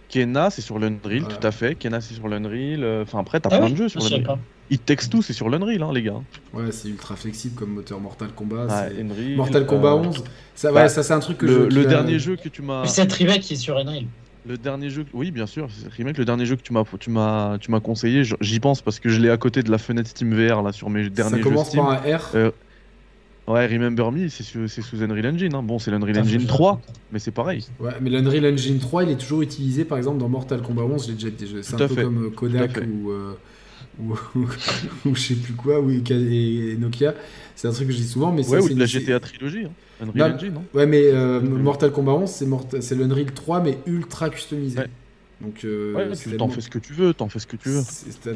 [0.10, 1.28] Kena, c'est sur l'Unreal, Voilà.
[1.28, 1.76] tout à fait.
[1.76, 2.84] Kena, c'est sur l'Unreal.
[3.04, 4.40] Enfin, après, t'as ah plein de jeux sur je savais l'Unreal.
[4.70, 6.22] It Takes Two, c'est sur l'Unreal, hein, les gars.
[6.54, 8.68] Ouais, c'est ultra flexible comme moteur Mortal Kombat.
[8.70, 10.24] C'est- Unreal, Mortal Kombat euh, 11.
[10.56, 11.54] Ça, bah, ouais, ça c'est un truc que je.
[11.54, 12.82] Le, qui le dernier jeu que tu m'as.
[12.82, 14.04] Mais cette remake qui est sur Unreal.
[14.48, 16.18] Le dernier jeu, oui, bien sûr, c'est remake.
[16.18, 19.10] Le dernier jeu que tu m'as, tu m'as, tu m'as conseillé, j'y pense parce que
[19.10, 21.44] je l'ai à côté de la fenêtre Steam VR là sur mes Ça derniers jeux
[21.44, 21.82] commence Steam.
[21.84, 22.22] par un R.
[22.36, 22.52] Euh,
[23.48, 25.56] Ouais, Remember Me, c'est, su- c'est sous Unreal Engine.
[25.56, 25.64] hein.
[25.64, 26.82] Bon, c'est l'Unreal Engine faut 3,
[27.14, 27.66] mais c'est pareil.
[27.80, 31.04] Ouais, mais l'Unreal Engine 3, il est toujours utilisé par exemple dans Mortal Kombat 11.
[31.04, 31.64] Je l'ai déjà dit.
[31.64, 32.04] C'est Tout un peu fait.
[32.04, 33.38] comme euh, Kodak Tout ou, euh,
[34.02, 34.14] ou,
[35.06, 37.14] ou je sais plus quoi, ou et, Nokia.
[37.56, 39.20] C'est un truc que je dis souvent, mais Ouais, ça, ou c'est de la GTA
[39.20, 39.66] trilogie.
[39.66, 39.72] hein.
[40.00, 43.62] Unreal Non, Engine, non Ouais, mais euh, Mortal Kombat 11, c'est Mort- c'est l'Unreal 3,
[43.64, 44.78] mais ultra customisé.
[44.80, 44.88] Ouais.
[45.42, 47.70] Donc, euh, Ouais, tu t'en fais ce que tu veux, t'en fais ce que tu
[47.70, 47.82] veux.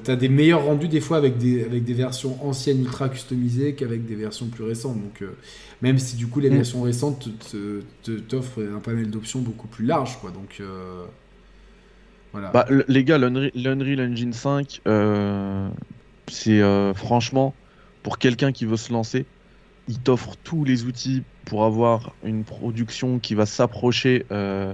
[0.03, 4.05] t'as- des meilleurs rendus des fois avec des, avec des versions anciennes ultra customisées qu'avec
[4.05, 4.95] des versions plus récentes.
[5.01, 5.31] Donc, euh,
[5.81, 6.55] même si du coup les Mm.
[6.55, 10.29] versions récentes te- te- te- t'offrent un panel d'options beaucoup plus large, quoi.
[10.31, 11.03] Donc, euh,
[12.31, 12.51] voilà.
[12.51, 15.69] Bah, le- les gars, l'Unreal Engine 5, euh,
[16.27, 17.53] c'est euh, franchement,
[18.03, 19.25] pour quelqu'un qui veut se lancer,
[19.87, 24.73] il t'offre tous les outils pour avoir une production qui va s'approcher euh,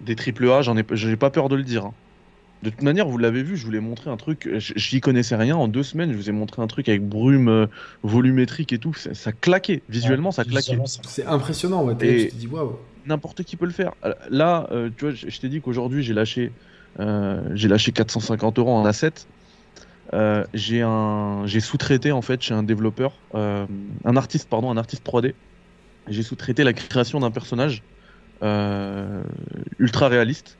[0.00, 0.62] des AAA.
[0.62, 1.86] J'en ai, j'ai pas peur de le dire.
[1.86, 1.94] hein.
[2.62, 5.54] De toute manière, vous l'avez vu, je vous l'ai montré un truc, j'y connaissais rien.
[5.56, 7.68] En deux semaines, je vous ai montré un truc avec brume
[8.02, 8.94] volumétrique et tout.
[8.94, 9.82] Ça, ça claquait.
[9.90, 10.78] Visuellement, ça claquait.
[11.06, 11.94] C'est impressionnant, ouais.
[12.00, 12.78] Et- Tu te dis waouh.
[13.06, 13.92] N'importe qui peut le faire.
[14.30, 18.58] Là, euh, tu vois, je je t'ai dit qu'aujourd'hui, j'ai lâché, euh, j'ai lâché 450
[18.58, 19.12] euros en asset.
[20.12, 23.66] Euh, j'ai sous-traité en fait chez un développeur, euh,
[24.04, 25.34] un artiste, pardon, un artiste 3D.
[26.08, 27.82] J'ai sous-traité la création d'un personnage
[28.42, 29.22] euh,
[29.78, 30.58] ultra réaliste.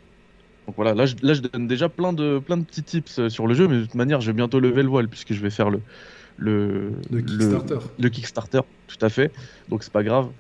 [0.67, 3.29] Donc voilà, là je, là je donne déjà plein de, plein de petits tips euh,
[3.29, 5.41] sur le jeu, mais de toute manière, je vais bientôt lever le voile puisque je
[5.43, 5.83] vais faire le,
[6.39, 7.79] le, Le Kickstarter.
[7.99, 9.31] le Kickstarter, tout à fait.
[9.69, 10.31] Donc c'est pas grave.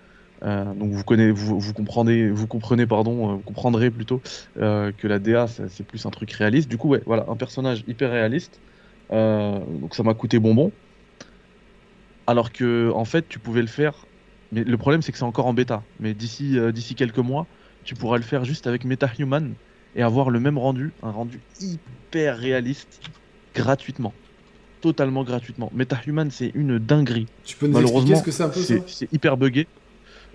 [0.45, 4.21] Euh, donc vous connaissez, vous, vous comprenez, vous comprenez pardon, euh, vous comprendrez plutôt
[4.59, 6.69] euh, que la DA c'est plus un truc réaliste.
[6.69, 8.61] Du coup ouais, voilà, un personnage hyper réaliste.
[9.13, 10.71] Euh, donc ça m'a coûté bonbon.
[12.27, 14.07] Alors que en fait tu pouvais le faire,
[14.53, 15.83] mais le problème c'est que c'est encore en bêta.
[16.01, 17.47] Mais d'ici d'ici quelques mois,
[17.85, 19.55] tu pourras le faire juste avec MetaHuman
[19.97, 23.01] et avoir le même rendu, un rendu hyper réaliste,
[23.55, 24.13] gratuitement,
[24.81, 25.71] totalement gratuitement.
[25.75, 27.27] MetaHuman c'est une dinguerie.
[27.45, 29.67] Tu peux nous expliquer Malheureusement, ce que c'est un peu c'est hyper buggé.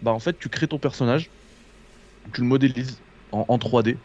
[0.02, 1.30] Bah en fait, tu crées ton personnage,
[2.34, 2.98] tu le modélises
[3.32, 3.98] en, en 3D.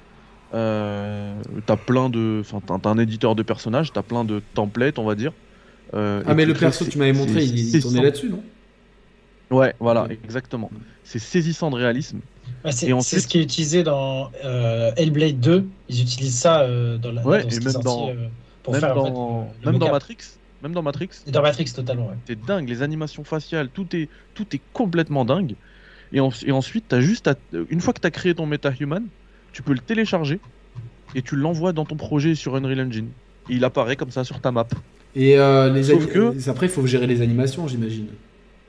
[0.53, 1.35] Euh,
[1.67, 5.15] t'as plein de, enfin t'as un éditeur de personnages, t'as plein de templates, on va
[5.15, 5.33] dire.
[5.95, 8.43] Euh, Ah, mais le crées- perso que tu m'avais montré, il, il tournait là-dessus, non?
[9.51, 10.71] Ouais, voilà, exactement.
[11.05, 12.21] C'est saisissant de réalisme.
[12.71, 15.67] C'est ensuite- ce qui est utilisé dans euh, Hellblade 2.
[15.89, 18.15] Ils utilisent ça euh, dans la Ouais, dans ce et même sorti, dans- euh,
[18.63, 19.91] pour même faire en dans, fait, même dans.
[19.93, 20.17] Matrix,
[20.63, 22.07] même dans Matrix, Et dans Matrix totalement.
[22.09, 22.15] Ouais.
[22.27, 22.69] c'est dingue.
[22.69, 25.55] Les animations faciales, tout est, tout est complètement dingue.
[26.15, 27.35] Et, en- et ensuite, as juste à-
[27.69, 29.03] une fois que tu as créé ton MetaHuman,
[29.53, 30.41] tu peux le télécharger
[31.15, 33.09] et tu l'envoies dans ton projet sur Unreal Engine.
[33.51, 34.67] Et il apparaît comme ça sur ta map.
[35.17, 38.07] Et euh, les Sauf ani- que- Après, il faut gérer les animations, j'imagine.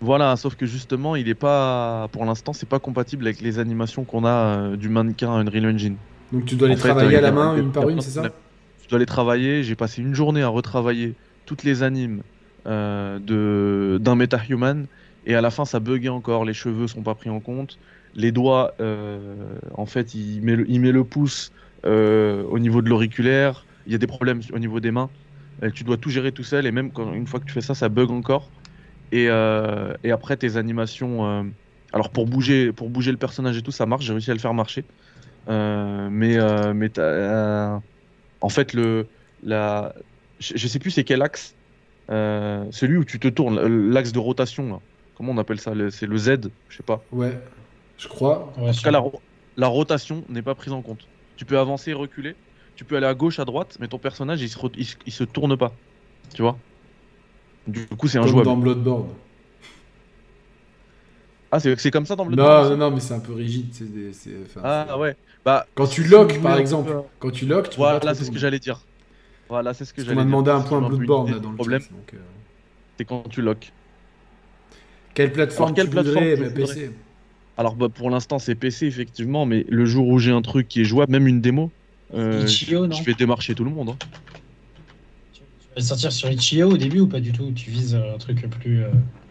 [0.01, 4.03] Voilà, sauf que justement, il est pas, pour l'instant, c'est pas compatible avec les animations
[4.03, 5.95] qu'on a euh, du mannequin Unreal Engine.
[6.33, 8.23] Donc tu dois les fait, travailler euh, à la main, une par une, c'est ça.
[8.83, 9.63] Je dois les travailler.
[9.63, 11.13] J'ai passé une journée à retravailler
[11.45, 12.21] toutes les animes
[12.67, 14.85] euh, de d'un MetaHuman
[15.25, 16.45] et à la fin, ça buguait encore.
[16.45, 17.79] Les cheveux sont pas pris en compte.
[18.13, 21.51] Les doigts, euh, en fait, il met le, il met le pouce
[21.85, 23.65] euh, au niveau de l'auriculaire.
[23.87, 25.09] Il y a des problèmes au niveau des mains.
[25.63, 27.75] Euh, tu dois tout gérer tout seul et même une fois que tu fais ça,
[27.75, 28.49] ça bug encore.
[29.11, 31.51] Et, après tes animations,
[31.93, 34.05] alors pour bouger, pour bouger le personnage et tout, ça marche.
[34.05, 34.83] J'ai réussi à le faire marcher.
[35.47, 36.37] Mais
[36.73, 36.99] mais
[38.41, 39.07] en fait le
[39.43, 39.93] la,
[40.39, 41.55] je, je sais plus c'est quel axe.
[42.09, 43.59] Celui où tu te tournes,
[43.91, 44.69] l'axe de rotation.
[44.69, 44.79] là.
[45.15, 47.01] Comment on appelle ça C'est le Z, je sais pas.
[47.11, 47.37] Ouais,
[47.97, 48.51] je crois.
[48.57, 49.21] En tout cas, la, ro-
[49.57, 51.07] la rotation n'est pas prise en compte.
[51.37, 52.35] Tu peux avancer et reculer.
[52.75, 55.13] Tu peux aller à gauche, à droite, mais ton personnage, il se, il, se- il
[55.13, 55.71] se tourne pas.
[56.33, 56.57] Tu vois?
[57.67, 58.45] Du coup, c'est Comme injouable.
[58.45, 59.07] dans Bloodborne.
[61.51, 63.69] Ah, c'est c'est comme ça dans le Non, non, non, mais c'est un peu rigide.
[63.79, 64.11] des-
[64.43, 65.15] enfin, Ah, ouais.
[65.45, 68.39] Bah, Quand tu vous par exemple, peu- quand tu lock, tu Voilà, c'est ce que
[68.39, 68.81] j'allais dire.
[69.47, 70.29] Voilà, c'est ce que j'allais qu'on m'a dire.
[70.31, 71.81] demandé un point Bloodborne là, dans le problème,
[72.13, 72.17] euh,
[72.97, 73.71] c'est quand tu lock.
[75.15, 76.89] Quelle plateforme Alors, quelle tu plateforme voudrais tu voudrais PC.
[77.57, 80.81] Alors, bah, pour l'instant, c'est PC, effectivement, mais le jour où j'ai un truc qui
[80.81, 81.71] est jouable, même une démo,
[82.13, 83.89] euh, Itch.io, non je vais démarcher tout le monde.
[83.89, 83.97] hein.
[85.33, 87.51] Tu vas le sortir sur Itch.io au début ou pas du tout?
[87.55, 88.83] Tu vises euh, un truc plus.
[88.83, 88.89] euh,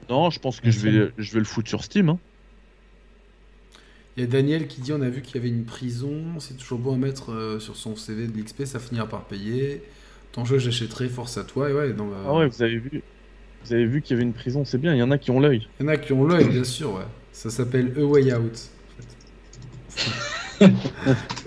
[0.08, 2.08] Non, je pense que je vais, je vais le foutre sur Steam.
[2.08, 2.18] hein.
[4.16, 6.56] Il y a Daniel qui dit on a vu qu'il y avait une prison, c'est
[6.56, 9.82] toujours bon à mettre euh, sur son CV de l'XP, ça finira par payer.
[10.32, 11.68] Ton jeu j'achèterai, force à toi.
[11.68, 13.02] Et ouais, dans la- Ah ouais, vous avez vu,
[13.66, 14.94] vous avez vu qu'il y avait une prison, c'est bien.
[14.94, 15.68] Il y en a qui ont l'œil.
[15.80, 17.02] Il y en a qui ont l'œil, bien sûr, ouais.
[17.32, 18.70] Ça s'appelle A Way Out.
[20.60, 20.72] en fait.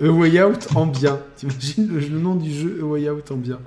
[0.02, 1.20] A Way Out en bien.
[1.36, 3.60] T'imagines le, le nom du jeu A Way Out en bien?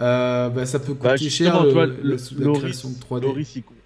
[0.00, 2.94] Euh, bah, Ça peut coûter Bah, cher le- vois, la, le- la Loris- création de
[2.96, 3.22] 3D.
[3.22, 3.76] Loris, il, com-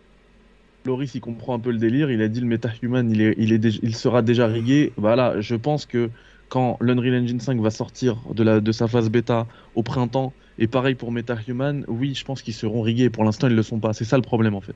[0.87, 2.11] Loris, il comprend un peu le délire.
[2.11, 4.93] Il a dit le MetaHuman, il, est, il, est déjà- il sera déjà rigué.
[4.97, 6.09] Voilà, je pense que
[6.49, 10.67] quand l'Unreal Engine 5 va sortir de, la, de sa phase bêta au printemps, et
[10.67, 13.11] pareil pour MetaHuman, oui, je pense qu'ils seront rigués.
[13.11, 13.93] Pour l'instant, ils le sont pas.
[13.93, 14.75] C'est ça le problème en fait.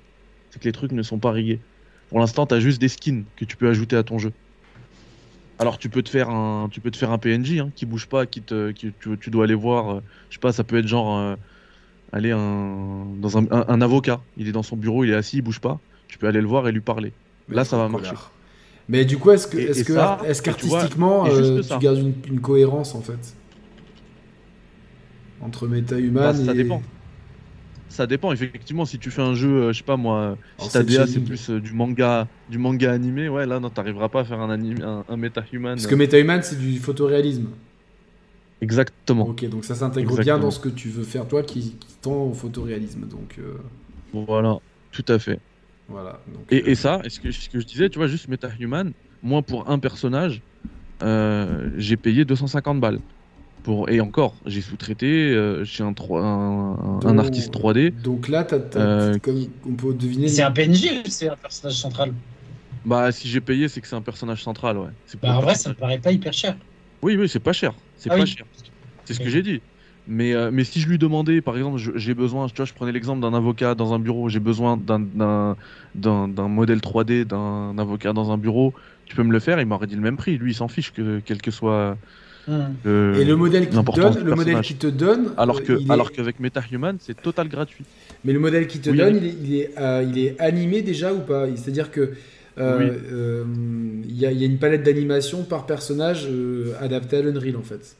[0.51, 1.61] C'est que les trucs ne sont pas rigués.
[2.09, 4.33] Pour l'instant, tu as juste des skins que tu peux ajouter à ton jeu.
[5.59, 8.07] Alors tu peux te faire un, tu peux te faire un PNJ hein, qui bouge
[8.07, 9.91] pas, qui te, qui, tu, tu dois aller voir.
[9.97, 11.37] euh, je sais pas, ça peut être genre, euh,
[12.13, 14.21] aller un, dans un, un- un avocat.
[14.37, 15.79] Il est dans son bureau, il est assis, il bouge pas.
[16.09, 17.13] Tu peux aller le voir et lui parler.
[17.49, 18.17] Mais Là, ça va marcher.
[18.89, 21.79] Mais du coup, est-ce que, est-ce et que, ça, est-ce tu vois, qu'artistiquement, euh, tu
[21.79, 23.35] gardes une, une cohérence en fait?
[25.43, 26.57] Entre MetaHuman Bah, ça et.
[26.57, 26.83] dépend.
[27.89, 30.83] Ça dépend effectivement si tu fais un jeu, euh, je sais pas moi, si ta
[30.83, 34.25] DA c'est plus euh, du manga, du manga animé, ouais là non t'arriveras pas à
[34.25, 35.75] faire un anime, un, un MetaHuman.
[35.75, 37.49] Parce que MetaHuman, c'est du photoréalisme.
[38.63, 39.27] Exactement.
[39.29, 42.23] Ok, donc ça s'intègre bien dans ce que tu veux faire toi qui, qui tend
[42.27, 43.07] au photoréalisme.
[43.09, 43.59] Donc euh,
[44.15, 44.59] Voilà,
[44.93, 45.41] tout à fait.
[45.89, 46.21] voilà.
[46.33, 48.93] Donc, Et, euh, et ça, est-ce que, ce que je disais, tu vois, juste MetaHuman,
[49.23, 50.41] moi pour un personnage,
[51.03, 53.01] euh, j'ai payé 250 balles.
[53.63, 53.89] Pour...
[53.91, 55.95] Et encore, j'ai sous-traité euh, chez un,
[57.19, 57.95] artiste 3D.
[58.03, 60.29] Donc là, t'as- t'as- Euh, comme on peut deviner.
[60.29, 62.13] C'est un PNJ ou c'est un personnage central
[62.85, 64.91] Bah, si j'ai payé, c'est que c'est un personnage central, ouais.
[65.21, 66.57] Bah, en vrai, ça me paraît pas hyper cher.
[67.03, 67.75] Oui, oui, c'est pas cher.
[67.97, 68.35] C'est Ah pas oui.
[68.37, 68.47] cher.
[69.05, 69.63] C'est ce que j'ai dit.
[70.07, 72.73] Mais, euh, mais si je lui demandais, par exemple, je- j'ai besoin, tu vois, je
[72.73, 75.57] prenais l'exemple d'un avocat dans un bureau, j'ai besoin d'un- d'un
[75.95, 78.75] d'un- d'un modèle 3D, d'un avocat dans un bureau,
[79.05, 80.39] tu peux me le faire, il m'aurait dit le même prix.
[80.39, 81.99] Lui, il s'en fiche que quel que soit
[82.47, 82.75] Hmm.
[82.83, 83.13] le.
[83.13, 84.67] Et le modèle qui te donne, du le modèle personnage.
[84.67, 87.87] qui te donne, Alors euh, que, est- alors qu'avec MetaHuman, c'est total gratuit.
[88.25, 89.19] mais le modèle qui te Oui, donne, oui.
[89.19, 91.47] il est, il est, euh, il est animé déjà ou pas?
[91.57, 92.15] C'est-à-dire que
[92.59, 92.91] euh, Oui.
[93.13, 93.45] euh,
[94.05, 97.57] il y, a, il y a une palette d'animation par personnage euh, adaptée à l'Unreal
[97.57, 97.97] en fait.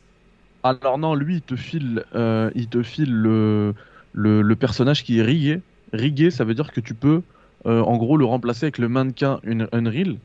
[0.63, 3.75] Alors non, lui, il te file, euh, il te file le,
[4.13, 5.63] le, le personnage qui est rigué.
[5.93, 7.25] Rigué, ça veut dire que tu peux,
[7.67, 10.21] euh, en gros, le remplacer avec le mannequin Un- Unreal.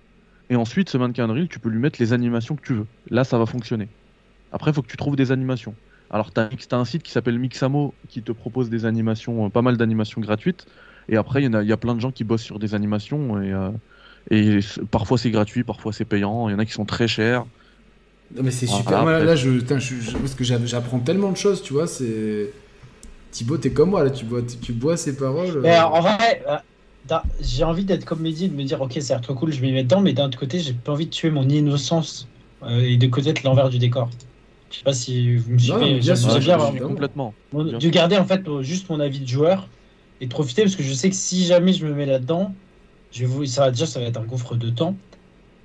[0.50, 2.88] Et ensuite, ce mannequin Unreal, tu peux lui mettre les animations que tu veux.
[3.10, 3.92] Là, ça va fonctionner.
[4.51, 5.77] Après, il faut que tu trouves des animations.
[6.09, 9.61] Alors, tu as, un site qui s'appelle Mixamo qui te propose des animations, euh, pas
[9.61, 10.66] mal d'animations gratuites.
[11.09, 12.59] Et après, il y, en a- il y a plein de gens qui bossent sur
[12.59, 13.42] des animations.
[13.42, 13.72] Et, euh,
[14.32, 14.59] et
[14.92, 16.50] parfois, c'est gratuit, parfois, c'est payant.
[16.50, 17.45] Il y en a qui sont très chers.
[18.35, 19.03] Non, mais c'est super.
[19.03, 21.74] Moi, après- là, je, putain, je, je- parce que j'a- j'apprends tellement de choses, tu
[21.74, 21.88] vois.
[21.88, 22.51] C'est
[23.32, 24.09] Thibaut, t'es comme moi là.
[24.09, 25.61] Tu bois, tu, tu bois ces paroles.
[25.61, 26.58] Mais euh, en vrai, euh,
[27.06, 29.35] d'un- j'ai envie d'être comme Mehdi et de me dire, ok, ça a l'air trop
[29.35, 31.30] cool, je vais m'y mettre dedans, mais d'un autre côté, j'ai pas envie de tuer
[31.32, 32.32] mon innocence
[32.64, 34.09] euh, et de connaître l'envers du décor.
[34.70, 36.00] Je sais pas si vous me Non, suivez.
[36.00, 37.34] bien sûr, Ouais, j'aime je bien complètement.
[37.54, 39.70] de garder en fait euh, juste mon avis de joueur
[40.20, 42.60] et de profiter parce que je sais que si jamais je me mets là-dedans,
[43.12, 45.00] je vais vous, ça va déjà ça va être un gouffre de temps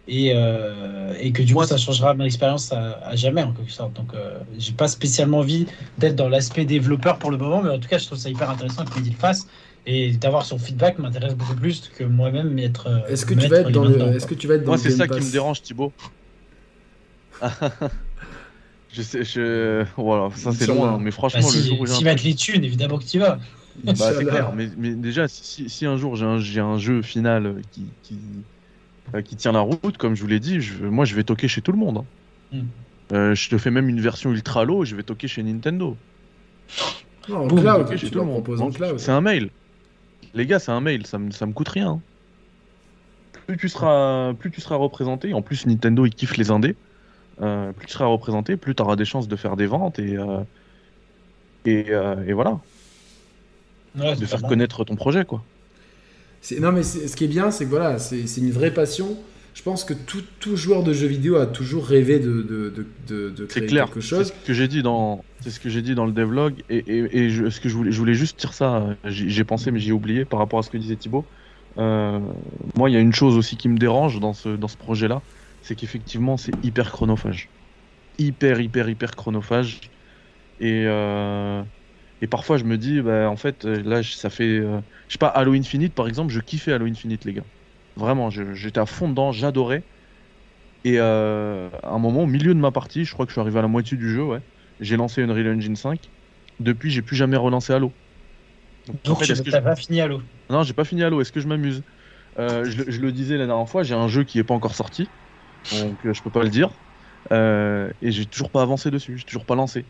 [0.09, 3.53] et, euh, et que du Moi, coup ça changera mon expérience à, à jamais en
[3.55, 3.95] quelque sorte.
[3.95, 5.67] Donc euh, j'ai pas spécialement envie
[5.99, 8.51] d'être dans l'aspect développeur pour le moment, mais en tout cas je trouve ça hyper
[8.51, 9.47] intéressant que Mehdi le fasse
[9.87, 12.87] et d'avoir son feedback m'intéresse beaucoup plus que moi-même être.
[12.89, 14.73] euh, Est-ce que tu vas mettre être dans le, est-ce que tu vas être dans
[14.73, 15.95] Moi, le c'est ça qui me dérange, Thibaut.
[18.93, 19.85] je sais, je.
[19.97, 22.35] Voilà, ça c'est loin, mais franchement, Bah, le si jour où j'ai un mettent les
[22.35, 23.39] thunes, évidemment que tu vas.
[23.85, 27.03] Bah, c'est clair, mais, mais déjà, si, si un jour j'ai un, j'ai un jeu
[27.03, 28.45] final qui, qui,
[29.15, 31.49] euh, qui tient la route, comme je vous l'ai dit, je- moi je vais toquer
[31.49, 31.99] chez tout le monde.
[31.99, 32.09] hein.
[32.51, 32.69] Hmm.
[33.13, 36.01] Euh, je te fais même une version ultra low, je vais toquer chez Nintendo.
[37.29, 38.99] Non, en Boum, cloud, chez tu tout le en cloud.
[38.99, 39.51] C'est un mail.
[40.35, 41.89] Les gars, c'est un mail, ça me, ça me coûte rien.
[41.91, 42.05] hein.
[43.47, 46.79] Plus tu seras, plus tu seras représenté, en plus Nintendo il kiffe les indés,
[47.41, 50.17] euh, plus tu seras représenté, plus tu auras des chances de faire des ventes et,
[50.17, 50.45] euh,
[51.65, 52.61] et, euh, et voilà,
[53.95, 54.47] Ouais, de c'est faire mal.
[54.47, 55.47] connaître ton projet quoi.
[56.41, 58.73] C'est- Non, mais c'est- ce qui est bien, c'est que voilà, c'est c'est une vraie
[58.75, 59.19] passion.
[59.55, 62.87] Je pense que tout, tout joueur de jeux vidéo a toujours rêvé de, de, de,
[63.07, 63.87] de, de C'est créer clair.
[63.87, 64.27] quelque C'est chose.
[64.27, 67.19] ce que j'ai dit dans, c'est ce que j'ai dit dans le devlog et, et,
[67.27, 68.97] et je, ce que je voulais, je voulais juste dire ça.
[69.05, 71.29] j'ai pensé mais j'ai oublié par rapport à ce que disait Thibaut.
[71.79, 72.19] Euh,
[72.75, 75.23] moi, il y a une chose aussi qui me dérange dans ce dans ce projet-là,
[75.63, 77.53] c'est qu'effectivement c'est hyper chronophage,
[78.19, 79.81] hyper hyper hyper chronophage
[80.59, 81.65] et euh,
[82.23, 85.19] et parfois je me dis bah en fait euh, là ça fait euh, je sais
[85.19, 87.47] pas Halo Infinite par exemple, je kiffais Halo Infinite les gars.
[87.97, 89.87] Vraiment, j'étais à fond dedans, j'adorais.
[90.85, 93.41] Et euh, à un moment, au milieu de ma partie, je crois que je suis
[93.41, 94.41] arrivé à la moitié du jeu, ouais.
[94.81, 96.11] J'ai lancé Unreal Engine 5.
[96.59, 97.97] Depuis, j'ai plus jamais relancé Halo.
[98.87, 100.23] Donc, en Donc fait, tu n'as pas fini l'eau.
[100.51, 101.21] Non, j'ai pas fini Halo.
[101.21, 101.85] Est-ce que je m'amuse?
[102.39, 104.55] Euh, je, le- je le disais la dernière fois, j'ai un jeu qui est pas
[104.55, 105.15] encore sorti,
[105.71, 106.81] donc euh, je peux pas le dire.
[107.33, 109.89] Euh, et j'ai toujours pas avancé dessus, j'ai toujours pas lancé.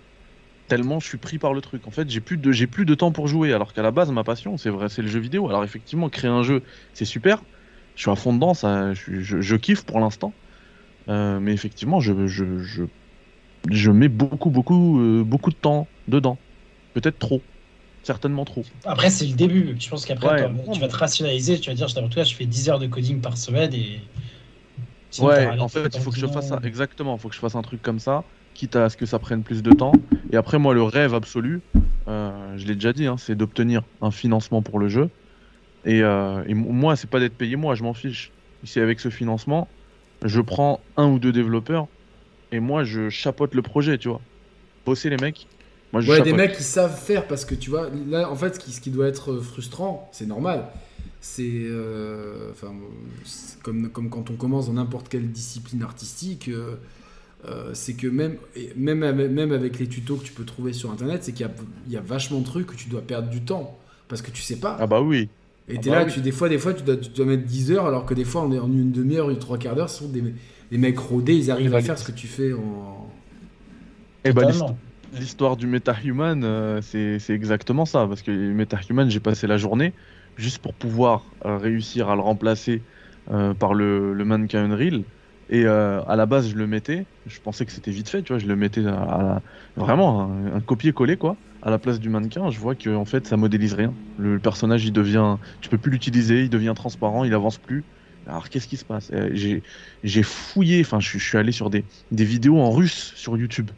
[0.69, 1.87] Tellement je suis pris par le truc.
[1.89, 3.53] En fait, j'ai plus de j'ai plus de temps pour jouer.
[3.55, 5.49] Alors qu'à la base, ma passion, c'est vrai, c'est le jeu vidéo.
[5.49, 7.45] Alors effectivement, créer un jeu, c'est super.
[7.97, 10.39] Je suis à fond dedans, ça, je, suis- je, je kiffe pour l'instant.
[11.09, 12.85] Euh, mais effectivement, je, je, je,
[13.71, 16.45] je mets beaucoup, beaucoup, euh, beaucoup de temps dedans.
[16.95, 17.47] Peut-être trop,
[18.03, 18.71] certainement trop.
[18.85, 19.77] Après, c'est le début.
[19.79, 21.61] Je pense qu'après, Ouais, tu vas te rationaliser.
[21.61, 24.01] Tu vas dire, en tout cas, je fais 10 heures de coding par semaine et.
[25.13, 26.59] Sinon, Ouais, en fait, il faut que je fasse ça.
[26.65, 28.25] Exactement, il faut que je fasse un truc comme ça,
[28.55, 29.93] quitte à ce que ça prenne plus de temps.
[30.33, 31.63] Et après, moi, le rêve absolu,
[32.09, 35.11] euh, je l'ai déjà dit, hein, c'est d'obtenir un financement pour le jeu.
[35.85, 38.33] Et, euh, et moi, c'est pas d'être payé, moi, je m'en fiche.
[38.65, 39.75] Si avec ce financement,
[40.25, 41.89] je prends un ou deux développeurs
[42.53, 44.23] et moi, je chapote le projet, tu vois.
[44.87, 45.49] Bosser les mecs.
[45.93, 46.33] Moi, je Ouais, chapote.
[46.33, 48.81] des mecs qui savent faire parce que tu vois, là, en fait, ce qui, ce
[48.81, 50.69] qui doit être frustrant, c'est normal.
[51.25, 52.75] C'est euh, enfin,
[53.63, 56.77] comme, comme quand on commence dans n'importe quelle discipline artistique, euh,
[57.47, 58.39] euh, c'est que même,
[58.77, 61.51] même, avec- même avec les tutos que tu peux trouver sur internet, c'est qu'il y
[61.51, 61.53] a,
[61.87, 63.79] il y a vachement de trucs que tu dois perdre du temps
[64.09, 64.79] parce que tu sais pas.
[64.79, 65.31] Ah bah oui.
[65.69, 66.13] Et Ah t'es bah là, oui.
[66.13, 68.25] tu, des fois, des fois tu, dois, tu dois mettre 10 heures alors que des
[68.25, 70.23] fois, on est en une demi-heure, une trois quarts d'heure, ce sont des,
[70.71, 73.11] des mecs rodés, ils arrivent bah, à faire ce que tu fais en.
[74.25, 74.79] Et bah, Totalement.
[75.13, 78.07] L'histoire du MetaHuman, euh, c'est c'est exactement ça.
[78.07, 79.95] Parce que MetaHuman, j'ai passé la journée
[80.37, 82.85] juste pour pouvoir euh, réussir à le remplacer
[83.31, 85.05] euh, par le, mannequin Unreal.
[85.49, 87.09] Et euh, à la base, je le mettais.
[87.27, 88.39] Je pensais que c'était vite fait, tu vois.
[88.39, 88.83] Je le mettais
[89.77, 91.41] vraiment un, copier-coller, quoi.
[91.61, 93.97] À la place du mannequin, je vois que en fait, ça modélise rien.
[94.17, 97.87] Le, personnage, il devient, tu peux plus l'utiliser, il devient transparent, il avance plus.
[98.27, 99.11] Alors qu'est-ce qui se passe?
[100.03, 103.71] J'ai fouillé, enfin, je, suis- allé sur des vidéos en russe sur YouTube.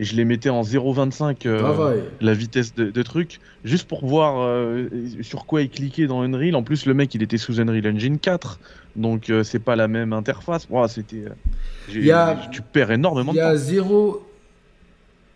[0.00, 2.02] Et je les mettais en 0,25 euh, Travail.
[2.20, 4.88] la vitesse de, de truc, juste pour voir euh,
[5.22, 6.54] sur quoi il cliquait dans Unreal.
[6.54, 8.60] En plus, le mec, il était sous Unreal Engine 4,
[8.94, 10.68] donc euh, c'est pas la même interface.
[10.88, 11.24] C'était.
[11.88, 13.58] Tu perds énormément Il y a temps.
[13.58, 14.24] 0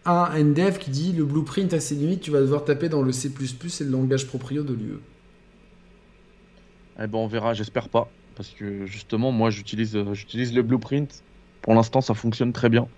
[0.05, 3.13] 1 NDev qui dit le blueprint a ses limites, tu vas devoir taper dans le
[3.13, 4.99] C++ et le langage proprio de l'UE.
[7.01, 8.11] Eh ben, on verra, j'espère pas.
[8.37, 11.23] Parce que justement, moi, j'utilise j'utilise le blueprint.
[11.63, 12.89] Pour l'instant, ça fonctionne très bien.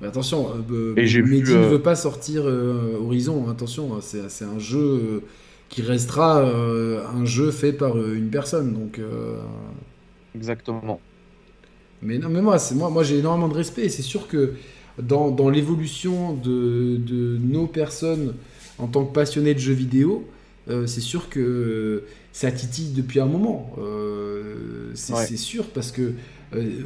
[0.00, 1.06] Mais attention, euh, Et
[1.52, 5.20] euh, ne veut pas sortir euh, Horizon, attention, hein, c'est c'est un jeu euh,
[5.68, 8.74] qui restera euh, un jeu fait par euh, une personne.
[8.74, 9.36] Donc, euh,
[10.34, 11.00] Exactement.
[12.02, 13.84] Mais non, mais moi, c'est moi, moi j'ai énormément de respect.
[13.84, 14.54] et C'est sûr que
[15.00, 18.34] dans, dans l'évolution de, de nos personnes
[18.78, 20.28] en tant que passionnés de jeux vidéo,
[20.68, 23.72] euh, c'est sûr que ça titille depuis un moment.
[23.78, 25.26] Euh, c'est Ouais.
[25.36, 26.12] sûr parce que euh,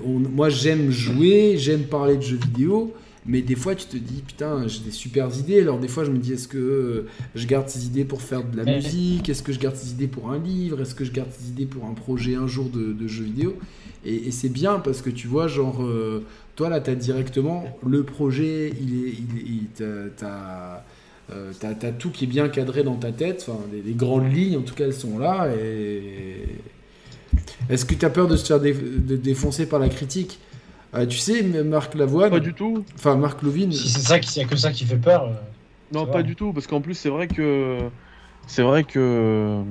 [0.05, 2.93] on- moi j'aime jouer, j'aime parler de jeux vidéo.
[3.29, 5.61] Mais des fois, tu te dis, putain, j'ai des super idées.
[5.61, 8.45] Alors, des fois, je me dis, est-ce que euh, je garde ces idées pour faire
[8.45, 8.77] de la Ouais.
[8.77, 9.29] musique?
[9.29, 10.81] Est-ce que je garde ces idées pour un livre?
[10.81, 13.57] Est-ce que je garde ces idées pour un projet un jour de, de jeu vidéo?
[14.05, 16.23] Et, et c'est bien parce que tu vois, genre, euh,
[16.55, 19.09] toi là, tu as directement le projet, il est.
[19.11, 20.85] Il, il- t'as- t'as,
[21.33, 24.33] euh, t'as- t'as tout qui est bien cadré dans ta tête, enfin, les, les grandes
[24.33, 25.49] lignes en tout cas, elles sont là.
[25.61, 26.45] Et...
[27.69, 30.39] Est-ce que tu as peur de se faire dé- de défoncer par la critique?
[30.95, 32.85] Euh, Tu sais, Marc Lavoine, Pas du tout.
[32.95, 35.25] enfin Marc Lovin, Si c'est ça, a que ça qui fait peur.
[35.25, 35.33] euh,
[35.93, 37.79] Non, pas du tout, parce qu'en plus, c'est vrai que.
[38.47, 39.63] C'est vrai que.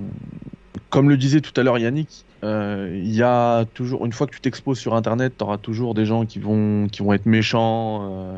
[0.90, 4.06] Comme le disait tout à l'heure Yannick, euh, il y a toujours.
[4.06, 7.02] Une fois que tu t'exposes sur Internet, tu auras toujours des gens qui vont, qui
[7.02, 8.38] vont être méchants, euh,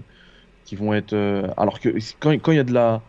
[0.65, 1.13] qui vont être.
[1.13, 1.89] euh, alors que
[2.19, 3.01] quand quand il y a de la.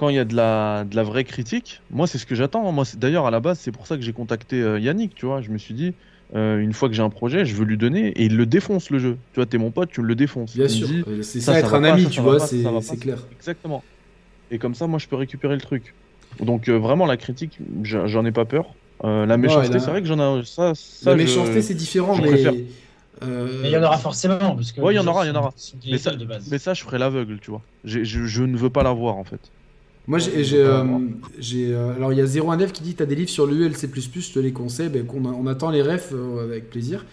[0.00, 2.72] Quand il y a de la, de la vraie critique, moi c'est ce que j'attends.
[2.72, 5.14] Moi, c'est- d'ailleurs à la base c'est pour ça que j'ai contacté euh, Yannick.
[5.14, 5.94] Tu vois, je me suis dit
[6.34, 8.90] euh, une fois que j'ai un projet, je veux lui donner et il le défonce
[8.90, 9.18] le jeu.
[9.32, 10.54] Tu vois, t'es mon pote, tu le défonces.
[10.54, 12.98] bien Il sûr, euh, c'est ça, ça, être un pas, ami, ça, tu vois, c'est
[12.98, 13.18] clair.
[13.32, 13.84] Exactement.
[14.50, 15.94] Et comme ça, moi, je peux récupérer le truc.
[16.40, 18.74] Donc, euh, vraiment, la critique, j'en ai pas peur.
[19.04, 20.44] Euh, la méchanceté, là- c'est vrai que j'en ai.
[20.44, 22.28] Ça, ça, La je- méchanceté, c'est différent, je mais.
[22.28, 22.52] préfère.
[23.22, 24.38] euh, Mais il y en aura forcément.
[24.56, 25.52] Parce que Ouais, il y en aura, il y en aura.
[25.90, 26.50] Mais ça, de base.
[26.50, 27.62] mais ça, je ferai l'aveugle, tu vois.
[27.84, 29.52] Je, je ne veux pas l'avoir, en fait.
[30.08, 30.98] Moi, j'ai, pas euh,
[31.54, 34.38] euh, alors il y a 01dev qui dit t'as des livres sur l'ULC++, je te
[34.38, 37.04] les conseille, ben, on attend les refs euh, avec plaisir.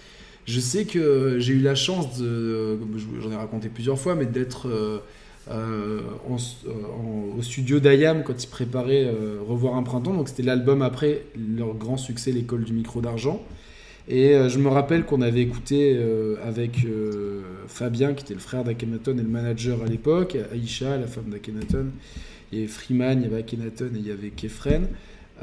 [0.45, 2.77] Je sais que j'ai eu la chance, de,
[3.21, 4.99] j'en ai raconté plusieurs fois, mais d'être euh,
[6.29, 10.81] en- en- au studio d'Ayam quand ils préparaient euh, Revoir un printemps, donc c'était l'album
[10.81, 11.23] après
[11.57, 13.43] leur grand succès, l'école du micro d'argent.
[14.07, 15.99] Et euh, je me rappelle qu'on avait écouté
[16.43, 16.87] avec
[17.67, 21.87] Fabien, qui était le frère d'Akhenaton et le manager à l'époque, Aïcha, la femme d'Akhenaton,
[22.51, 24.87] il y avait Freeman, il y avait Akhenaton et il y avait Kefren.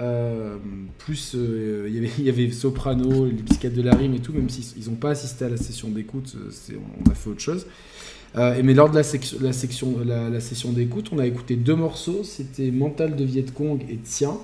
[0.00, 0.56] Euh,
[0.98, 4.96] plus euh, il, y avait, Soprano, les de la rime et tout, même s'ils n'ont
[4.96, 7.66] pas assisté à la session d'écoute, euh, on a fait autre chose.
[8.36, 9.02] Euh, mais lors de la,
[9.40, 13.98] la, la, session d'écoute, on a écouté deux morceaux, c'était Mental de Viet Cong et
[13.98, 14.36] Tien.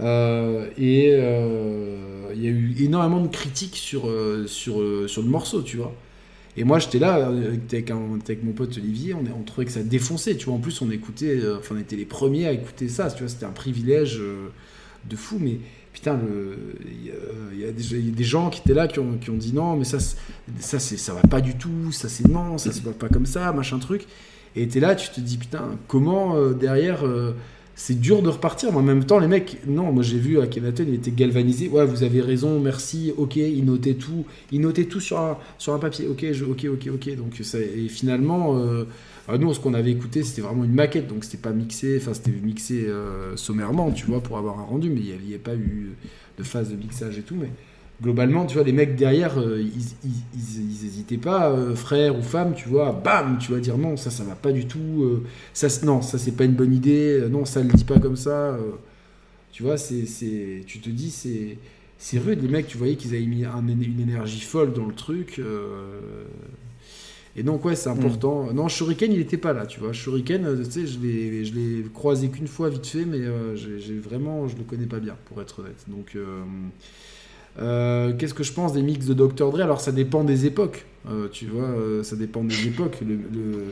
[0.00, 4.10] Euh, et il y a eu énormément de critiques sur,
[4.46, 5.94] sur, sur le morceau, tu vois.
[6.56, 10.36] Et moi, j'étais là euh, avec, avec mon pote Olivier, on, trouvait que ça défonçait,
[10.36, 10.54] tu vois.
[10.54, 13.28] En plus, on écoutait, euh, enfin, on était les premiers à écouter ça, tu vois.
[13.28, 14.48] C'était un privilège euh,
[15.08, 15.58] de fou, mais
[15.92, 16.18] putain,
[16.86, 20.78] il y, a- des- gens qui étaient là qui ont, dit non, mais ça, ça,
[20.78, 23.78] ça va pas du tout, ça c'est non, ça se passe pas comme ça, machin
[23.78, 24.06] truc.
[24.54, 27.04] Et t'es là, tu te dis putain, comment derrière.
[27.82, 30.46] C'est dur de repartir, mais en même temps, les mecs, non, moi j'ai vu à
[30.46, 31.66] Kenaton, il était galvanisé.
[31.68, 35.72] Ouais, vous avez raison, merci, ok, il notait tout, il notait tout sur un, sur
[35.72, 37.16] un papier, ok, je, ok, ok, ok.
[37.16, 38.84] Donc, ça, et finalement, euh,
[39.28, 42.12] ah, nous, ce qu'on avait écouté, c'était vraiment une maquette, donc c'était pas mixé, enfin,
[42.12, 45.54] c'était mixé euh, sommairement, tu vois, pour avoir un rendu, mais il n'y avait pas
[45.54, 45.92] eu
[46.36, 47.48] de phase de mixage et tout, mais
[48.02, 49.82] globalement, tu vois, les mecs derrière, euh, ils,
[50.34, 54.10] ils, hésitaient pas, euh, frère ou femme, tu vois, bam, tu vas dire non, ça,
[54.10, 55.22] ça va pas du tout, euh,
[55.52, 58.58] ça, non, ça, c'est pas une bonne idée, non, ça le dit pas comme ça,
[59.52, 61.58] tu vois, c'est, c'est, tu te dis, c'est,
[61.98, 64.94] c'est rude, les mecs, tu voyais qu'ils avaient mis un- une énergie folle dans le
[64.94, 65.40] truc,
[67.36, 68.52] et donc, ouais, c'est important.
[68.52, 69.92] Non, Shuriken, il était pas là, tu vois.
[69.92, 73.20] Shuriken, tu sais, je l'ai, je l'ai croisé qu'une fois vite fait, mais
[73.54, 75.84] j'ai, j'ai vraiment, je le connais pas bien, pour être honnête.
[75.86, 76.16] Donc,
[77.60, 79.50] euh, qu'est-ce que je pense des mix de Dr.
[79.52, 79.60] Dre?
[79.62, 82.98] Alors, ça dépend des époques, euh, tu vois, euh, ça dépend des époques.
[83.06, 83.64] Le, le-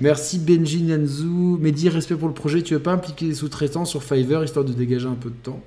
[0.00, 1.24] Merci Benji Nanzu.
[1.60, 2.62] Mehdi, respect pour le projet.
[2.62, 5.60] Tu veux pas impliquer les sous-traitants sur Fiverr histoire de dégager un peu de temps?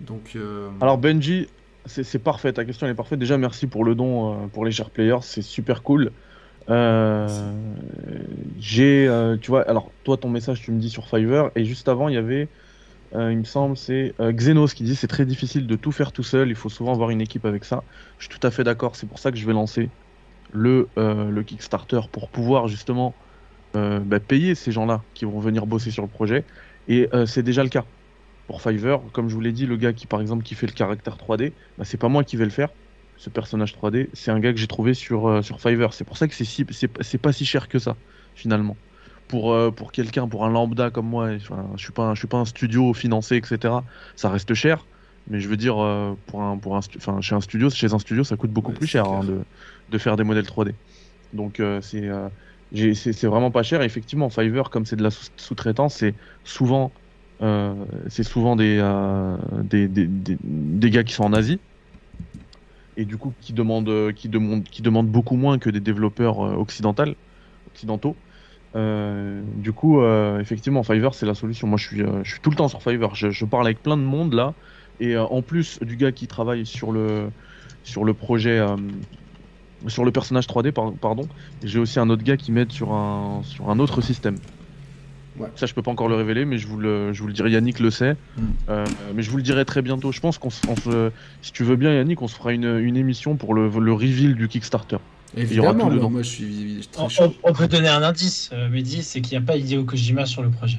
[0.00, 0.36] Donc,
[0.80, 1.46] Alors Benji,
[1.86, 3.18] c'est parfait, ta question elle est parfaite.
[3.20, 6.10] Déjà, merci pour le don pour les chers players, c'est super cool.
[6.70, 7.52] Euh,
[8.58, 11.88] j'ai, euh, tu vois, alors toi, ton message, tu me dis sur Fiverr, et juste
[11.88, 12.48] avant, il y avait,
[13.14, 16.48] il me semble, c'est Xenos qui dit c'est très difficile de tout faire tout seul,
[16.48, 17.84] il faut souvent avoir une équipe avec ça.
[18.18, 19.92] Je suis tout à fait d'accord, c'est pour ça que je vais lancer
[20.50, 23.18] le, le Kickstarter pour pouvoir justement
[23.74, 26.46] bah, payer ces gens-là qui vont venir bosser sur le projet,
[26.88, 27.86] et c'est déjà le cas
[28.46, 30.72] pour Fiverr, comme je vous l'ai dit, le gars qui par exemple qui fait le
[30.72, 32.70] caractère 3D, bah, c'est pas moi qui vais le faire.
[33.16, 35.94] Ce personnage 3D, c'est un gars que j'ai trouvé sur, euh, sur Fiverr.
[35.94, 36.64] C'est pour ça que c'est si,
[37.18, 37.98] pas si cher que ça
[38.34, 38.80] finalement.
[39.28, 42.28] Pour, euh, pour quelqu'un, pour un lambda comme moi, enfin, je suis pas je suis
[42.28, 43.74] pas un studio financé, etc.
[44.16, 44.86] Ça reste cher,
[45.28, 47.98] mais je veux dire euh, pour un pour un enfin, chez un studio, chez un
[47.98, 49.40] studio, ça coûte beaucoup plus cher hein, de,
[49.90, 50.74] de, faire des modèles 3D.
[51.32, 52.10] Donc c'est
[52.94, 53.82] c'est vraiment pas cher.
[53.82, 56.92] effectivement, Fiverr, comme c'est de la sous-traitance, c'est souvent
[57.42, 57.74] euh,
[58.08, 61.58] c'est souvent euh, des, des, des, des, gars qui sont en Asie
[62.96, 66.54] et du coup qui demandent, qui demandent, qui demandent beaucoup moins que des développeurs euh,
[66.54, 68.16] occidentaux.
[68.74, 69.62] Occidentaux.
[69.62, 70.04] du coup,
[70.40, 71.66] effectivement, Fiverr c'est la solution.
[71.66, 73.14] Moi, je suis, je suis tout le temps sur Fiverr.
[73.14, 74.54] Je, je, parle avec plein de monde là,
[75.00, 77.28] et en plus du gars qui travaille sur le
[77.82, 78.64] sur le projet,
[79.86, 81.28] sur le personnage 3D, pardon,
[81.62, 84.36] j'ai aussi un autre gars qui m'aide sur un sur un autre système.
[85.56, 87.50] Ça, je peux pas encore le révéler, mais je vous le, je vous le dirai.
[87.50, 88.14] Yannick le sait.
[88.36, 88.42] Mm.
[88.68, 90.12] Euh, mais je vous le dirai très bientôt.
[90.12, 91.10] Je pense qu'on se,
[91.42, 94.34] si tu veux bien, Yannick, on se fera une, une émission pour le, le reveal
[94.34, 94.98] du Kickstarter.
[95.36, 97.34] Évidemment, moi, je suis très chaud.
[97.42, 100.42] On, peut donner un indice, euh, Mehdi, c'est qu'il n'y a pas Hideo Kojima sur
[100.42, 100.78] le projet.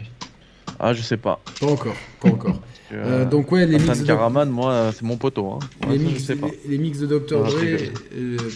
[0.80, 1.42] Ah, je sais pas.
[1.60, 2.62] Pas encore, pas encore.
[2.92, 5.54] Euh, euh, donc ouais, les mix de Karaman, moi, c'est mon poteau.
[5.54, 5.90] Hein.
[5.90, 6.32] les, mix,
[6.70, 7.44] les, mix, de Dr.
[7.44, 7.58] Dre,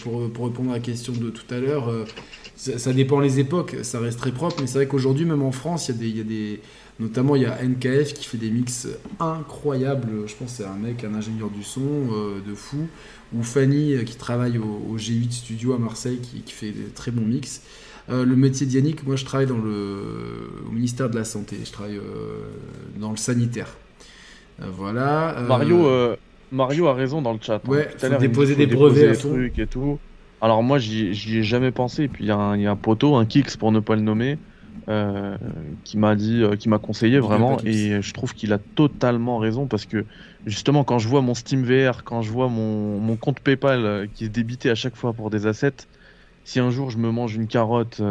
[0.04, 1.92] pour, pour, répondre à la question de tout à l'heure,
[2.56, 5.90] ça, dépend les époques, ça reste très propre, mais c'est vrai qu'aujourd'hui, même en France,
[5.90, 6.62] il y, a des, il y a des.
[7.00, 8.88] Notamment, il y a NKF qui fait des mix
[9.22, 10.28] incroyables.
[10.28, 12.88] Je pense que c'est un mec, un ingénieur du son euh, de fou.
[13.34, 17.12] Ou Fanny euh, qui travaille au, G8 Studio à Marseille qui, qui fait des très
[17.12, 17.62] bons mix.
[18.10, 21.72] Euh, le métier d'Yannick, moi je travaille dans le, au ministère de la Santé, je
[21.72, 22.00] travaille
[22.98, 23.78] dans le sanitaire.
[24.60, 25.46] voilà.
[25.48, 25.88] Mario,
[26.52, 27.62] Mario a raison dans le chat.
[27.64, 27.70] Hein.
[27.70, 30.00] Ouais, faut déposer des brevets trucs et tout.
[30.42, 32.04] Alors moi, j'y ai jamais pensé.
[32.04, 34.38] Et puis il y, a un poteau, un Kix pour ne pas le nommer,
[34.88, 35.38] euh,
[35.84, 37.58] qui m'a dit, euh, qui m'a conseillé vraiment.
[37.66, 40.06] Et je trouve qu'il a totalement raison parce que
[40.46, 44.26] justement, quand je vois mon Steam VR, quand je vois mon, compte PayPal euh, qui
[44.26, 45.88] est débité à chaque fois pour des assets,
[46.44, 48.02] si un jour je me mange une carotte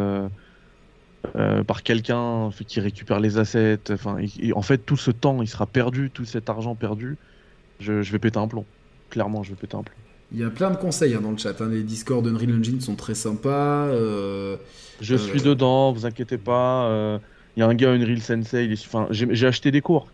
[1.66, 4.18] par quelqu'un qui récupère les assets, enfin,
[4.55, 7.16] en fait tout ce temps, il sera perdu, tout cet argent perdu,
[7.80, 8.64] je, je vais péter un plomb.
[9.10, 10.07] Clairement, je vais péter un plomb.
[10.32, 11.60] Il y a plein de conseils hein, dans le chat.
[11.60, 11.68] Hein.
[11.70, 13.86] Les Discord Unreal Engine sont très sympas.
[13.86, 14.57] Euh,
[15.00, 16.84] je euh, suis dedans, vous inquiétez pas.
[16.86, 17.18] Euh,
[17.57, 18.68] il y a un gars Unreal Sensei.
[18.73, 20.08] Enfin, j'ai acheté des cours.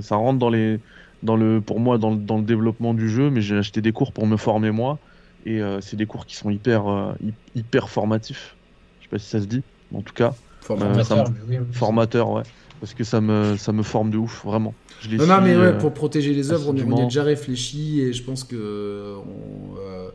[0.00, 0.80] ça rentre dans les,
[1.22, 3.92] dans le, pour moi dans le, dans le développement du jeu, mais j'ai acheté des
[3.92, 4.98] cours pour me former moi.
[5.46, 7.14] Et c'est des cours qui sont hyper,
[7.54, 8.56] hyper formatifs.
[9.00, 9.62] Je sais pas si ça se dit,
[9.94, 10.34] en tout cas.
[10.60, 11.24] Formateur,
[11.72, 12.42] formateur ouais.
[12.80, 14.74] Parce que ça me, ça me forme de ouf, vraiment
[15.08, 18.22] non, mais ouais, euh, pour protéger les œuvres, on, y a déjà réfléchi et je
[18.22, 20.08] pense que euh,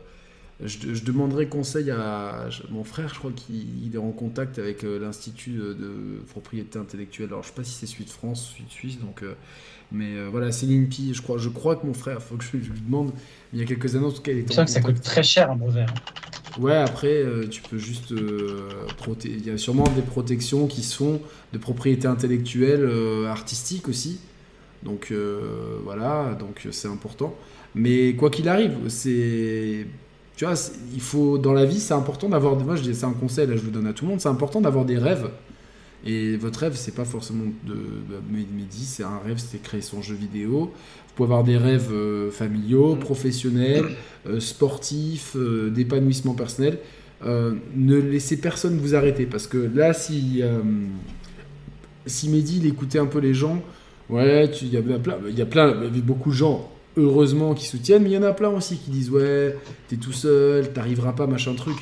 [0.62, 5.52] je, demanderai conseil à mon frère, je crois qu'il est en contact avec euh, l'Institut
[5.52, 7.28] de propriété intellectuelle.
[7.28, 9.22] Alors je sais pas si c'est Suite France, Suite Suisse, donc
[9.92, 11.14] mais voilà, c'est l'INPI.
[11.14, 13.12] Je crois, je crois que mon frère, faut que je, lui demande.
[13.52, 14.42] Il y a quelques années, en tout cas, il est.
[14.44, 15.82] que ça coûte très cher un brevet.
[15.82, 15.94] Hein.
[16.58, 21.20] Ouais, après, tu peux juste Il y a sûrement des protections qui sont
[21.52, 22.88] de propriété intellectuelle
[23.26, 24.20] artistique aussi.
[24.82, 27.34] Donc euh, voilà, donc c'est important.
[27.74, 29.86] Mais quoi qu'il arrive, c'est
[30.36, 30.54] tu vois,
[30.92, 32.56] il faut dans la vie, c'est important d'avoir.
[32.56, 34.20] Moi, c'est un conseil, là, je vous donne à tout le monde.
[34.20, 35.30] C'est important d'avoir des rêves.
[36.04, 40.02] Et votre rêve, c'est pas forcément de bah, Mehdi, c'est un rêve, c'est créer son
[40.02, 40.72] jeu vidéo.
[41.16, 43.00] Pouvez avoir des rêves euh, familiaux, mm.
[43.00, 43.86] professionnels,
[44.28, 45.36] euh, sportifs,
[45.70, 46.78] d'épanouissement personnel.
[47.24, 50.42] ne laissez personne vous arrêter parce que là, si
[52.06, 53.60] si Mehdi il écoutait un peu les gens,
[54.08, 58.02] Ouais, il y a plein, il y a plein, beaucoup de gens heureusement qui soutiennent,
[58.02, 59.56] mais il y en a plein aussi qui disent ouais,
[59.88, 61.76] t'es tout seul, t'arriveras pas, machin truc.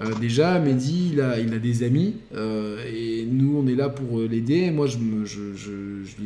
[0.00, 3.88] Euh, déjà, Mehdi, il a, il a des amis euh, et nous, on est là
[3.88, 4.70] pour euh, l'aider.
[4.70, 6.16] Moi, je, je, je,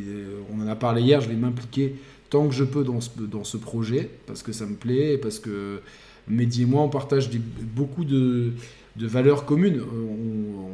[0.53, 1.95] on en a parlé hier, je vais m'impliquer
[2.31, 5.39] tant que je peux dans ce, dans ce projet parce que ça me plaît, parce
[5.39, 5.81] que
[6.28, 7.28] Mehdi et moi, on partage
[7.75, 8.52] beaucoup de,
[8.97, 9.81] de valeurs communes.
[9.83, 10.70] On,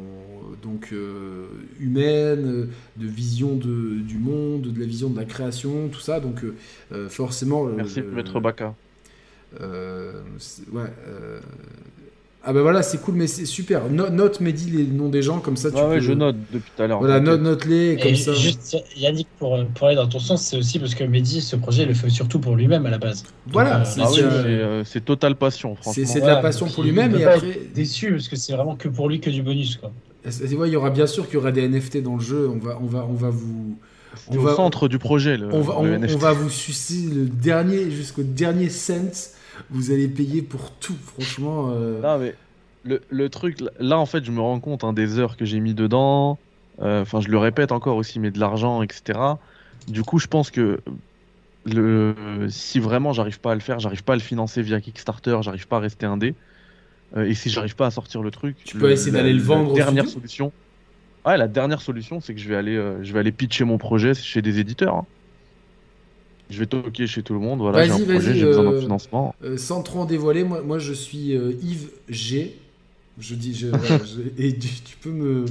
[0.63, 1.45] donc euh,
[1.79, 6.19] humaine, de vision de, du monde, de la vision de la création, tout ça.
[6.19, 6.43] Donc
[6.91, 7.65] euh, forcément.
[7.65, 8.75] Merci, Maître Baka.
[10.73, 10.91] ouais.
[12.43, 13.89] Ah bah voilà, c'est cool, mais c'est super.
[13.89, 15.99] No- note, Mehdi, les noms des gens, comme ça tu Ouais, ouais, peux...
[16.01, 16.99] je note depuis tout à l'heure.
[16.99, 18.33] Voilà, note, note-les, Et comme ça.
[18.33, 21.83] juste, Yannick, pour, pour aller dans ton sens, c'est aussi parce que Mehdi, ce projet,
[21.83, 23.25] il le fait surtout pour lui-même à la base.
[23.47, 26.03] Voilà, euh, c'est- Ah euh, euh, totale passion, franchement.
[26.05, 27.59] c'est de la passion pour lui-même, et après...
[27.75, 29.91] déçu parce que c'est vraiment que pour lui que du bonus, quoi.
[30.25, 32.49] Et ouais, il y aura bien sûr qu'il y aura des NFT dans le jeu,
[32.49, 33.77] on va, on va, on va vous...
[34.29, 36.15] On au va- centre du projet, le, On va, le on, NFT.
[36.15, 39.35] on va vous sucer le dernier, jusqu'au dernier cent,
[39.69, 41.69] vous allez payer pour tout, franchement.
[41.71, 42.35] euh, Non, mais
[42.83, 45.59] le, le truc, là- en fait, je me rends compte hein, des heures que j'ai
[45.59, 46.41] mis dedans.
[46.79, 49.39] euh, Enfin, je le répète encore aussi, mais de l'argent, etc.
[49.87, 50.83] Du coup, je pense que
[51.65, 55.37] le, si vraiment j'arrive pas à le faire, j'arrive pas à le financer via Kickstarter,
[55.41, 56.35] j'arrive pas à rester indé.
[57.15, 59.39] euh, et si j'arrive pas à sortir le truc, Tu peux essayer la- d'aller le
[59.39, 60.53] la vendre au Dernière solution.
[61.25, 64.13] Ouais, la dernière solution, c'est que je vais aller, je vais aller pitcher mon projet
[64.13, 64.95] chez des éditeurs.
[64.95, 65.07] hein.
[66.49, 67.59] Je vais toquer chez tout le monde.
[67.59, 69.35] Voilà, j'ai un projet, j'ai besoin euh, d'un financement.
[69.43, 72.55] euh, sans trop en dévoiler, moi, moi je suis euh, Yves G.
[73.19, 75.45] Je dis, je, voilà, je- et tu, tu peux me,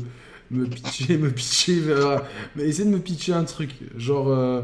[0.51, 2.19] me pitcher, me pitcher, euh,
[2.55, 4.63] mais essaie de me pitcher un truc, genre euh,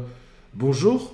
[0.53, 1.13] bonjour,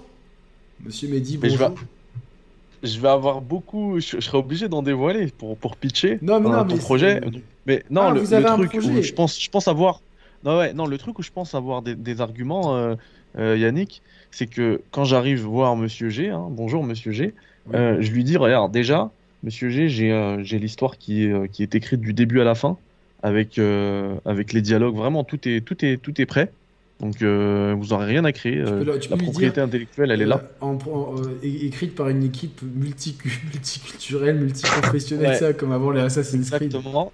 [0.86, 1.70] Monsieur Mehdi, bonjour.
[1.70, 4.00] vais- Je vais avoir beaucoup.
[4.00, 6.82] Je, je serai obligé d'en dévoiler pour, pour pitcher Non, mais euh, non, ton mais
[6.82, 7.22] projet.
[7.66, 10.02] Mais non, Ah, le, truc où je pense, je pense avoir.
[10.46, 12.96] Non, ouais, non, le truc où je pense avoir des, des arguments, euh,
[13.38, 14.02] euh, Yannick,
[14.32, 17.34] c'est que quand j'arrive voir Monsieur G, hein, bonjour Monsieur G,
[17.68, 17.76] Oui.
[17.76, 19.12] euh, je lui dis, regarde, déjà,
[19.44, 22.44] Monsieur G, j'ai euh, j'ai l'histoire qui est, euh, qui est écrite du début à
[22.44, 22.78] la fin,
[23.24, 26.52] avec, euh, avec les dialogues, vraiment, tout est, tout est, tout est prêt.
[27.00, 28.58] Donc, euh, vous n'aurez rien à créer.
[28.58, 30.42] euh, peux la- tu propriété dire, intellectuelle, elle est là.
[30.60, 33.16] En- en- é- écrite par une équipe multi
[33.54, 35.36] multiculturelle, multiprofessionnelle, Ouais.
[35.38, 36.64] ça, comme avant les Assassin's Creed.
[36.64, 37.14] Exactement.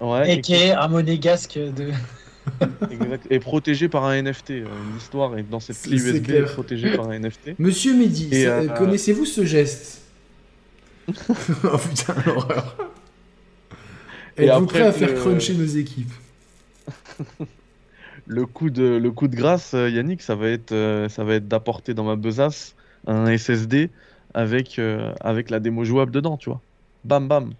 [0.00, 1.90] Ouais, Et qui est un monégasque de.
[2.90, 3.26] Exact.
[3.30, 4.50] Et protégé par un NFT.
[4.50, 7.54] euh, Une histoire est dans cette clé USB protégée par un NFT.
[7.58, 10.02] Monsieur Mehdi, c'est- euh, connaissez-vous ce geste
[11.08, 12.76] Oh putain, l'horreur.
[14.36, 16.12] Êtes-vous prêt à faire le- cruncher nos équipes
[18.26, 21.34] Le coup de, le coup de grâce, euh, Yannick, ça va être, euh, ça va
[21.34, 22.74] être d'apporter dans ma besace
[23.06, 23.90] un SSD
[24.34, 26.60] avec, euh, avec la démo jouable dedans, tu vois.
[27.04, 27.52] Bam, bam.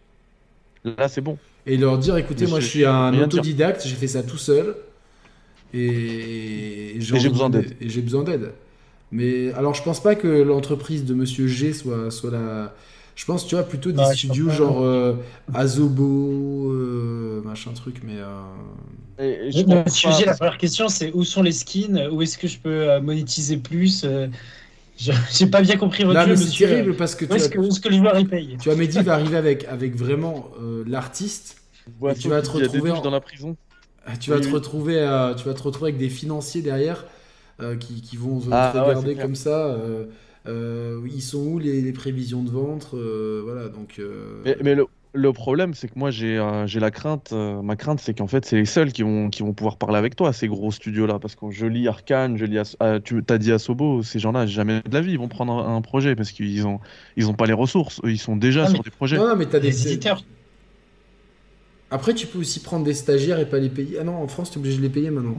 [0.85, 1.39] Là, c'est bon.
[1.69, 4.39] Et leur dire, écoutez, Mais moi je- je suis un autodidacte, j'ai fait ça tout
[4.39, 4.77] seul.
[5.75, 7.77] Et, Et j'ai besoin de- d'aide.
[7.81, 8.53] Et j'ai besoin d'aide.
[9.13, 12.75] Mais alors, je pense pas que l'entreprise de Monsieur G soit, soit la.
[13.17, 15.15] Je pense, tu vois, plutôt des Ouais, studios genre euh,
[15.55, 18.17] Azobo, euh, machin truc, mais.
[18.19, 18.43] euh,
[19.19, 22.09] Et, je pense sujet, pas- la première question, c'est où sont les skins?
[22.13, 24.05] Où est-ce que je peux euh, monétiser plus?
[24.99, 26.69] Je- J'ai pas bien compris votre Non, jeu, c'est monsieur.
[26.69, 29.03] terrible parce que Où tu est-ce que, que le joueur il paye tu vois, Mehdi
[29.03, 31.58] va arriver avec, avec vraiment euh, l'artiste.
[32.19, 33.57] Tu vas te des retrouver en- dans la prison.
[34.07, 34.53] Ah, Tu vas Oui, te oui.
[34.55, 37.05] retrouver, euh, tu vas te retrouver avec des financiers derrière
[37.61, 39.67] euh, qui, qui vont te Ah, ouais, regarder comme ça.
[39.67, 40.07] euh,
[40.47, 43.97] euh, ils sont où les, les prévisions de vente euh, Voilà, donc.
[43.99, 47.31] euh, Mais, mais le, le problème, c'est que moi, j'ai euh, la crainte.
[47.33, 49.99] euh, ma crainte, c'est qu'en fait, c'est les seuls qui vont, qui vont pouvoir parler
[49.99, 51.19] avec toi, ces gros studios-là.
[51.19, 52.59] Parce que je lis Arkane, je lis.
[52.59, 55.77] As- tu t'as dit Asobo, ces gens-là, jamais de la vie, ils vont prendre un,
[55.77, 56.81] un projet parce qu'ils ont,
[57.17, 58.01] ils ont pas les ressources.
[58.05, 59.17] Eux, ils sont déjà sur mais- des projets.
[59.19, 59.69] Non, non, mais t'as des.
[59.69, 60.23] Les éditeurs.
[61.91, 63.99] Après, tu peux aussi prendre des stagiaires et pas les payer.
[64.01, 65.39] Ah non, en France, tu es obligé de les payer maintenant.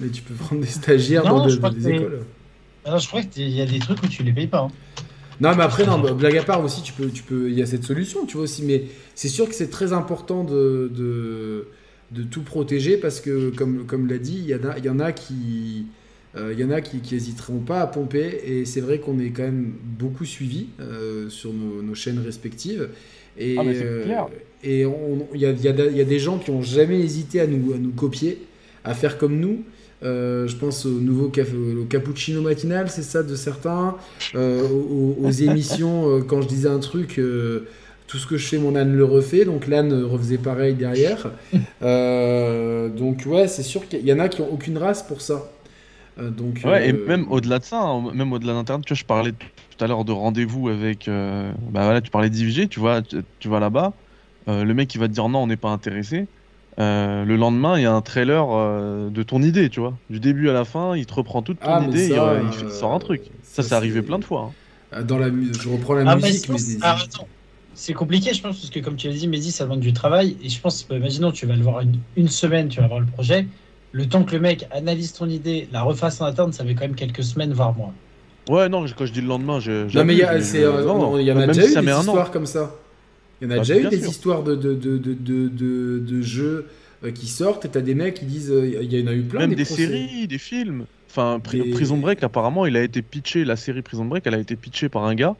[0.00, 2.20] Mais tu peux prendre des stagiaires Non, dans de- des écoles.
[2.84, 4.60] Alors, je crois qu'il y a des trucs où tu les payes pas.
[4.60, 4.70] hein.
[5.40, 7.62] Non, mais après, non, bah, blague à part aussi, tu peux, tu peux, il y
[7.62, 8.64] a cette solution, tu vois aussi.
[8.64, 8.84] Mais
[9.14, 11.68] c'est sûr que c'est très important de, de,
[12.10, 14.98] de tout protéger parce que, comme, comme l'a dit, il y en a, y en
[14.98, 15.86] a qui,
[16.36, 18.40] euh, il y en a qui, qui hésiteront pas à pomper.
[18.46, 22.88] Et c'est vrai qu'on est quand même beaucoup suivi euh, sur nos, nos chaînes respectives.
[23.38, 24.26] Et, Ah, mais c'est euh, clair.
[24.64, 24.80] et
[25.34, 27.40] il y a, il y a- il y a des gens qui ont jamais hésité
[27.40, 28.42] à nous, à nous copier,
[28.84, 29.62] à faire comme nous.
[30.04, 33.96] Euh, je pense au nouveau caf- au cappuccino matinal, c'est ça de certains.
[34.34, 37.66] Euh, aux, aux émissions, euh, quand je disais un truc, euh,
[38.06, 39.44] tout ce que je fais, mon âne le refait.
[39.44, 41.30] Donc l'âne refaisait pareil derrière.
[41.82, 45.50] Euh, donc ouais, c'est sûr qu'il y en a qui ont aucune race pour ça.
[46.18, 49.04] Euh, donc Ouais, et même au-delà de ça, hein, même au-delà d'Internet, tu vois, je
[49.04, 49.32] parlais
[49.78, 51.08] tout à l'heure de rendez-vous avec.
[51.08, 53.96] euh, bah voilà, tu parlais d'IVG, tu vois, tu, tu vas là-bas,
[54.48, 56.30] euh, le mec il va te dire non, on n'est pas intéressé.
[56.80, 60.00] Euh, le lendemain, il y a un trailer euh, de ton idée, tu vois.
[60.10, 62.42] Du début à la fin, il te reprend toute ton Ah, idée, il, ça, euh,
[62.42, 63.32] il fait- il sort un truc.
[63.42, 64.42] Ça, c'est arrivé plein de fois.
[64.42, 64.56] hein.
[65.04, 67.28] Dans la, mu- je reprends la Ah, musique, mais c'est- des- ah, attends.
[67.74, 70.38] C'est compliqué, je pense, parce que comme tu l'as dit, Mehdi, ça demande du travail.
[70.40, 73.00] Et je pense, bah, imaginons, tu vas le voir une, une semaine, tu vas voir
[73.00, 73.48] le projet.
[73.92, 76.82] Le temps que le mec analyse ton idée, la refasse en interne, ça fait quand
[76.84, 77.94] même quelques semaines, voire mois.
[78.48, 79.94] Ouais, non, quand je dis le lendemain, je.
[79.96, 81.68] Non, mais il y, a- je- euh, non, non, il y en a déjà si
[81.68, 82.74] eu ça des histoires comme ça.
[83.40, 84.10] Il y en a Bah, déjà eu des sûr.
[84.10, 86.66] histoires de, de, de, de, de, de- de jeux
[87.04, 88.50] euh, qui sortent et t'as des mecs qui disent.
[88.50, 90.86] euh, Il y en a eu plein Même des, séries, des films.
[91.10, 94.38] Enfin, Des- Prison Break, apparemment, il a été pitché, la série Prison Break, elle a
[94.38, 95.36] été pitchée par un gars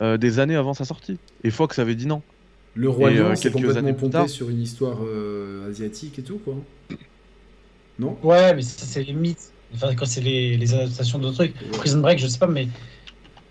[0.00, 1.18] euh, des années avant sa sortie.
[1.44, 2.22] Et Fox avait dit non.
[2.74, 6.38] Le Roi Lion, c'est quelques complètement pompé tard- sur une histoire euh, asiatique et tout,
[6.38, 6.54] quoi.
[7.98, 8.16] Non?
[8.22, 9.51] Ouais, mais c'est les mythes.
[9.74, 11.54] Enfin, quand c'est les, les adaptations d'autres trucs.
[11.72, 12.68] Prison Break, je sais pas, mais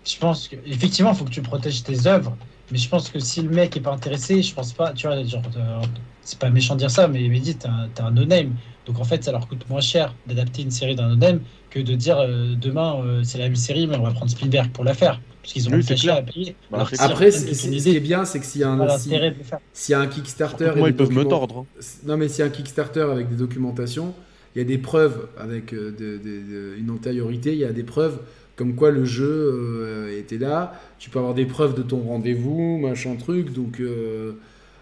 [0.04, 2.36] je pense que effectivement, il faut que tu protèges tes œuvres.
[2.70, 5.22] Mais je pense que si le mec est pas intéressé, je pense pas, tu vois,
[5.24, 5.82] genre, euh,
[6.22, 8.54] c'est pas méchant de dire ça, mais Mehdi, t'as un, t'as un no-name.
[8.86, 11.94] Donc en fait, ça leur coûte moins cher d'adapter une série d'un no-name que de
[11.94, 14.94] dire euh, demain euh, c'est la même série, mais on va prendre Spielberg pour la
[14.94, 15.20] faire.
[15.42, 16.56] Parce qu'ils ont Oui, le à payer.
[16.70, 19.42] Bah, Après, ce idée, qui est bien, c'est que s'il y a un, si- de
[19.42, 19.58] faire.
[19.88, 21.66] y a un Kickstarter, moi, ils peuvent me tordre.
[22.04, 24.14] Non, mais s'il y a un Kickstarter avec des documentations,
[24.54, 27.72] il y a des preuves avec euh, de- de- de- une antériorité, il y a
[27.72, 28.18] des preuves
[28.56, 30.74] comme quoi le jeu euh, était là.
[30.98, 34.32] Tu peux avoir des preuves de ton rendez-vous, machin truc, donc, euh,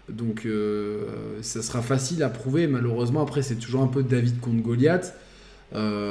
[0.09, 1.05] donc euh,
[1.41, 2.67] ça sera facile à prouver.
[2.67, 5.15] Malheureusement, après, c'est toujours un peu David contre Goliath.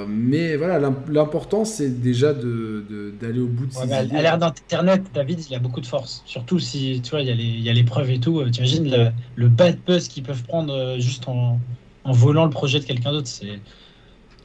[0.08, 5.40] Mais voilà, l'im- l'important c'est déjà d'aller au bout de Ouais, à- l'ère d'Internet, David,
[5.48, 6.22] il a beaucoup de force.
[6.26, 8.42] Surtout si, tu vois, il y a les, il y a les preuves et tout.
[8.50, 11.60] Tu imagines le, le bad buzz qu'ils peuvent prendre juste en,
[12.04, 13.28] en volant le projet de quelqu'un d'autre.
[13.28, 13.58] C'est,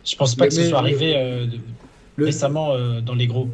[0.06, 1.46] je pense pas Mais- que ce mais soit le- arrivé euh,
[2.18, 3.48] Le- récemment euh, dans les gros.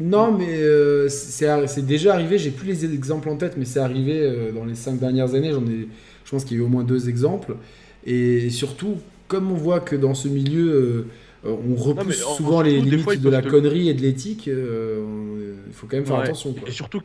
[0.00, 2.38] Non, mais euh, c'est déjà arrivé.
[2.38, 5.52] J'ai plus les exemples en tête, mais c'est arrivé euh, dans les cinq dernières années.
[5.52, 5.88] J'en ai,
[6.24, 7.56] je pense qu'il y a eu au moins deux exemples.
[8.06, 8.96] Et surtout,
[9.28, 11.06] comme on voit que dans ce milieu,
[11.44, 15.54] on repousse en- souvent les limites fois, de la te- connerie et de l'éthique, euh,
[15.66, 16.24] il faut quand même faire Ouais.
[16.24, 16.52] attention.
[16.54, 16.68] quoi.
[16.68, 17.02] Et surtout,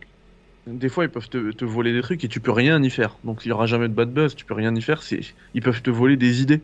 [0.77, 3.19] des fois, ils peuvent te, te voler des trucs et tu peux rien y faire.
[3.23, 5.01] Donc, il y aura jamais de bad buzz, tu peux rien y faire.
[5.53, 6.63] Ils peuvent te voler des idées.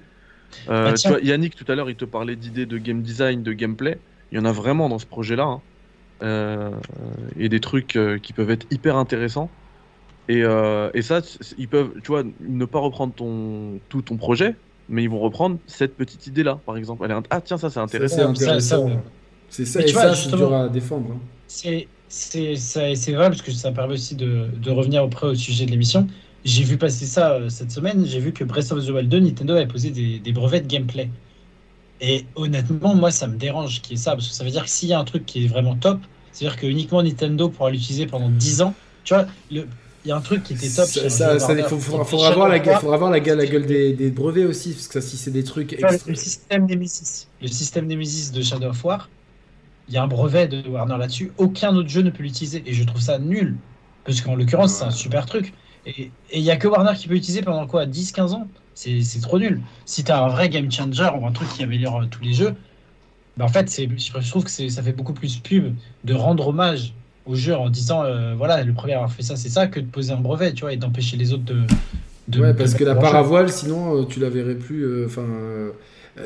[0.69, 3.43] Euh, Bah, tu vois, Yannick, tout à l'heure, il te parlait d'idées de game design,
[3.43, 4.03] de gameplay.
[4.31, 5.45] Il y en a vraiment dans ce projet-là.
[5.45, 5.63] hein.
[6.23, 6.79] Euh,
[7.35, 9.55] et des trucs euh, qui peuvent être hyper intéressants.
[10.27, 11.21] Et, euh, et ça,
[11.57, 15.61] ils peuvent, tu vois, ne pas reprendre ton, tout ton projet, mais ils vont reprendre
[15.67, 17.05] cette petite idée-là, par exemple.
[17.05, 18.33] Elle est int- ah, tiens, ça, c'est intéressant.
[18.35, 18.95] C'est ça- ça, ça,
[19.77, 21.11] et tu vois, ça, c'est dur à défendre.
[21.11, 21.21] hein.
[21.47, 22.55] C'est, c'est,
[23.13, 26.07] vrai parce que ça permet aussi de, de revenir auprès au sujet de l'émission.
[26.43, 28.05] J'ai vu passer ça euh, cette semaine.
[28.05, 30.67] J'ai vu que Breath of the Wild 2, Nintendo avait posé des, des brevets de
[30.67, 31.09] gameplay.
[32.01, 34.63] Et honnêtement, moi, ça me dérange qu'il y ait ça parce que ça veut dire
[34.63, 35.99] que s'il y a un truc qui est vraiment top,
[36.31, 38.73] c'est-à-dire que uniquement Nintendo pourra l'utiliser pendant 10 ans.
[39.03, 39.67] Tu vois, le-
[40.03, 40.85] il y a un truc qui était top.
[40.85, 43.37] Ça- chez ça- Warner, ça- il faudra, faudra voir la, gueule- faudra voir la, gueule-
[43.39, 46.15] la gueule des, des brevets aussi, parce que ça, si c'est des trucs extra- le
[46.15, 49.09] système Nemesis, le système Nemesis de Shadow of War,
[49.87, 51.33] il y a un brevet de Warner là-dessus.
[51.37, 53.61] Aucun autre jeu ne peut l'utiliser et je trouve ça nul.
[54.03, 55.53] Parce qu'en l'occurrence, c'est un super truc.
[55.85, 58.51] Et il y a que Warner qui peut l'utiliser pendant quoi 10-15 ans?
[58.73, 59.63] C'est c'est trop nul.
[59.85, 62.33] Si tu as un vrai game changer ou un truc qui améliore euh, tous les
[62.33, 62.55] jeux,
[63.37, 67.35] bah en fait, je trouve que ça fait beaucoup plus pub de rendre hommage au
[67.35, 69.87] jeu en disant euh, voilà, le premier à avoir fait ça, c'est ça, que de
[69.89, 71.65] poser un brevet, tu vois, et d'empêcher les autres de.
[72.27, 73.17] de ouais, de parce que la leur part jeu.
[73.17, 74.83] à voile, sinon, euh, tu la verrais plus.
[74.85, 75.07] euh,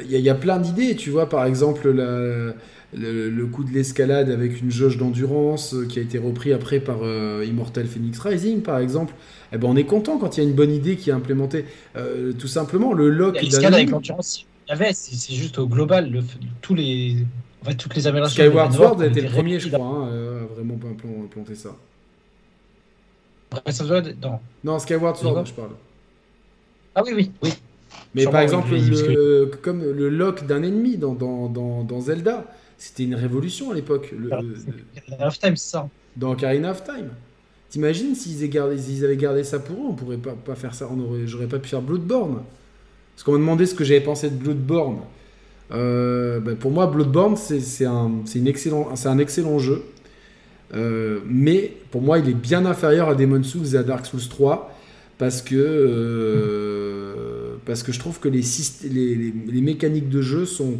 [0.03, 1.27] il y a plein d'idées, tu vois.
[1.29, 2.53] Par exemple, la-
[2.93, 6.79] le, le coup de l'escalade avec une jauge d'endurance euh, qui a été repris après
[6.79, 9.13] par euh, Immortal Phoenix Rising, par exemple.
[9.53, 11.65] Eh ben, on est content quand il y a une bonne idée qui est implémentée.
[11.95, 16.09] Euh, tout simplement, le lock l'escalade avec l'endurance, il y avait, c'est juste au global,
[16.11, 16.21] le,
[16.61, 17.17] tous les,
[17.61, 18.43] en fait, toutes les améliorations.
[18.43, 21.27] Skyward Sword Nova a été ont le premier, je crois, hein, à vraiment pas plan-
[21.29, 21.75] planter ça.
[24.21, 24.39] non.
[24.63, 25.71] Non, Skyward Sword, je parle.
[26.95, 27.53] Ah oui, oui, oui.
[28.13, 28.91] Mais Sûrement, par exemple, oui,
[29.61, 32.45] comme le lock d'un ennemi dans, dans, dans, dans Zelda,
[32.79, 34.11] c'était une révolution à l'époque.
[34.17, 35.87] Le- Alors, le- Half Time, c'est ça.
[36.17, 37.09] dans Ocarina of Time.
[37.69, 38.43] T'imagines s'ils
[39.05, 40.89] avaient gardé ça pour eux, on pourrait pas, pas faire ça.
[40.91, 42.39] On aurait, j'aurais pas pu faire Bloodborne.
[43.15, 45.01] Parce qu'on m'a demandé ce que j'avais pensé de Bloodborne.
[45.71, 48.11] Euh, ben, pour moi, Bloodborne, c'est un,
[48.47, 49.83] excellent, un excellent jeu.
[50.73, 54.27] Euh, mais pour moi, il est bien inférieur à Demon's Souls et à Dark Souls
[54.29, 54.75] 3
[55.19, 60.21] parce que, euh, parce que je trouve que les, syst- les, les- les mécaniques de
[60.21, 60.77] jeu sont.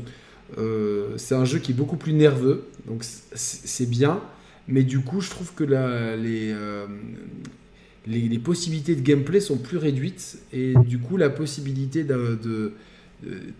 [0.57, 4.19] Euh, c'est un jeu qui est beaucoup plus nerveux, donc c'est- bien.
[4.67, 6.85] Mais du coup, je trouve que la- les, euh,
[8.07, 10.37] les, les possibilités de gameplay sont plus réduites.
[10.53, 12.73] Et du coup, la possibilité de.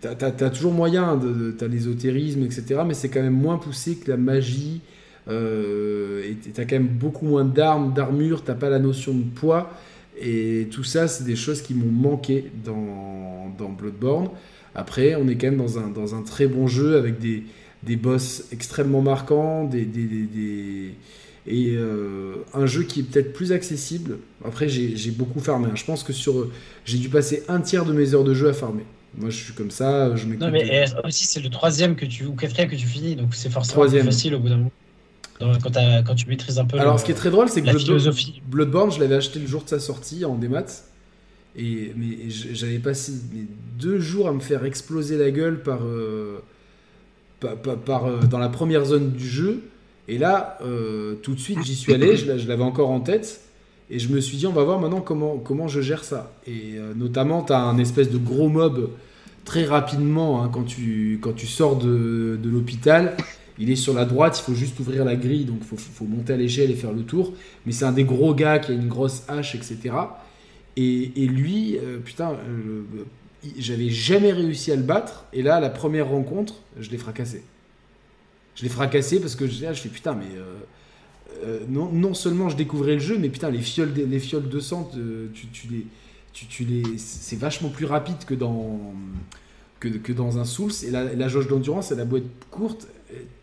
[0.00, 1.20] T'as toujours moyen,
[1.58, 2.80] t'as l'ésotérisme, etc.
[2.86, 4.80] Mais c'est quand même moins poussé que la magie.
[5.28, 9.70] euh, et t'as quand même beaucoup moins d'armes, d'armure, t'as pas la notion de poids.
[10.20, 14.28] Et tout ça, c'est des choses qui m'ont manqué dans Bloodborne.
[14.74, 17.42] Après, on est quand même dans un, dans un très bon jeu avec des,
[17.82, 20.94] des boss extrêmement marquants, des, des, des-
[21.46, 24.18] et euh, un jeu qui est peut-être plus accessible.
[24.44, 25.66] Après, j'ai beaucoup farmé.
[25.68, 25.74] hein.
[25.74, 26.48] Je pense que sur,
[26.84, 28.84] j'ai dû passer un tiers de mes heures de jeu à farmer.
[29.16, 30.42] Moi, je suis comme ça, je m'écoute.
[30.46, 33.34] Non, mais euh, aussi, c'est le troisième que tu, ou quatrième que tu finis, donc
[33.34, 34.02] c'est forcément Troisième.
[34.06, 34.70] plus facile au bout d'un moment.
[36.04, 38.40] Quand, tu maîtrises un peu Alors, le- ce qui est très drôle, c'est que.
[38.50, 40.66] Bloodborne, je l'avais acheté le jour de sa sortie en démat.
[41.56, 43.42] Et mais j'avais passé mais
[43.78, 46.38] deux jours à me faire exploser la gueule par, euh,
[47.40, 49.62] par, euh, dans la première zone du jeu.
[50.08, 52.16] Et là, euh, tout de suite, j'y suis allé.
[52.16, 53.40] Je, l'a- je l'avais encore en tête.
[53.90, 56.32] Et je me suis dit, on va voir maintenant comment, comment je gère ça.
[56.46, 58.90] Et notamment, tu as un espèce de gros mob
[59.44, 63.16] très rapidement hein, quand, tu, quand tu sors de, de l'hôpital.
[63.58, 66.04] Il est sur la droite, il faut juste ouvrir la grille, donc il faut, faut,
[66.04, 67.34] monter à l'échelle et faire le tour.
[67.66, 69.78] Mais c'est un des gros gars qui a une grosse hache, etc.
[70.82, 72.82] Et, lui, euh, putain, euh,
[73.58, 75.26] j'avais jamais réussi à le battre.
[75.34, 77.42] Et là, la première rencontre, je l'ai fracassé.
[78.54, 80.26] Je l'ai fracassé parce que je, je fais putain, mais
[81.44, 85.86] euh, non, seulement je découvrais le jeu, mais putain, les fioles, les fioles tu, les,
[86.32, 88.80] tu, les, c'est vachement plus rapide que dans,
[89.80, 90.72] que, que dans un Souls.
[90.86, 92.88] Et la, la jauge d'endurance, elle a beau être courte,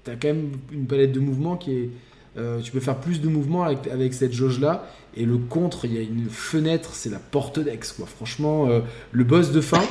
[0.03, 1.89] tu as quand même une palette de mouvements qui est.
[2.37, 4.87] Euh, tu peux faire plus de mouvements avec, avec cette jauge-là.
[5.15, 8.05] Et le contre, il y a une fenêtre, c'est la porte d'ex, quoi.
[8.05, 9.81] Franchement, euh, le boss de fin.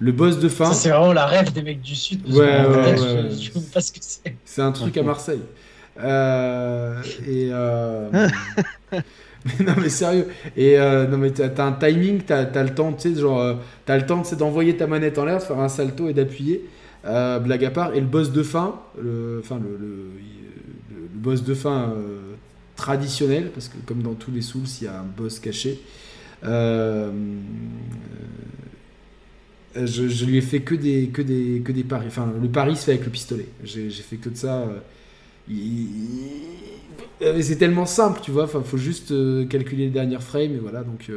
[0.00, 0.72] le boss de fin.
[0.72, 2.26] c'est vraiment la rêve des mecs du Sud.
[2.28, 4.34] Ouais, ouais, ouais, je, je, sais pas ce que c'est.
[4.44, 5.42] C'est un truc à Marseille.
[6.00, 7.50] Euh, et.
[8.92, 10.28] mais non, mais sérieux.
[10.56, 13.98] Et non, mais t'as as un timing, t'as as le temps, tu sais, genre, t'as
[13.98, 16.64] le temps d'envoyer ta manette en l'air, de faire un salto et d'appuyer.
[17.06, 17.94] Euh, blague à part.
[17.94, 20.10] Et le boss de fin, le, enfin, le
[21.24, 22.34] boss de fin euh,
[22.76, 25.80] traditionnel, parce que comme dans tous les Souls, il y a un boss caché.
[26.44, 27.10] Euh,
[29.74, 32.06] je, je, lui ai fait que des, que des, que des paris.
[32.08, 33.48] Enfin, le pari se fait avec le pistolet.
[33.64, 34.68] J'ai fait que de ça.
[37.40, 38.44] C'est tellement simple, tu vois.
[38.44, 39.12] Enfin, faut juste
[39.48, 40.84] calculer les dernières frames et voilà.
[40.84, 41.10] Donc,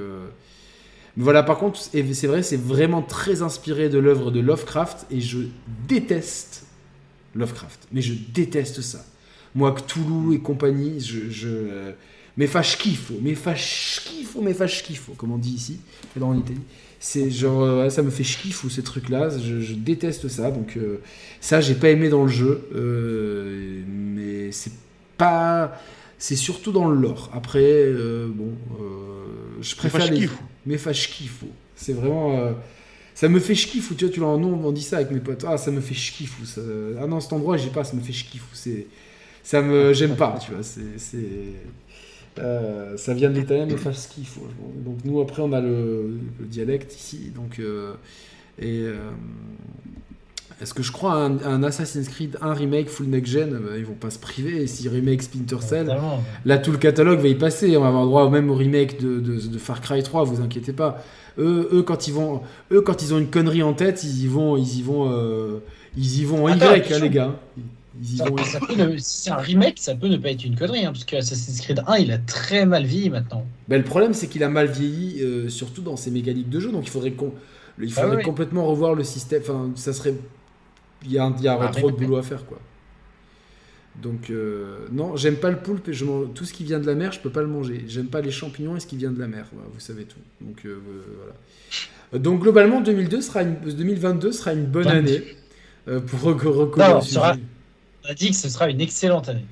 [1.17, 5.39] voilà, par contre, c'est vrai, c'est vraiment très inspiré de l'œuvre de Lovecraft et je
[5.87, 6.65] déteste
[7.35, 7.87] Lovecraft.
[7.91, 9.03] Mais je déteste ça.
[9.57, 11.31] Moi, Cthulhu et compagnie, je.
[11.31, 11.93] je
[12.37, 15.79] mais fâche kiffo, mais fâche kiffo, mais fâche kiffo, comme on dit ici,
[16.15, 16.61] dans l'Italie.
[16.99, 18.23] C'est genre, euh, ça me fait
[18.63, 20.51] ou ces trucs-là, je, je, déteste ça.
[20.51, 21.01] Donc, euh,
[21.41, 22.67] ça, j'ai pas aimé dans le jeu.
[22.75, 24.73] Euh, mais c'est
[25.17, 25.81] pas.
[26.19, 27.31] C'est surtout dans le lore.
[27.33, 28.51] Après, euh, bon,
[29.59, 30.29] je préfère les.
[30.67, 31.47] Mais fâche kiffo.
[31.75, 32.53] C'est vraiment.
[33.15, 35.43] Ça me fait schkiffou, tu vois, tu l'as nom, on dit ça avec mes potes.
[35.47, 36.45] Ah, ça me fait schkiffou.
[36.45, 36.61] Ça...
[37.01, 38.45] Ah non, cet endroit, j'ai pas, ça me fait schkiffou.
[38.53, 38.85] C'est,
[39.47, 40.61] ça me, j'aime pas, tu vois.
[40.61, 41.19] C'est.
[42.39, 44.41] Euh, ça vient de l'italien, mais fâche schkiffou.
[44.85, 47.93] Donc nous, après, on a le, le dialecte ici, donc euh,
[48.59, 48.85] et
[50.61, 53.77] est-ce que je crois à un, un, Assassin's Creed, un remake full next gen bah,
[53.77, 54.63] Ils vont pas se priver.
[54.63, 55.95] Et si remake Splinter Cell,
[56.45, 57.77] là tout le catalogue va y passer.
[57.77, 60.23] On va avoir droit même au remake de, de, de, Far Cry 3.
[60.23, 61.03] Vous inquiétez pas.
[61.37, 64.27] Eux, eux, quand ils vont, eux, quand ils ont une connerie en tête, ils y
[64.27, 65.59] vont, ils y vont, euh,
[65.95, 67.39] ils y vont en Attends, Y, hein, les gars.
[68.03, 70.91] Ça, ça ne, si c'est un remake, ça peut ne pas être une connerie, hein,
[70.91, 73.45] parce que Assassin's Creed 1, il a très mal vieilli maintenant.
[73.67, 76.71] Ben, le problème, c'est qu'il a mal vieilli, euh, surtout dans ses mécaniques de jeu.
[76.71, 77.33] Donc il faudrait, qu'on,
[77.81, 79.41] il faudrait ah, oui, complètement revoir le système.
[79.41, 80.13] Enfin, ça serait
[81.05, 82.59] il y a, il y a ah, trop de boulot à faire quoi.
[84.01, 86.93] Donc euh, non, j'aime pas le poulpe et je tout ce qui vient de la
[86.93, 87.83] mer, je peux pas le manger.
[87.87, 90.19] J'aime pas les champignons et ce qui vient de la mer, voilà, vous savez tout.
[90.39, 90.77] Donc euh,
[91.17, 92.23] voilà.
[92.23, 95.23] Donc globalement 2002 sera une, 2022 sera une bonne année
[95.85, 97.37] pour reconnaître.
[98.07, 99.45] On a dit que ce sera une excellente année.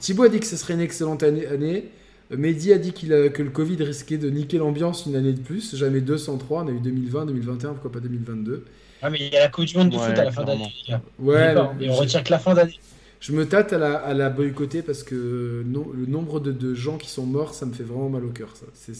[0.00, 1.84] Thibaut a dit que ce serait une excellente année.
[2.30, 5.76] Mehdi a dit a, que le Covid risquait de niquer l'ambiance une année de plus.
[5.76, 8.64] Jamais 203, on a eu 2020, 2021, pourquoi pas 2022.
[9.02, 10.44] Ah, mais il y a la Coupe du Monde de ouais, foot à la fin
[10.44, 10.72] d'année.
[11.20, 12.78] Ouais, mais, on retient que la fin d'année.
[13.20, 16.98] Je me tâte à la, à la boycotter parce que le nombre de, de, gens
[16.98, 18.54] qui sont morts, ça me fait vraiment mal au cœur.
[18.74, 18.92] C'est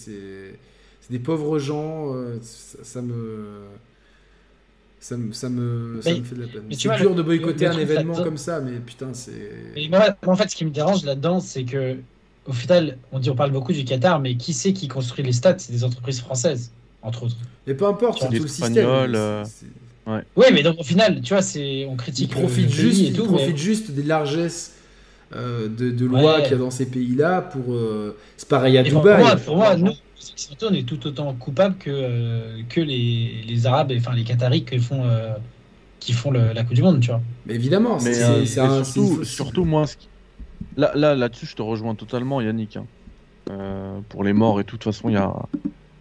[1.10, 3.62] des pauvres gens, euh, ça, ça, me.
[5.02, 6.62] Ça me, ça me, ça mais, me fait de la peine.
[6.70, 9.32] C'est dur le, de boycotter un événement comme ça, mais putain, c'est.
[9.88, 11.96] Moi, en fait, ce qui me dérange là-dedans, c'est que,
[12.46, 15.32] au final, on dit on parle beaucoup du Qatar, mais qui c'est qui construit les
[15.32, 15.58] stades?
[15.58, 16.70] C'est des entreprises françaises,
[17.00, 17.36] entre autres.
[17.66, 18.86] Et peu importe, c'est tout le système.
[18.86, 19.42] Euh...
[20.06, 20.22] Ouais.
[20.36, 22.32] Oui, mais donc au final, tu vois, c'est on critique.
[22.34, 23.56] Ils profitent juste, et tout, ils profitent mais...
[23.56, 24.74] juste des largesses
[25.34, 26.42] euh, de, de lois ouais.
[26.42, 27.72] qu'il y a dans ces pays-là pour.
[27.72, 28.16] Euh...
[28.36, 29.02] C'est pareil à et Dubaï.
[29.02, 29.92] Pour moi, pour moi nous,
[30.62, 34.78] on est tout autant coupables que euh, que les, les Arabes, enfin les Qataris qui
[34.78, 35.34] font euh,
[35.98, 37.20] qui font le, la Coupe du Monde, tu vois.
[37.46, 39.84] Mais évidemment, mais c'est surtout, surtout moi,
[40.76, 42.76] là là là-dessus, je te rejoins totalement, Yannick.
[42.76, 42.86] Hein.
[44.08, 45.34] pour les morts et tout, de toute façon, il y a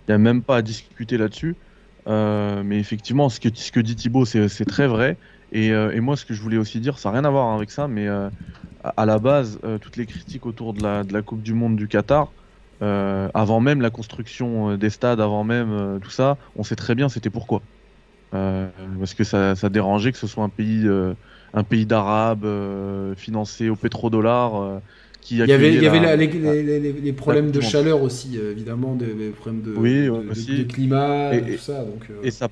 [0.07, 1.55] il y a même pas à discuter là-dessus.
[2.07, 5.17] Euh, mais effectivement, ce que, ce que dit Thibaut, c'est très vrai.
[5.51, 7.53] Et, euh, et, moi, ce que je voulais aussi dire, ça n'a rien à voir
[7.55, 8.29] avec ça, mais euh,
[8.83, 11.75] à, la base, euh, toutes les critiques autour de la, de la, Coupe du Monde
[11.75, 12.31] du Qatar,
[12.81, 17.09] euh, avant même la construction des stades, avant même tout ça, on sait très bien
[17.09, 17.61] c'était pourquoi.
[18.31, 20.87] parce que ça, ça, dérangeait que ce soit un pays,
[21.53, 22.47] un pays d'arabes
[23.17, 24.81] financé au pétrodollar
[25.31, 28.37] il y avait, il y avait la, les, les, les, les, problèmes de chaleur aussi,
[28.37, 30.59] euh, évidemment, des, des, problèmes de, oui, de, aussi.
[30.59, 31.83] de, climat, et, tout ça.
[31.83, 32.23] Donc, euh...
[32.23, 32.49] et ça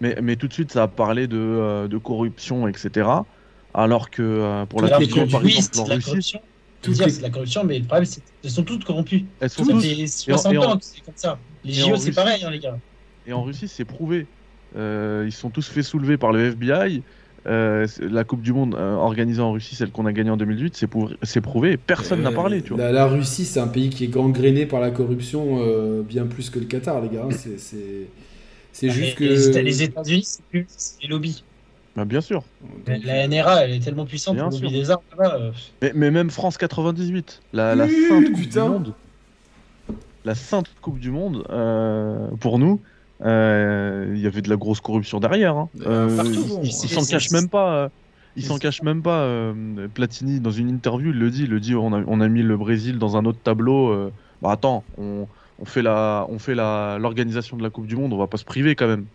[0.00, 3.08] mais, mais, tout de suite, ça a parlé de, euh, de corruption, etc.
[3.74, 6.36] Alors que euh, pour la question, par exemple, en Russie.
[6.80, 9.24] Toutes dire c'est de la corruption, mais le problème, c'est qu'elles sont toutes corrompues.
[9.40, 11.38] Elles sont Ça toutes- fait 60 et en- ans que c'est comme ça.
[11.64, 12.78] Les JO, c'est pareil, hein, les gars.
[13.26, 14.26] Et en Russie, c'est prouvé.
[14.76, 17.02] Euh, ils sont tous fait soulever par le FBI.
[17.46, 20.76] Euh, la Coupe du Monde euh, organisée en Russie, celle qu'on a gagnée en 2008,
[20.76, 22.60] c'est pour- c'est prouvé et personne n'a parlé.
[22.62, 22.78] Tu vois.
[22.82, 26.48] La, la Russie, c'est un pays qui est gangréné par la corruption euh, bien plus
[26.50, 27.24] que le Qatar, les gars.
[27.30, 27.30] hein.
[27.30, 28.08] C'est- C'est
[28.72, 29.24] c'est juste que.
[29.24, 30.66] Les, les Éta- les États-Unis, c'est plus
[31.02, 31.44] les lobbies.
[31.96, 32.42] Bah, bien sûr.
[32.60, 35.36] Donc, La NRA, elle est tellement puissante pour lobby des armes là-bas.
[35.40, 38.94] euh, Mais, mais même France 98, la, la Oui, sainte Coupe du Monde,
[40.24, 42.82] la sainte Coupe du Monde, euh, pour nous,
[43.22, 45.56] euh, il y avait de la grosse corruption derrière.
[45.56, 45.70] hein.
[46.16, 46.60] Partout, bon.
[46.62, 47.84] ils C'est- s'en cachent même pas.
[47.84, 47.88] euh,
[48.36, 49.20] Ils s'en cachent même pas.
[49.22, 51.44] euh, Platini, dans une interview, il le dit.
[51.44, 53.90] Il le dit on a, on a mis le Brésil dans un autre tableau.
[53.92, 57.96] euh, bah attends, on, on fait la, on fait la, l'organisation de la Coupe du
[57.96, 58.12] Monde.
[58.12, 59.08] On va pas se priver quand même.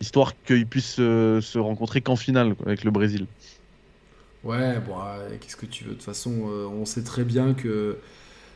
[0.00, 3.26] Histoire qu'ils puissent euh, se rencontrer qu'en finale quoi, avec le Brésil.
[4.42, 7.52] Ouais, bon, ouais, qu'est-ce que tu veux De toute façon, euh, on sait très bien
[7.54, 7.98] que,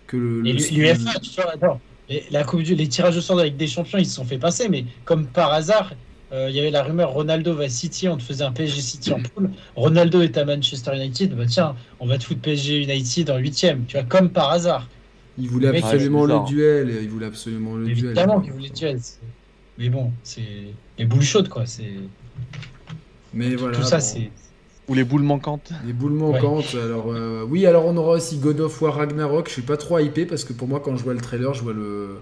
[0.06, 0.47] que le.
[0.47, 3.56] Et le- l'UEFA, tu vois, attends, les, la coupe du, les tirages au sort avec
[3.56, 5.92] des champions, ils se sont fait passer, mais comme par hasard,
[6.32, 8.81] euh, il y avait la rumeur Ronaldo va à City, on te faisait un PSG
[8.81, 9.50] City en poule.
[9.76, 13.84] Ronaldo est à Manchester United, bah tiens, on va te foutre PSG United en huitième,
[13.86, 14.89] tu vois, comme par hasard.
[15.36, 16.98] Il voulait absolument le duel.
[17.02, 17.98] Il voulait absolument le duel.
[17.98, 18.97] Évidemment qu'ils voulaient tuer.
[18.98, 19.18] c'est-
[19.78, 20.42] Mais bon, c'est
[20.98, 21.66] les boules chaudes, quoi.
[21.66, 21.92] C'est
[23.32, 23.76] Mais voilà.
[23.76, 24.02] tout ça, bon.
[24.02, 24.30] c'est.
[24.88, 25.72] Ou les boules manquantes.
[25.86, 26.74] Les boules manquantes.
[26.74, 29.48] Alors, euh, oui, alors on aura aussi God of War Ragnarok.
[29.48, 31.62] Je suis pas trop hypé parce que pour moi, quand je vois le trailer, je
[31.62, 32.18] vois le.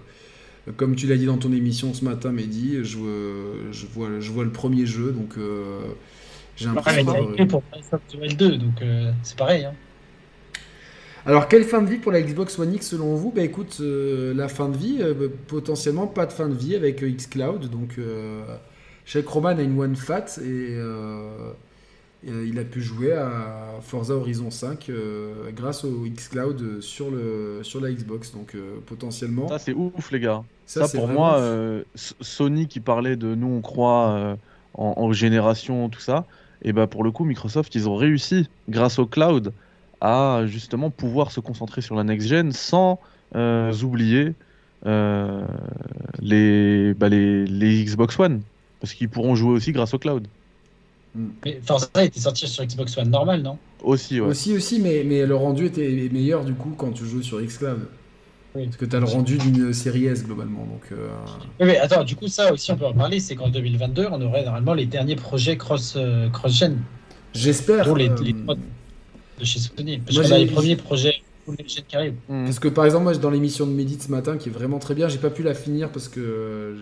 [0.77, 3.09] Comme tu l'as dit dans ton émission ce matin, Mehdi, je vois,
[3.73, 5.11] je vois, je vois le premier jeu.
[5.11, 5.81] Donc, euh,
[6.55, 7.33] j'ai Ouais, l'impression.
[7.33, 9.65] été pour Breath of the Wild 2, donc euh, c'est pareil.
[9.65, 9.73] Hein.
[11.25, 14.33] Alors, quelle fin de vie pour la Xbox One X selon vous Bah écoute, euh,
[14.33, 17.69] la fin de vie, euh, potentiellement pas de fin de vie avec euh, Xcloud.
[17.69, 17.97] Donc,
[19.05, 20.77] Sheikh Roman a une One Fat et,
[22.25, 27.79] il a pu jouer à Forza Horizon 5 euh, grâce au Xcloud sur, le, sur
[27.81, 28.33] la Xbox.
[28.33, 30.43] Donc, potentiellement, Ça, c'est ouf, les gars.
[30.65, 31.41] ça, pour moi,
[31.95, 34.37] Sony qui parlait de nous, on croit
[34.73, 36.25] en, en génération, tout ça,
[36.63, 39.53] et bah pour le coup, Microsoft, ils ont réussi, grâce au cloud,
[40.03, 42.99] à justement pouvoir se concentrer sur la next-gen sans
[43.35, 44.35] euh, oublier
[44.85, 45.47] euh,
[46.19, 48.43] les, bah, les, les Xbox One.
[48.79, 50.27] Parce qu'ils pourront jouer aussi grâce au cloud.
[51.45, 53.57] Mais Forza était sorti sur Xbox One normal, non?
[53.83, 54.27] Aussi, ouais.
[54.27, 57.87] Aussi, aussi, mais, mais le rendu était meilleur du coup quand tu joues sur Xcloud.
[58.55, 58.65] Oui.
[58.65, 60.65] Parce que tu as le rendu d'une série S globalement.
[60.65, 61.07] Donc, euh,
[61.59, 63.19] Oui, mais attends, du coup, ça aussi, on peut en parler.
[63.19, 66.77] C'est qu'en 2022, on aurait normalement les derniers projets cross, euh, cross-gen
[67.33, 67.93] j'espère.
[67.95, 68.55] Les- euh,
[69.45, 69.99] chez Sony.
[69.99, 71.15] Parce Moi, j'ai- les premiers projets
[71.45, 72.13] full next-gen qui arrivent.
[72.29, 72.45] Mm.
[72.45, 74.79] Parce que par exemple, moi dans l'émission de Mehdi de ce matin, qui est vraiment
[74.79, 76.73] très bien, j'ai pas pu la finir parce que euh,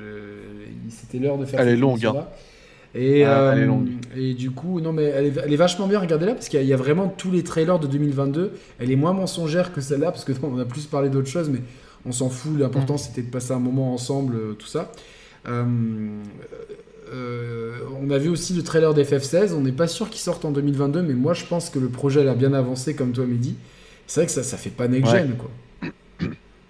[0.89, 2.27] c'était l'heure de faire Elle cette est longue, hein.
[2.93, 3.87] Et, Ah, elle est euh, longue.
[4.17, 6.61] et du coup, non mais elle est, elle est vachement bien, regardez-la, parce qu'il y,
[6.61, 8.51] a- il y a vraiment tous les trailers de 2022.
[8.79, 11.59] Elle est moins mensongère que celle-là, parce que on a plus parlé d'autres choses, mais
[12.05, 12.51] on s'en fout.
[12.59, 14.91] L'important c'était de passer un moment ensemble, euh, tout ça.
[15.47, 15.65] Euh,
[17.11, 19.53] euh, on a vu aussi le trailer d'FF16.
[19.53, 22.27] On n'est pas sûr qu'il sorte en 2022, mais moi je pense que le projet
[22.27, 23.55] a bien avancé, comme toi, Mehdi.
[24.07, 25.49] C'est vrai que ça, ça fait pas next-gen, quoi.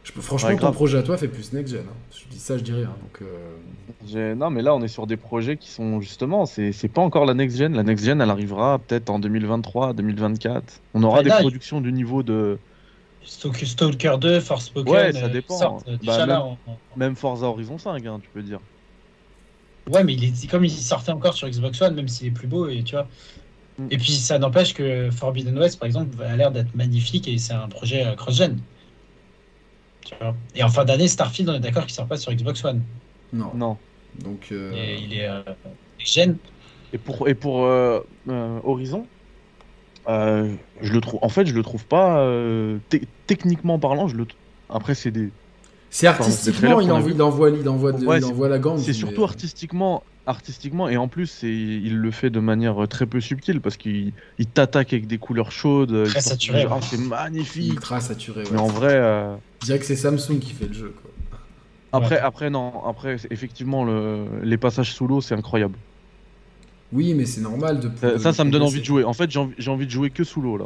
[0.03, 1.85] Je peux, franchement, Ouais, ton projet à toi fait plus next-gen.
[1.87, 1.93] hein.
[2.11, 2.95] Je dis ça, je dis rien.
[3.01, 7.01] Donc, euh, Non, mais là, on est sur des projets qui sont justement, c'est pas
[7.01, 7.75] encore la next-gen.
[7.75, 10.81] La next-gen, elle arrivera peut-être en 2023, 2024.
[10.93, 12.59] On aura Mais des là, il- productions du niveau de.
[13.23, 15.57] Stalker, Stalker 2, Forspoken, Ouais, ça euh, dépend.
[15.59, 16.43] sortent, euh, Bah, là,
[16.95, 18.59] Même Forza Horizon 5, hein, tu peux dire.
[19.90, 22.48] Ouais, mais il est, comme il sortait encore sur Xbox One, même s'il est plus
[22.48, 23.08] beau, et tu vois.
[23.77, 23.88] Mm.
[23.92, 27.53] Et puis ça n'empêche que Forbidden West, par exemple, a l'air d'être magnifique et c'est
[27.53, 28.58] un projet euh, cross-gen.
[30.06, 30.35] Tu vois.
[30.56, 32.84] Et en fin d'année, Starfield, on est d'accord qu'il sort pas sur Xbox One.
[33.34, 33.53] non.
[33.56, 33.77] Non.
[34.19, 35.42] Donc, euh, Et il est euh,
[36.00, 36.38] gen.
[36.93, 39.08] Et pour, et pour euh, euh, Horizon,
[40.08, 41.19] euh, je le trouve.
[41.24, 42.19] En fait, je le trouve pas.
[42.19, 44.27] euh, te- techniquement parlant, je le.
[44.69, 45.30] Après, c'est des.
[45.91, 48.79] C'est artistiquement, c'est il, envoie, il envoie, il envoie, de- Ouais, il envoie la gangue.
[48.79, 53.19] C'est mais- surtout artistiquement, artistiquement, et en plus, il le fait de manière très peu
[53.21, 56.05] subtile parce qu'il il t'attaque avec des couleurs chaudes.
[56.05, 56.81] Très saturé, Ah, ouais.
[56.81, 57.73] c'est magnifique.
[57.73, 58.41] ultra saturé.
[58.43, 58.49] ouais.
[58.53, 60.93] Mais en vrai, euh, Je dirais que c'est Samsung qui fait le jeu.
[61.01, 61.11] Quoi.
[61.93, 62.21] après, Ouais.
[62.21, 65.75] après non, après effectivement le, les passages sous l'eau, c'est incroyable.
[66.93, 67.89] Oui, mais c'est normal de.
[67.99, 69.03] Ça, ça, ça me donne envie de jouer.
[69.03, 70.65] En fait, j'ai envie, j'ai envie de jouer que sous l'eau là.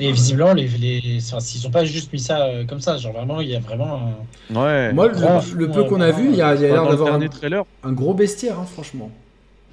[0.00, 3.12] Et visiblement, les, les, enfin, s'ils ont pas juste mis ça euh, comme ça, genre
[3.12, 3.96] vraiment, il y a vraiment.
[4.08, 4.92] un- Ouais.
[4.92, 6.96] Moi, le, peu euh, qu'on a vu, il y a, a Bah, l'air dans le
[6.96, 9.10] d'avoir un, dernier trailer, un gros bestiaire, hein, franchement.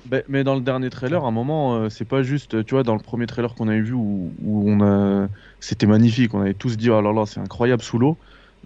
[0.06, 2.84] Ben, mais dans le dernier trailer, à un moment, euh, c'est pas juste, tu vois,
[2.84, 5.28] dans le premier trailer qu'on avait vu où, où on a,
[5.60, 8.18] c'était magnifique, on avait tous dit oh là là, c'est incroyable sous l'eau.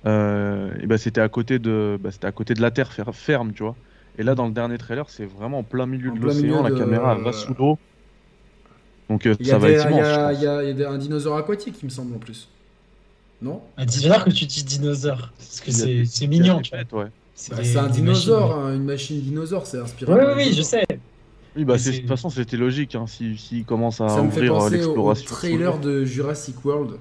[0.06, 3.14] Euh, et ben c'était à côté de, bah, c'était à côté de la terre fer-
[3.16, 3.78] ferme, tu vois.
[4.18, 6.72] Et là, dans le dernier trailer, c'est vraiment en plein milieu En de l'océan, la
[6.72, 7.80] de- caméra va sous l'eau.
[9.12, 10.38] Donc euh, Il y ça a, va des- être il y immense.
[10.38, 12.48] il y a- y un dinosaure aquatique, il me semble en plus.
[13.42, 13.62] Non?
[13.76, 15.32] Un dinosaure que tu dis dinosaure.
[15.38, 17.04] Parce que c'est mignon, tu vois.
[17.04, 17.10] ouais.
[17.50, 18.64] Bah, C'est un des dinosaure, machines.
[18.72, 20.14] hein, une machine dinosaure, c'est inspiré.
[20.14, 20.86] Oui, oui, je sais.
[21.58, 22.96] Oui, bah de toute façon, c'était logique.
[22.96, 25.26] Hein, S'il s'il commence à Ça ouvrir euh, l'exploration.
[25.28, 26.92] trailer de Jurassic World.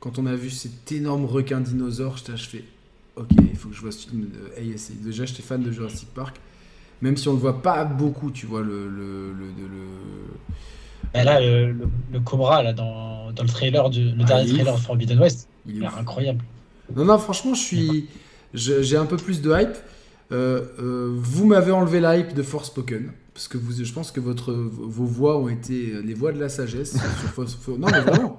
[0.00, 2.64] Quand on a vu cet énorme requin dinosaure, je fais
[3.16, 4.94] Ok, il faut que je vois ce film de ASA.
[5.04, 6.36] Déjà, j'étais fan de Jurassic Park.
[7.02, 8.88] Même si on le voit pas beaucoup, tu vois, le.
[8.88, 9.70] le, le-
[11.14, 14.46] Bah là, le, le, le Cobra, là, dans, dans le trailer, du, le Ah, dernier
[14.46, 16.44] trailer de Forbidden West, il il est incroyable.
[16.94, 18.08] Non, non, franchement, je suis.
[18.54, 19.76] J'ai un peu plus de hype.
[20.32, 23.12] Euh, euh, vous m'avez enlevé la hype de Forspoken.
[23.34, 26.48] Parce que vous, je pense que votre, vos voix ont été les voix de la
[26.48, 26.96] sagesse.
[27.46, 28.38] sur non, mais vraiment.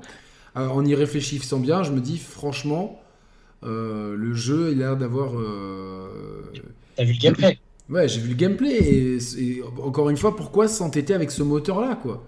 [0.58, 3.02] Euh, en y réfléchissant bien, je me dis, franchement,
[3.64, 5.34] euh, le jeu, il a l'air d'avoir.
[5.40, 6.10] euh,
[6.96, 7.60] T'as vu le gameplay?
[7.90, 8.78] Ouais, j'ai vu le gameplay.
[8.78, 12.26] Et, et encore une fois, pourquoi s'entêter avec ce moteur-là, quoi?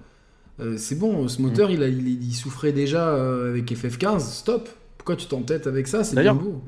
[0.60, 4.20] Euh, C'est bon, ce moteur, il, a, il, il souffrait déjà euh, avec FF15.
[4.20, 4.70] Stop.
[4.98, 6.62] Pourquoi tu t'entêtes avec ça C'est bien beau.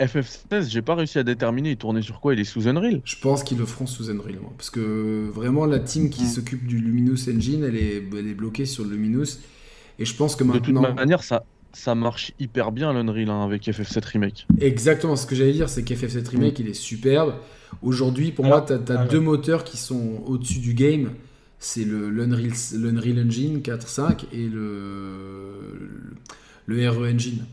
[0.00, 1.70] FF16, j'ai pas réussi à déterminer.
[1.70, 3.00] Il tournait sur quoi Il est sous Unreal.
[3.04, 4.52] Je pense qu'ils le feront sous Unreal, moi.
[4.56, 6.28] Parce que vraiment, la team qui Mm.
[6.28, 9.38] s'occupe du Luminous Engine, elle est, elle est bloquée sur le Luminous.
[9.98, 10.94] Et je pense que De toute maintenant.
[10.94, 14.46] manière, ça, ça marche hyper bien l'Unreal hein, avec FF7 Remake.
[14.60, 17.34] Exactement, ce que j'allais dire, c'est qu'FF7 Remake, il est superbe.
[17.82, 19.06] Aujourd'hui, pour moi, tu as, alors.
[19.08, 21.10] deux moteurs qui sont au-dessus du game.
[21.64, 25.52] C'est le- l'Unreal Engine 4.5 et le,
[26.66, 27.44] le RE Engine.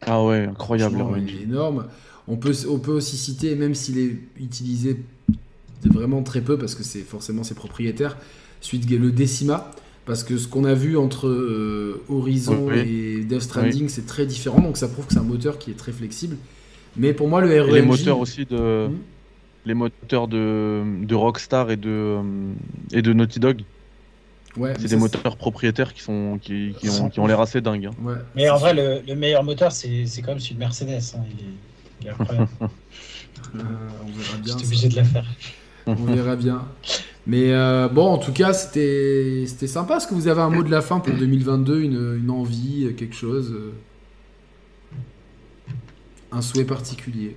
[0.00, 0.96] Ah ouais, incroyable.
[0.96, 1.86] Franchement, le il est énorme.
[2.26, 4.96] On peut, on peut aussi citer, même s'il est utilisé
[5.84, 8.16] vraiment très peu, parce que c'est forcément ses propriétaires,
[8.60, 9.70] suite le Decima,
[10.04, 12.78] parce que ce qu'on a vu entre euh, Horizon Oui.
[12.80, 15.74] et Death Stranding, c'est très différent, donc ça prouve que c'est un moteur qui est
[15.74, 16.36] très flexible.
[16.96, 18.88] Mais pour moi, le RE Et les Engine- moteurs aussi de.
[18.88, 18.94] Hmm.
[19.66, 22.18] Les moteurs de, de Rockstar et de,
[22.92, 23.62] et de Naughty Dog.
[24.56, 27.60] Ouais, C'est ça, des moteurs propriétaires qui, sont, qui, qui ont, qui ont l'air assez
[27.60, 27.86] dingues.
[27.86, 27.90] hein.
[28.02, 30.88] Ouais, Mais en vrai, le, le meilleur moteur, c'est c'est quand même celui de Mercedes.
[31.16, 31.20] hein.
[31.30, 31.50] Il, est,
[32.02, 32.48] il est incroyable.
[32.58, 32.70] sûr.
[33.56, 33.58] Euh,
[34.04, 34.52] on verra bien.
[34.58, 35.24] J'étais obligé de la faire.
[35.86, 36.68] On verra bien.
[37.26, 39.96] Mais euh, bon, en tout cas, c'était c'était sympa.
[39.96, 43.14] Est-ce que vous avez un mot de la fin pour 2022, une, une envie, quelque
[43.16, 43.72] chose euh,
[46.32, 47.36] Un souhait particulier?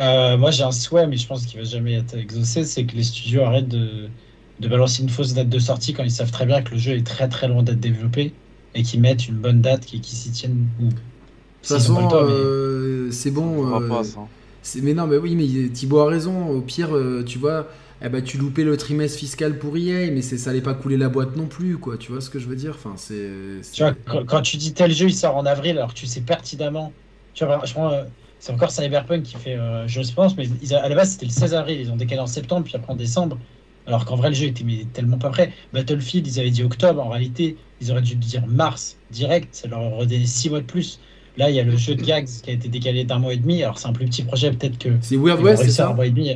[0.00, 2.96] Euh, moi, j'ai un souhait, mais je pense qu'il va jamais être exaucé, c'est que
[2.96, 4.12] les studios arrêtent de,
[4.58, 6.96] de balancer une fausse date de sortie quand ils savent très bien que le jeu
[6.96, 8.40] est très très loin d'être développé
[8.74, 10.68] et qu'ils mettent une bonne date qui, qui s'y tiennent.
[10.78, 13.64] De toute façon, mais- euh, c'est bon.
[13.64, 14.28] On euh, va pas, ça.
[14.62, 16.48] c'est- mais non, mais oui, mais Thibaut a raison.
[16.50, 17.68] Au pire, euh, tu vois,
[18.02, 21.08] eh ben, tu loupais le trimestre fiscal pour EA, mais ça allait pas couler la
[21.08, 21.98] boîte non plus, quoi.
[21.98, 22.74] Tu vois ce que je veux dire?
[22.76, 23.62] Enfin, c'est.
[23.70, 26.06] Tu vois, quand, quand tu dis tel jeu il sort en avril, alors que tu
[26.06, 26.96] sais pertinemment.
[27.34, 28.04] Tu vois, je prends, euh,
[28.38, 31.26] c'est encore Cyberpunk qui fait euh, je pense, mais ils a- à la base c'était
[31.26, 33.38] le 16 avril, ils ont décalé en septembre, puis après en décembre.
[33.86, 35.50] Alors qu'en vrai, le jeu était mais, tellement pas prêt.
[35.72, 39.80] Battlefield, ils avaient dit octobre, en réalité, ils auraient dû dire mars direct, ça leur
[39.80, 41.00] aurait donné 6 mois de plus.
[41.38, 43.38] Là, il y a le jeu de Gags qui a été décalé d'un mois et
[43.38, 44.90] demi, alors c'est un plus petit projet, peut-être que.
[45.00, 46.34] C'est Weird West, c'est ça un mois et demi.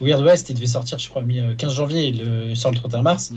[0.00, 3.02] Weird West, il devait sortir, je crois, mi- euh, 15 janvier, il sort le 31
[3.02, 3.30] mars.
[3.30, 3.36] Mm.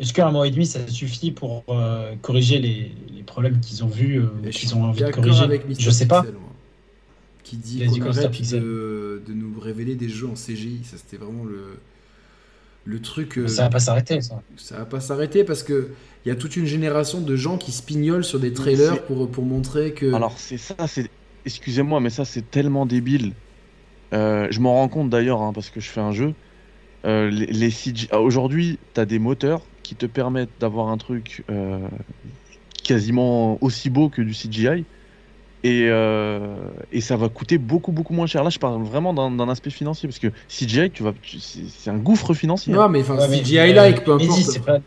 [0.00, 3.88] Est-ce qu'un mois et demi, ça suffit pour euh, corriger les, les problèmes qu'ils ont
[3.88, 5.42] vus, euh, qu'ils ont envie de corriger?
[5.44, 5.62] avec.
[5.80, 6.24] Je sais pas.
[7.48, 10.82] Qui dit qu'on arrête de, de nous révéler des jeux en CGI.
[10.84, 11.78] Ça, c'était vraiment le,
[12.84, 13.38] le truc.
[13.38, 14.42] euh, Ça va pas s'arrêter, ça.
[14.56, 15.90] ça va pas s'arrêter parce que
[16.24, 19.44] il y a toute une génération de gens qui spignolent sur des trailers pour, pour
[19.44, 20.12] montrer que.
[20.12, 21.10] Alors c'est ça, c'est
[21.46, 23.32] excusez-moi, mais ça c'est tellement débile.
[24.12, 26.34] Euh, je m'en rends compte d'ailleurs hein, parce que je fais un jeu.
[27.06, 30.98] Euh, les, les CG ah, Aujourd'hui, tu as des moteurs qui te permettent d'avoir un
[30.98, 31.78] truc euh,
[32.82, 34.84] quasiment aussi beau que du CGI.
[35.64, 36.56] Et, euh,
[36.92, 38.44] et ça va coûter beaucoup beaucoup moins cher.
[38.44, 41.96] Là, je parle vraiment d'un aspect financier parce que CGI, tu vas, tu- c'est un
[41.96, 42.72] gouffre financier.
[42.72, 44.42] non, mais enfin, Ouais, mais- CGI-like, peu mais dis, importe.
[44.42, 44.78] c'est pas.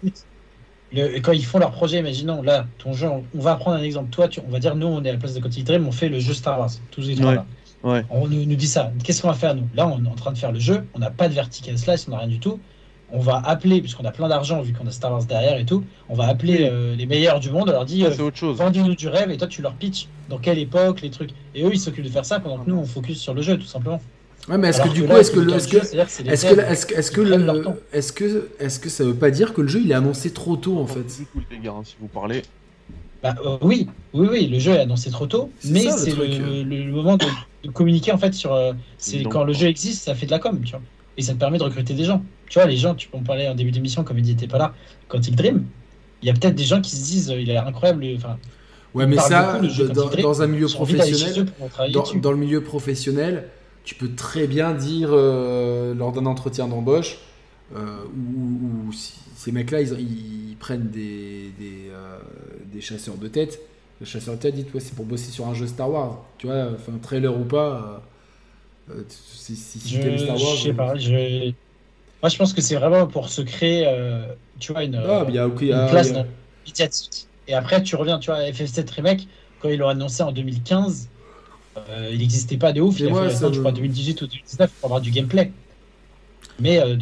[0.94, 3.84] Le- quand ils font leur projet, imaginons, là, ton jeu, on, on va prendre un
[3.84, 4.10] exemple.
[4.12, 5.92] Toi, tu- on va dire, nous, on est à la place de Quantic Dream, on
[5.92, 6.70] fait le jeu Star Wars.
[6.92, 7.36] Tous les trois Ouais.
[7.36, 7.46] là.
[7.84, 8.06] Ouais.
[8.10, 8.92] On nous, nous dit ça.
[9.04, 9.68] Qu'est-ce qu'on va faire, nous?
[9.74, 10.86] Là, on est en train de faire le jeu.
[10.94, 12.60] On n'a pas de vertical slice, on n'a rien du tout.
[13.14, 15.84] On va appeler, puisqu'on a plein d'argent, vu qu'on a Star Wars derrière et tout,
[16.10, 16.70] on va appeler Oui.
[16.72, 17.70] euh, les meilleurs du monde.
[17.70, 18.58] On leur dit, euh, c'est autre chose.
[18.58, 21.32] vendez-nous du rêve, et toi, tu leur pitches dans quelle époque, les trucs.
[21.54, 23.58] Et eux, ils s'occupent de faire ça pendant que nous, on focus sur le jeu,
[23.58, 24.02] tout simplement.
[24.48, 27.22] Ouais, mais est-ce que du coup, est-ce que, est-ce que, est-ce que, est-ce que,
[27.94, 30.56] est-ce que, est-ce que, ça veut pas dire que le jeu il est annoncé trop
[30.56, 32.42] tôt en fait tout, les gars, hein, si vous parlez.
[33.22, 35.98] Bah, euh, oui, oui, oui, le jeu est annoncé trop tôt, C'est mais ça, le
[36.02, 37.26] c'est le, le- le moment de,
[37.66, 38.52] de communiquer en fait sur.
[38.54, 40.82] euh, c'est Donc, quand le jeu existe, ça fait de la com, tu vois.
[41.22, 42.24] Et ça te permet de recruter des gens.
[42.50, 44.58] Tu vois, les gens, tu peux en parler en début d'émission, comme il n'était pas
[44.58, 44.74] là,
[45.08, 45.66] Quantic Dream.
[46.24, 48.04] Il y a peut-être des gens qui se disent, euh, il a l'air incroyable.
[48.18, 48.38] Enfin,
[48.96, 50.24] Ouais, mais ça, beaucoup, dans, Quantic Dream.
[50.24, 51.46] dans un milieu professionnel,
[52.22, 53.50] dans, le milieu professionnel,
[53.84, 57.20] tu peux très bien dire euh, lors d'un entretien d'embauche,
[57.76, 59.92] euh, où, où si- ces mecs-là, ils,
[60.52, 62.18] ils prennent des, des, euh,
[62.74, 63.60] des chasseurs de tête.
[64.00, 66.24] Le chasseur de tête dit, ouais, c'est pour bosser sur un jeu Star Wars.
[66.40, 67.98] Tu vois, enfin, trailer ou pas, euh, euh,
[69.10, 70.58] si, si, si Je, t'aimes Star Wars.
[70.58, 70.96] je sais euh, pas.
[70.96, 71.52] Je...
[72.22, 75.38] Moi, je pense que c'est vraiment pour se créer, euh, tu vois, une, Ah, y
[75.38, 76.26] a, ok, il y a- une place a-
[76.66, 77.30] médiatique.
[77.48, 79.28] Et après, tu reviens, tu vois, FF7 Remake,
[79.60, 81.12] quand ils l'ont annoncé en 2015,
[81.78, 83.04] euh, il n'existait pas de ouf.
[83.04, 85.56] Il a fallu ça attendre, je crois, 2018 ou 2019 pour avoir du gameplay.
[86.60, 86.96] Mais euh,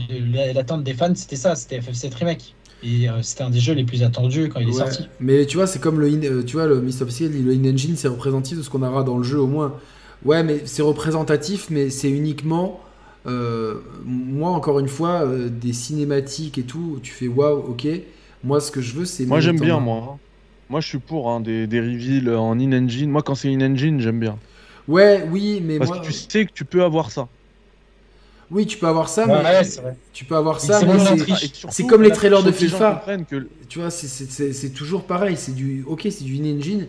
[0.54, 2.58] l'attente des fans, c'était ça, c'était FF7 Remake.
[2.82, 5.12] Et euh, c'était un des jeux les plus attendus quand il est Ouais, sorti.
[5.20, 7.96] Mais tu vois, c'est comme le, in- tu vois, le Mist of Steel, le in-engine,
[7.96, 9.80] c'est représentatif de ce qu'on aura dans le jeu au moins.
[10.26, 12.82] Ouais, mais c'est représentatif, mais c'est uniquement,
[13.26, 13.76] euh,
[14.06, 17.00] moi encore une fois, euh, des cinématiques et tout.
[17.02, 17.88] Tu fais waouh, ok.
[18.44, 19.26] Moi, ce que je veux, c'est.
[19.26, 20.20] Moi, j'aime bien, moi.
[20.70, 23.10] Moi, je suis pour hein, des, des reveals en in-engine.
[23.10, 24.44] Moi, quand c'est in-engine, j'aime bien.
[24.88, 27.30] Ouais, oui, mais Parce moi, que tu sais que tu peux avoir ça.
[28.52, 29.98] oui, tu peux avoir ça, Ouais, mais ouais, c'est vrai.
[30.12, 30.82] tu peux avoir Mais ça,
[31.70, 33.06] c'est comme les trailers de FIFA.
[33.30, 35.38] que tu vois, c'est- c'est- c'est c'est toujours pareil.
[35.38, 36.88] C'est du, ok, c'est du in-engine,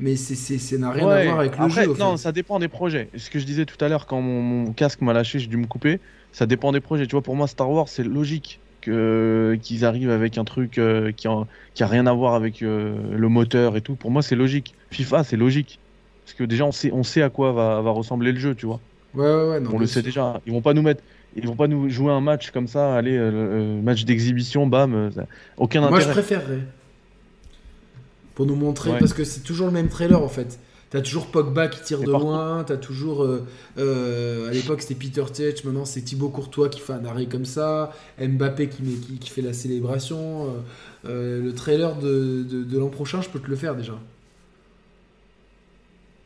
[0.00, 1.94] mais c'est c'est- ça n'a rien à voir avec le après, jeu.
[1.98, 2.16] non, fait.
[2.16, 3.10] ça dépend des projets.
[3.12, 5.46] Et Ce que je disais tout à l'heure, quand mon, mon casque m'a lâché, j'ai
[5.48, 6.00] dû me couper.
[6.32, 7.06] Ça dépend des projets.
[7.06, 11.12] Tu vois, pour moi, Star Wars, c'est logique que qu'ils arrivent avec un truc euh,
[11.12, 13.96] qui, a, qui a rien à voir avec euh, le moteur et tout.
[13.96, 14.76] Pour moi, c'est logique.
[14.90, 15.82] FIFA, c'est logique.
[16.24, 18.66] Parce que déjà, on sait, on sait à quoi va, va ressembler le jeu, tu
[18.66, 18.82] vois.
[19.12, 19.60] Ouais, ouais, ouais.
[19.60, 20.40] non, on le sait déjà.
[20.46, 21.02] Ils vont pas nous mettre.
[21.34, 25.10] Ils vont pas nous jouer un match comme ça, allez, euh, match d'exhibition, bam, euh,
[25.56, 26.12] aucun Moi, je intérêt.
[26.12, 26.66] préférerais.
[28.40, 28.98] Pour nous montrer, Ouais.
[28.98, 30.58] parce que c'est toujours le même trailer en fait.
[30.88, 33.22] T'as toujours Pogba qui tire de loin, t'as toujours.
[33.22, 33.44] euh,
[33.76, 37.44] euh, à l'époque c'était Peter Cech, maintenant c'est Thibaut Courtois qui fait un arrêt comme
[37.44, 40.46] ça, Mbappé qui, met- qui, qui fait la célébration.
[41.04, 43.92] euh, le trailer de, de, de l'an prochain, je peux te le faire déjà.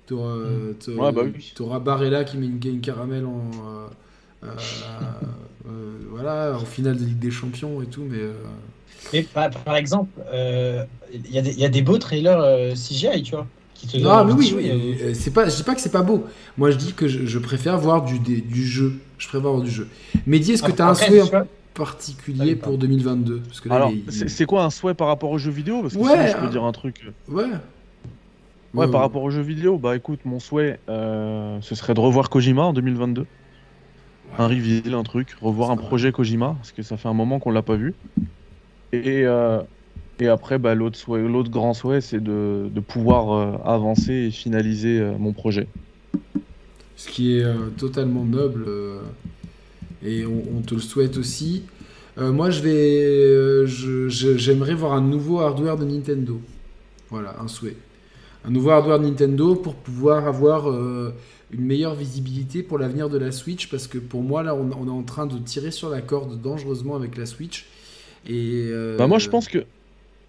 [0.06, 0.36] T'auras
[0.84, 1.00] t'auras- Mm.
[1.00, 1.80] Ouais, bah oui.
[1.84, 3.50] Barella qui met une, une caramel en.
[6.10, 8.20] voilà, en finale de Ligue des Champions et tout, mais.
[9.12, 12.40] Mais par, par exemple, euh, il y, a des- il y a des beaux trailers
[12.40, 13.46] euh, CGI, tu vois.
[13.74, 15.14] Qui te Non, donnent mais oui, euh.
[15.14, 16.24] c'est pas, je dis pas que c'est pas beau.
[16.56, 18.94] Moi, je dis que je, je préfère voir du, des- du jeu.
[19.18, 19.88] Je préfère voir du jeu.
[20.26, 21.22] Mehdi, est-ce que tu as un souhait
[21.74, 25.38] particulier pour 2022 Parce que là, Alors, c'est c'est quoi un souhait par rapport aux
[25.38, 25.82] jeux vidéo?
[25.82, 27.04] Parce que Ouais, sinon, je peux dire un truc.
[27.28, 27.44] Ouais.
[28.74, 32.28] Ouais, par rapport aux jeux vidéo, bah écoute, mon souhait, euh, ce serait de revoir
[32.28, 33.26] Kojima en 2022.
[34.36, 37.52] Un reveal, un truc, revoir un projet Kojima, parce que ça fait un moment qu'on
[37.52, 37.94] l'a pas vu.
[38.94, 39.60] Et, euh,
[40.20, 45.32] et après, bah, l'autre grand souhait, c'est de, pouvoir euh, avancer et finaliser euh, mon
[45.32, 45.66] projet.
[46.96, 47.44] Ce qui est
[47.76, 48.66] totalement noble.
[50.04, 51.64] et on, te le souhaite aussi.
[52.16, 53.66] Moi, je vais,
[54.38, 56.40] j'aimerais voir un nouveau hardware de Nintendo.
[57.10, 57.76] Voilà, un souhait.
[58.44, 63.32] Un nouveau hardware de Nintendo pour pouvoir avoir une meilleure visibilité pour l'avenir de la
[63.32, 63.68] Switch.
[63.68, 66.94] Parce que pour moi, là, on est en train de tirer sur la corde dangereusement
[66.94, 67.66] avec la Switch.
[68.26, 69.64] Et euh, Bah moi, je pense que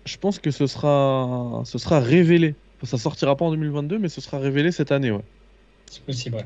[0.06, 2.56] je pense que ce sera ce sera révélé.
[2.83, 5.24] Ça sortira pas en 2022, mais ce sera révélé cette année, ouais.
[5.90, 6.45] C'est possible, ouais.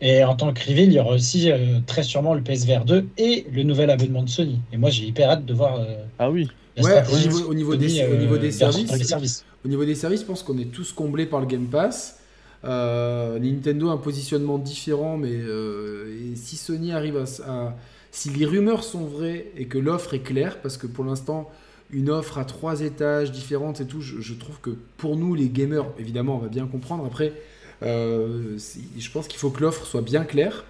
[0.00, 3.06] Et en tant que reveal, il y aura aussi euh, très sûrement le PSVR 2
[3.18, 4.58] et le nouvel abonnement de Sony.
[4.72, 5.84] Et moi, j'ai hyper hâte de voir euh,
[6.18, 6.48] Ah oui.
[6.78, 9.44] Ouais, au niveau- de au niveau Sony, des- au niveau des vers- services.
[9.64, 12.18] Au niveau des services, je pense qu'on est tous comblés par le Game Pass.
[12.64, 17.74] Euh, Nintendo a un positionnement différent, mais euh, et si Sony arrive à-
[18.16, 21.50] Si les rumeurs sont vraies et que l'offre est claire, parce que pour l'instant,
[21.90, 25.84] une offre à trois étages différentes et tout, je, trouve que pour nous, les gamers,
[25.98, 27.04] évidemment, on va bien comprendre.
[27.04, 27.34] Après,
[27.82, 28.56] euh,
[28.98, 30.64] je pense qu'il faut que l'offre soit bien claire.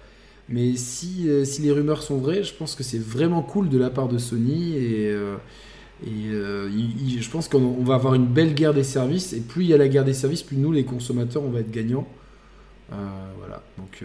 [0.49, 3.77] Mais si, euh, si les rumeurs sont vraies, je pense que c'est vraiment cool de
[3.77, 5.07] la part de Sony et.
[5.07, 5.37] euh,
[6.03, 9.73] je pense qu'on on va avoir une belle guerre des services, et plus il y
[9.73, 12.09] a la guerre des services, plus nous, les consommateurs, on va être gagnants.
[12.89, 14.03] Voilà, donc...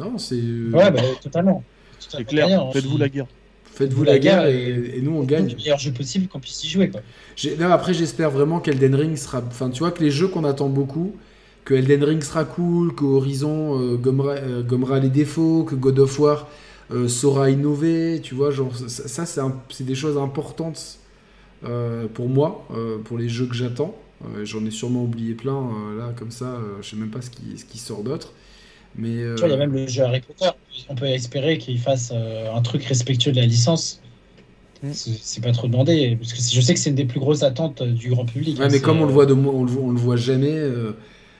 [0.00, 0.34] euh, Non, c'est...
[0.36, 1.62] Ouais, bah, totalement.
[1.98, 2.70] C'est clair.
[2.72, 3.26] Faites-vous la guerre.
[3.64, 5.48] Faites-vous la guerre, et, et nous, on gagne.
[5.48, 7.00] Le meilleur jeu possible qu'on puisse y jouer, quoi.
[7.72, 9.42] Après, j'espère vraiment qu'Elden Ring sera...
[9.46, 11.16] Enfin, tu vois, que les jeux qu'on attend beaucoup,
[11.64, 15.98] que Elden Ring sera cool, que Horizon euh, gommera, euh, gommera les défauts, que God
[15.98, 16.46] of War
[16.92, 20.98] euh, saura innover, tu vois, genre, ça, ça, c'est un- des choses importantes
[21.64, 23.96] euh, pour moi, euh, pour les jeux que j'attends.
[24.36, 27.22] Euh, J'en ai sûrement oublié plein, euh, là, comme ça, euh, je sais même pas
[27.22, 28.32] ce qui, ce qui sort d'autre.
[28.96, 29.18] Mais...
[29.22, 30.50] euh, Tu vois, il y a même le jeu Harry Potter.
[30.88, 34.00] On peut espérer qu'il fasse euh, un truc respectueux de la licence.
[34.82, 34.90] Mm.
[34.92, 37.80] C'est pas trop demandé, parce que je sais que c'est une des plus grosses attentes
[37.82, 38.58] euh, du grand public.
[38.58, 40.56] Ouais, mais comme on le euh, voit de on le, voit- on le voit jamais,
[40.56, 40.92] euh,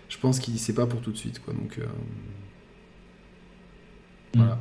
[0.08, 1.52] je pense qu'il c'est pas pour tout de suite quoi.
[1.52, 1.84] Donc euh,
[4.34, 4.60] voilà.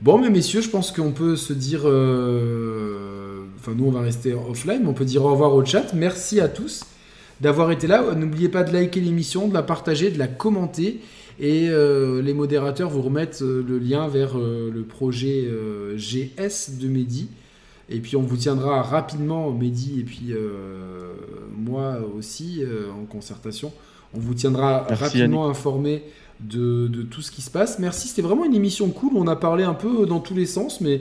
[0.00, 4.34] Bon, mais messieurs, je pense qu'on peut se dire, euh, enfin nous on va rester
[4.34, 5.92] offline, mais on peut dire au revoir au chat.
[5.94, 6.84] Merci à tous
[7.40, 8.14] d'avoir été là.
[8.14, 11.00] N'oubliez pas de liker l'émission, de la partager, de la commenter.
[11.38, 15.48] Et euh, les modérateurs vous remettent euh, le lien vers euh, le projet
[15.96, 17.28] GS de Mehdi.
[17.88, 20.34] Et puis on vous tiendra rapidement, Mehdi et puis
[21.56, 23.72] moi aussi, en concertation,
[24.12, 26.02] on vous tiendra rapidement informé
[26.40, 27.78] de, de, tout ce qui se passe.
[27.78, 29.12] Merci, c'était vraiment une émission cool.
[29.14, 31.00] On a parlé un peu dans tous les sens, mais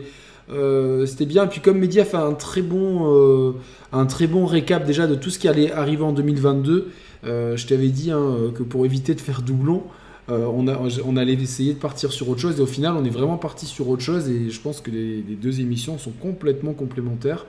[1.08, 1.46] c'était bien.
[1.46, 3.56] Et puis comme Mehdi a fait un très bon,
[3.92, 6.92] un très bon récap déjà de tout ce qui allait arriver en 2022,
[7.24, 9.82] je t'avais dit hein, que pour éviter de faire doublon,
[10.30, 13.06] euh, on, a, on, allait essayer de partir sur autre chose et au final on
[13.06, 16.74] est vraiment parti sur autre chose et je pense que les, deux émissions sont complètement
[16.74, 17.46] complémentaires.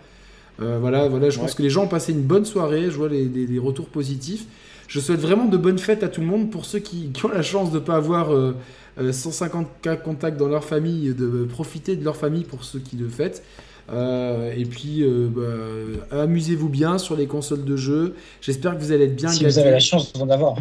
[0.61, 3.09] Euh, voilà, voilà, je pense que les gens ont passé une bonne soirée, je vois
[3.09, 4.47] des retours positifs.
[4.89, 7.43] Je souhaite vraiment de bonnes fêtes à tout le monde pour ceux qui, ont la
[7.43, 8.31] chance de ne pas avoir
[8.99, 13.09] 150 euh, contacts dans leur famille, de profiter de leur famille pour ceux qui le
[13.09, 13.43] fêtent.
[13.93, 18.15] Euh, et puis, euh, bah, amusez-vous bien sur les consoles de jeu.
[18.41, 20.57] J'espère que vous allez être bien Si vous avez la chance d'en avoir.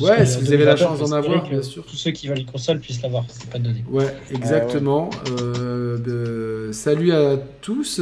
[0.00, 1.84] ouais, si vous avez la chance d'en avoir, bien sûr.
[1.84, 3.84] Tous ceux qui veulent une console puissent l'avoir, c'est pas donné.
[3.90, 5.10] Ouais, exactement.
[5.40, 8.00] Euh, salut à tous.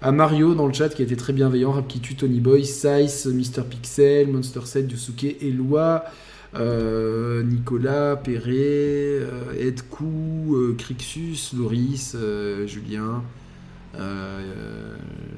[0.00, 3.62] à Mario dans le chat qui a été très bienveillant, Rapkitu, Tony Boy, Size, Mister
[3.68, 6.04] Pixel, Monster 7, Yusuke, Eloi.
[6.56, 9.18] Nicolas, Perret,
[9.58, 12.14] Edkou, Crixus, Loris,
[12.66, 13.43] Julien, euh,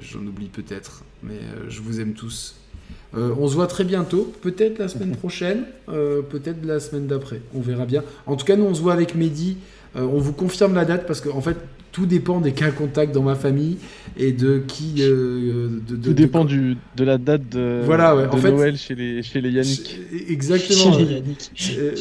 [0.01, 2.57] j'en oublie peut-être, mais euh, je vous aime tous.
[3.15, 7.41] Euh, on se voit très bientôt, peut-être la semaine prochaine, peut-être la semaine d'après.
[7.55, 8.03] On verra bien.
[8.27, 9.59] En tout cas, nous, on se voit avec Mehdi.
[9.95, 11.57] on vous confirme la date parce qu'en en fait,
[11.97, 13.79] tout dépend des cas contacts dans ma famille
[14.19, 14.97] et de qui.
[14.99, 18.27] Euh, de, tout dépend Du, de la date de, voilà, ouais.
[18.27, 19.99] en Noël chez les, chez les Yannick.
[20.29, 20.95] Exactement.
[20.99, 21.95] Euh,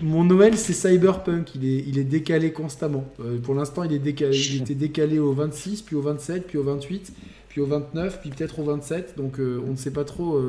[0.00, 1.54] mon Noël, c'est Cyberpunk.
[1.54, 3.04] Il est, il est décalé constamment.
[3.20, 6.56] Euh, pour l'instant, il, est décalé, il était décalé au 26, puis au 27, puis
[6.56, 7.12] au 28,
[7.50, 9.18] puis au 29, puis peut-être au 27.
[9.18, 10.40] Donc on ne sait pas trop.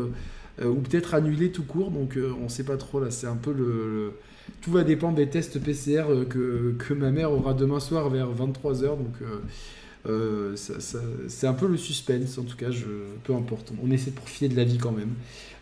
[0.64, 1.92] ou peut-être annulé tout court.
[1.92, 3.02] Donc on ne sait pas trop.
[3.02, 4.14] Là, c'est un peu le
[4.64, 8.30] tout va dépendre des tests PCR euh, que, que, ma mère aura demain soir vers
[8.30, 8.98] 23h.
[8.98, 9.42] Donc euh,
[10.08, 10.56] euh,
[11.28, 12.86] c'est un peu le suspense, en tout cas, je,
[13.26, 13.74] peu importe.
[13.84, 15.12] On essaie de profiter de la vie quand même.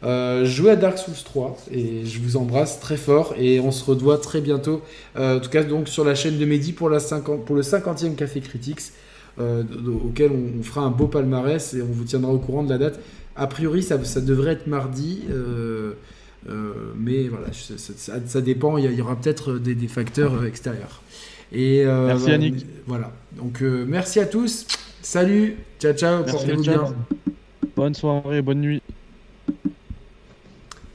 [0.04, 3.84] Euh, jouez à Dark Souls 3 et je vous embrasse très fort et on se
[3.84, 4.82] revoit très bientôt.
[5.18, 8.16] en tout cas, donc sur la chaîne de Mehdi pour, la 50, pour le 50e
[8.16, 8.94] Café Critics,
[9.40, 13.00] auquel on, fera un beau palmarès et on vous tiendra au courant de la date.
[13.36, 15.24] A priori, ça devrait être mardi.
[16.50, 21.02] Euh, mais voilà, ça, dépend, il y, aura peut-être des, facteurs euh, extérieurs.
[21.52, 22.66] Et, euh, merci Yannick.
[22.88, 24.66] Voilà, donc merci à tous.
[25.02, 26.96] Salut, ciao ciao, portez-vous bien.
[27.76, 28.82] Bonne soirée, bonne nuit.